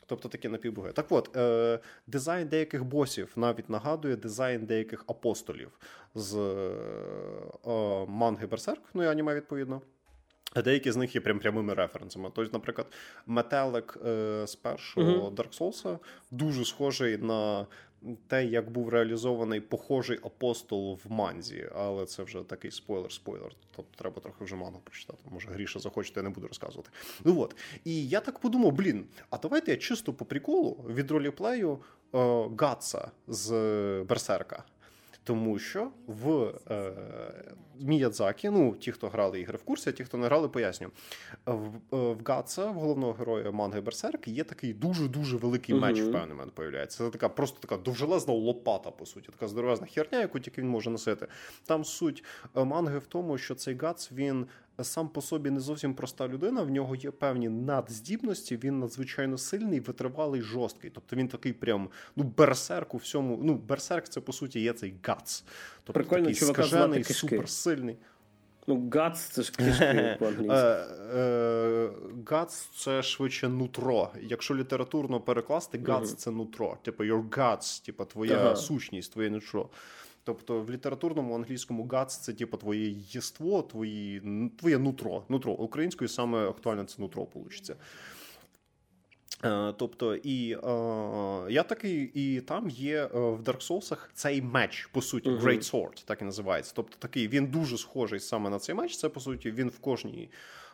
Тобто 0.07 0.29
такі 0.29 0.49
напівбоги. 0.49 0.93
Так 0.93 1.07
от, 1.11 1.37
е, 1.37 1.79
дизайн 2.07 2.49
деяких 2.49 2.85
босів 2.85 3.33
навіть 3.37 3.71
нагадує 3.71 4.17
дизайн 4.17 4.67
деяких 4.67 5.05
апостолів 5.07 5.71
з 6.15 6.37
е, 6.37 8.07
манги 8.09 8.47
Берсерк, 8.47 8.83
ну 8.95 9.03
і 9.03 9.07
аніме 9.07 9.35
відповідно. 9.35 9.83
А 10.55 10.63
деякі 10.63 10.93
з 10.93 10.97
них 10.97 11.15
є 11.15 11.21
прям 11.21 11.39
прямими 11.39 11.75
референсами. 11.75 12.31
Тобто, 12.35 12.53
наприклад, 12.53 12.87
метелик 13.27 13.99
е, 14.07 14.47
з 14.47 14.57
першого. 14.57 15.31
Dark 15.31 15.59
Souls 15.59 15.99
дуже 16.31 16.65
схожий 16.65 17.19
на 17.19 17.67
те, 18.27 18.45
як 18.45 18.71
був 18.71 18.89
реалізований 18.89 19.61
похожий 19.61 20.19
апостол 20.23 20.99
в 21.05 21.13
манзі, 21.13 21.69
але 21.75 22.07
це 22.07 22.23
вже 22.23 22.43
такий 22.43 22.71
спойлер-спойлер. 22.71 23.51
Тобто 23.77 23.99
треба 23.99 24.21
трохи 24.21 24.45
вже 24.45 24.57
мангу 24.57 24.81
прочитати. 24.85 25.19
Може, 25.31 25.49
гріша 25.49 25.79
захочете, 25.79 26.21
я 26.21 26.25
не 26.25 26.31
буду 26.31 26.47
розказувати. 26.47 26.91
Ну 27.25 27.41
от. 27.41 27.57
І 27.85 28.09
я 28.09 28.21
так 28.21 28.39
подумав: 28.39 28.73
блін, 28.73 29.07
а 29.31 29.39
давайте 29.39 29.71
я 29.71 29.77
чисто 29.77 30.13
по 30.13 30.25
приколу 30.25 30.85
від 30.89 31.11
роліплею 31.11 31.79
е, 32.15 32.49
Гатса 32.59 33.11
з 33.27 33.51
Берсерка. 34.09 34.65
Тому 35.29 35.59
що 35.59 35.91
в 36.07 36.53
е, 36.71 36.93
Міядзакі, 37.81 38.51
ну 38.51 38.75
ті, 38.75 38.93
хто 38.93 39.09
грали 39.09 39.41
ігри 39.41 39.59
в 39.59 39.63
курсі, 39.63 39.91
а 39.91 39.93
ті, 39.93 40.05
хто 40.05 40.19
не 40.19 40.27
грали, 40.27 40.49
поясню. 40.49 40.89
В 41.47 41.67
е, 41.93 42.13
в 42.13 42.19
Гатса, 42.25 42.67
в 42.71 42.75
головного 42.75 43.13
героя 43.13 43.51
манги 43.51 43.81
Берсерк, 43.81 44.29
є 44.29 44.45
такий 44.45 44.75
дуже-дуже 44.75 45.37
великий 45.37 45.75
uh-huh. 45.75 45.81
меч 45.81 46.01
в 46.01 46.13
певний 46.13 46.29
момент 46.29 46.53
появляється. 46.53 46.99
Це 46.99 47.11
така 47.11 47.29
просто 47.29 47.61
така 47.61 47.77
довжелезна 47.77 48.35
лопата, 48.35 48.91
по 48.91 49.07
суті, 49.07 49.29
така 49.33 49.49
здоровезна 49.49 49.87
херня, 49.87 50.21
яку 50.21 50.41
тільки 50.41 50.63
він 50.63 50.69
може 50.69 50.91
носити. 50.91 51.27
Там 51.65 51.85
суть 51.85 52.25
е, 52.57 52.65
манги 52.65 52.99
в 52.99 53.07
тому, 53.07 53.39
що 53.39 53.55
цей 53.55 53.77
Гац 53.77 54.13
він 54.13 54.47
сам 54.85 55.09
по 55.09 55.23
собі 55.23 55.51
не 55.51 55.61
зовсім 55.61 55.95
проста 55.95 56.29
людина. 56.29 56.63
В 56.63 56.71
нього 56.71 56.95
є 56.95 57.11
певні 57.11 57.49
надздібності. 57.49 58.57
Він 58.57 58.79
надзвичайно 58.79 59.39
сильний, 59.39 59.81
витривалий, 59.81 60.43
жорсткий. 60.43 60.91
Тобто 60.91 61.17
він 61.17 61.29
такий 61.29 61.53
прям 61.53 61.89
ну 62.17 62.25
берсерк 62.25 62.95
у 62.95 62.97
всьому. 62.97 63.41
Ну, 63.43 63.55
берсерк 63.55 64.09
це 64.09 64.21
по 64.21 64.33
суті 64.33 64.61
є 64.61 64.73
цей 64.73 64.95
гац. 65.03 65.45
Тобто 65.85 65.93
Прикольно, 65.93 66.29
такий 66.29 66.49
скажений, 66.49 67.05
суперсильний. 67.05 67.97
Ну, 68.67 68.91
гац 68.95 69.21
це 69.21 69.43
ж 69.43 69.53
кишки 69.53 70.17
по-англійськи. 70.19 70.55
Е, 70.55 70.87
е, 71.15 71.91
гац 72.27 72.69
це 72.77 73.03
швидше 73.03 73.49
нутро. 73.49 74.11
Якщо 74.23 74.55
літературно 74.57 75.21
перекласти, 75.21 75.83
гац 75.87 76.15
це 76.15 76.31
нутро. 76.31 76.79
Типу 76.83 77.05
your 77.05 77.29
guts, 77.29 77.85
типу 77.85 78.05
твоя 78.05 78.57
сущність, 78.57 79.13
твоє 79.13 79.31
нутро. 79.31 79.69
Тобто 80.29 80.61
в 80.61 80.71
літературному 80.71 81.35
англійському 81.35 81.89
гац 81.93 82.17
це 82.17 82.33
типу 82.33 82.57
твоє 82.57 82.95
єство, 83.11 83.63
твої, 83.63 84.23
твоє 84.59 84.79
нутро. 84.79 85.25
Нутро. 85.29 85.53
Українською 85.53 86.09
саме 86.09 86.49
актуально 86.49 86.85
це 86.85 87.03
нутро 87.03 87.27
вийде. 87.35 87.77
Тобто, 89.77 90.15
і 90.15 90.53
е, 90.53 90.59
я 91.53 91.63
такий, 91.63 92.11
і 92.15 92.41
там 92.41 92.71
є 92.71 93.03
е, 93.05 93.09
в 93.13 93.41
Dark 93.41 93.69
Souls 93.69 93.97
цей 94.15 94.43
меч, 94.43 94.89
по 94.93 95.03
суті, 95.03 95.31
uh-huh. 95.31 95.41
Great 95.41 95.73
Sword, 95.73 96.05
так 96.05 96.23
і 96.23 96.25
називається. 96.25 96.73
Тобто 96.77 96.97
такий 96.99 97.29
він 97.29 97.47
дуже 97.47 97.79
схожий 97.79 98.21
саме 98.21 98.51
на 98.51 98.59
цей 98.59 98.75
меч. 98.75 98.97
Це 98.97 99.09
по 99.09 99.21
суті 99.21 99.51
він 99.51 99.69
в 99.69 99.79
кожній. 99.79 100.31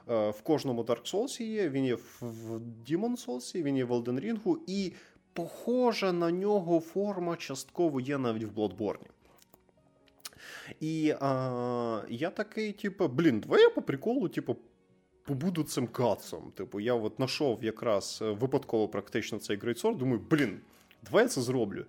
Е, 0.08 0.30
в 0.30 0.42
кожному 0.42 0.82
Dark 0.82 1.14
Souls 1.14 1.42
є, 1.42 1.68
він 1.68 1.84
є 1.84 1.94
в 2.20 2.60
Demon 2.90 3.26
Souls, 3.26 3.62
він 3.62 3.76
є 3.76 3.84
в 3.84 3.92
Elden 3.92 4.20
Ring, 4.20 4.56
і 4.66 4.92
похожа 5.32 6.12
на 6.12 6.30
нього 6.30 6.80
форма 6.80 7.36
частково 7.36 8.00
є 8.00 8.18
навіть 8.18 8.44
в 8.44 8.58
Bloodborne. 8.58 9.06
І 10.80 11.14
а, 11.20 12.02
я 12.08 12.30
такий, 12.30 12.72
типу, 12.72 13.08
блін, 13.08 13.40
давай 13.40 13.62
я 13.62 13.70
по 13.70 13.82
приколу, 13.82 14.28
типу, 14.28 14.56
побуду 15.24 15.62
цим 15.62 15.86
кацом. 15.86 16.52
Типу, 16.56 16.80
я 16.80 16.94
от 16.94 17.12
знайшов 17.16 17.64
якраз 17.64 18.18
е, 18.22 18.30
випадково 18.30 18.88
практично 18.88 19.38
цей 19.38 19.58
Great 19.58 19.96
Думаю, 19.96 20.20
блін, 20.30 20.60
давай 21.02 21.24
я 21.24 21.28
це 21.28 21.40
зроблю. 21.40 21.84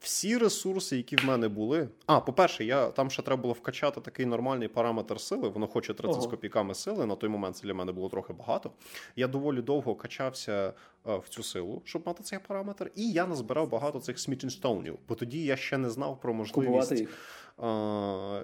Всі 0.00 0.38
ресурси, 0.38 0.96
які 0.96 1.16
в 1.16 1.24
мене 1.24 1.48
були. 1.48 1.88
А, 2.06 2.20
по-перше, 2.20 2.64
я 2.64 2.90
там 2.90 3.10
ще 3.10 3.22
треба 3.22 3.42
було 3.42 3.54
вкачати 3.54 4.00
такий 4.00 4.26
нормальний 4.26 4.68
параметр 4.68 5.20
сили. 5.20 5.48
Воно 5.48 5.66
хоче 5.66 5.94
30 5.94 6.16
Ого. 6.16 6.22
з 6.22 6.26
копійками 6.26 6.74
сили. 6.74 7.06
На 7.06 7.16
той 7.16 7.30
момент 7.30 7.56
це 7.56 7.62
для 7.62 7.74
мене 7.74 7.92
було 7.92 8.08
трохи 8.08 8.32
багато. 8.32 8.70
Я 9.16 9.28
доволі 9.28 9.62
довго 9.62 9.94
качався 9.94 10.72
е, 11.06 11.16
в 11.16 11.28
цю 11.28 11.42
силу, 11.42 11.82
щоб 11.84 12.02
мати 12.06 12.22
цей 12.22 12.38
параметр. 12.38 12.90
І 12.96 13.10
я 13.12 13.26
назбирав 13.26 13.70
багато 13.70 14.00
цих 14.00 14.18
смітінстоунів, 14.18 14.98
бо 15.08 15.14
тоді 15.14 15.44
я 15.44 15.56
ще 15.56 15.78
не 15.78 15.90
знав 15.90 16.20
про 16.20 16.34
можливість. 16.34 16.92
їх 16.92 17.08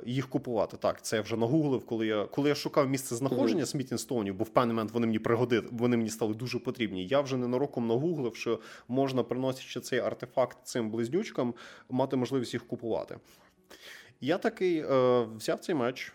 їх 0.06 0.28
купувати. 0.28 0.76
Так, 0.76 1.02
це 1.02 1.16
я 1.16 1.22
вже 1.22 1.36
нагуглив, 1.36 1.86
коли 1.86 2.06
я 2.06 2.24
коли 2.24 2.48
я 2.48 2.54
шукав 2.54 2.88
місце 2.88 3.16
знаходження 3.16 3.62
mm-hmm. 3.62 3.66
Смітінстоунів, 3.66 4.34
бо 4.34 4.44
в 4.44 4.48
певний 4.48 4.74
момент 4.74 4.92
вони 4.92 5.06
мені 5.06 5.18
пригодили, 5.18 5.68
вони 5.70 5.96
мені 5.96 6.10
стали 6.10 6.34
дуже 6.34 6.58
потрібні. 6.58 7.06
Я 7.06 7.20
вже 7.20 7.36
ненароком 7.36 7.86
нагуглив, 7.86 8.36
що 8.36 8.60
можна, 8.88 9.22
приносячи 9.22 9.80
цей 9.80 9.98
артефакт 9.98 10.58
цим 10.64 10.90
близнючкам, 10.90 11.54
мати 11.90 12.16
можливість 12.16 12.54
їх 12.54 12.66
купувати. 12.66 13.16
Я 14.20 14.38
такий 14.38 14.78
е, 14.78 15.26
взяв 15.36 15.58
цей 15.58 15.74
меч. 15.74 16.12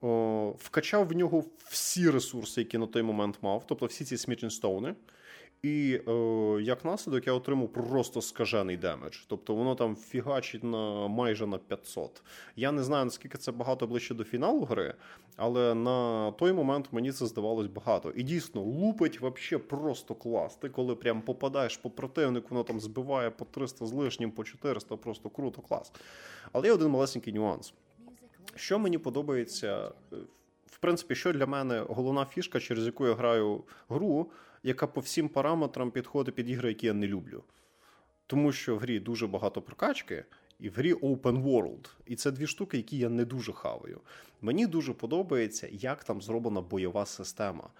О, 0.00 0.54
вкачав 0.58 1.08
в 1.08 1.12
нього 1.12 1.44
всі 1.64 2.10
ресурси, 2.10 2.60
які 2.60 2.78
на 2.78 2.86
той 2.86 3.02
момент 3.02 3.38
мав, 3.42 3.64
тобто 3.66 3.86
всі 3.86 4.04
ці 4.04 4.16
smithing 4.16 4.58
stone 4.58 4.84
и. 4.84 4.94
І 5.62 6.00
е, 6.08 6.12
як 6.62 6.84
наслідок 6.84 7.26
я 7.26 7.32
отримав 7.32 7.68
просто 7.68 8.22
скажений 8.22 8.76
damage. 8.76 9.16
Тобто 9.26 9.54
воно 9.54 9.74
там 9.74 9.96
фігачить 9.96 10.64
на 10.64 11.08
майже 11.08 11.46
на 11.46 11.58
500. 11.58 12.22
Я 12.56 12.72
не 12.72 12.82
знаю, 12.82 13.04
наскільки 13.04 13.38
це 13.38 13.52
багато 13.52 13.86
ближче 13.86 14.14
до 14.14 14.24
фіналу 14.24 14.64
гри, 14.64 14.94
але 15.36 15.74
на 15.74 16.30
той 16.32 16.52
момент 16.52 16.88
мені 16.92 17.12
це 17.12 17.26
здавалось 17.26 17.66
багато. 17.66 18.10
І 18.10 18.22
дійсно, 18.22 18.60
лупить 18.60 19.20
вообще 19.20 19.58
просто 19.58 20.14
клас. 20.14 20.56
Ти 20.56 20.68
коли 20.68 20.94
прям 20.94 21.22
попадаєш 21.22 21.76
по 21.76 21.90
противнику, 21.90 22.46
воно 22.50 22.64
там 22.64 22.80
збиває 22.80 23.30
по 23.30 23.44
300 23.44 23.86
з 23.86 23.92
лишнім, 23.92 24.30
по 24.30 24.44
400, 24.44 24.96
просто 24.96 25.30
круто, 25.30 25.62
клас. 25.62 25.92
Але 26.52 26.66
є 26.66 26.72
один 26.72 26.88
малесенький 26.88 27.32
нюанс. 27.32 27.74
Що 28.54 28.78
мені 28.78 28.98
подобається, 28.98 29.92
е, 30.12 30.16
в 30.66 30.78
принципі, 30.78 31.14
що 31.14 31.32
для 31.32 31.46
мене 31.46 31.84
головна 31.88 32.24
фішка, 32.24 32.60
через 32.60 32.86
яку 32.86 33.06
я 33.06 33.14
граю 33.14 33.64
гру 33.88 34.30
яка 34.62 34.86
по 34.86 35.00
всім 35.00 35.28
параметрам 35.28 35.90
підходить 35.90 36.34
під 36.34 36.50
ігри, 36.50 36.68
які 36.68 36.86
я 36.86 36.92
не 36.92 37.06
люблю. 37.06 37.44
Тому 38.26 38.52
що 38.52 38.76
в 38.76 38.78
грі 38.78 39.00
дуже 39.00 39.26
багато 39.26 39.62
прокачки, 39.62 40.24
і 40.60 40.68
в 40.68 40.74
грі 40.74 40.94
Open 40.94 41.42
World. 41.42 41.90
І 42.06 42.16
це 42.16 42.30
дві 42.30 42.46
штуки, 42.46 42.76
які 42.76 42.98
я 42.98 43.08
не 43.08 43.24
дуже 43.24 43.52
хаваю. 43.52 44.00
Мені 44.40 44.66
дуже 44.66 44.92
подобається, 44.92 45.68
як 45.72 46.04
там 46.04 46.22
зроблена 46.22 46.60
бойова 46.60 47.06
система. 47.06 47.70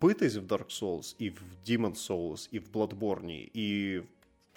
Битись 0.00 0.36
в 0.36 0.42
Dark 0.42 0.82
Souls, 0.82 1.16
і 1.18 1.30
в 1.30 1.42
Demon's 1.66 2.10
Souls, 2.10 2.48
і 2.52 2.58
в 2.58 2.68
Bloodborne, 2.72 3.50
і 3.54 4.00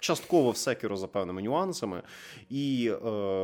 Частково 0.02 0.52
в 0.52 0.58
Секіро 0.58 0.98
за 0.98 1.08
певними 1.08 1.42
нюансами, 1.42 2.02
і 2.50 2.92
е, 2.92 2.96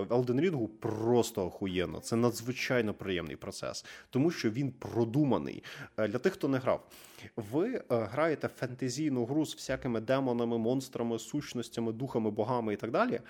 Elden 0.04 0.68
просто 0.68 1.46
охуєнно. 1.46 2.00
Це 2.00 2.16
надзвичайно 2.16 2.94
приємний 2.94 3.36
процес, 3.36 3.86
тому 4.10 4.32
що 4.32 4.50
він 4.50 4.72
продуманий. 4.72 5.64
Е, 5.98 6.08
для 6.08 6.18
тих, 6.20 6.34
хто 6.34 6.48
не 6.48 6.58
грав, 6.58 6.88
ви 7.36 7.76
е, 7.76 7.84
граєте 7.90 8.48
фентезійну 8.48 9.26
гру 9.26 9.46
з 9.46 9.56
всякими 9.56 10.00
демонами, 10.00 10.58
монстрами, 10.58 11.20
сущностями, 11.20 11.92
духами, 11.92 12.32
богами 12.32 12.74
і 12.74 12.78
так 12.78 12.92
далі. 12.92 13.22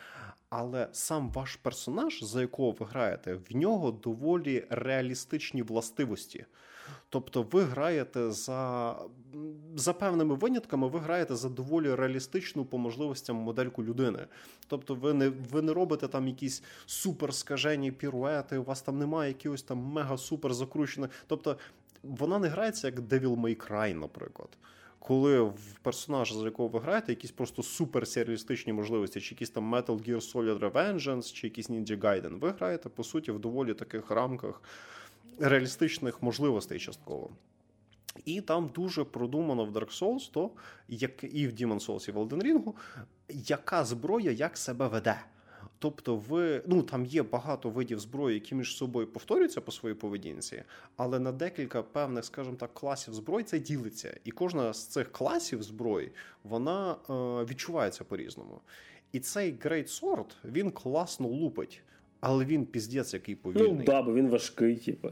Але 0.49 0.87
сам 0.91 1.31
ваш 1.31 1.55
персонаж, 1.55 2.23
за 2.23 2.41
якого 2.41 2.71
ви 2.71 2.85
граєте, 2.85 3.33
в 3.49 3.55
нього 3.55 3.91
доволі 3.91 4.65
реалістичні 4.69 5.61
властивості. 5.61 6.45
Тобто 7.09 7.45
ви 7.51 7.63
граєте 7.63 8.31
за 8.31 8.95
за 9.75 9.93
певними 9.93 10.35
винятками, 10.35 10.87
ви 10.87 10.99
граєте 10.99 11.35
за 11.35 11.49
доволі 11.49 11.95
реалістичну 11.95 12.65
по 12.65 12.77
можливостям 12.77 13.35
модельку 13.35 13.83
людини. 13.83 14.27
Тобто, 14.67 14.95
ви 14.95 15.13
не 15.13 15.29
ви 15.29 15.61
не 15.61 15.73
робите 15.73 16.07
там 16.07 16.27
якісь 16.27 16.63
суперскажені 16.85 17.91
піруети, 17.91 18.57
у 18.57 18.63
вас 18.63 18.81
там 18.81 18.99
немає 18.99 19.27
якихось 19.27 19.63
там 19.63 19.79
мега-супер 19.79 20.53
закручених. 20.53 21.09
Тобто 21.27 21.57
вона 22.03 22.39
не 22.39 22.47
грається 22.47 22.87
як 22.87 22.99
Devil 22.99 23.35
May 23.35 23.67
Cry, 23.67 23.93
наприклад. 23.93 24.49
Коли 24.99 25.41
в 25.41 25.79
персонажа, 25.81 26.35
за 26.35 26.45
якого 26.45 26.69
ви 26.69 26.79
граєте, 26.79 27.11
якісь 27.11 27.31
просто 27.31 27.63
суперсеріалістичні 27.63 28.73
можливості, 28.73 29.21
чи 29.21 29.35
якісь 29.35 29.49
там 29.49 29.75
Metal 29.75 30.09
Gear 30.09 30.33
Solid 30.33 30.59
Revengeance, 30.59 31.33
чи 31.33 31.47
якісь 31.47 31.69
Ninja 31.69 31.99
Gaiden, 31.99 32.39
ви 32.39 32.51
граєте, 32.51 32.89
по 32.89 33.03
суті, 33.03 33.31
в 33.31 33.39
доволі 33.39 33.73
таких 33.73 34.11
рамках 34.11 34.61
реалістичних 35.39 36.23
можливостей 36.23 36.79
частково. 36.79 37.29
І 38.25 38.41
там 38.41 38.71
дуже 38.75 39.03
продумано 39.03 39.65
в 39.65 39.77
Dark 39.77 40.01
Souls, 40.01 40.31
то 40.31 40.51
як 40.87 41.23
і 41.23 41.47
в 41.47 41.51
Demon 41.51 41.85
Souls, 41.85 42.09
і 42.09 42.11
в 42.11 42.17
Elden 42.17 42.43
Ring, 42.43 42.73
яка 43.29 43.85
зброя 43.85 44.31
як 44.31 44.57
себе 44.57 44.87
веде. 44.87 45.19
Тобто, 45.79 46.15
ви 46.15 46.63
ну 46.67 46.83
там 46.83 47.05
є 47.05 47.23
багато 47.23 47.69
видів 47.69 47.99
зброї, 47.99 48.33
які 48.33 48.55
між 48.55 48.77
собою 48.77 49.07
повторюються 49.07 49.61
по 49.61 49.71
своїй 49.71 49.95
поведінці, 49.95 50.63
але 50.95 51.19
на 51.19 51.31
декілька 51.31 51.83
певних, 51.83 52.25
скажімо 52.25 52.55
так, 52.55 52.73
класів 52.73 53.13
зброї 53.13 53.43
це 53.43 53.59
ділиться. 53.59 54.19
І 54.23 54.31
кожна 54.31 54.73
з 54.73 54.87
цих 54.87 55.11
класів 55.11 55.63
зброї 55.63 56.11
вона 56.43 56.91
е, 56.91 57.13
відчувається 57.45 58.03
по-різному. 58.03 58.61
І 59.11 59.19
цей 59.19 59.53
Great 59.53 60.01
Sword, 60.01 60.31
він 60.45 60.71
класно 60.71 61.27
лупить, 61.27 61.81
але 62.19 62.45
він 62.45 62.65
піздець 62.65 63.13
який 63.13 63.35
повільний. 63.35 63.73
Ну 63.73 63.83
да, 63.85 64.01
бо 64.01 64.13
він 64.13 64.29
важкий, 64.29 64.75
типу. 64.75 65.09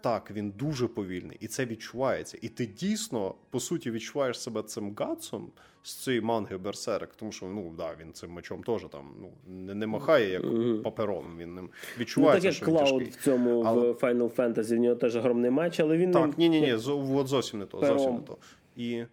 Так, 0.00 0.30
він 0.30 0.50
дуже 0.50 0.88
повільний, 0.88 1.36
і 1.40 1.46
це 1.46 1.66
відчувається. 1.66 2.38
І 2.42 2.48
ти 2.48 2.66
дійсно, 2.66 3.34
по 3.50 3.60
суті, 3.60 3.90
відчуваєш 3.90 4.40
себе 4.40 4.62
цим 4.62 4.94
Гатсом 4.98 5.50
з 5.82 5.94
цієї 5.94 6.20
манги 6.20 6.56
Берсерк, 6.56 7.14
тому 7.14 7.32
що 7.32 7.46
ну 7.46 7.74
да, 7.78 7.94
він 8.00 8.12
цим 8.12 8.30
мечом 8.30 8.62
теж 8.62 8.86
там 8.90 9.14
ну 9.20 9.30
не, 9.46 9.74
не 9.74 9.86
махає 9.86 10.30
як 10.30 10.42
mm-hmm. 10.42 10.82
папером. 10.82 11.24
Він 11.38 11.54
ним 11.54 11.70
відчувається. 11.98 12.48
Ну, 12.48 12.54
так 12.54 12.68
як 12.68 12.86
Клауд 12.86 13.02
в 13.02 13.24
цьому 13.24 13.60
але... 13.60 13.90
в 13.90 13.94
Final 13.94 14.34
Fantasy, 14.34 14.76
в 14.76 14.78
нього 14.78 14.96
теж 14.96 15.16
огромний 15.16 15.50
меч, 15.50 15.80
але 15.80 15.96
він 15.96 16.12
так, 16.12 16.38
ні, 16.38 16.48
ні, 16.48 16.60
ні, 16.60 16.72
от 16.72 17.26
зовсім 17.26 17.58
не 17.58 17.66
то. 17.66 17.86
Зовсім 17.86 18.14
не 18.14 18.20
то. 18.20 18.36
І 18.76 19.04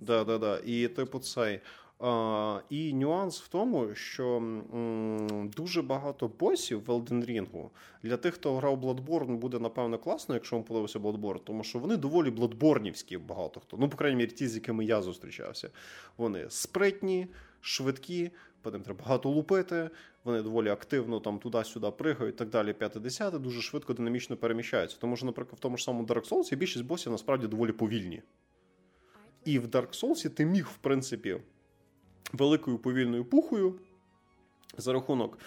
да, 0.00 0.24
да, 0.24 0.38
да. 0.38 0.58
І 0.66 0.88
типу 0.88 1.18
цей. 1.18 1.60
І 2.70 2.94
нюанс 2.94 3.40
в 3.40 3.48
тому, 3.48 3.94
що 3.94 4.42
дуже 5.56 5.82
багато 5.82 6.30
босів 6.38 6.84
в 6.84 6.90
Elden 6.90 7.30
Ring 7.30 7.68
для 8.02 8.16
тих, 8.16 8.34
хто 8.34 8.56
грав 8.56 8.84
Bloodborne, 8.84 9.36
буде 9.36 9.58
напевно 9.58 9.98
класно, 9.98 10.34
якщо 10.34 10.56
вам 10.56 10.64
подобався 10.64 10.98
Bloodborne, 10.98 11.40
тому 11.44 11.64
що 11.64 11.78
вони 11.78 11.96
доволі 11.96 12.30
бладборнівські, 12.30 13.18
багато 13.18 13.60
хто. 13.60 13.76
Ну, 13.76 13.88
по 13.88 13.96
крайній 13.96 14.16
мірі, 14.16 14.30
ті, 14.30 14.48
з 14.48 14.54
якими 14.54 14.84
я 14.84 15.02
зустрічався. 15.02 15.70
Вони 16.16 16.46
спритні, 16.48 17.26
швидкі, 17.60 18.30
потім 18.62 18.82
треба 18.82 19.00
багато 19.00 19.28
лупити. 19.28 19.90
Вони 20.24 20.42
доволі 20.42 20.68
активно 20.68 21.20
там 21.20 21.38
туди-сюди 21.38 21.90
пригають 21.90 22.36
так 22.36 22.48
далі. 22.48 22.72
50 22.72 23.42
дуже 23.42 23.62
швидко 23.62 23.94
динамічно 23.94 24.36
переміщаються. 24.36 24.96
Тому 25.00 25.16
що, 25.16 25.26
наприклад, 25.26 25.58
в 25.58 25.62
тому 25.62 25.76
ж 25.76 25.84
самому 25.84 26.04
Dark 26.04 26.28
Souls 26.28 26.56
більшість 26.56 26.84
босів 26.84 27.12
насправді 27.12 27.46
доволі 27.46 27.72
повільні. 27.72 28.22
І 29.44 29.58
в 29.58 29.66
Dark 29.66 30.02
Souls 30.02 30.30
ти 30.30 30.46
міг, 30.46 30.66
в 30.66 30.76
принципі 30.76 31.36
великою 32.32 32.78
повільною 32.78 33.24
пухою 33.24 33.74
за 34.78 34.92
рахунок 34.92 35.38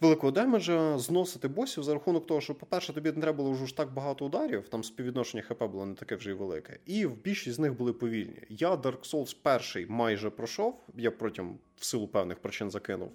великого 0.00 0.30
демеджа 0.30 0.98
зносити 0.98 1.48
босів 1.48 1.84
за 1.84 1.94
рахунок 1.94 2.26
того, 2.26 2.40
що, 2.40 2.54
по-перше, 2.54 2.92
тобі 2.92 3.12
не 3.12 3.20
треба 3.20 3.36
було 3.36 3.52
вже 3.52 3.66
ж 3.66 3.76
так 3.76 3.92
багато 3.92 4.26
ударів, 4.26 4.68
там 4.68 4.84
співвідношення 4.84 5.42
ХП 5.42 5.62
було 5.62 5.86
не 5.86 5.94
таке 5.94 6.16
вже 6.16 6.30
й 6.30 6.32
велике. 6.32 6.78
І 6.86 7.06
в 7.06 7.22
більшість 7.22 7.56
з 7.56 7.58
них 7.58 7.76
були 7.76 7.92
повільні. 7.92 8.42
Я 8.48 8.74
Dark 8.74 9.12
Souls 9.12 9.36
перший 9.42 9.86
майже 9.86 10.30
пройшов, 10.30 10.80
я 10.96 11.10
протягом 11.10 11.58
в 11.76 11.84
силу 11.84 12.08
певних 12.08 12.38
причин 12.38 12.70
закинув. 12.70 13.12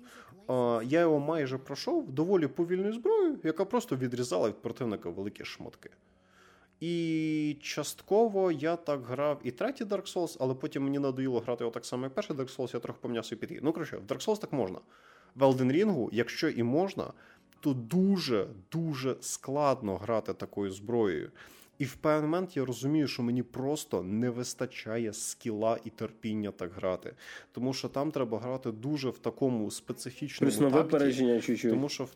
я 0.83 0.99
його 0.99 1.19
майже 1.19 1.57
пройшов 1.57 2.11
доволі 2.11 2.47
повільною 2.47 2.93
зброєю, 2.93 3.39
яка 3.43 3.65
просто 3.65 3.95
відрізала 3.95 4.49
від 4.49 4.61
противника 4.61 5.09
великі 5.09 5.45
шмотки. 5.45 5.89
І 6.79 7.57
частково 7.61 8.51
я 8.51 8.75
так 8.75 9.05
грав 9.05 9.39
і 9.43 9.51
третій 9.51 9.83
Dark 9.83 10.15
Souls, 10.15 10.37
але 10.39 10.53
потім 10.53 10.83
мені 10.83 10.99
надоїло 10.99 11.39
грати 11.39 11.63
його 11.63 11.71
так 11.71 11.85
само, 11.85 12.03
як 12.03 12.13
перший 12.13 12.35
Dark 12.35 12.57
Souls, 12.57 12.69
я 12.73 12.79
трохи 12.79 12.99
поміняв 13.01 13.25
свій 13.25 13.35
підхід. 13.35 13.59
Ну, 13.63 13.73
коротше, 13.73 13.97
в 13.97 14.11
Dark 14.11 14.25
Souls 14.25 14.39
так 14.39 14.53
можна. 14.53 14.79
В 15.35 15.43
Elden 15.43 15.71
Ring, 15.71 16.09
якщо 16.11 16.49
і 16.49 16.63
можна, 16.63 17.13
то 17.59 17.73
дуже-дуже 17.73 19.15
складно 19.21 19.97
грати 19.97 20.33
такою 20.33 20.71
зброєю. 20.71 21.31
І 21.77 21.85
в 21.85 21.95
певний 21.95 22.21
момент 22.21 22.57
я 22.57 22.65
розумію, 22.65 23.07
що 23.07 23.23
мені 23.23 23.43
просто 23.43 24.03
не 24.03 24.29
вистачає 24.29 25.13
скіла 25.13 25.79
і 25.83 25.89
терпіння 25.89 26.51
так 26.51 26.73
грати. 26.73 27.13
Тому 27.51 27.73
що 27.73 27.89
там 27.89 28.11
треба 28.11 28.39
грати 28.39 28.71
дуже 28.71 29.09
в 29.09 29.17
такому 29.17 29.71
специфічному 29.71 30.51
Плюс 30.51 30.61
на 30.61 30.67
випередження 30.67 31.41
чуть-чуть. 31.41 31.71
Тому 31.71 31.89
що 31.89 32.03
в 32.03 32.11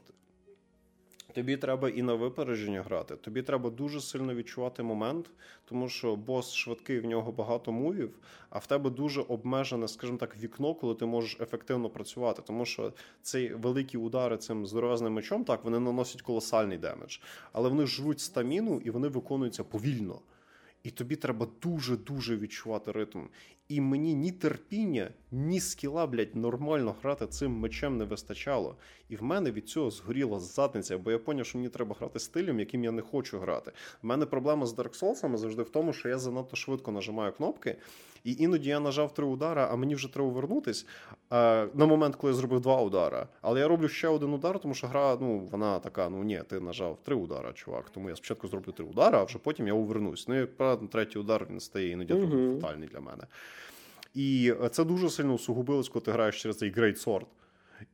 Тобі 1.34 1.58
треба 1.58 1.90
і 1.90 2.02
на 2.02 2.14
випередження 2.14 2.82
грати. 2.82 3.16
Тобі 3.16 3.42
треба 3.42 3.70
дуже 3.70 4.02
сильно 4.02 4.36
відчувати 4.36 4.84
момент, 4.84 5.30
тому 5.66 5.90
що 5.90 6.16
бос 6.16 6.54
швидкий, 6.54 7.00
в 7.00 7.06
нього 7.06 7.32
багато 7.32 7.72
мувів, 7.72 8.20
а 8.50 8.58
в 8.58 8.68
тебе 8.68 8.90
дуже 8.90 9.22
обмежене, 9.22 9.88
скажімо 9.88 10.18
так, 10.18 10.38
вікно, 10.38 10.76
коли 10.76 10.96
ти 10.96 11.06
можеш 11.06 11.38
ефективно 11.42 11.90
працювати. 11.90 12.42
Тому 12.46 12.66
що 12.66 12.94
ці 13.22 13.54
великі 13.54 13.98
удари 13.98 14.38
цим 14.38 14.68
здоровезним 14.68 15.14
мечом, 15.14 15.44
так, 15.44 15.64
вони 15.64 15.80
наносять 15.80 16.22
колосальний 16.22 16.78
damage, 16.78 17.18
але 17.52 17.70
вони 17.70 17.86
жруть 17.86 18.20
стаміну 18.20 18.82
і 18.86 18.90
вони 18.90 19.08
виконуються 19.08 19.64
повільно. 19.64 20.22
І 20.84 20.92
тобі 20.92 21.16
треба 21.16 21.48
дуже-дуже 21.62 22.38
відчувати 22.38 22.92
ритм. 22.92 23.20
І 23.68 23.82
мені 23.82 24.14
ні 24.14 24.32
терпіння, 24.32 25.10
ні 25.32 25.60
скіла, 25.60 26.08
блядь, 26.08 26.36
нормально 26.36 26.96
грати 27.02 27.28
цим 27.28 27.52
мечем 27.52 27.98
не 27.98 28.06
вистачало. 28.06 28.76
І 29.10 29.16
в 29.16 29.24
мене 29.24 29.52
від 29.52 29.70
цього 29.70 29.92
згоріла 29.92 30.40
задниця, 30.40 30.98
бо 30.98 31.12
я 31.12 31.20
поняв, 31.20 31.46
що 31.46 31.58
мені 31.58 31.70
треба 31.70 31.96
грати 32.00 32.20
стилем, 32.20 32.60
яким 32.60 32.84
я 32.84 32.92
не 32.92 33.02
хочу 33.02 33.40
грати. 33.40 33.72
У 34.04 34.08
мене 34.08 34.26
проблема 34.26 34.66
з 34.66 34.76
Dark 34.76 35.00
Souls 35.00 35.38
завжди 35.38 35.64
в 35.64 35.70
тому, 35.70 35.94
що 35.94 36.10
я 36.10 36.18
занадто 36.18 36.56
швидко 36.56 36.92
нажимаю 36.92 37.34
кнопки, 37.34 37.76
і 38.24 38.36
іноді 38.40 38.70
я 38.70 38.80
нажав 38.80 39.14
три 39.14 39.26
удара, 39.26 39.70
а 39.72 39.76
мені 39.76 39.96
вже 39.96 40.14
треба 40.14 40.30
вернутись 40.30 40.86
е, 41.32 41.68
на 41.74 41.86
момент, 41.86 42.16
коли 42.16 42.34
я 42.34 42.38
зробив 42.38 42.62
два 42.62 42.82
удара. 42.82 43.28
Але 43.42 43.60
я 43.60 43.68
роблю 43.68 43.88
ще 43.88 44.08
один 44.08 44.34
удар, 44.34 44.60
тому 44.60 44.74
що 44.74 44.88
гра, 44.88 45.18
ну, 45.22 45.40
вона 45.52 45.80
така: 45.80 46.10
ну 46.10 46.24
ні, 46.24 46.42
ти 46.50 46.60
нажав 46.60 46.98
три 47.04 47.16
удара, 47.16 47.54
чувак. 47.54 47.90
Тому 47.90 48.10
я 48.10 48.16
спочатку 48.16 48.48
зроблю 48.48 48.72
три 48.72 48.86
удара, 48.86 49.20
а 49.20 49.24
вже 49.24 49.38
потім 49.38 49.68
я 49.68 49.74
увернусь. 49.74 50.28
Ну 50.28 50.42
і 50.42 50.46
правда, 50.46 50.88
третій 50.88 51.20
удар 51.20 51.48
він 51.50 51.60
стає 51.60 51.90
іноді 51.90 52.14
uh-huh. 52.14 52.62
фатальний 52.62 52.90
для 52.90 53.00
мене. 53.00 53.24
І 54.14 54.54
це 54.72 54.84
дуже 54.84 55.10
сильно 55.10 55.34
усугубилось, 55.34 55.90
коли 55.90 56.06
ти 56.06 56.12
граєш 56.12 56.42
через 56.42 56.58
цей 56.58 56.74
Great 56.74 57.06
Sword. 57.06 57.26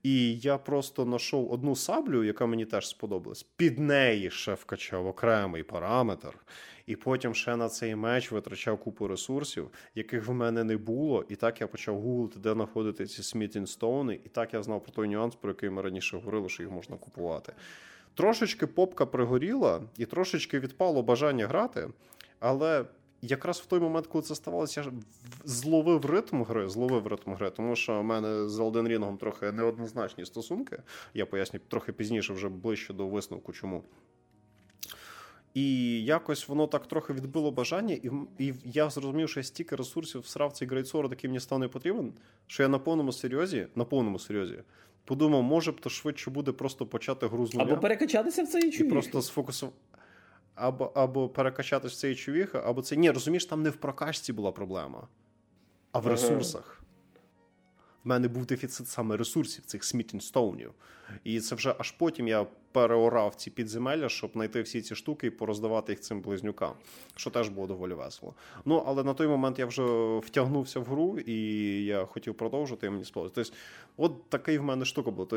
І 0.03 0.38
я 0.38 0.57
просто 0.57 1.03
знайшов 1.03 1.52
одну 1.52 1.76
саблю, 1.76 2.24
яка 2.24 2.45
мені 2.45 2.66
теж 2.66 2.88
сподобалась. 2.88 3.44
Під 3.44 3.80
неї 3.80 4.32
ще 4.32 4.53
вкачав 4.53 5.07
окремий 5.07 5.64
параметр, 5.64 6.38
і 6.86 6.95
потім 6.95 7.36
ще 7.36 7.56
на 7.56 7.70
цей 7.70 7.95
меч 7.95 8.32
витрачав 8.32 8.78
купу 8.78 9.07
ресурсів, 9.07 9.70
яких 9.95 10.28
в 10.28 10.34
мене 10.34 10.64
не 10.64 10.78
було. 10.78 11.26
І 11.30 11.36
так 11.36 11.62
я 11.62 11.68
почав 11.68 12.02
гуглити, 12.02 12.40
де 12.40 12.53
знаходити 12.53 13.06
ці 13.06 13.24
смітінстоуни, 13.24 14.20
і 14.26 14.30
так 14.30 14.53
я 14.53 14.64
знав 14.64 14.84
про 14.84 14.91
той 14.91 15.07
нюанс, 15.07 15.36
про 15.36 15.49
який 15.49 15.70
ми 15.70 15.82
раніше 15.82 16.18
говорили, 16.18 16.49
що 16.49 16.64
їх 16.64 16.72
можна 16.72 16.98
купувати. 16.98 17.53
Трошечки 18.14 18.68
попка 18.68 19.06
пригоріла, 19.06 19.82
і 19.98 20.06
трошечки 20.06 20.60
відпало 20.60 21.03
бажання 21.03 21.48
грати, 21.48 21.90
але 22.40 22.86
якраз 23.22 23.60
в 23.60 23.66
той 23.66 23.80
момент, 23.80 24.08
коли 24.08 24.22
це 24.22 24.36
ставалося, 24.36 24.82
я 24.82 24.92
зловив 25.44 26.06
ритм 26.06 26.44
гри, 26.44 26.70
зловив 26.70 27.08
ритм 27.08 27.34
гри, 27.34 27.50
тому 27.50 27.76
що 27.76 28.00
в 28.00 28.04
мене 28.04 28.50
з 28.50 28.60
Elden 28.60 28.88
Ring 28.88 29.18
трохи 29.18 29.52
неоднозначні 29.52 30.26
стосунки. 30.26 30.78
Я 31.14 31.26
поясню 31.26 31.60
трохи 31.68 31.94
пізніше, 31.94 32.34
вже 32.34 32.50
ближче 32.50 32.94
до 32.94 33.08
висновку, 33.08 33.54
чому. 33.54 33.84
І 35.54 36.04
якось 36.04 36.48
воно 36.48 36.68
так 36.68 36.88
трохи 36.88 37.14
відбило 37.14 37.52
бажання, 37.52 37.96
і 37.96 38.10
і 38.38 38.54
я 38.64 38.90
зрозумів, 38.90 39.30
що 39.30 39.40
я 39.40 39.44
стільки 39.44 39.76
ресурсів 39.76 40.22
всрав 40.22 40.54
цей 40.54 40.68
Грейдсорд, 40.68 41.12
який 41.12 41.28
мені 41.28 41.40
став 41.40 41.60
не 41.60 41.68
потрібен, 41.68 42.14
що 42.48 42.64
я 42.64 42.70
на 42.70 42.80
повному 42.80 43.12
серйозі, 43.12 43.68
на 43.76 43.86
повному 43.86 44.20
серйозі 44.20 44.64
подумав, 45.06 45.44
може 45.44 45.72
б 45.72 45.80
то 45.80 45.90
швидше 45.90 46.32
буде 46.32 46.52
просто 46.52 46.86
почати 46.86 47.28
гру 47.28 47.48
з 47.48 47.54
нуля. 47.54 47.66
Або 47.66 47.78
перекачатися 47.78 48.44
в 48.44 48.48
цей 48.48 48.72
чувік. 48.72 48.88
І 48.88 48.94
просто 48.94 49.22
сфокусувати 49.22 49.76
або 50.56 50.91
або 50.95 51.30
перекачати 51.30 51.90
з 51.90 51.99
цієї 51.99 52.15
човіхи, 52.15 52.57
або 52.57 52.82
це. 52.82 52.95
Ні, 52.95 53.11
розумієш, 53.11 53.45
там 53.45 53.64
не 53.64 53.69
в 53.69 53.76
прокачці 53.76 54.34
була 54.34 54.52
проблема, 54.52 55.07
а 55.91 55.99
в 55.99 56.07
ресурсах. 56.07 56.82
В 58.03 58.07
мене 58.07 58.27
був 58.27 58.45
дефіцит 58.45 58.88
саме 58.88 59.18
ресурсів, 59.18 59.65
цих 59.65 59.84
смітінстоунів. 59.84 60.73
І 61.23 61.40
це 61.40 61.56
вже 61.56 61.76
аж 61.80 61.91
потім 61.91 62.27
я 62.27 62.45
переорав 62.76 63.36
ці 63.36 63.49
підземелля, 63.49 64.10
щоб 64.10 64.32
знайти 64.34 64.61
всі 64.61 64.82
ці 64.82 64.95
штуки 64.95 65.27
і 65.27 65.30
пороздавати 65.30 65.91
їх 65.91 65.99
цим 65.99 66.22
близнюкам, 66.22 66.73
що 67.15 67.30
теж 67.30 67.49
було 67.49 67.68
доволі 67.68 67.94
весело. 67.94 68.34
Ну 68.65 68.84
але 68.88 69.03
на 69.03 69.14
той 69.14 69.27
момент 69.27 69.60
я 69.60 69.65
вже 69.65 70.18
втягнувся 70.18 70.80
в 70.80 70.84
гру, 70.84 71.19
і 71.19 71.36
я 71.86 72.06
хотів 72.06 72.36
продовжити, 72.36 72.88
і 72.88 72.90
мені 72.90 73.06
сподобалось. 73.06 73.34
Тобто, 73.36 73.52
от 73.98 74.30
такий 74.30 74.57
в 74.57 74.64
мене 74.64 74.86
штука 74.86 75.11
була. 75.11 75.27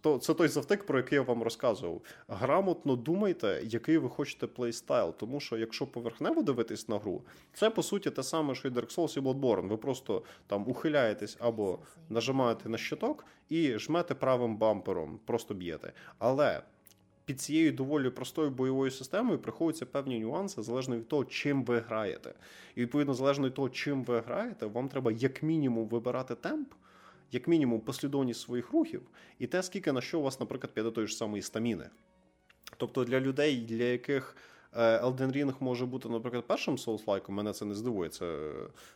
Тобто, 0.00 0.18
це 0.18 0.34
той 0.34 0.48
завтик, 0.48 0.86
про 0.86 0.98
який 0.98 1.16
я 1.16 1.22
вам 1.22 1.42
розказував. 1.42 2.00
Грамотно 2.28 2.96
думайте, 2.96 3.60
який 3.64 3.98
ви 3.98 4.08
хочете 4.08 4.46
плейстайл. 4.46 5.14
Тому 5.16 5.40
що 5.40 5.56
якщо 5.56 5.86
поверхнево 5.86 6.42
дивитись 6.42 6.88
на 6.88 6.98
гру, 6.98 7.22
це 7.54 7.70
по 7.70 7.82
суті 7.82 8.10
те 8.10 8.22
саме, 8.22 8.54
що 8.54 8.68
і 8.68 8.70
Dark 8.70 8.96
Souls 8.96 9.18
і 9.18 9.20
Bloodborne. 9.20 9.68
Ви 9.68 9.76
просто 9.76 10.22
там 10.46 10.68
ухиляєтесь 10.68 11.36
або 11.40 11.78
нажимаєте 12.08 12.68
на 12.68 12.78
щиток 12.78 13.24
і 13.48 13.78
жмете 13.78 14.14
правим 14.14 14.56
бампером, 14.56 15.13
просто 15.24 15.54
б'єте. 15.54 15.92
Але 16.18 16.62
під 17.24 17.40
цією 17.40 17.72
доволі 17.72 18.10
простою 18.10 18.50
бойовою 18.50 18.90
системою 18.90 19.38
приховуються 19.38 19.86
певні 19.86 20.20
нюанси 20.20 20.62
залежно 20.62 20.96
від 20.96 21.08
того, 21.08 21.24
чим 21.24 21.64
ви 21.64 21.80
граєте. 21.80 22.34
І 22.74 22.80
відповідно, 22.80 23.14
залежно 23.14 23.46
від 23.46 23.54
того, 23.54 23.68
чим 23.68 24.04
ви 24.04 24.20
граєте, 24.20 24.66
вам 24.66 24.88
треба 24.88 25.12
як 25.12 25.42
мінімум 25.42 25.88
вибирати 25.88 26.34
темп, 26.34 26.74
як 27.32 27.48
мінімум 27.48 27.80
послідовність 27.80 28.40
своїх 28.40 28.72
рухів, 28.72 29.02
і 29.38 29.46
те, 29.46 29.62
скільки 29.62 29.92
на 29.92 30.00
що 30.00 30.20
у 30.20 30.22
вас, 30.22 30.40
наприклад, 30.40 30.74
піде 30.74 30.90
тої 30.90 31.06
ж 31.06 31.16
самої 31.16 31.42
стаміни. 31.42 31.90
Тобто 32.76 33.04
для 33.04 33.20
людей, 33.20 33.56
для 33.56 33.84
яких 33.84 34.36
е, 34.72 34.98
Elden 34.98 35.36
Ring 35.36 35.54
може 35.60 35.86
бути, 35.86 36.08
наприклад, 36.08 36.44
першим 36.46 36.76
Souls-like, 36.76 37.30
мене 37.30 37.52
це 37.52 37.64
не 37.64 37.74
здивує. 37.74 38.10
Це 38.10 38.52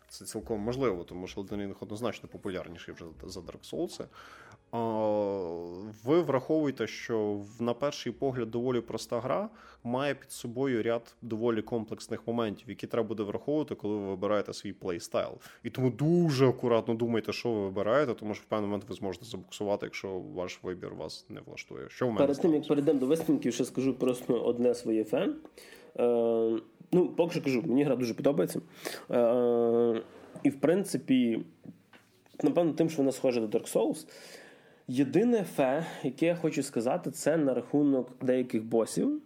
це 0.09 0.25
цілком 0.25 0.61
можливо, 0.61 1.05
тому 1.05 1.27
що 1.27 1.41
Elden 1.41 1.57
Ring 1.57 1.77
однозначно 1.81 2.29
популярніший 2.29 2.95
вже 2.95 3.05
за 3.27 3.41
Dark 3.41 3.73
Souls. 3.73 4.07
Ви 6.05 6.21
враховуєте, 6.21 6.87
що 6.87 7.41
на 7.61 7.75
перший 7.75 8.13
погляд 8.13 8.51
доволі 8.51 8.81
проста 8.81 9.21
гра 9.21 9.49
має 9.85 10.15
під 10.15 10.33
собою 10.33 10.83
ряд 10.83 11.15
доволі 11.23 11.63
комплексних 11.63 12.27
моментів, 12.27 12.69
які 12.69 12.87
треба 12.87 13.09
буде 13.09 13.23
враховувати, 13.23 13.75
коли 13.75 13.97
ви 13.97 14.07
вибираєте 14.07 14.53
свій 14.53 14.73
плейстайл. 14.73 15.33
І 15.63 15.71
тому 15.71 15.91
дуже 15.91 16.49
акуратно 16.49 16.95
думайте, 16.95 17.33
що 17.33 17.51
ви 17.53 17.61
вибираєте, 17.61 18.15
тому 18.15 18.35
що 18.35 18.43
в 18.43 18.47
певний 18.47 18.69
момент 18.71 18.85
ви 18.89 18.95
зможете 18.95 19.25
забуксувати, 19.25 19.87
якщо 19.87 20.21
ваш 20.35 20.61
вибір 20.63 20.95
вас 20.95 21.27
не 21.29 21.41
влаштує. 21.41 21.89
Що 21.89 22.07
в 22.07 22.09
мене 22.09 22.19
перед 22.27 22.41
тим 22.41 22.55
як 22.55 22.69
перейдемо 22.69 23.01
до 23.01 23.07
висновків, 23.07 23.55
ще 23.55 23.65
скажу 23.65 23.95
просто 23.95 24.41
одне 24.41 24.75
своє 24.75 25.05
фен. 25.05 25.37
Е, 25.99 26.59
Ну, 26.93 27.09
поки 27.09 27.33
що 27.33 27.43
кажу, 27.43 27.63
мені 27.67 27.85
гра 27.85 27.97
дуже 27.97 28.15
подобається. 28.15 28.61
Е, 29.11 30.03
І 30.43 30.51
в 30.51 30.61
принципі, 30.61 31.41
напевно, 32.43 32.73
тим, 32.73 32.91
що 32.91 32.99
вона 32.99 33.13
схожа 33.13 33.41
до 33.41 33.59
Dark 33.59 33.75
Souls. 33.75 34.07
Єдине 34.91 35.43
фе, 35.43 35.87
яке 36.03 36.27
я 36.27 36.35
хочу 36.35 36.63
сказати, 36.63 37.11
це 37.11 37.37
на 37.37 37.55
рахунок 37.55 38.09
деяких 38.21 38.65
босів. 38.65 39.21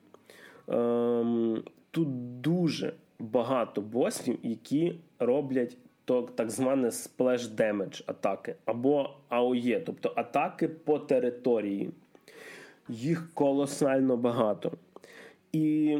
Ем, 0.69 1.63
Тут 1.91 2.41
дуже 2.41 2.95
багато 3.19 3.81
босів, 3.81 4.39
які 4.43 4.99
роблять 5.19 5.77
то, 6.05 6.23
так 6.23 6.51
зване 6.51 6.89
splash 6.89 7.55
damage 7.55 8.03
атаки 8.07 8.55
або 8.65 9.11
AOE, 9.29 9.81
тобто 9.81 10.13
атаки 10.17 10.69
по 10.69 10.99
території. 10.99 11.91
Їх 12.89 13.35
колосально 13.35 14.17
багато. 14.17 14.73
І 15.53 15.99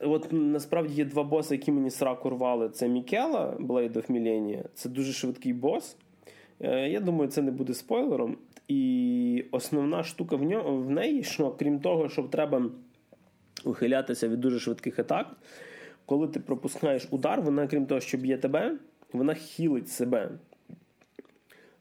от 0.00 0.28
насправді 0.32 0.94
є 0.94 1.04
два 1.04 1.22
боси, 1.22 1.54
які 1.54 1.72
мені 1.72 1.90
сраку 1.90 2.30
рвали. 2.30 2.68
Це 2.68 2.88
Мікела, 2.88 3.56
Blade 3.60 3.92
of 3.92 4.10
Malenia. 4.10 4.64
Це 4.74 4.88
дуже 4.88 5.12
швидкий 5.12 5.52
бос. 5.52 5.96
Е, 6.60 6.88
я 6.88 7.00
думаю, 7.00 7.30
це 7.30 7.42
не 7.42 7.50
буде 7.50 7.74
спойлером. 7.74 8.36
І 8.68 9.44
основна 9.50 10.04
штука 10.04 10.36
в 10.36 10.42
нього, 10.42 10.76
в 10.76 10.90
неї, 10.90 11.22
що 11.22 11.50
крім 11.50 11.80
того, 11.80 12.08
що 12.08 12.22
треба 12.22 12.70
ухилятися 13.64 14.28
від 14.28 14.40
дуже 14.40 14.60
швидких 14.60 14.98
атак, 14.98 15.36
коли 16.06 16.28
ти 16.28 16.40
пропускаєш 16.40 17.08
удар, 17.10 17.42
вона, 17.42 17.66
крім 17.66 17.86
того, 17.86 18.00
що 18.00 18.18
б'є 18.18 18.38
тебе, 18.38 18.78
вона 19.12 19.34
хілить 19.34 19.88
себе. 19.88 20.30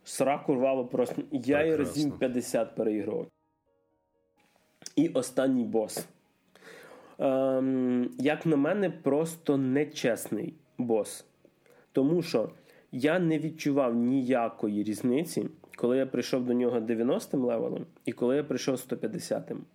Сраку 0.04 0.54
рвало 0.54 0.86
просто. 0.86 1.22
Я 1.32 1.64
її 1.64 1.76
разів 1.76 2.20
50 2.20 2.76
переігрував. 2.76 3.28
І 4.96 5.10
останній 5.10 5.64
бос. 5.64 6.08
Ем, 7.20 8.12
Як 8.20 8.46
на 8.46 8.56
мене, 8.56 8.90
просто 8.90 9.58
нечесний 9.58 10.54
бос. 10.78 11.26
Тому 11.92 12.22
що 12.22 12.50
я 12.92 13.20
не 13.20 13.40
відчував 13.40 13.96
ніякої 13.96 14.84
різниці 14.84 15.50
коли 15.76 15.98
я 15.98 16.06
прийшов 16.06 16.46
до 16.46 16.54
нього 16.54 16.80
90-м 16.80 17.46
левелом, 17.46 17.86
і 18.06 18.12
коли 18.12 18.36
я 18.36 18.44
прийшов 18.44 18.76
150-м, 18.76 19.66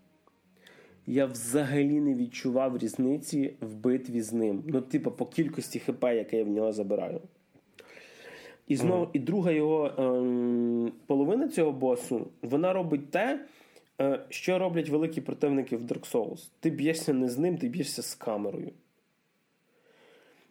я 1.07 1.27
взагалі 1.27 2.01
не 2.01 2.15
відчував 2.15 2.79
різниці 2.79 3.55
в 3.61 3.75
битві 3.75 4.23
з 4.23 4.33
ним. 4.33 4.63
Ну, 4.67 4.81
типу, 4.81 5.11
по 5.11 5.27
кількості 5.27 5.79
ХП, 5.79 6.05
яке 6.05 6.39
я 6.39 6.45
в 6.45 6.49
нього 6.49 6.73
забираю. 6.73 7.21
І 8.67 8.77
знову, 8.77 9.05
mm. 9.05 9.09
і 9.13 9.19
друга 9.19 9.51
його 9.51 9.93
ем, 9.99 10.93
половина 11.07 11.49
цього 11.49 11.73
босу, 11.73 12.27
вона 12.43 12.73
робить 12.73 13.11
те, 13.11 13.47
е, 14.01 14.21
що 14.29 14.59
роблять 14.59 14.89
великі 14.89 15.21
противники 15.21 15.77
в 15.77 15.83
Dark 15.83 16.13
Souls. 16.13 16.49
Ти 16.61 16.71
б'єшся 16.71 17.13
не 17.13 17.29
з 17.29 17.39
ним, 17.39 17.59
ти 17.59 17.69
б'єшся 17.69 18.03
з 18.03 18.15
камерою. 18.15 18.71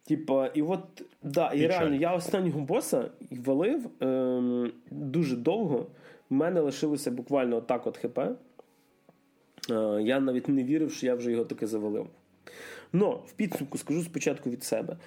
Типа, 0.07 0.47
і 0.47 0.61
от, 0.61 0.81
да, 1.23 1.51
і, 1.51 1.67
реально, 1.67 1.95
я 1.95 2.15
останнього 2.15 2.59
боса 2.59 3.09
валив 3.31 3.89
ем, 3.99 4.71
дуже 4.91 5.35
довго. 5.35 5.87
У 6.29 6.35
мене 6.35 6.61
лишилося 6.61 7.11
буквально 7.11 7.57
отак 7.57 7.87
от 7.87 7.97
ХП. 7.97 8.19
Е, 8.19 10.01
я 10.01 10.19
навіть 10.19 10.47
не 10.47 10.63
вірив, 10.63 10.91
що 10.91 11.05
я 11.05 11.15
вже 11.15 11.31
його 11.31 11.45
таки 11.45 11.67
завалив. 11.67 12.07
Но 12.93 13.11
в 13.27 13.33
підсумку 13.33 13.77
скажу 13.77 14.03
спочатку 14.03 14.49
від 14.49 14.63
себе. 14.63 14.97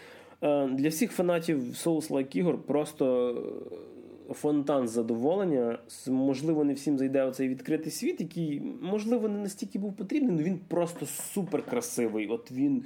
Е, 0.42 0.66
для 0.66 0.88
всіх 0.88 1.12
фанатів 1.12 1.58
Souls-like 1.58 2.36
ігор 2.36 2.62
просто 2.62 3.36
е, 4.30 4.34
фонтан 4.34 4.88
задоволення. 4.88 5.78
Можливо, 6.08 6.64
не 6.64 6.72
всім 6.72 6.98
зайде 6.98 7.22
оцей 7.22 7.48
відкритий 7.48 7.92
світ, 7.92 8.20
який, 8.20 8.62
можливо, 8.80 9.28
не 9.28 9.38
настільки 9.38 9.78
був 9.78 9.92
потрібний, 9.92 10.34
але 10.34 10.42
він 10.42 10.58
просто 10.68 11.06
супер 11.06 11.62
красивий. 11.62 12.26
От 12.26 12.52
він 12.52 12.84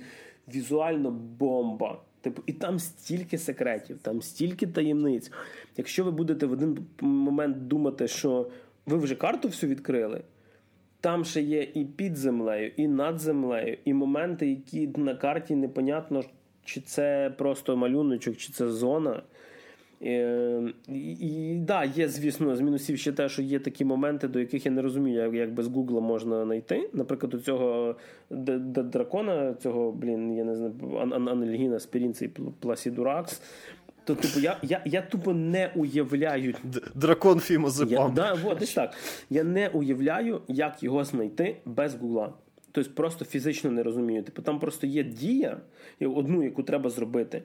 візуально 0.48 1.10
бомба. 1.10 2.00
Типу, 2.20 2.42
і 2.46 2.52
там 2.52 2.78
стільки 2.78 3.38
секретів, 3.38 3.98
там 4.02 4.22
стільки 4.22 4.66
таємниць. 4.66 5.30
Якщо 5.76 6.04
ви 6.04 6.10
будете 6.10 6.46
в 6.46 6.52
один 6.52 6.78
момент 7.00 7.66
думати, 7.66 8.08
що 8.08 8.50
ви 8.86 8.96
вже 8.96 9.14
карту 9.14 9.48
всю 9.48 9.70
відкрили, 9.70 10.20
там 11.00 11.24
ще 11.24 11.42
є 11.42 11.62
і 11.74 11.84
під 11.84 12.16
землею, 12.16 12.72
і 12.76 12.88
над 12.88 13.18
землею, 13.18 13.78
і 13.84 13.94
моменти, 13.94 14.48
які 14.48 14.86
на 14.96 15.14
карті 15.14 15.54
непонятно, 15.54 16.24
чи 16.64 16.80
це 16.80 17.34
просто 17.38 17.76
малюночок, 17.76 18.36
чи 18.36 18.52
це 18.52 18.68
зона. 18.68 19.22
Е, 20.02 20.62
і, 20.88 21.10
і 21.10 21.54
да, 21.54 21.84
є, 21.84 22.08
звісно, 22.08 22.56
з 22.56 22.60
мінусів 22.60 22.98
ще 22.98 23.12
те, 23.12 23.28
що 23.28 23.42
є 23.42 23.58
такі 23.58 23.84
моменти, 23.84 24.28
до 24.28 24.38
яких 24.38 24.66
я 24.66 24.72
не 24.72 24.82
розумію, 24.82 25.22
як, 25.22 25.34
як 25.34 25.52
без 25.52 25.66
Гугла 25.66 26.00
можна 26.00 26.44
знайти. 26.44 26.90
Наприклад, 26.92 27.34
у 27.34 27.38
цього 27.38 27.96
дракона, 28.30 29.54
цього, 29.54 29.92
блін, 29.92 30.36
я 30.36 30.44
не 30.44 30.56
знаю, 30.56 30.72
Анельгіна 31.28 31.78
Спірінці 31.78 32.30
Пласідуракс. 32.60 33.42
То, 34.04 34.14
типу, 34.14 34.40
я 34.40 34.58
я, 34.62 34.82
я 34.84 35.02
тупо 35.02 35.32
не 35.34 35.70
уявляю. 35.74 36.54
Дракон 36.94 37.40
Фімозепам. 37.40 38.14
Да, 38.14 38.36
от, 38.44 38.74
так. 38.74 38.94
Я 39.30 39.44
не 39.44 39.68
уявляю, 39.68 40.40
як 40.48 40.82
його 40.82 41.04
знайти 41.04 41.56
без 41.64 41.94
Гугла. 41.94 42.32
Тобто 42.72 42.90
просто 42.94 43.24
фізично 43.24 43.70
не 43.70 43.82
розумію. 43.82 44.22
Типу, 44.22 44.42
там 44.42 44.60
просто 44.60 44.86
є 44.86 45.04
дія, 45.04 45.56
одну, 46.00 46.44
яку 46.44 46.62
треба 46.62 46.90
зробити. 46.90 47.42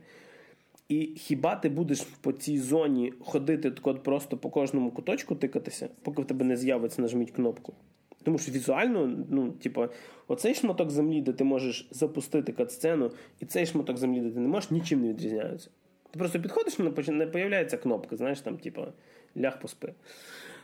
І 0.90 1.06
хіба 1.06 1.56
ти 1.56 1.70
будеш 1.70 2.02
по 2.02 2.32
цій 2.32 2.60
зоні 2.60 3.14
ходити 3.20 3.72
так 3.72 4.04
просто 4.04 4.38
по 4.38 4.50
кожному 4.50 4.92
куточку 4.92 5.36
тикатися, 5.36 5.90
поки 6.02 6.22
в 6.22 6.26
тебе 6.26 6.46
не 6.46 6.58
з'явиться 6.58 7.02
нажміть 7.02 7.32
кнопку? 7.32 7.74
Тому 8.24 8.38
що 8.38 8.52
візуально, 8.52 9.26
ну, 9.30 9.52
типу, 9.52 9.86
оцей 10.28 10.56
шматок 10.56 10.90
землі, 10.90 11.22
де 11.22 11.34
ти 11.34 11.44
можеш 11.44 11.88
запустити 11.92 12.52
катсцену, 12.52 13.12
і 13.40 13.46
цей 13.46 13.66
шматок 13.66 13.98
землі, 13.98 14.22
де 14.22 14.30
ти 14.30 14.40
не 14.40 14.48
можеш, 14.48 14.72
нічим 14.72 15.02
не 15.02 15.10
відрізняються. 15.10 15.70
Ти 16.12 16.20
просто 16.20 16.42
підходиш, 16.42 16.78
не 17.08 17.28
появляється 17.28 17.78
кнопка, 17.78 18.16
знаєш, 18.16 18.42
там, 18.42 18.58
типу, 18.58 18.82
ляг 19.38 19.60
поспи. 19.60 19.94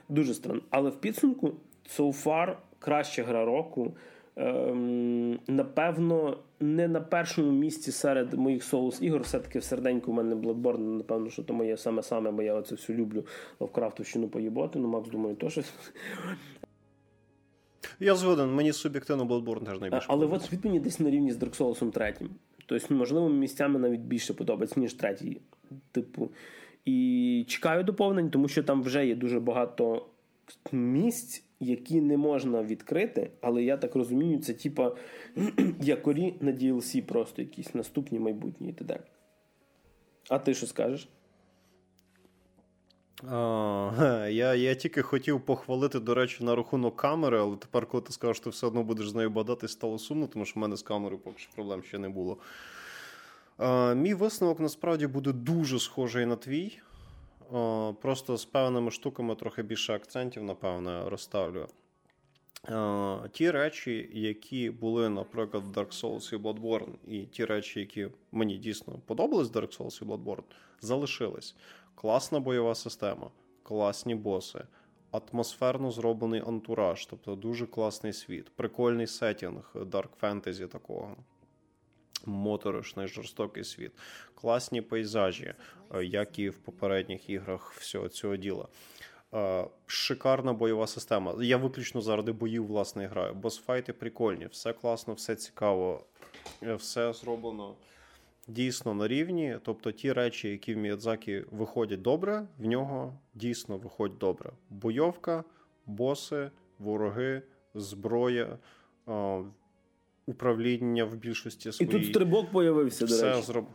Дуже 0.09 0.33
странно. 0.33 0.61
Але 0.69 0.89
в 0.89 0.95
підсумку, 1.01 1.53
so 1.97 2.23
far, 2.23 2.55
краща 2.79 3.23
гра 3.23 3.45
року. 3.45 3.93
Ем, 4.37 5.39
напевно, 5.47 6.37
не 6.59 6.87
на 6.87 7.01
першому 7.01 7.51
місці 7.51 7.91
серед 7.91 8.33
моїх 8.33 8.63
соус 8.63 9.01
ігор. 9.01 9.21
Все-таки 9.21 9.59
в 9.59 9.63
серденьку 9.63 10.11
в 10.11 10.13
мене 10.13 10.35
Bloodborne, 10.35 10.97
напевно, 10.97 11.29
що 11.29 11.43
то 11.43 11.53
моє 11.53 11.77
саме-саме, 11.77 12.31
бо 12.31 12.41
я 12.41 12.53
оце 12.53 12.75
все 12.75 12.93
люблю 12.93 13.25
Лавкрафтовщину 13.59 14.27
поїботи. 14.27 14.79
Ну, 14.79 14.87
Макс, 14.87 15.09
думаю, 15.09 15.35
теж. 15.35 15.59
Я 17.99 18.15
згоден, 18.15 18.55
мені 18.55 18.73
суб'єктивно 18.73 19.25
Bloodborne 19.25 19.65
теж 19.65 19.79
найбільше. 19.79 20.05
Але 20.09 20.25
от 20.25 20.53
від 20.53 20.65
мені 20.65 20.79
десь 20.79 20.99
на 20.99 21.09
рівні 21.09 21.31
з 21.31 21.37
Dark 21.37 21.57
Souls 21.57 21.91
3. 21.91 22.15
Тобто, 22.65 22.95
можливо, 22.95 23.29
місцями 23.29 23.79
навіть 23.79 24.01
більше 24.01 24.33
подобається, 24.33 24.79
ніж 24.79 24.93
третій. 24.93 25.41
Типу. 25.91 26.29
І 26.85 27.45
чекаю 27.47 27.83
доповнень, 27.83 28.29
тому 28.29 28.47
що 28.47 28.63
там 28.63 28.83
вже 28.83 29.07
є 29.07 29.15
дуже 29.15 29.39
багато 29.39 30.05
місць, 30.71 31.43
які 31.59 32.01
не 32.01 32.17
можна 32.17 32.63
відкрити, 32.63 33.31
але 33.41 33.63
я 33.63 33.77
так 33.77 33.95
розумію, 33.95 34.39
це 34.39 34.53
типа 34.53 34.95
якорі 35.81 36.33
на 36.39 36.51
DLC 36.51 37.01
просто 37.01 37.41
якісь 37.41 37.75
наступні 37.75 38.19
майбутні 38.19 38.69
і 38.69 38.73
т.д. 38.73 38.99
А 40.29 40.39
ти 40.39 40.53
що 40.53 40.67
скажеш? 40.67 41.09
А, 43.27 44.27
Я 44.31 44.53
я 44.53 44.75
тільки 44.75 45.01
хотів 45.01 45.41
похвалити, 45.41 45.99
до 45.99 46.13
речі, 46.13 46.43
на 46.43 46.55
рахунок 46.55 46.95
камери, 46.95 47.39
але 47.39 47.55
тепер, 47.55 47.85
коли 47.85 48.03
ти 48.03 48.13
скажеш, 48.13 48.39
ти 48.39 48.49
все 48.49 48.67
одно 48.67 48.83
будеш 48.83 49.09
з 49.09 49.15
нею 49.15 49.29
бадати, 49.29 49.67
стало 49.67 49.99
сумно, 49.99 50.27
тому 50.27 50.45
що 50.45 50.59
в 50.59 50.61
мене 50.61 50.75
з 50.75 50.81
камерою 50.81 51.21
поки 51.21 51.39
що 51.39 51.51
проблем 51.55 51.83
ще 51.83 51.97
не 51.97 52.09
було. 52.09 52.37
Мій 53.95 54.13
висновок 54.13 54.59
насправді 54.59 55.07
буде 55.07 55.31
дуже 55.31 55.79
схожий 55.79 56.25
на 56.25 56.35
твій. 56.35 56.79
Просто 58.01 58.37
з 58.37 58.45
певними 58.45 58.91
штуками 58.91 59.35
трохи 59.35 59.63
більше 59.63 59.93
акцентів, 59.93 60.43
напевне, 60.43 61.09
розставлю. 61.09 61.67
Ті 63.31 63.51
речі, 63.51 64.09
які 64.13 64.69
були, 64.69 65.09
наприклад, 65.09 65.63
в 65.63 65.71
Dark 65.77 66.01
Souls 66.01 66.35
і 66.35 66.37
Bloodborne, 66.37 66.93
і 67.07 67.25
ті 67.25 67.45
речі, 67.45 67.79
які 67.79 68.07
мені 68.31 68.57
дійсно 68.57 68.99
подобались 69.05 69.47
в 69.47 69.51
Dark 69.51 69.77
Souls 69.77 70.03
і 70.03 70.05
Bloodborne, 70.05 70.43
залишились. 70.81 71.55
Класна 71.95 72.39
бойова 72.39 72.75
система, 72.75 73.29
класні 73.63 74.15
боси, 74.15 74.63
атмосферно 75.11 75.91
зроблений 75.91 76.43
антураж, 76.47 77.05
тобто 77.05 77.35
дуже 77.35 77.65
класний 77.65 78.13
світ, 78.13 78.51
прикольний 78.55 79.07
сетінг 79.07 79.71
Dark 79.75 80.09
Fantasy 80.21 80.67
такого 80.67 81.15
моторошний 82.27 83.07
жорстокий 83.07 83.63
світ, 83.63 83.91
класні 84.35 84.81
пейзажі, 84.81 85.53
е, 85.93 86.05
як 86.05 86.39
і 86.39 86.49
в 86.49 86.57
попередніх 86.57 87.29
іграх 87.29 87.73
всього 87.73 88.09
цього 88.09 88.35
діла. 88.35 88.67
Е, 89.33 89.65
шикарна 89.85 90.53
бойова 90.53 90.87
система. 90.87 91.35
Я 91.43 91.57
виключно 91.57 92.01
заради 92.01 92.31
боїв 92.31 92.67
власне 92.67 93.07
граю. 93.07 93.33
Босфайти 93.33 93.93
прикольні, 93.93 94.45
все 94.45 94.73
класно, 94.73 95.13
все 95.13 95.35
цікаво, 95.35 96.05
е, 96.63 96.75
все 96.75 97.13
зроблено 97.13 97.75
дійсно 98.47 98.93
на 98.93 99.07
рівні. 99.07 99.57
Тобто 99.63 99.91
ті 99.91 100.13
речі, 100.13 100.49
які 100.49 100.73
в 100.73 100.77
Міядзакі 100.77 101.43
виходять 101.51 102.01
добре, 102.01 102.47
в 102.59 102.65
нього 102.65 103.13
дійсно 103.33 103.77
виходять 103.77 104.17
добре. 104.17 104.51
Бойовка, 104.69 105.43
боси, 105.85 106.51
вороги, 106.79 107.41
зброя 107.75 108.57
управління 110.25 111.05
в 111.05 111.15
більшості 111.15 111.71
своїй. 111.71 111.89
І 111.89 111.93
тут 111.93 112.05
стрибок 112.05 112.51
появився, 112.51 113.05
до 113.05 113.21
речі. 113.21 113.41
Зроб... 113.41 113.65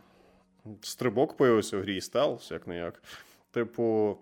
Стрибок 0.81 1.37
появився 1.37 1.77
в 1.77 1.81
грі 1.81 2.01
стелс, 2.01 2.51
як 2.51 2.67
не 2.67 2.77
як. 2.77 3.03
Типу, 3.51 4.17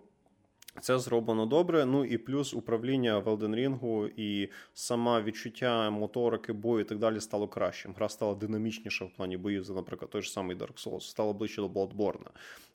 це 0.80 0.98
зроблено 0.98 1.46
добре. 1.46 1.84
Ну 1.86 2.04
і 2.04 2.18
плюс 2.18 2.54
управління 2.54 3.18
в 3.18 3.28
Elden 3.28 3.54
Ring 3.54 4.10
і 4.16 4.48
сама 4.74 5.22
відчуття 5.22 5.90
моторики 5.90 6.52
бою 6.52 6.80
і 6.80 6.84
так 6.84 6.98
далі 6.98 7.20
стало 7.20 7.48
кращим. 7.48 7.94
Гра 7.96 8.08
стала 8.08 8.34
динамічніша 8.34 9.04
в 9.04 9.10
плані 9.10 9.36
боїв, 9.36 9.64
за, 9.64 9.74
наприклад, 9.74 10.10
той 10.10 10.22
ж 10.22 10.32
самий 10.32 10.56
Dark 10.56 10.86
Souls, 10.86 11.00
стала 11.00 11.32
ближче 11.32 11.60
до 11.62 11.68
Bloodborne. 11.68 12.26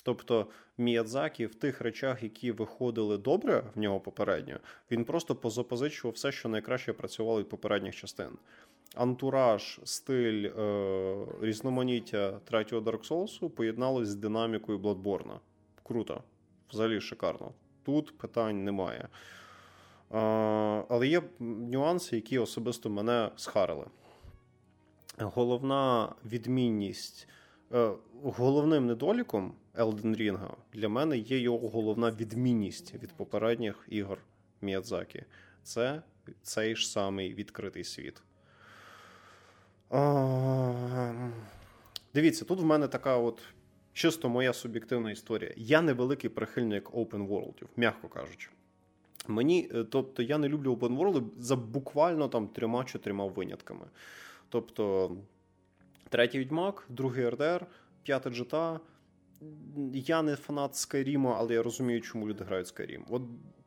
Тобто 0.03 0.48
Міядзакі 0.77 1.45
в 1.45 1.56
тих 1.56 1.82
речах, 1.82 2.23
які 2.23 2.52
виходили 2.52 3.18
добре 3.18 3.64
в 3.76 3.80
нього 3.80 3.99
попередньо, 3.99 4.60
він 4.91 5.06
просто 5.06 5.36
позапозичував 5.36 6.14
все, 6.14 6.32
що 6.32 6.49
найкраще 6.49 6.94
працювало 6.94 7.40
від 7.40 7.49
попередніх 7.49 7.95
частин 7.95 8.30
антураж, 8.95 9.80
стиль, 9.84 10.43
е, 10.43 11.26
різноманіття 11.41 12.39
третього 12.43 12.81
Dark 12.81 13.09
Souls 13.09 13.49
поєдналось 13.49 14.07
з 14.07 14.15
динамікою 14.15 14.80
Bloodborne. 14.80 15.39
Круто, 15.84 16.23
взагалі 16.72 17.01
шикарно. 17.01 17.51
Тут 17.84 18.17
питань 18.17 18.63
немає. 18.63 19.09
Е, 20.11 20.17
але 20.89 21.07
є 21.07 21.22
нюанси, 21.39 22.15
які 22.15 22.39
особисто 22.39 22.89
мене 22.89 23.31
схарили. 23.35 23.85
Головна 25.17 26.15
відмінність. 26.26 27.27
Е, 27.73 27.91
головним 28.23 28.85
недоліком 28.85 29.53
Elden 29.76 30.22
Ring 30.22 30.49
для 30.73 30.89
мене 30.89 31.17
є 31.17 31.39
його 31.39 31.69
головна 31.69 32.11
відмінність 32.11 32.93
від 32.93 33.13
попередніх 33.13 33.88
ігор 33.89 34.17
Міядзакі. 34.61 35.23
Це 35.63 36.01
цей 36.41 36.76
ж 36.76 36.89
самий 36.89 37.34
відкритий 37.34 37.84
світ. 37.84 38.22
Дивіться, 42.14 42.45
тут 42.45 42.60
в 42.60 42.66
мене 42.66 42.88
така 42.88 43.18
от 43.18 43.41
чисто 43.94 44.30
моя 44.30 44.53
суб'єктивна 44.53 45.12
історія. 45.12 45.53
Я 45.57 45.82
невеликий 45.82 46.30
прихильник 46.30 46.90
open 46.90 47.28
world 47.27 47.52
ів, 47.52 47.68
м'яко 47.78 48.07
кажучи. 48.07 48.49
Мені, 49.28 49.72
е, 49.74 49.84
тобто, 49.84 50.24
я 50.24 50.38
не 50.38 50.49
люблю 50.49 50.74
open 50.76 50.98
world 50.98 51.24
за 51.38 51.56
буквально 51.56 52.28
там 52.28 52.48
трьома-чотирма 52.48 53.34
винятками. 53.34 53.86
Тобто, 54.49 55.12
третій 56.10 56.40
відьмак, 56.40 56.86
другий 56.90 57.30
RDR, 57.30 57.65
п'ятий 58.03 58.34
GTA. 58.34 58.80
Я 59.94 60.22
не 60.22 60.36
фанат 60.36 60.76
Скайріма, 60.76 61.36
але 61.40 61.53
я 61.53 61.64
розумію, 61.64 62.02
чому 62.02 62.28
люди 62.28 62.44
грають 62.44 62.68
Skyrim. 62.68 63.02
От 63.10 63.22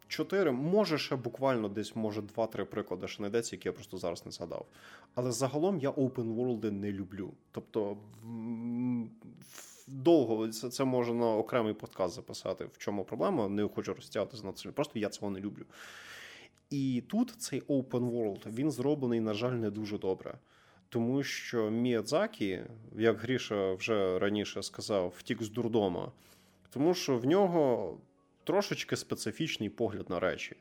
чотири, 0.08 0.52
може 0.52 0.98
ще 0.98 1.16
буквально 1.16 1.68
десь, 1.68 1.96
може, 1.96 2.22
два-три 2.22 2.64
приклади 2.64 3.08
ще 3.08 3.16
знайдеться, 3.16 3.56
які 3.56 3.68
я 3.68 3.72
просто 3.72 3.98
зараз 3.98 4.26
не 4.26 4.32
згадав. 4.32 4.66
Але 5.14 5.32
загалом 5.32 5.78
я 5.78 5.90
open 5.90 6.36
world 6.36 6.70
не 6.70 6.92
люблю. 6.92 7.32
Тобто 7.52 7.96
довго 9.86 10.48
це 10.48 10.70
це 10.70 10.84
можна 10.84 11.14
на 11.14 11.36
окремий 11.36 11.74
подкаст 11.74 12.14
записати. 12.14 12.64
В 12.64 12.78
чому 12.78 13.04
проблема? 13.04 13.48
Не 13.48 13.68
хочу 13.68 13.94
розтягати 13.94 14.36
на 14.44 14.52
це. 14.52 14.70
Просто 14.70 14.98
я 14.98 15.08
цього 15.08 15.30
не 15.30 15.40
люблю. 15.40 15.64
І 16.70 17.02
тут 17.06 17.30
цей 17.30 17.62
open 17.62 18.10
world, 18.10 18.54
він 18.54 18.70
зроблений, 18.70 19.20
на 19.20 19.34
жаль, 19.34 19.52
не 19.52 19.70
дуже 19.70 19.98
добре. 19.98 20.38
Тому 20.88 21.22
що 21.22 21.70
Міядзакі, 21.70 22.60
як 22.96 23.18
Гріша 23.18 23.74
вже 23.74 24.18
раніше 24.18 24.62
сказав, 24.62 25.14
втік 25.16 25.42
з 25.42 25.48
дурдома, 25.48 26.12
тому 26.70 26.94
що 26.94 27.18
в 27.18 27.26
нього 27.26 27.96
трошечки 28.48 28.96
специфічний 28.96 29.68
погляд 29.68 30.10
на 30.10 30.20
речі. 30.20 30.56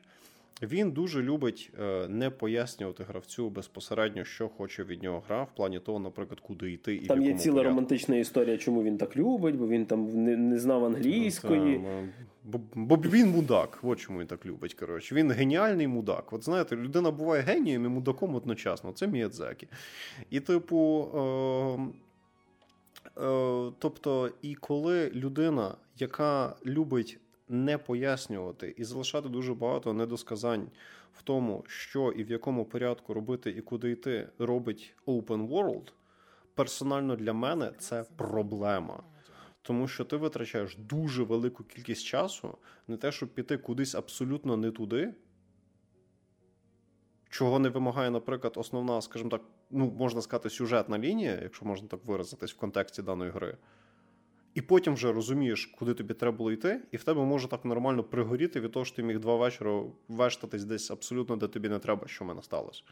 Він 0.62 0.90
дуже 0.90 1.22
любить 1.22 1.70
е, 1.80 2.08
не 2.08 2.30
пояснювати 2.30 3.04
гравцю 3.04 3.50
безпосередньо, 3.50 4.24
що 4.24 4.48
хоче 4.48 4.84
від 4.84 5.02
нього 5.02 5.22
гра, 5.28 5.42
в 5.42 5.48
плані 5.56 5.78
того, 5.78 5.98
наприклад, 5.98 6.40
куди 6.40 6.72
йти 6.72 6.94
і 6.94 7.06
там 7.06 7.22
є 7.22 7.34
ціла 7.34 7.54
порядку. 7.54 7.68
романтична 7.68 8.16
історія, 8.16 8.56
чому 8.56 8.82
він 8.82 8.98
так 8.98 9.16
любить, 9.16 9.56
бо 9.56 9.68
він 9.68 9.86
там 9.86 10.24
не, 10.24 10.36
не 10.36 10.58
знав 10.58 10.84
англійської. 10.84 11.80
Бо, 12.44 12.60
бо 12.74 12.96
він 12.96 13.30
мудак. 13.30 13.78
От 13.82 14.00
чому 14.00 14.20
він 14.20 14.26
так 14.26 14.46
любить. 14.46 14.74
Коротше, 14.74 15.14
він 15.14 15.30
геніальний 15.30 15.86
мудак. 15.86 16.32
От 16.32 16.44
знаєте, 16.44 16.76
людина 16.76 17.10
буває 17.10 17.42
генієм 17.42 17.84
і 17.84 17.88
мудаком 17.88 18.34
одночасно. 18.34 18.92
Це 18.92 19.06
Міядзакі. 19.06 19.68
І, 20.30 20.40
типу. 20.40 21.08
Е- 21.14 22.08
Е, 23.20 23.72
тобто, 23.78 24.30
і 24.42 24.54
коли 24.54 25.10
людина, 25.10 25.74
яка 25.98 26.56
любить 26.66 27.18
не 27.48 27.78
пояснювати 27.78 28.74
і 28.76 28.84
залишати 28.84 29.28
дуже 29.28 29.54
багато 29.54 29.92
недосказань 29.92 30.70
в 31.12 31.22
тому, 31.22 31.64
що 31.68 32.12
і 32.12 32.24
в 32.24 32.30
якому 32.30 32.64
порядку 32.64 33.14
робити 33.14 33.50
і 33.50 33.60
куди 33.60 33.90
йти, 33.90 34.28
робить 34.38 34.94
open 35.06 35.48
world, 35.48 35.92
персонально 36.54 37.16
для 37.16 37.32
мене 37.32 37.72
це 37.78 38.04
проблема. 38.16 39.02
Тому 39.62 39.88
що 39.88 40.04
ти 40.04 40.16
витрачаєш 40.16 40.76
дуже 40.76 41.22
велику 41.22 41.64
кількість 41.64 42.04
часу 42.04 42.58
на 42.88 42.96
те, 42.96 43.12
щоб 43.12 43.28
піти 43.28 43.58
кудись 43.58 43.94
абсолютно 43.94 44.56
не 44.56 44.70
туди, 44.70 45.14
чого 47.30 47.58
не 47.58 47.68
вимагає, 47.68 48.10
наприклад, 48.10 48.52
основна, 48.56 49.00
скажімо 49.00 49.30
так, 49.30 49.42
ну, 49.70 49.90
можна 49.98 50.22
сказати, 50.22 50.50
сюжетна 50.50 50.98
лінія, 50.98 51.38
якщо 51.42 51.66
можна 51.66 51.88
так 51.88 52.04
виразитись 52.04 52.52
в 52.52 52.56
контексті 52.56 53.02
даної 53.02 53.30
гри. 53.30 53.56
І 54.58 54.62
потім 54.62 54.94
вже 54.94 55.12
розумієш, 55.12 55.66
куди 55.66 55.94
тобі 55.94 56.14
треба 56.14 56.36
було 56.36 56.52
йти, 56.52 56.80
і 56.92 56.96
в 56.96 57.04
тебе 57.04 57.24
може 57.24 57.48
так 57.48 57.64
нормально 57.64 58.04
пригоріти 58.04 58.60
від 58.60 58.72
того, 58.72 58.84
що 58.84 58.96
ти 58.96 59.02
міг 59.02 59.18
два 59.18 59.36
вечора 59.36 59.82
вештатись 60.08 60.64
десь 60.64 60.90
абсолютно, 60.90 61.36
де 61.36 61.48
тобі 61.48 61.68
не 61.68 61.78
треба, 61.78 62.06
що 62.06 62.24
в 62.24 62.28
мене 62.28 62.42
сталося. 62.42 62.82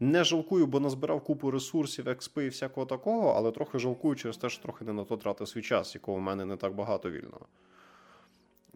Не 0.00 0.24
жалкую, 0.24 0.66
бо 0.66 0.80
назбирав 0.80 1.24
купу 1.24 1.50
ресурсів, 1.50 2.08
експи 2.08 2.44
і 2.44 2.48
всякого 2.48 2.86
такого, 2.86 3.30
але 3.36 3.52
трохи 3.52 3.78
жалкую 3.78 4.16
через 4.16 4.36
те, 4.36 4.48
що 4.48 4.62
трохи 4.62 4.84
не 4.84 4.92
на 4.92 5.04
то 5.04 5.16
тратив 5.16 5.48
свій 5.48 5.62
час, 5.62 5.94
якого 5.94 6.18
в 6.18 6.20
мене 6.20 6.44
не 6.44 6.56
так 6.56 6.74
багато 6.74 7.10
вільного. 7.10 7.46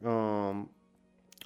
Ем, 0.02 0.68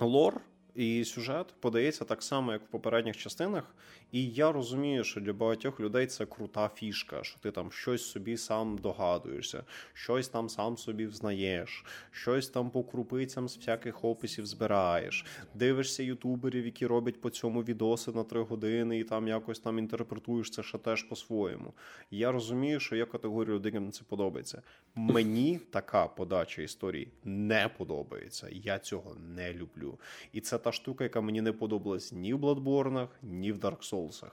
лор 0.01 0.41
і 0.74 1.05
сюжет 1.05 1.55
подається 1.60 2.05
так 2.05 2.22
само, 2.22 2.52
як 2.52 2.62
в 2.62 2.66
попередніх 2.66 3.16
частинах. 3.16 3.74
І 4.12 4.26
я 4.28 4.52
розумію, 4.52 5.05
що 5.05 5.20
для 5.20 5.32
багатьох 5.32 5.80
людей 5.80 6.06
це 6.06 6.26
крута 6.26 6.70
фішка, 6.74 7.24
що 7.24 7.40
ти 7.40 7.51
там 7.51 7.72
щось 7.72 8.06
собі 8.06 8.36
сам 8.36 8.78
догадуєшся, 8.78 9.64
щось 9.92 10.28
там 10.28 10.48
сам 10.48 10.76
собі 10.76 11.06
взнаєш, 11.06 11.84
щось 12.10 12.48
там 12.48 12.70
по 12.70 12.84
крупицям 12.84 13.48
з 13.48 13.56
всяких 13.56 14.05
описів 14.05 14.46
збираєш, 14.46 15.26
дивишся 15.55 16.02
ютуберів, 16.02 16.64
які 16.64 16.86
роблять 16.86 17.20
по 17.20 17.30
цьому 17.30 17.62
відоси 17.62 18.12
на 18.12 18.24
три 18.24 18.40
години, 18.42 18.98
і 18.98 19.05
там 19.05 19.28
якось 19.28 19.59
там 19.59 19.78
інтерпретуєш 19.78 20.51
це 20.51 20.62
ще 20.62 20.78
теж 20.78 21.02
по-своєму. 21.02 21.74
Я 22.10 22.32
розумію, 22.32 22.80
що 22.80 22.96
я 22.96 23.06
категорію 23.06 23.56
людям 23.56 23.92
це 23.92 24.02
подобається. 24.09 24.62
Мені 24.94 25.60
така 25.70 26.06
подача 26.06 26.62
історії 26.62 27.09
не 27.24 27.70
подобається. 27.78 28.48
Я 28.51 28.78
цього 28.78 29.16
не 29.36 29.55
люблю. 29.55 29.98
І 30.32 30.40
це 30.40 30.59
та 30.65 30.73
штука, 30.73 31.05
яка 31.05 31.20
мені 31.20 31.41
не 31.41 31.53
подобалась 31.53 32.12
ні 32.12 32.35
в 32.35 32.45
Bloodborne, 32.45 33.09
ні 33.23 33.53
в 33.53 33.59
Dark 33.59 33.93
Souls. 33.93 34.24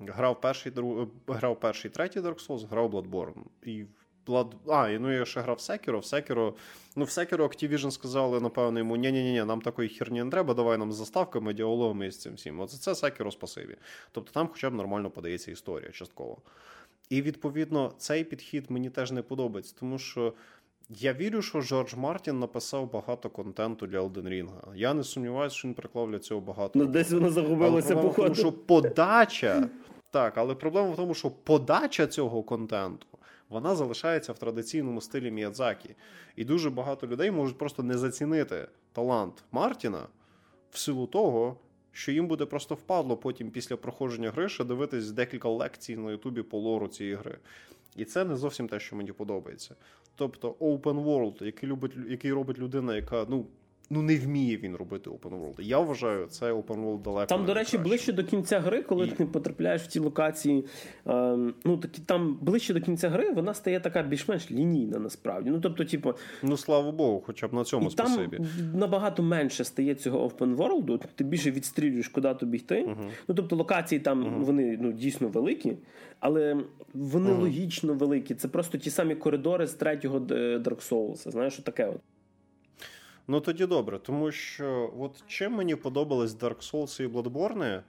Грав 0.00 0.40
перший 0.40 0.72
друг... 0.72 1.08
грав 1.26 1.60
перший 1.60 1.90
третій 1.90 2.20
Dark 2.20 2.46
Souls, 2.46 2.68
грав 2.68 2.94
Bloodborne. 2.94 3.44
І 3.62 3.84
Blood... 4.26 4.52
А, 4.68 4.88
і 4.90 4.98
ну 4.98 5.12
я 5.12 5.24
ще 5.24 5.40
грав 5.40 5.56
в 5.56 5.58
Sekiro. 5.58 5.98
В 5.98 6.14
Sekiro, 6.14 6.54
ну 6.96 7.04
в 7.04 7.08
Sekiro 7.08 7.42
Activision 7.42 7.90
сказали, 7.90 8.40
напевно, 8.40 8.78
йому: 8.78 8.96
ні 8.96 9.12
ні 9.12 9.32
ні 9.32 9.44
нам 9.44 9.60
такої 9.60 9.88
херні 9.88 10.24
не 10.24 10.30
треба, 10.30 10.54
давай 10.54 10.78
нам 10.78 10.92
з 10.92 10.96
заставками, 10.96 11.54
діалогами 11.54 12.10
з 12.10 12.18
цим 12.18 12.34
всім. 12.34 12.60
Оце 12.60 12.76
це 12.76 13.06
Sekiro 13.06 13.30
спасибі. 13.30 13.76
Тобто 14.12 14.32
там 14.32 14.48
хоча 14.48 14.70
б 14.70 14.74
нормально 14.74 15.10
подається 15.10 15.50
історія 15.50 15.90
частково. 15.90 16.38
І 17.10 17.22
відповідно 17.22 17.92
цей 17.98 18.24
підхід 18.24 18.70
мені 18.70 18.90
теж 18.90 19.12
не 19.12 19.22
подобається, 19.22 19.74
тому 19.80 19.98
що. 19.98 20.32
Я 20.88 21.12
вірю, 21.12 21.42
що 21.42 21.62
Джордж 21.62 21.94
Мартін 21.94 22.38
написав 22.38 22.92
багато 22.92 23.30
контенту 23.30 23.86
для 23.86 24.00
Elden 24.00 24.28
Ring. 24.28 24.50
Я 24.74 24.94
не 24.94 25.04
сумніваюся, 25.04 25.56
що 25.56 25.68
він 25.68 25.74
приклав 25.74 26.10
для 26.10 26.18
цього 26.18 26.40
багато. 26.40 26.78
Ну, 26.78 26.86
десь 26.86 27.10
воно 27.10 27.30
загубилося 27.30 27.96
по 27.96 28.08
тому, 28.08 28.34
що 28.34 28.52
подача. 28.52 29.68
Так, 30.10 30.38
але 30.38 30.54
проблема 30.54 30.90
в 30.90 30.96
тому, 30.96 31.14
що 31.14 31.30
подача 31.30 32.06
цього 32.06 32.42
контенту 32.42 33.06
вона 33.48 33.74
залишається 33.74 34.32
в 34.32 34.38
традиційному 34.38 35.00
стилі 35.00 35.30
Міядзакі. 35.30 35.94
І 36.36 36.44
дуже 36.44 36.70
багато 36.70 37.06
людей 37.06 37.30
можуть 37.30 37.58
просто 37.58 37.82
не 37.82 37.98
зацінити 37.98 38.68
талант 38.92 39.44
Мартіна 39.52 40.06
в 40.70 40.78
силу 40.78 41.06
того, 41.06 41.56
що 41.92 42.12
їм 42.12 42.26
буде 42.28 42.46
просто 42.46 42.74
впадло 42.74 43.16
потім 43.16 43.50
після 43.50 43.76
проходження 43.76 44.30
гри 44.30 44.48
ще 44.48 44.64
дивитись 44.64 45.10
декілька 45.10 45.48
лекцій 45.48 45.96
на 45.96 46.10
Ютубі 46.10 46.42
по 46.42 46.58
лору 46.58 46.88
цієї 46.88 47.16
гри. 47.16 47.38
І 47.96 48.04
це 48.04 48.24
не 48.24 48.36
зовсім 48.36 48.68
те, 48.68 48.80
що 48.80 48.96
мені 48.96 49.12
подобається. 49.12 49.74
Тобто, 50.16 50.50
open 50.50 51.04
world, 51.04 51.44
який 51.44 51.68
любить, 51.68 51.92
який 52.08 52.32
робить 52.32 52.58
людина, 52.58 52.96
яка 52.96 53.26
ну 53.28 53.46
Ну, 53.90 54.02
не 54.02 54.16
вміє 54.16 54.56
він 54.56 54.76
робити 54.76 55.10
open 55.10 55.30
world. 55.30 55.60
Я 55.60 55.78
вважаю, 55.78 56.26
це 56.26 56.52
open 56.52 56.84
world 56.84 57.02
далеко. 57.02 57.26
Там, 57.26 57.44
до 57.44 57.54
речі, 57.54 57.70
краще. 57.70 57.88
ближче 57.88 58.12
до 58.12 58.24
кінця 58.24 58.60
гри, 58.60 58.82
коли 58.82 59.06
І... 59.06 59.10
ти 59.10 59.26
потрапляєш 59.26 59.82
в 59.82 59.86
ті 59.86 59.98
локації, 59.98 60.64
е, 61.06 61.36
ну 61.64 61.76
такі 61.76 62.02
там 62.02 62.38
ближче 62.40 62.74
до 62.74 62.80
кінця 62.80 63.08
гри, 63.08 63.30
вона 63.30 63.54
стає 63.54 63.80
така 63.80 64.02
більш-менш 64.02 64.50
лінійна 64.50 64.98
насправді. 64.98 65.50
Ну, 65.50 65.60
тобто, 65.60 65.84
типу, 65.84 66.14
ну 66.42 66.56
слава 66.56 66.92
Богу, 66.92 67.22
хоча 67.26 67.48
б 67.48 67.54
на 67.54 67.64
цьому 67.64 67.86
і 67.86 67.90
спасибі. 67.90 68.36
Там 68.36 68.46
набагато 68.74 69.22
менше 69.22 69.64
стає 69.64 69.94
цього 69.94 70.28
open 70.28 70.56
world, 70.56 71.00
ти 71.14 71.24
більше 71.24 71.50
відстрілюєш, 71.50 72.08
куди 72.08 72.34
тобі 72.34 72.56
йти. 72.56 72.84
uh 72.84 73.10
Ну, 73.28 73.34
тобто, 73.34 73.56
локації 73.56 74.00
там 74.00 74.24
uh 74.24 74.44
вони 74.44 74.78
ну, 74.80 74.92
дійсно 74.92 75.28
великі, 75.28 75.76
але 76.20 76.56
вони 76.94 77.30
uh 77.30 77.40
логічно 77.40 77.94
великі. 77.94 78.34
Це 78.34 78.48
просто 78.48 78.78
ті 78.78 78.90
самі 78.90 79.14
коридори 79.14 79.66
з 79.66 79.74
третього 79.74 80.18
Dark 80.18 80.90
Souls. 80.90 81.30
Знаєш, 81.30 81.52
що 81.52 81.62
таке 81.62 81.86
от. 81.86 82.00
Ну 83.28 83.40
тоді 83.40 83.66
добре, 83.66 83.98
тому 83.98 84.32
що 84.32 84.92
от 84.98 85.22
чим 85.26 85.52
мені 85.52 85.76
подобались 85.76 86.30
Dark 86.30 86.72
Souls 86.72 87.02
і 87.02 87.06
Bloodborne 87.06 87.82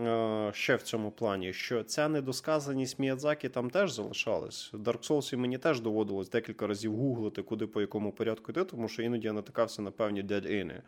е, 0.00 0.50
ще 0.54 0.76
в 0.76 0.82
цьому 0.82 1.10
плані, 1.10 1.52
що 1.52 1.84
ця 1.84 2.08
недосказаність 2.08 2.98
Міядзакі 2.98 3.48
там 3.48 3.70
теж 3.70 3.92
залишалась. 3.92 4.72
В 4.72 4.76
Dark 4.76 5.08
Souls 5.08 5.36
мені 5.36 5.58
теж 5.58 5.80
доводилось 5.80 6.30
декілька 6.30 6.66
разів 6.66 6.96
гуглити, 6.96 7.42
куди 7.42 7.66
по 7.66 7.80
якому 7.80 8.12
порядку 8.12 8.52
йти, 8.52 8.64
тому 8.64 8.88
що 8.88 9.02
іноді 9.02 9.26
я 9.26 9.32
натикався 9.32 9.82
на 9.82 9.90
певні 9.90 10.22
dead-ини. 10.22 10.82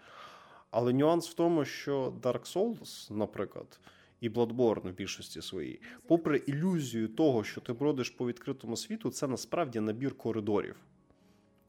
Але 0.71 0.93
нюанс 0.93 1.29
в 1.29 1.35
тому, 1.35 1.65
що 1.65 2.13
Dark 2.23 2.57
Souls, 2.57 3.13
наприклад. 3.13 3.81
І 4.21 4.31
Bloodborne 4.31 4.91
в 4.91 4.95
більшості 4.95 5.43
своїй, 5.43 5.81
попри 6.07 6.39
ілюзію 6.39 7.09
того, 7.09 7.45
що 7.45 7.61
ти 7.61 7.73
бродиш 7.73 8.11
по 8.11 8.27
відкритому 8.27 8.77
світу, 8.77 9.11
це 9.11 9.27
насправді 9.27 9.81
набір 9.81 10.17
коридорів. 10.17 10.77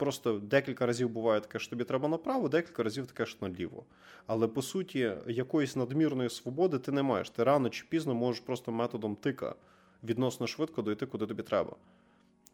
Просто 0.02 0.40
декілька 0.40 0.86
разів 0.86 1.10
буває 1.10 1.42
таке, 1.42 1.60
що 1.60 1.70
тобі 1.70 1.84
треба 1.84 2.08
направо, 2.08 2.50
декілька 2.50 2.84
разів 2.84 3.08
таке, 3.08 3.26
що 3.26 3.48
наліво. 3.48 3.84
Але 4.28 4.48
по 4.48 4.62
суті, 4.62 5.14
якоїсь 5.28 5.76
надмірної 5.76 6.30
свободи 6.30 6.80
ти 6.80 6.92
не 6.92 7.04
маєш. 7.04 7.30
Ти 7.30 7.44
рано 7.44 7.70
чи 7.70 7.86
пізно 7.90 8.14
можеш 8.14 8.42
просто 8.42 8.72
методом 8.72 9.16
тика 9.16 9.56
відносно 10.04 10.48
швидко 10.48 10.82
дойти, 10.82 11.06
куди 11.06 11.26
тобі 11.26 11.44
треба. 11.44 11.76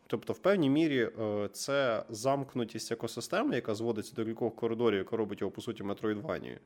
Тобто, 0.07 0.33
в 0.33 0.39
певній 0.39 0.69
мірі, 0.69 1.09
е, 1.19 1.49
це 1.53 2.03
замкнутість 2.09 2.91
екосистеми, 2.91 3.55
яка 3.55 3.75
зводиться 3.75 4.15
до 4.15 4.25
кількох 4.25 4.55
коридорів, 4.55 4.97
яка 4.97 5.17
робить 5.17 5.41
його, 5.41 5.51
по 5.51 5.61
суті, 5.61 5.83
метроїдванією, 5.83 6.59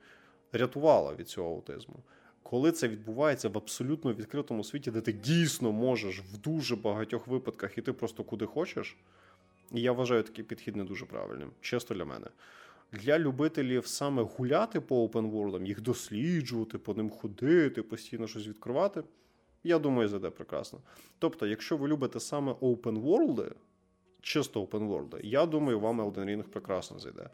рятувала 0.52 1.16
від 1.16 1.30
цього 1.30 1.50
аутизму. 1.50 1.96
Коли 2.44 2.72
це 2.72 2.88
відбувається 2.88 3.50
в 3.50 3.58
абсолютно 3.58 4.14
відкритому 4.14 4.64
світі, 4.64 4.92
де 4.92 5.02
ти 5.02 5.12
дійсно 5.12 5.72
можеш 5.72 6.20
в 6.20 6.38
дуже 6.38 6.76
багатьох 6.76 7.28
випадках 7.28 7.78
іти 7.78 7.94
просто 7.94 8.24
куди 8.24 8.46
хочеш. 8.46 8.98
І 9.74 9.82
я 9.82 9.92
вважаю 9.92 10.24
такий 10.24 10.44
підхід 10.46 10.76
не 10.76 10.84
дуже 10.84 11.06
правильним, 11.06 11.52
чисто 11.62 11.94
для 11.94 12.06
мене. 12.06 12.28
для 12.92 13.20
любителів 13.20 13.88
саме 13.88 14.24
гуляти 14.24 14.80
по 14.80 15.08
world, 15.08 15.66
їх 15.66 15.82
досліджувати, 15.82 16.78
по 16.78 16.94
ним 16.94 17.10
ходити, 17.10 17.84
постійно 17.84 18.28
щось 18.28 18.48
відкривати. 18.48 19.04
Я 19.64 19.80
думаю, 19.80 20.10
зайде 20.10 20.30
прекрасно. 20.30 20.80
Тобто, 21.20 21.48
якщо 21.48 21.78
ви 21.78 21.88
любите 21.88 22.20
саме 22.20 22.52
open 22.52 23.02
world, 23.02 23.52
чисто 24.22 24.64
open 24.64 24.90
world, 24.90 25.20
я 25.26 25.46
думаю, 25.46 25.80
вам 25.80 26.02
Elden 26.02 26.26
Ring 26.26 26.44
прекрасно 26.44 27.00
зайде. 27.00 27.30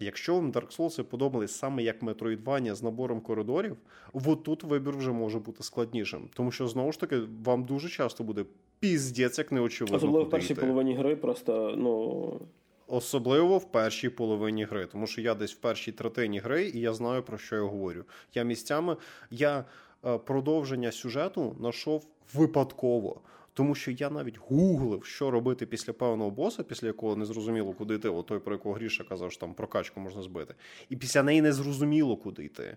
Якщо 0.00 0.34
вам 0.34 0.52
Dark 0.52 0.76
Souls 0.76 1.02
подобались 1.02 1.56
саме 1.56 1.82
як 1.82 2.02
Metroidvania 2.02 2.74
з 2.74 2.82
набором 2.82 3.20
коридорів, 3.20 3.76
от 4.12 4.42
тут 4.42 4.62
вибір 4.62 4.96
вже 4.96 5.12
може 5.12 5.38
бути 5.38 5.62
складнішим. 5.62 6.28
Тому 6.34 6.50
що 6.50 6.68
знову 6.68 6.92
ж 6.92 7.00
таки 7.00 7.20
вам 7.44 7.64
дуже 7.64 7.88
часто 7.88 8.24
буде 8.24 8.44
піздець, 8.84 9.38
як 9.38 9.52
неочевидно. 9.52 9.96
Особливо 9.96 10.24
в 10.24 10.30
першій 10.30 10.54
половині 10.54 10.94
гри, 10.94 11.16
просто 11.16 11.74
ну. 11.76 12.40
Особливо 12.86 13.58
в 13.58 13.72
першій 13.72 14.08
половині 14.08 14.64
гри, 14.64 14.86
тому 14.86 15.06
що 15.06 15.20
я 15.20 15.34
десь 15.34 15.52
в 15.52 15.56
першій 15.56 15.92
третині 15.92 16.38
гри, 16.38 16.68
і 16.74 16.80
я 16.80 16.92
знаю 16.92 17.22
про 17.22 17.38
що 17.38 17.56
я 17.56 17.62
говорю. 17.62 18.04
Я 18.34 18.42
місцями 18.42 18.96
я 19.30 19.64
е, 20.06 20.18
продовження 20.18 20.92
сюжету 20.92 21.56
знайшов 21.58 22.06
випадково. 22.34 23.20
Тому 23.54 23.74
що 23.74 23.90
я 23.90 24.10
навіть 24.10 24.38
гуглив, 24.38 25.04
що 25.04 25.30
робити 25.30 25.66
після 25.66 25.92
певного 25.92 26.30
боса, 26.30 26.62
після 26.62 26.86
якого 26.86 27.16
не 27.16 27.24
зрозуміло, 27.24 27.72
куди 27.72 27.94
йти. 27.94 28.08
От 28.08 28.26
той, 28.26 28.38
про 28.38 28.54
якого 28.54 28.74
Гріша 28.74 29.04
казав, 29.04 29.32
що 29.32 29.40
там 29.40 29.54
прокачку 29.54 30.00
можна 30.00 30.22
збити. 30.22 30.54
І 30.88 30.96
після 30.96 31.22
неї 31.22 31.42
не 31.42 31.52
зрозуміло, 31.52 32.16
куди 32.16 32.44
йти. 32.44 32.76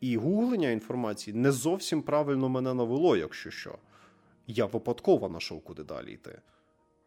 І 0.00 0.16
гуглення 0.16 0.70
інформації 0.70 1.36
не 1.36 1.52
зовсім 1.52 2.02
правильно 2.02 2.48
мене 2.48 2.74
навело, 2.74 3.16
якщо 3.16 3.50
що. 3.50 3.78
Я 4.52 4.66
випадково 4.66 5.28
знайшов, 5.28 5.64
куди 5.64 5.84
далі 5.84 6.12
йти. 6.12 6.40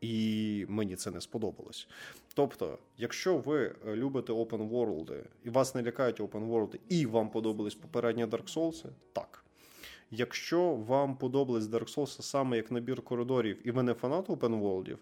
І 0.01 0.65
мені 0.69 0.95
це 0.95 1.11
не 1.11 1.21
сподобалось. 1.21 1.87
Тобто, 2.33 2.77
якщо 2.97 3.37
ви 3.37 3.75
любите 3.85 4.33
open 4.33 4.69
world, 4.69 5.23
і 5.43 5.49
вас 5.49 5.75
не 5.75 5.83
лякають 5.83 6.19
open 6.19 6.49
world, 6.49 6.79
і 6.89 7.05
вам 7.05 7.29
подобались 7.29 7.75
попередні 7.75 8.25
Dark 8.25 8.55
Souls, 8.55 8.85
так. 9.13 9.45
Якщо 10.11 10.75
вам 10.75 11.17
подобались 11.17 11.63
Dark 11.63 11.95
Souls 11.95 12.21
саме 12.21 12.57
як 12.57 12.71
набір 12.71 13.01
коридорів, 13.01 13.67
і 13.67 13.71
ви 13.71 13.83
не 13.83 13.93
фанат 13.93 14.29
Open 14.29 14.61
World, 14.61 14.97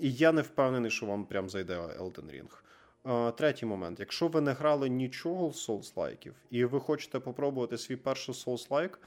я 0.00 0.32
не 0.32 0.42
впевнений, 0.42 0.90
що 0.90 1.06
вам 1.06 1.24
прям 1.24 1.48
зайде 1.48 1.76
Elden 1.78 2.24
Ring. 2.24 3.32
Третій 3.32 3.66
момент. 3.66 4.00
Якщо 4.00 4.28
ви 4.28 4.40
не 4.40 4.52
грали 4.52 4.88
нічого 4.88 5.52
з 5.52 5.68
Souls-лайків, 5.68 6.32
і 6.50 6.64
ви 6.64 6.80
хочете 6.80 7.20
попробувати 7.20 7.78
свій 7.78 7.96
перший 7.96 8.34
Souls-лайк, 8.34 8.98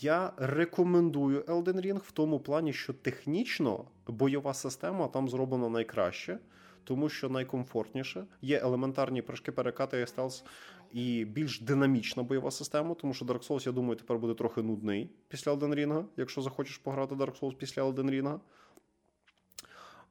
я 0.00 0.32
рекомендую 0.36 1.40
Elden 1.40 1.86
Ring 1.86 1.98
в 1.98 2.12
тому 2.12 2.40
плані, 2.40 2.72
що 2.72 2.92
технічно 2.92 3.84
бойова 4.06 4.54
система 4.54 5.08
там 5.08 5.28
зроблена 5.28 5.68
найкраще 5.68 6.38
тому 6.84 7.08
що 7.08 7.28
найкомфортніше 7.28 8.26
є 8.42 8.58
елементарні 8.58 9.22
прыжки, 9.22 9.50
перекати 9.50 10.06
стелс 10.06 10.44
і 10.92 11.24
більш 11.24 11.60
динамічна 11.60 12.22
бойова 12.22 12.50
система, 12.50 12.94
тому 12.94 13.14
що 13.14 13.24
Dark 13.24 13.48
Souls, 13.48 13.66
я 13.66 13.72
думаю, 13.72 13.96
тепер 13.96 14.18
буде 14.18 14.34
трохи 14.34 14.62
нудний 14.62 15.10
після 15.28 15.52
Elden 15.52 15.74
Ring, 15.74 16.04
якщо 16.16 16.42
захочеш 16.42 16.78
пограти 16.78 17.14
Dark 17.14 17.40
Souls 17.40 17.54
після 17.54 17.82
Elden 17.82 18.10
Ring. 18.10 18.40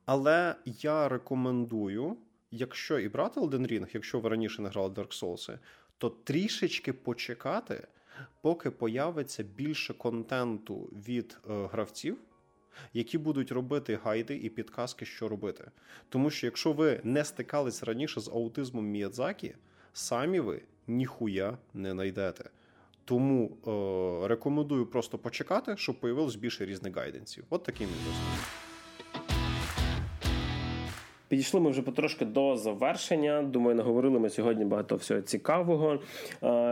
Але 0.06 0.56
я 0.66 1.10
рекомендую, 1.10 2.18
якщо 2.52 3.00
і 3.00 3.10
брати 3.10 3.40
Elden 3.40 3.72
Ring, 3.72 3.88
якщо 3.94 4.20
ви 4.20 4.30
раніше 4.30 4.62
не 4.62 4.70
грали 4.70 4.90
Dark 4.90 5.24
Souls, 5.24 5.58
то 5.98 6.10
трішечки 6.10 6.94
почекати, 6.94 7.88
поки 8.42 8.70
появиться 8.70 9.44
більше 9.44 9.94
контенту 9.94 10.76
від 10.76 11.38
е, 11.50 11.68
гравців 11.72 12.18
які 12.94 13.18
будуть 13.18 13.52
робити 13.52 14.00
гайди 14.04 14.36
і 14.36 14.50
підказки, 14.50 15.06
що 15.06 15.28
робити. 15.28 15.72
Тому 16.10 16.30
що 16.30 16.48
якщо 16.48 16.74
ви 16.74 17.02
не 17.04 17.26
стикались 17.26 17.84
раніше 17.84 18.22
з 18.22 18.28
аутизмом 18.28 18.86
Міядзакі, 18.86 19.56
самі 19.94 20.40
ви 20.40 20.62
ніхуя 20.88 21.58
не 21.74 21.92
знайдете. 21.92 22.50
Тому 23.06 23.58
е- 23.68 24.28
рекомендую 24.28 24.86
просто 24.86 25.18
почекати, 25.18 25.78
щоб 25.78 26.00
появилось 26.00 26.36
більше 26.36 26.66
різних 26.66 26.96
гайденсів. 26.96 27.44
От 27.50 27.64
такий 27.64 27.88
досвід. 27.88 28.59
Підійшли 31.30 31.60
ми 31.60 31.70
вже 31.70 31.82
потрошки 31.82 32.26
до 32.26 32.58
завершення. 32.58 33.42
Думаю, 33.42 33.76
наговорили 33.76 34.20
ми 34.20 34.30
сьогодні 34.30 34.66
багато 34.66 34.96
всього 34.96 35.22
цікавого. 35.22 35.94
Е, 35.94 36.00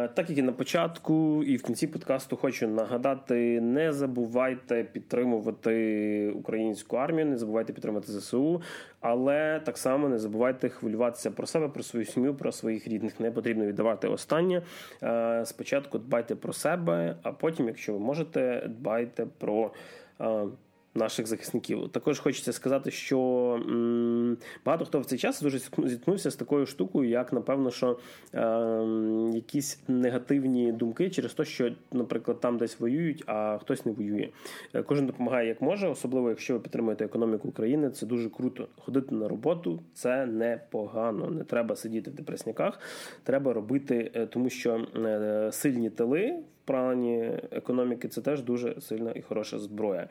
так 0.07 0.29
як 0.29 0.37
і 0.37 0.41
на 0.41 0.51
початку, 0.51 1.43
і 1.43 1.57
в 1.57 1.63
кінці 1.63 1.87
подкасту 1.87 2.37
хочу 2.37 2.67
нагадати: 2.67 3.61
не 3.61 3.93
забувайте 3.93 4.83
підтримувати 4.83 6.33
українську 6.35 6.95
армію, 6.95 7.25
не 7.25 7.37
забувайте 7.37 7.73
підтримати 7.73 8.11
ЗСУ, 8.11 8.61
але 9.01 9.61
так 9.65 9.77
само 9.77 10.09
не 10.09 10.19
забувайте 10.19 10.69
хвилюватися 10.69 11.31
про 11.31 11.47
себе, 11.47 11.67
про 11.67 11.83
свою 11.83 12.05
сім'ю, 12.05 12.35
про 12.35 12.51
своїх 12.51 12.87
рідних. 12.87 13.19
Не 13.19 13.31
потрібно 13.31 13.65
віддавати 13.65 14.07
останнє. 14.07 14.61
Е, 15.03 15.45
спочатку 15.45 15.97
дбайте 15.97 16.35
про 16.35 16.53
себе, 16.53 17.15
а 17.23 17.31
потім, 17.31 17.67
якщо 17.67 17.93
ви 17.93 17.99
можете, 17.99 18.63
дбайте 18.67 19.27
про. 19.37 19.71
Наших 20.97 21.27
захисників. 21.27 21.89
Також 21.89 22.19
хочеться 22.19 22.53
сказати, 22.53 22.91
що 22.91 23.17
багато 24.65 24.85
хто 24.85 24.99
в 24.99 25.05
цей 25.05 25.19
час 25.19 25.41
дуже 25.41 25.59
зіткнувся 25.77 26.31
з 26.31 26.35
такою 26.35 26.65
штукою, 26.65 27.09
як 27.09 27.33
напевно, 27.33 27.71
що 27.71 27.99
е, 28.33 28.39
якісь 29.33 29.79
негативні 29.87 30.71
думки 30.71 31.09
через 31.09 31.33
те, 31.33 31.45
що, 31.45 31.71
наприклад, 31.91 32.39
там 32.39 32.57
десь 32.57 32.79
воюють, 32.79 33.23
а 33.25 33.57
хтось 33.57 33.85
не 33.85 33.91
воює. 33.91 34.29
Е, 34.73 34.83
кожен 34.83 35.05
допомагає 35.05 35.47
як 35.47 35.61
може, 35.61 35.87
особливо 35.87 36.29
якщо 36.29 36.53
ви 36.53 36.59
підтримуєте 36.59 37.05
економіку 37.05 37.47
України. 37.47 37.89
Це 37.89 38.05
дуже 38.05 38.29
круто. 38.29 38.67
Ходити 38.77 39.15
на 39.15 39.27
роботу 39.27 39.79
це 39.93 40.25
непогано. 40.25 41.29
Не 41.29 41.43
треба 41.43 41.75
сидіти 41.75 42.11
в 42.11 42.13
депресняках, 42.13 42.79
треба 43.23 43.53
робити, 43.53 44.11
е, 44.13 44.25
тому 44.25 44.49
що 44.49 44.87
е, 44.95 45.49
сильні 45.51 45.89
тили 45.89 46.39
плані 46.67 47.31
економіки 47.51 48.07
це 48.07 48.21
теж 48.21 48.41
дуже 48.41 48.81
сильна 48.81 49.11
і 49.11 49.21
хороша 49.21 49.59
зброя. 49.59 50.07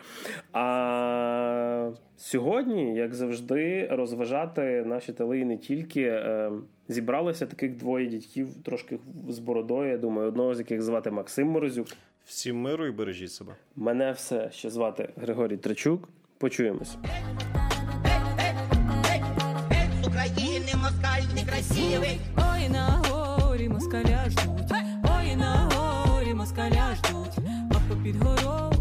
А 0.53 1.91
сьогодні, 2.17 2.95
як 2.97 3.15
завжди, 3.15 3.89
розважати 3.91 4.85
наші 4.87 5.13
тели 5.13 5.45
не 5.45 5.57
тільки 5.57 6.03
е, 6.03 6.53
зібралося 6.89 7.47
таких 7.47 7.77
двоє 7.77 8.07
дітьків, 8.07 8.49
трошки 8.63 8.99
з 9.29 9.39
бородою. 9.39 9.91
Я 9.91 9.99
думаю, 9.99 10.29
одного 10.29 10.55
з 10.55 10.59
яких 10.59 10.83
звати 10.83 11.11
Максим 11.11 11.49
Морозюк. 11.49 11.87
Всім 12.25 12.61
миру 12.61 12.87
і 12.87 12.91
бережіть 12.91 13.33
себе. 13.33 13.53
Мене 13.77 14.13
все 14.13 14.51
ще 14.53 14.71
звати 14.71 15.09
Григорій 15.17 15.57
Трачук. 15.57 16.09
Почуємось. 16.39 16.97
України 20.07 20.73
москаль 20.75 21.35
некрасивий. 21.35 22.21
Ой, 22.37 22.69
на 22.69 23.03
горі 23.09 23.69
москаля 23.69 24.25
ждуть. 24.31 24.96
It 28.07 28.15
horo 28.23 28.76